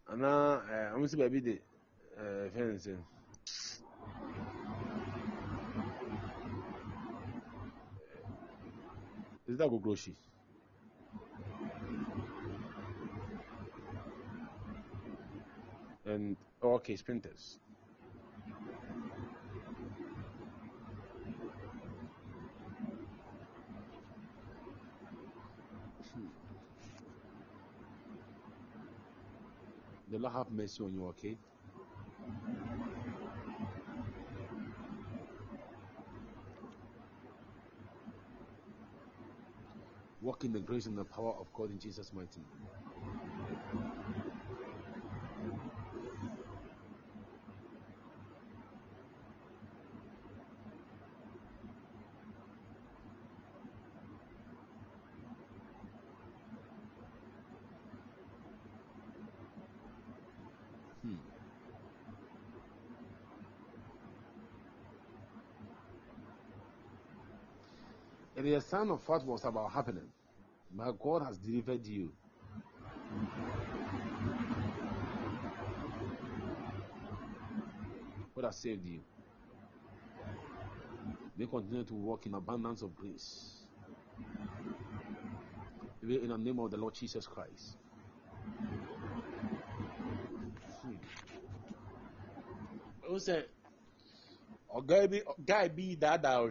And 0.09 0.25
uh, 0.25 0.59
I'm 0.69 0.95
going 0.95 1.07
see 1.07 1.17
baby 1.17 1.39
the 1.39 1.59
fencing. 2.53 3.03
Is 9.47 9.57
that 9.57 9.67
Gogloshi? 9.67 10.13
And 16.05 16.37
oh, 16.61 16.73
okay, 16.75 16.95
sprinters. 16.95 17.59
Lord 30.19 30.35
have 30.35 30.51
mercy 30.51 30.83
on 30.83 30.93
you, 30.93 31.07
okay? 31.09 31.39
Walk 40.21 40.45
in 40.45 40.53
the 40.53 40.61
grace 40.61 40.87
and 40.87 40.97
the 40.97 41.05
power 41.05 41.33
of 41.39 41.53
God 41.53 41.71
in 41.71 41.79
Jesus' 41.79 42.13
mighty 42.13 42.41
name. 42.41 42.49
It 68.49 68.53
is 68.53 68.63
a 68.65 68.67
sign 68.67 68.89
of 68.89 69.07
what 69.07 69.23
was 69.27 69.45
about 69.45 69.71
happening. 69.71 70.09
But 70.71 70.93
God 70.93 71.21
has 71.23 71.37
delivered 71.37 71.85
you. 71.85 72.11
God 78.35 78.45
has 78.45 78.57
saved 78.57 78.87
you. 78.87 79.01
May 81.37 81.45
continue 81.45 81.83
to 81.83 81.93
walk 81.93 82.25
in 82.25 82.33
abundance 82.33 82.81
of 82.81 82.95
grace. 82.95 83.59
Even 86.01 86.23
in 86.23 86.29
the 86.29 86.37
name 86.39 86.57
of 86.57 86.71
the 86.71 86.77
Lord 86.77 86.95
Jesus 86.95 87.27
Christ. 87.27 87.77
Hmm. 90.81 90.95
Ó 93.09 93.19
sẹ 93.19 93.45
ọ̀gá 94.69 95.07
bi 95.11 95.21
guy 95.45 95.69
bi 95.69 95.95
daadaa 95.95 96.41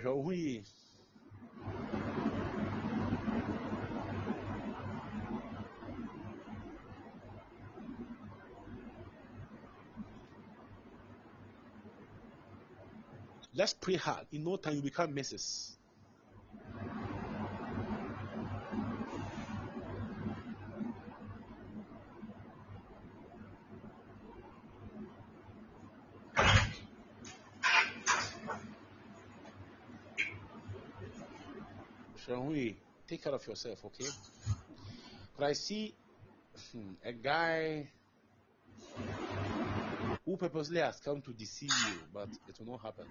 Let's 13.68 13.76
pray 13.84 13.96
hard. 13.96 14.24
In 14.32 14.44
no 14.44 14.56
time, 14.56 14.76
you 14.76 14.80
become 14.80 15.12
Mrs. 15.12 15.72
Shanhui, 32.26 32.76
take 33.06 33.22
care 33.22 33.34
of 33.34 33.46
yourself, 33.46 33.84
okay? 33.84 34.06
But 35.36 35.44
I 35.44 35.52
see 35.52 35.94
hmm, 36.72 36.92
a 37.04 37.12
guy 37.12 37.90
who 40.28 40.36
purposely 40.36 40.80
has 40.80 41.00
come 41.00 41.22
to 41.22 41.32
deceive 41.32 41.78
you, 41.78 42.06
but 42.12 42.28
it 42.46 42.58
will 42.60 42.66
not 42.66 42.82
happen. 42.82 43.06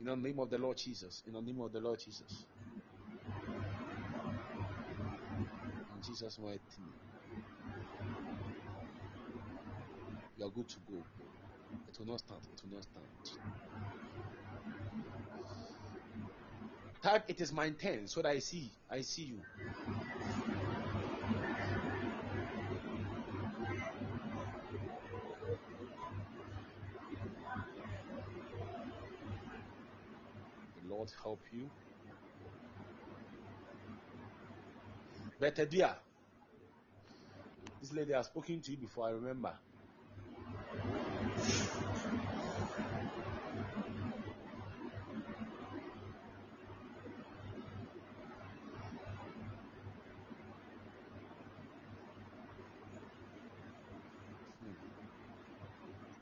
In 0.00 0.06
the 0.06 0.16
name 0.16 0.40
of 0.40 0.48
the 0.50 0.58
Lord 0.58 0.78
Jesus, 0.78 1.22
in 1.26 1.34
the 1.34 1.42
name 1.42 1.60
of 1.60 1.72
the 1.72 1.80
Lord 1.80 1.98
Jesus. 2.00 2.46
In 5.94 6.00
Jesus' 6.02 6.38
mighty 6.38 6.60
name. 6.78 7.02
You 10.36 10.46
are 10.46 10.50
good 10.50 10.68
to 10.70 10.80
go. 10.80 11.06
It 11.86 11.98
will 11.98 12.06
not 12.06 12.20
stand. 12.20 12.48
It 12.50 12.60
will 12.64 12.76
not 12.76 12.84
stand. 12.84 13.06
Type 17.02 17.24
it 17.28 17.40
is 17.40 17.52
my 17.52 17.70
turn 17.70 18.06
so 18.08 18.22
that 18.22 18.30
I 18.30 18.38
see. 18.40 18.70
I 18.90 19.00
see 19.02 19.22
you. 19.22 19.40
The 30.82 30.94
Lord 30.94 31.10
help 31.22 31.40
you. 31.52 31.70
Better 35.38 35.66
dear. 35.66 35.94
This 37.80 37.92
lady 37.92 38.12
has 38.14 38.26
spoken 38.26 38.60
to 38.62 38.70
you 38.72 38.78
before, 38.78 39.06
I 39.06 39.10
remember. 39.10 39.52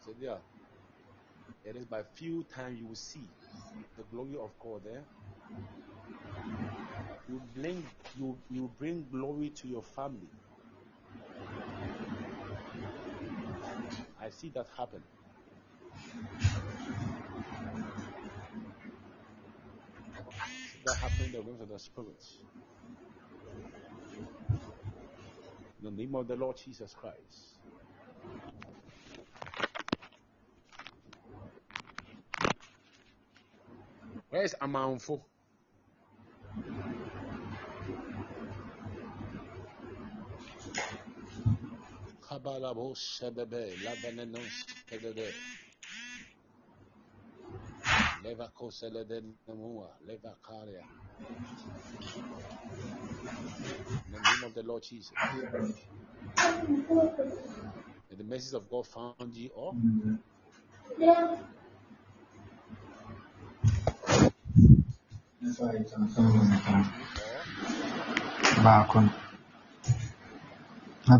So 0.04 0.12
there, 0.20 0.36
it 1.64 1.76
is 1.76 1.86
by 1.86 2.02
few 2.16 2.44
times 2.44 2.78
you 2.80 2.88
will 2.88 2.96
see 2.96 3.30
the 3.96 4.04
glory 4.04 4.36
of 4.36 4.58
God 4.58 4.84
there. 4.84 5.06
You 7.26 7.40
bring 7.40 7.90
you 8.14 8.42
you 8.48 8.68
bring 8.68 9.08
glory 9.10 9.50
to 9.50 9.68
your 9.68 9.82
family. 9.82 10.30
I 14.18 14.30
see 14.30 14.50
that 14.50 14.68
happen. 14.76 15.04
That 20.84 20.96
happen 20.96 21.26
in 21.26 21.32
the 21.32 21.42
realms 21.42 21.62
of 21.62 21.68
the 21.70 21.78
spirits. 21.78 22.44
In 25.78 25.84
the 25.86 25.90
name 25.92 26.14
of 26.16 26.28
the 26.28 26.36
Lord 26.36 26.56
Jesus 26.58 26.94
Christ. 26.94 27.53
Where 34.44 34.46
is 34.46 34.56
Amanfo? 34.60 35.22
Kabalabo 42.22 42.94
Sebebe, 42.96 43.74
Labaneno 43.84 44.38
Sebebe. 44.90 45.32
Leva 48.22 48.52
Koseleden 48.58 49.34
Namua, 49.48 49.90
Leva 50.06 50.36
Karia. 50.44 50.84
In 54.06 54.12
the 54.14 54.20
name 54.20 54.44
of 54.44 54.54
the 54.54 54.62
Lord 54.62 54.84
Jesus. 54.84 55.12
May 58.10 58.16
the 58.16 58.24
message 58.24 58.54
of 58.54 58.68
God 58.68 58.86
found 58.88 59.34
you 59.34 59.50
all. 59.50 59.80
Baako 68.64 68.96
no 69.00 69.10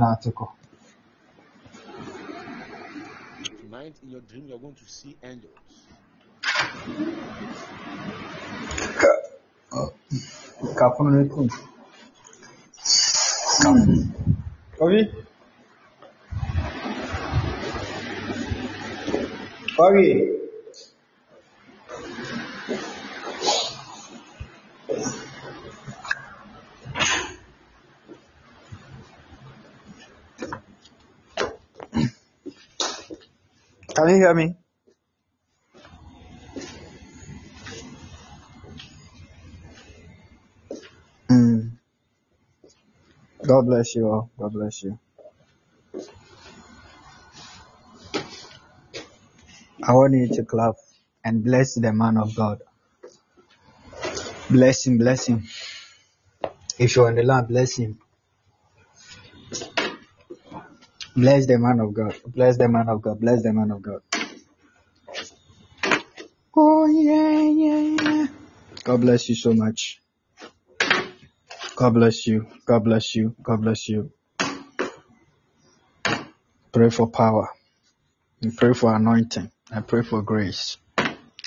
na 0.01 0.07
ate 0.13 0.31
kɔ 0.39 0.47
Tonight 3.61 3.97
in 4.03 4.11
your 4.11 4.21
dream, 4.21 4.47
you're 4.49 4.59
going 4.59 4.75
to 4.75 4.87
see 4.87 5.17
angels. 5.23 5.65
kapono 10.79 11.11
no 11.11 11.25
kum 11.33 11.49
obi 14.81 15.01
obi 19.79 20.05
Can 34.05 34.17
you 34.17 34.21
hear 34.21 34.35
me? 34.35 34.55
Mm. 41.31 41.71
God 43.47 43.65
bless 43.65 43.95
you 43.95 44.07
all. 44.09 44.31
God 44.39 44.53
bless 44.53 44.83
you. 44.83 44.99
I 49.83 49.95
want 49.95 50.13
you 50.13 50.29
to 50.35 50.45
clap 50.45 50.75
and 51.25 51.43
bless 51.43 51.77
the 51.77 51.95
man 51.95 52.19
of 52.19 52.37
God. 52.37 52.61
Bless 54.51 54.87
him, 54.87 54.99
bless 54.99 55.25
him. 55.29 55.45
If 56.79 56.95
you're 56.95 57.09
in 57.09 57.15
the 57.15 57.23
land, 57.23 57.49
bless 57.49 57.77
him. 57.79 57.99
Bless 61.17 61.47
the 61.47 61.59
man 61.59 61.81
of 61.81 61.95
God. 61.95 62.15
Bless 62.27 62.57
the 62.57 62.69
man 62.69 62.89
of 62.89 63.01
God. 63.01 63.21
Bless 63.21 63.43
the 63.43 63.53
man 63.53 63.71
of 63.71 63.83
God. 63.83 64.01
Oh, 66.57 66.87
yeah, 66.87 67.41
yeah, 67.41 68.03
yeah. 68.03 68.27
God 68.83 69.01
bless 69.01 69.29
you 69.29 69.35
so 69.35 69.53
much. 69.53 70.01
God 71.77 71.95
bless 71.95 72.27
you. 72.27 72.47
God 72.67 72.85
bless 72.85 73.15
you. 73.15 73.35
God 73.43 73.63
bless 73.63 73.89
you. 73.89 74.13
Pray 76.73 76.91
for 76.91 77.09
power. 77.09 77.49
And 78.43 78.57
pray 78.57 78.73
for 78.75 78.95
anointing. 78.95 79.51
I 79.73 79.81
pray 79.81 80.03
for 80.03 80.23
grace. 80.23 80.77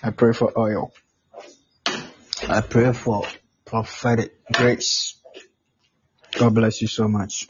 I 0.02 0.12
pray 0.12 0.34
for 0.34 0.58
oil. 0.58 0.94
I 2.48 2.62
pray 2.62 2.94
for 2.94 3.24
prophetic 3.66 4.34
grace. 4.52 5.16
God 6.38 6.56
bless 6.56 6.82
you 6.82 6.88
so 6.88 7.08
much. 7.08 7.48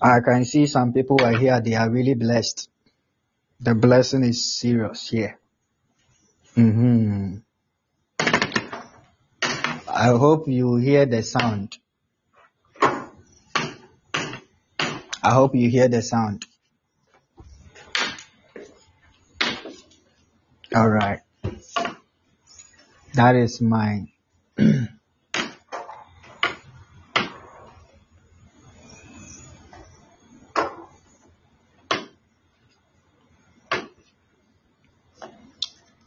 I 0.00 0.20
can 0.20 0.44
see 0.44 0.66
some 0.66 0.92
people 0.92 1.22
are 1.22 1.36
here, 1.36 1.60
they 1.60 1.74
are 1.74 1.90
really 1.90 2.14
blessed. 2.14 2.68
The 3.60 3.74
blessing 3.74 4.24
is 4.24 4.44
serious 4.44 5.08
here. 5.10 5.38
hmm 6.54 7.36
I 9.88 10.06
hope 10.08 10.48
you 10.48 10.76
hear 10.76 11.04
the 11.04 11.22
sound. 11.22 11.76
I 15.22 15.32
hope 15.34 15.54
you 15.54 15.68
hear 15.68 15.88
the 15.88 16.00
sound. 16.00 16.46
All 20.74 20.88
right. 20.88 21.20
That 23.14 23.36
is 23.36 23.60
mine. 23.60 24.12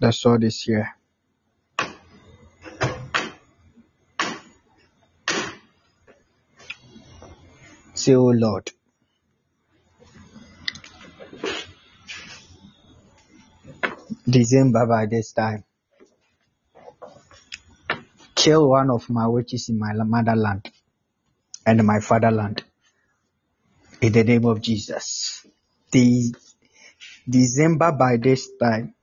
the 0.04 0.12
sword 0.12 0.44
is 0.44 0.62
here. 0.62 0.90
Say, 7.94 8.16
Oh 8.16 8.34
Lord, 8.36 8.70
December 14.28 14.86
by 14.88 15.06
this 15.06 15.32
time, 15.32 15.64
kill 18.36 18.70
one 18.70 18.90
of 18.90 19.10
my 19.10 19.26
witches 19.28 19.70
in 19.70 19.80
my 19.80 19.94
motherland 19.94 20.70
and 21.66 21.82
my 21.88 22.02
fatherland. 22.02 22.62
In 24.02 24.12
the 24.12 24.26
name 24.26 24.44
of 24.44 24.60
Jesus. 24.60 25.48
The 25.92 26.36
December 27.30 27.94
by 27.94 28.18
this 28.18 28.50
time, 28.60 28.96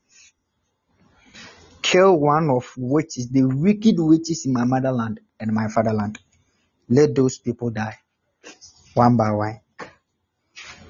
kill 1.91 2.21
one 2.21 2.49
of 2.51 2.73
witches, 2.77 3.31
the 3.31 3.43
wicked 3.43 3.97
witches 3.99 4.47
in 4.47 4.53
my 4.53 4.65
motherland 4.65 5.19
and 5.41 5.53
my 5.53 5.67
fatherland. 5.67 6.19
Let 6.89 7.17
those 7.17 7.39
people 7.39 7.71
die 7.71 7.99
one 8.95 9.17
by 9.17 9.31
one. 9.33 9.61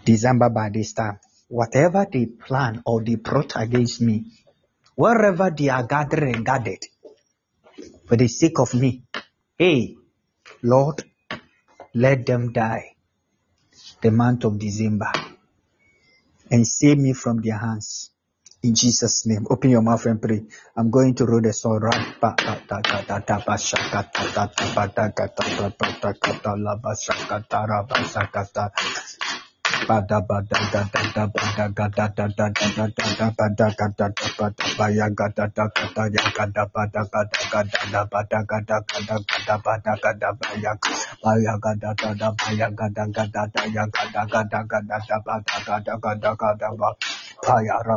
December 0.05 0.51
by 0.51 0.69
this 0.69 0.93
time, 0.93 1.19
whatever 1.49 2.07
they 2.11 2.27
plan 2.27 2.83
or 2.85 3.03
they 3.03 3.17
plot 3.17 3.53
against 3.57 4.03
me, 4.03 4.27
wherever 4.95 5.51
they 5.51 5.69
are 5.69 5.87
gathered 5.87 6.23
and 6.23 6.45
gathered, 6.45 6.85
for 8.07 8.17
the 8.17 8.29
sake 8.29 8.59
of 8.59 8.75
me, 8.75 9.03
hey, 9.57 9.97
Lord, 10.63 11.03
let 11.95 12.27
them 12.27 12.53
die 12.53 12.97
the 14.03 14.11
month 14.11 14.45
of 14.45 14.59
December 14.59 15.13
and 16.51 16.67
save 16.67 16.99
me 16.99 17.15
from 17.15 17.41
their 17.41 17.57
hands. 17.57 18.11
In 18.63 18.75
Jesus' 18.75 19.25
name, 19.25 19.47
open 19.49 19.71
your 19.71 19.81
mouth 19.81 20.05
and 20.05 20.21
pray. 20.21 20.45
I'm 20.77 20.91
going 20.91 21.15
to 21.15 21.25
roll 21.25 21.41
the 21.41 21.53
sword. 21.53 21.85
Payada 47.43 47.97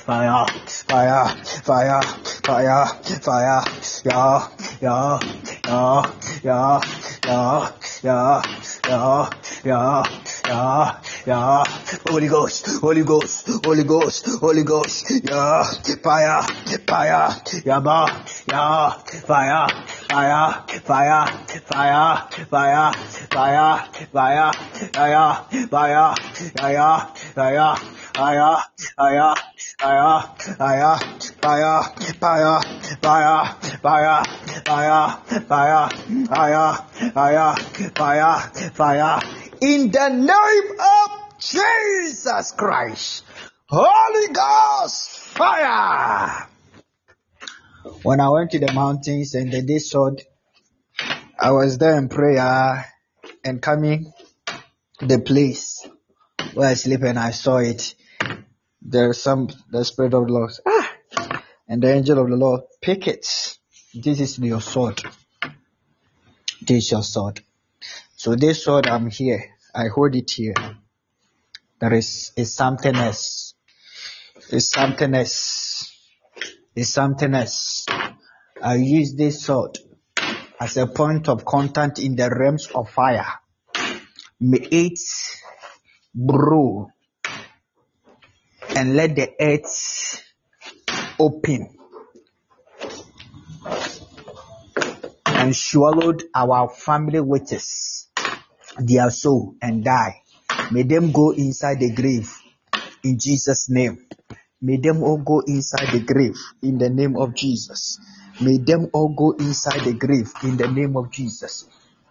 fire 0.11 0.45
fire 0.89 1.25
fire 1.63 2.01
fire 2.43 2.43
fire 2.43 2.85
fire 3.21 3.21
fire 3.21 3.61
yeah 4.01 4.49
yeah 4.81 5.19
yeah 5.71 6.01
yeah 6.43 6.81
yeah 7.23 7.71
yeah 8.03 8.41
yeah 8.85 9.29
yeah 9.63 10.03
yeah 10.47 10.91
yeah 11.25 11.63
Holy 12.09 12.27
Ghost 12.27 12.67
Holy 12.81 13.03
Ghost 13.03 13.47
Holy 13.63 13.83
Ghost 13.85 14.27
Holy 14.41 14.63
Ghost 14.63 15.11
yeah 15.23 15.63
fire 16.03 16.43
fire 16.87 17.31
yeah 17.63 17.79
yeah 18.51 18.89
fire 19.29 19.67
fire 20.09 20.51
fire 20.89 21.23
fire 21.71 22.17
fire 22.51 22.91
fire 23.31 23.79
fire 24.11 24.51
fire 24.91 25.35
fire 25.71 26.15
fire 26.57 27.05
fire 27.33 28.00
fire 28.21 28.57
fire 28.97 29.33
fire 29.79 30.21
fire 30.59 30.99
fire 31.41 31.81
fire 32.21 32.61
fire 33.01 33.45
fire 33.81 34.25
fire 34.61 35.09
fire 35.49 35.89
fire 36.29 36.75
fire 37.15 37.55
fire 37.95 38.69
fire 38.75 39.19
in 39.61 39.89
the 39.89 40.09
name 40.09 40.79
of 40.79 41.39
Jesus 41.39 42.51
Christ 42.51 43.23
Holy 43.67 44.27
Ghost 44.27 45.09
fire 45.09 46.47
when 48.03 48.19
I 48.19 48.29
went 48.29 48.51
to 48.51 48.59
the 48.59 48.71
mountains 48.71 49.33
and 49.33 49.51
the 49.51 49.63
day 49.63 49.79
showed 49.79 50.21
I 51.39 51.53
was 51.53 51.79
there 51.79 51.97
in 51.97 52.07
prayer 52.07 52.85
and 53.43 53.59
coming 53.59 54.13
the 54.99 55.17
place 55.17 55.87
where 56.53 56.69
I 56.69 56.75
sleep 56.75 57.01
and 57.01 57.17
I 57.17 57.31
saw 57.31 57.57
it 57.57 57.95
there's 58.81 59.21
some 59.21 59.49
the 59.69 59.85
spirit 59.85 60.13
of 60.13 60.27
the 60.27 60.33
Lord. 60.33 60.51
Ah! 60.65 61.43
And 61.67 61.81
the 61.81 61.93
angel 61.93 62.19
of 62.19 62.29
the 62.29 62.35
Lord 62.35 62.61
pick 62.81 63.07
it. 63.07 63.25
This 63.93 64.19
is 64.19 64.39
your 64.39 64.61
sword. 64.61 65.01
This 66.61 66.85
is 66.85 66.91
your 66.91 67.03
sword. 67.03 67.41
So 68.15 68.35
this 68.35 68.63
sword 68.63 68.87
I'm 68.87 69.09
here. 69.09 69.45
I 69.73 69.85
hold 69.93 70.15
it 70.15 70.31
here. 70.31 70.55
There 71.79 71.93
is 71.93 72.31
is 72.35 72.53
something 72.53 72.95
else. 72.95 73.53
It's 74.49 74.69
something 74.69 75.13
else. 75.13 75.91
It's 76.75 76.89
something 76.89 77.33
else. 77.33 77.85
I 78.61 78.75
use 78.75 79.15
this 79.15 79.43
sword 79.43 79.77
as 80.59 80.77
a 80.77 80.87
point 80.87 81.29
of 81.29 81.45
contact 81.45 81.99
in 81.99 82.15
the 82.15 82.29
realms 82.29 82.67
of 82.73 82.89
fire. 82.89 83.25
May 84.39 84.59
it 84.59 84.99
brew 86.13 86.91
and 88.75 88.95
let 88.95 89.15
the 89.15 89.29
earth 89.39 90.23
open 91.19 91.77
and 95.25 95.55
swallowed 95.55 96.23
our 96.35 96.69
family 96.69 97.19
witches, 97.19 98.09
their 98.77 99.09
soul, 99.09 99.55
and 99.61 99.83
die. 99.83 100.21
May 100.71 100.83
them 100.83 101.11
go 101.11 101.31
inside 101.31 101.79
the 101.79 101.91
grave 101.91 102.31
in 103.03 103.17
Jesus' 103.19 103.69
name. 103.69 104.05
May 104.61 104.77
them 104.77 105.01
all 105.03 105.17
go 105.17 105.39
inside 105.39 105.91
the 105.91 106.01
grave 106.05 106.37
in 106.61 106.77
the 106.77 106.89
name 106.89 107.17
of 107.17 107.33
Jesus. 107.33 107.99
May 108.39 108.57
them 108.57 108.89
all 108.93 109.09
go 109.09 109.31
inside 109.31 109.83
the 109.83 109.93
grave 109.93 110.31
in 110.43 110.57
the 110.57 110.67
name 110.67 110.95
of 110.95 111.11
Jesus. 111.11 111.67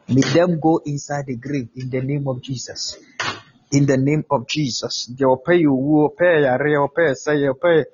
May 0.08 0.22
them 0.22 0.58
go 0.58 0.82
inside 0.84 1.26
the 1.26 1.36
grave 1.36 1.68
in 1.76 1.90
the 1.90 2.02
name 2.02 2.26
of 2.26 2.42
Jesus. 2.42 2.98
In 3.72 3.86
the 3.86 3.96
name 3.96 4.24
of 4.30 4.48
Jesus. 4.48 5.10
Deɛ 5.16 5.26
ɔpɛ 5.36 5.52
yɛ 5.62 5.68
owuo, 5.68 6.10
ɔpɛ 6.10 6.26
yɛ 6.26 6.40
yareɛ, 6.46 6.78
ɔpɛ 6.88 7.02
yɛ 7.08 7.14
sɛeɛ, 7.24 7.48
ɔpɛ 7.54 7.70
yɛ- 7.76 7.86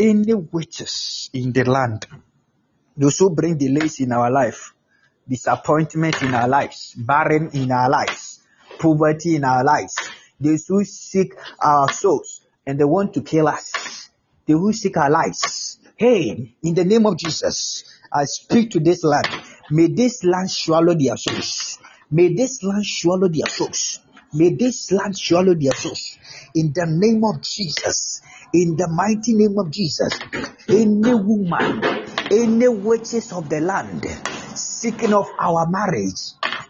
any 0.00 0.34
witches 0.34 1.30
in 1.34 1.52
the 1.52 1.64
land 1.64 2.06
those 2.98 3.18
who 3.18 3.30
bring 3.30 3.56
delays 3.56 4.00
in 4.00 4.12
our 4.12 4.30
life, 4.30 4.74
disappointment 5.28 6.20
in 6.22 6.34
our 6.34 6.48
lives, 6.48 6.94
barren 6.96 7.50
in 7.54 7.70
our 7.70 7.88
lives, 7.88 8.40
poverty 8.78 9.36
in 9.36 9.44
our 9.44 9.64
lives, 9.64 9.94
those 10.40 10.66
who 10.66 10.84
seek 10.84 11.32
our 11.62 11.92
souls 11.92 12.40
and 12.66 12.78
they 12.78 12.84
want 12.84 13.14
to 13.14 13.22
kill 13.22 13.48
us, 13.48 14.10
they 14.46 14.52
who 14.54 14.72
seek 14.72 14.96
our 14.96 15.10
lives. 15.10 15.78
Hey, 15.96 16.56
in 16.62 16.74
the 16.74 16.84
name 16.84 17.06
of 17.06 17.16
Jesus, 17.18 17.84
I 18.12 18.24
speak 18.24 18.70
to 18.72 18.80
this 18.80 19.04
land. 19.04 19.28
May 19.70 19.88
this 19.88 20.24
land 20.24 20.50
swallow 20.50 20.94
their 20.94 21.16
souls. 21.16 21.78
May 22.10 22.34
this 22.34 22.62
land 22.62 22.84
swallow 22.86 23.28
their 23.28 23.46
souls. 23.48 24.00
May 24.34 24.54
this 24.54 24.92
land 24.92 25.16
swallow 25.16 25.54
their 25.54 25.72
souls. 25.72 26.18
In 26.54 26.72
the 26.74 26.86
name 26.86 27.24
of 27.24 27.42
Jesus. 27.42 28.20
In 28.54 28.76
the 28.76 28.88
mighty 28.88 29.34
name 29.34 29.58
of 29.58 29.70
Jesus. 29.70 30.18
Any 30.68 31.14
woman, 31.14 31.84
any 32.30 32.68
witches 32.68 33.32
of 33.32 33.48
the 33.48 33.60
land 33.60 34.04
seeking 34.56 35.14
of 35.14 35.28
our 35.40 35.66
marriage 35.68 36.20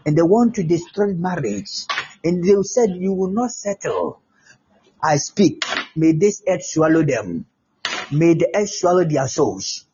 and 0.05 0.17
they 0.17 0.21
want 0.21 0.55
to 0.55 0.63
destroy 0.63 1.13
marriage 1.13 1.85
and 2.23 2.43
they 2.43 2.55
said 2.63 2.89
you 2.97 3.13
will 3.13 3.31
not 3.31 3.51
settle. 3.51 4.21
I 5.03 5.17
speak. 5.17 5.63
May 5.95 6.13
this 6.13 6.43
earth 6.47 6.63
swallow 6.65 7.03
them. 7.03 7.45
May 8.11 8.35
the 8.35 8.49
earth 8.55 8.69
swallow 8.69 9.05
their 9.05 9.27
souls. 9.27 9.85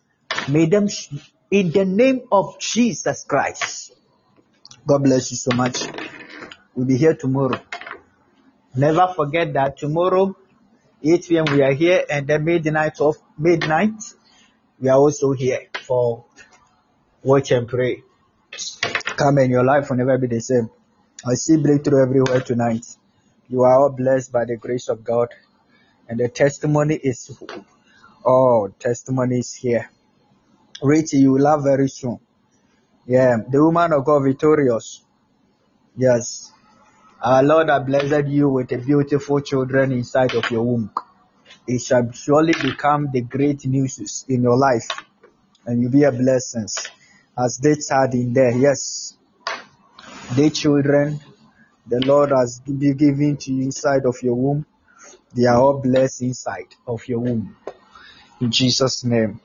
May 0.49 0.67
them, 0.67 0.87
sh- 0.87 1.09
in 1.51 1.71
the 1.71 1.85
name 1.85 2.21
of 2.31 2.59
Jesus 2.59 3.25
Christ. 3.25 3.93
God 4.87 5.03
bless 5.03 5.31
you 5.31 5.37
so 5.37 5.55
much. 5.55 5.87
We'll 6.75 6.85
be 6.85 6.97
here 6.97 7.15
tomorrow. 7.15 7.61
Never 8.75 9.13
forget 9.15 9.53
that 9.53 9.77
tomorrow 9.77 10.35
8 11.01 11.27
p.m. 11.27 11.45
we 11.51 11.61
are 11.61 11.71
here, 11.71 12.03
and 12.09 12.27
then 12.27 12.43
midnight 12.43 12.99
of 12.99 13.15
midnight 13.37 13.93
we 14.79 14.89
are 14.89 14.97
also 14.97 15.31
here 15.31 15.67
for 15.87 16.25
watch 17.23 17.51
and 17.51 17.67
pray. 17.67 18.03
Come 19.15 19.37
and 19.37 19.49
your 19.49 19.63
life 19.63 19.89
will 19.89 19.97
never 19.97 20.17
be 20.17 20.27
the 20.27 20.41
same. 20.41 20.69
I 21.25 21.35
see 21.35 21.57
breakthrough 21.57 22.03
everywhere 22.03 22.41
tonight. 22.41 22.85
You 23.47 23.61
are 23.61 23.79
all 23.79 23.91
blessed 23.91 24.33
by 24.33 24.43
the 24.45 24.57
grace 24.57 24.89
of 24.89 25.03
God, 25.03 25.29
and 26.09 26.19
the 26.19 26.27
testimony 26.27 26.95
is 26.95 27.31
oh 28.25 28.67
testimony 28.79 29.39
is 29.39 29.53
here. 29.53 29.89
Richie, 30.81 31.17
you 31.19 31.31
will 31.33 31.41
laugh 31.41 31.63
very 31.63 31.87
soon. 31.87 32.19
Yeah, 33.07 33.37
the 33.49 33.63
woman 33.63 33.93
of 33.93 34.03
God 34.03 34.23
victorious. 34.23 35.03
Yes. 35.95 36.51
Our 37.21 37.43
Lord 37.43 37.69
has 37.69 37.83
blessed 37.85 38.27
you 38.27 38.49
with 38.49 38.71
a 38.71 38.77
beautiful 38.77 39.41
children 39.41 39.91
inside 39.91 40.35
of 40.35 40.49
your 40.51 40.63
womb. 40.63 40.91
It 41.67 41.81
shall 41.81 42.11
surely 42.11 42.53
become 42.61 43.09
the 43.11 43.21
great 43.21 43.65
news 43.65 44.25
in 44.27 44.43
your 44.43 44.57
life 44.57 44.87
and 45.65 45.81
you'll 45.81 45.91
be 45.91 46.03
a 46.03 46.11
blessing 46.11 46.67
as 47.37 47.57
they 47.57 47.75
child 47.75 48.13
in 48.13 48.33
there. 48.33 48.51
Yes. 48.51 49.17
The 50.35 50.49
children 50.49 51.19
the 51.87 51.99
Lord 51.99 52.31
has 52.31 52.59
been 52.65 52.79
given 52.79 53.37
to 53.37 53.53
you 53.53 53.63
inside 53.63 54.05
of 54.05 54.17
your 54.23 54.35
womb. 54.35 54.65
They 55.35 55.45
are 55.45 55.57
all 55.59 55.81
blessed 55.81 56.23
inside 56.23 56.73
of 56.87 57.07
your 57.07 57.19
womb. 57.19 57.55
In 58.41 58.51
Jesus' 58.51 59.03
name. 59.03 59.39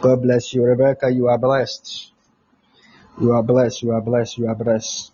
God 0.00 0.22
bless 0.22 0.52
you. 0.52 0.64
Rebecca, 0.64 1.10
you 1.10 1.28
are 1.28 1.38
blessed. 1.38 2.12
You 3.20 3.32
are 3.32 3.42
blessed. 3.42 3.82
You 3.82 3.92
are 3.92 4.00
blessed. 4.00 4.38
You 4.38 4.48
are 4.48 4.54
blessed. 4.54 5.13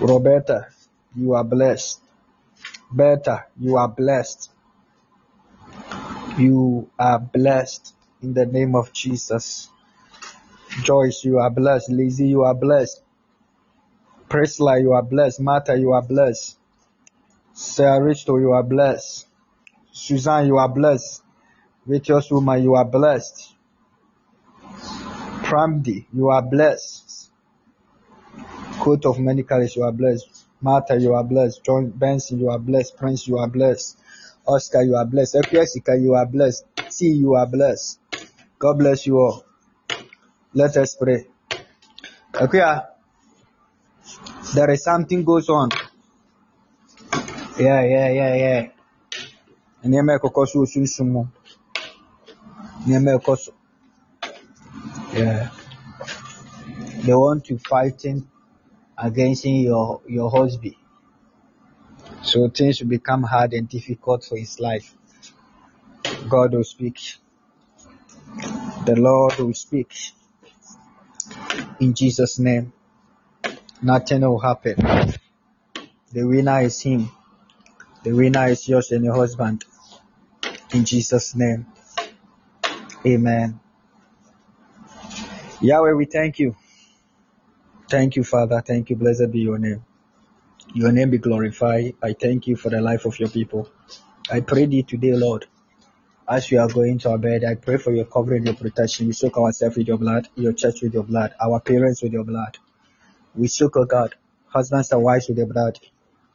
Roberta, 0.00 0.66
you 1.14 1.34
are 1.34 1.44
blessed. 1.44 2.00
Berta, 2.90 3.46
you 3.58 3.76
are 3.76 3.88
blessed. 3.88 4.50
You 6.38 6.90
are 6.98 7.18
blessed 7.18 7.94
in 8.22 8.34
the 8.34 8.46
name 8.46 8.74
of 8.74 8.92
Jesus. 8.92 9.70
Joyce, 10.82 11.24
you 11.24 11.38
are 11.38 11.50
blessed. 11.50 11.90
Lizzie, 11.90 12.28
you 12.28 12.42
are 12.42 12.54
blessed. 12.54 13.02
Priscilla, 14.28 14.78
you 14.78 14.92
are 14.92 15.02
blessed. 15.02 15.40
Martha, 15.40 15.78
you 15.78 15.92
are 15.92 16.02
blessed. 16.02 16.58
Sarah 17.54 18.00
Risto, 18.00 18.38
you 18.38 18.52
are 18.52 18.62
blessed. 18.62 19.26
Suzanne, 19.92 20.46
you 20.46 20.58
are 20.58 20.68
blessed. 20.68 21.22
Virtuous 21.86 22.30
woman, 22.30 22.62
you 22.62 22.74
are 22.74 22.84
blessed. 22.84 23.54
Pramdi, 25.42 26.06
you 26.12 26.28
are 26.28 26.42
blessed. 26.42 27.25
Coat 28.86 29.04
of 29.06 29.18
many 29.18 29.42
colors, 29.42 29.74
you 29.74 29.82
are 29.82 29.90
blessed. 29.90 30.46
Martha, 30.60 30.96
you 30.96 31.12
are 31.12 31.24
blessed. 31.24 31.64
John 31.64 31.88
Benson, 31.90 32.38
you 32.38 32.50
are 32.50 32.58
blessed. 32.60 32.96
Prince, 32.96 33.26
you 33.26 33.36
are 33.36 33.48
blessed. 33.48 33.98
Oscar, 34.46 34.80
you 34.82 34.94
are 34.94 35.04
blessed. 35.04 35.34
Epiasica, 35.34 36.00
you 36.00 36.14
are 36.14 36.24
blessed. 36.24 36.64
T, 36.88 37.08
you 37.08 37.34
are 37.34 37.48
blessed. 37.48 37.98
God 38.60 38.78
bless 38.78 39.04
you 39.04 39.16
all. 39.18 39.44
Let 40.54 40.76
us 40.76 40.94
pray. 40.94 41.26
Akuya, 42.32 42.64
ah. 42.64 42.84
there 44.54 44.70
is 44.70 44.84
something 44.84 45.24
goes 45.24 45.48
on. 45.48 45.70
Yeah, 47.58 47.82
yeah, 47.82 48.08
yeah, 48.10 48.34
yeah. 48.36 48.66
Nneɛma 49.84 50.20
ɛkɔkɔ 50.20 50.46
so 50.46 50.60
wɔ 50.60 50.66
sunsum 50.72 51.08
mu. 51.10 51.24
Nneɛma 52.86 53.18
ɛkɔ 53.18 53.36
so. 53.36 53.52
Yeah. 55.12 55.50
They 57.02 57.14
want 57.14 57.44
to 57.46 57.58
fighting 57.58 58.28
against 58.98 59.44
your 59.44 60.00
your 60.06 60.30
husband. 60.30 60.74
So 62.22 62.48
things 62.48 62.80
will 62.80 62.88
become 62.88 63.22
hard 63.22 63.52
and 63.52 63.68
difficult 63.68 64.24
for 64.24 64.36
his 64.36 64.58
life. 64.58 64.94
God 66.28 66.54
will 66.54 66.64
speak. 66.64 67.16
The 68.84 68.96
Lord 68.96 69.36
will 69.38 69.54
speak. 69.54 69.92
In 71.80 71.94
Jesus' 71.94 72.38
name. 72.38 72.72
Nothing 73.82 74.22
will 74.22 74.38
happen. 74.38 74.76
The 76.12 76.24
winner 76.24 76.62
is 76.62 76.80
him. 76.80 77.10
The 78.02 78.12
winner 78.12 78.46
is 78.48 78.68
yours 78.68 78.90
and 78.92 79.04
your 79.04 79.14
husband. 79.14 79.64
In 80.72 80.84
Jesus' 80.84 81.34
name. 81.34 81.66
Amen. 83.06 83.60
Yahweh, 85.60 85.92
we 85.92 86.06
thank 86.06 86.38
you. 86.38 86.56
Thank 87.88 88.16
you, 88.16 88.24
Father. 88.24 88.62
Thank 88.62 88.90
you. 88.90 88.96
Blessed 88.96 89.30
be 89.30 89.40
your 89.40 89.58
name. 89.58 89.84
Your 90.74 90.92
name 90.92 91.10
be 91.10 91.18
glorified. 91.18 91.94
I 92.02 92.14
thank 92.14 92.46
you 92.46 92.56
for 92.56 92.70
the 92.70 92.80
life 92.80 93.06
of 93.06 93.18
your 93.20 93.28
people. 93.28 93.68
I 94.30 94.40
pray 94.40 94.66
thee 94.66 94.82
today, 94.82 95.14
Lord, 95.14 95.46
as 96.28 96.50
we 96.50 96.58
are 96.58 96.68
going 96.68 96.98
to 97.00 97.10
our 97.10 97.18
bed, 97.18 97.44
I 97.44 97.54
pray 97.54 97.76
for 97.76 97.92
your 97.92 98.06
covering, 98.06 98.46
your 98.46 98.54
protection. 98.54 99.06
We 99.06 99.12
soak 99.12 99.38
ourselves 99.38 99.76
with 99.76 99.88
your 99.88 99.98
blood, 99.98 100.28
your 100.34 100.52
church 100.52 100.82
with 100.82 100.94
your 100.94 101.04
blood, 101.04 101.34
our 101.40 101.60
parents 101.60 102.02
with 102.02 102.12
your 102.12 102.24
blood. 102.24 102.58
We 103.34 103.48
soak, 103.48 103.76
oh 103.76 103.84
God, 103.84 104.16
husbands 104.48 104.92
and 104.92 105.02
wives 105.02 105.28
with 105.28 105.38
your 105.38 105.46
blood. 105.46 105.78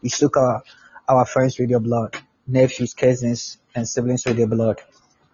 We 0.01 0.09
soak 0.09 0.37
our, 0.37 0.63
our 1.09 1.25
friends 1.25 1.59
with 1.59 1.69
your 1.69 1.81
blood, 1.81 2.17
nephews, 2.47 2.93
cousins, 2.93 3.57
and 3.75 3.87
siblings 3.87 4.25
with 4.25 4.37
your 4.37 4.47
blood. 4.47 4.81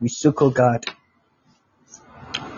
We 0.01 0.09
soak, 0.09 0.41
oh 0.41 0.49
God, 0.49 0.85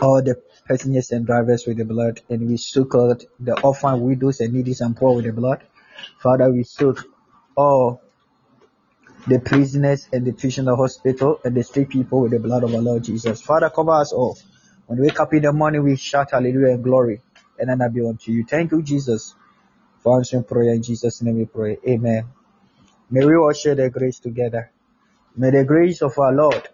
all 0.02 0.22
the 0.24 0.42
passengers 0.70 1.12
and 1.12 1.26
drivers 1.26 1.66
with 1.66 1.78
the 1.78 1.86
blood, 1.86 2.22
and 2.30 2.48
we 2.48 2.58
all 2.94 3.16
the 3.40 3.60
orphan, 3.64 4.02
widows, 4.02 4.40
and 4.40 4.54
needy 4.54 4.76
and 4.80 4.96
poor 4.96 5.16
with 5.16 5.26
the 5.26 5.34
blood. 5.34 5.64
Father, 6.22 6.52
we 6.52 6.64
soak 6.64 7.04
all 7.58 8.02
the 9.28 9.40
prisoners 9.40 10.08
and 10.14 10.26
the 10.26 10.32
prisoner 10.32 10.76
hospital 10.76 11.40
and 11.44 11.56
the 11.56 11.64
street 11.64 11.90
people 11.90 12.22
with 12.22 12.32
the 12.32 12.40
blood 12.40 12.64
of 12.64 12.74
our 12.74 12.82
Lord 12.82 13.04
Jesus. 13.04 13.42
Father, 13.42 13.70
cover 13.70 13.92
us 13.92 14.14
all. 14.14 14.38
When 14.86 15.00
we 15.00 15.08
wake 15.08 15.20
up 15.20 15.34
in 15.34 15.42
the 15.42 15.52
morning, 15.52 15.84
we 15.84 15.96
shout 15.96 16.32
hallelujah 16.32 16.74
and 16.76 16.84
glory 16.84 17.22
and 17.58 17.72
honor 17.72 17.90
be 17.90 18.06
unto 18.06 18.32
you. 18.32 18.46
Thank 18.46 18.72
you, 18.72 18.82
Jesus, 18.84 19.34
for 20.04 20.18
answering 20.18 20.44
prayer. 20.44 20.74
In 20.74 20.84
Jesus' 20.84 21.22
name 21.22 21.38
we 21.38 21.46
pray. 21.46 21.78
Amen. 21.88 22.26
May 23.10 23.26
we 23.26 23.36
all 23.36 23.54
share 23.54 23.76
the 23.76 23.90
grace 23.90 24.20
together. 24.20 24.72
May 25.36 25.50
the 25.52 25.64
grace 25.64 26.02
of 26.02 26.18
our 26.20 26.34
Lord 26.34 26.70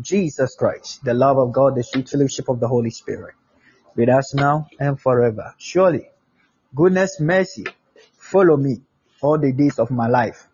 Jesus 0.00 0.54
Christ, 0.54 1.04
the 1.04 1.14
love 1.14 1.38
of 1.38 1.52
God, 1.52 1.74
the 1.74 1.82
sweet 1.82 2.08
fellowship 2.08 2.48
of 2.48 2.60
the 2.60 2.68
Holy 2.68 2.90
Spirit, 2.90 3.34
with 3.96 4.08
us 4.08 4.34
now 4.34 4.66
and 4.78 5.00
forever. 5.00 5.54
Surely, 5.58 6.08
goodness, 6.74 7.20
mercy, 7.20 7.64
follow 8.16 8.56
me 8.56 8.82
all 9.20 9.38
the 9.38 9.52
days 9.52 9.78
of 9.78 9.90
my 9.90 10.06
life. 10.06 10.46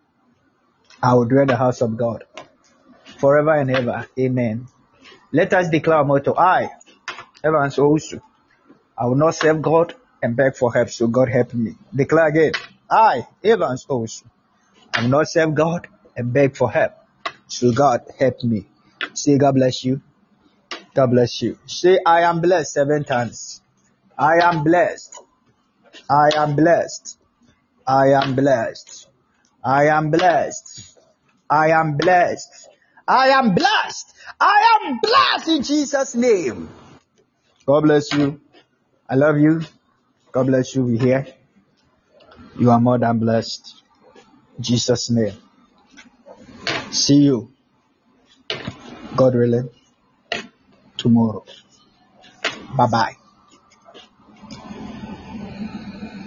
I 1.01 1.13
will 1.13 1.25
dwell 1.25 1.43
in 1.43 1.47
the 1.47 1.57
house 1.57 1.81
of 1.81 1.95
God 1.97 2.23
forever 3.19 3.53
and 3.53 3.69
ever. 3.69 4.07
Amen. 4.19 4.67
Let 5.31 5.53
us 5.53 5.69
declare 5.69 5.97
our 5.97 6.05
motto. 6.05 6.33
I, 6.35 6.69
Evans 7.43 7.77
also, 7.77 8.21
I 8.97 9.05
will 9.05 9.15
not 9.15 9.35
serve 9.35 9.61
God 9.61 9.93
and 10.23 10.35
beg 10.35 10.55
for 10.55 10.73
help, 10.73 10.89
so 10.89 11.07
God 11.07 11.29
help 11.29 11.53
me. 11.53 11.75
Declare 11.93 12.27
again. 12.27 12.51
I, 12.89 13.27
Evans 13.43 13.85
also, 13.87 14.25
I 14.93 15.03
will 15.03 15.09
not 15.09 15.27
serve 15.27 15.53
God 15.53 15.87
and 16.15 16.33
beg 16.33 16.55
for 16.55 16.71
help, 16.71 16.93
so 17.47 17.71
God 17.71 18.01
help 18.17 18.43
me. 18.43 18.65
Say, 19.13 19.37
God 19.37 19.55
bless 19.55 19.83
you. 19.83 20.01
God 20.93 21.11
bless 21.11 21.41
you. 21.41 21.57
Say, 21.65 21.99
I 22.05 22.21
am 22.21 22.41
blessed 22.41 22.73
seven 22.73 23.03
times. 23.03 23.61
I 24.17 24.39
am 24.41 24.63
blessed. 24.63 25.19
I 26.09 26.29
am 26.37 26.55
blessed. 26.55 27.17
I 27.87 28.07
am 28.21 28.35
blessed. 28.35 29.07
I 29.63 29.87
am 29.87 30.11
blessed. 30.11 30.97
I 31.49 31.69
am 31.69 31.97
blessed. 31.97 32.69
I 33.07 33.29
am 33.29 33.53
blessed. 33.53 34.13
I 34.39 34.79
am 34.81 34.99
blessed 34.99 35.47
in 35.49 35.63
Jesus' 35.63 36.15
name. 36.15 36.69
God 37.65 37.81
bless 37.81 38.13
you. 38.13 38.41
I 39.09 39.15
love 39.15 39.37
you. 39.37 39.61
God 40.31 40.47
bless 40.47 40.75
you. 40.75 40.85
We 40.85 40.97
here. 40.97 41.27
You 42.57 42.71
are 42.71 42.79
more 42.79 42.97
than 42.97 43.19
blessed. 43.19 43.83
Jesus' 44.59 45.09
name. 45.09 45.33
See 46.91 47.23
you. 47.23 47.54
God 49.17 49.35
willing. 49.35 49.69
Tomorrow. 50.97 51.45
Bye 52.77 52.87
bye. 52.91 53.15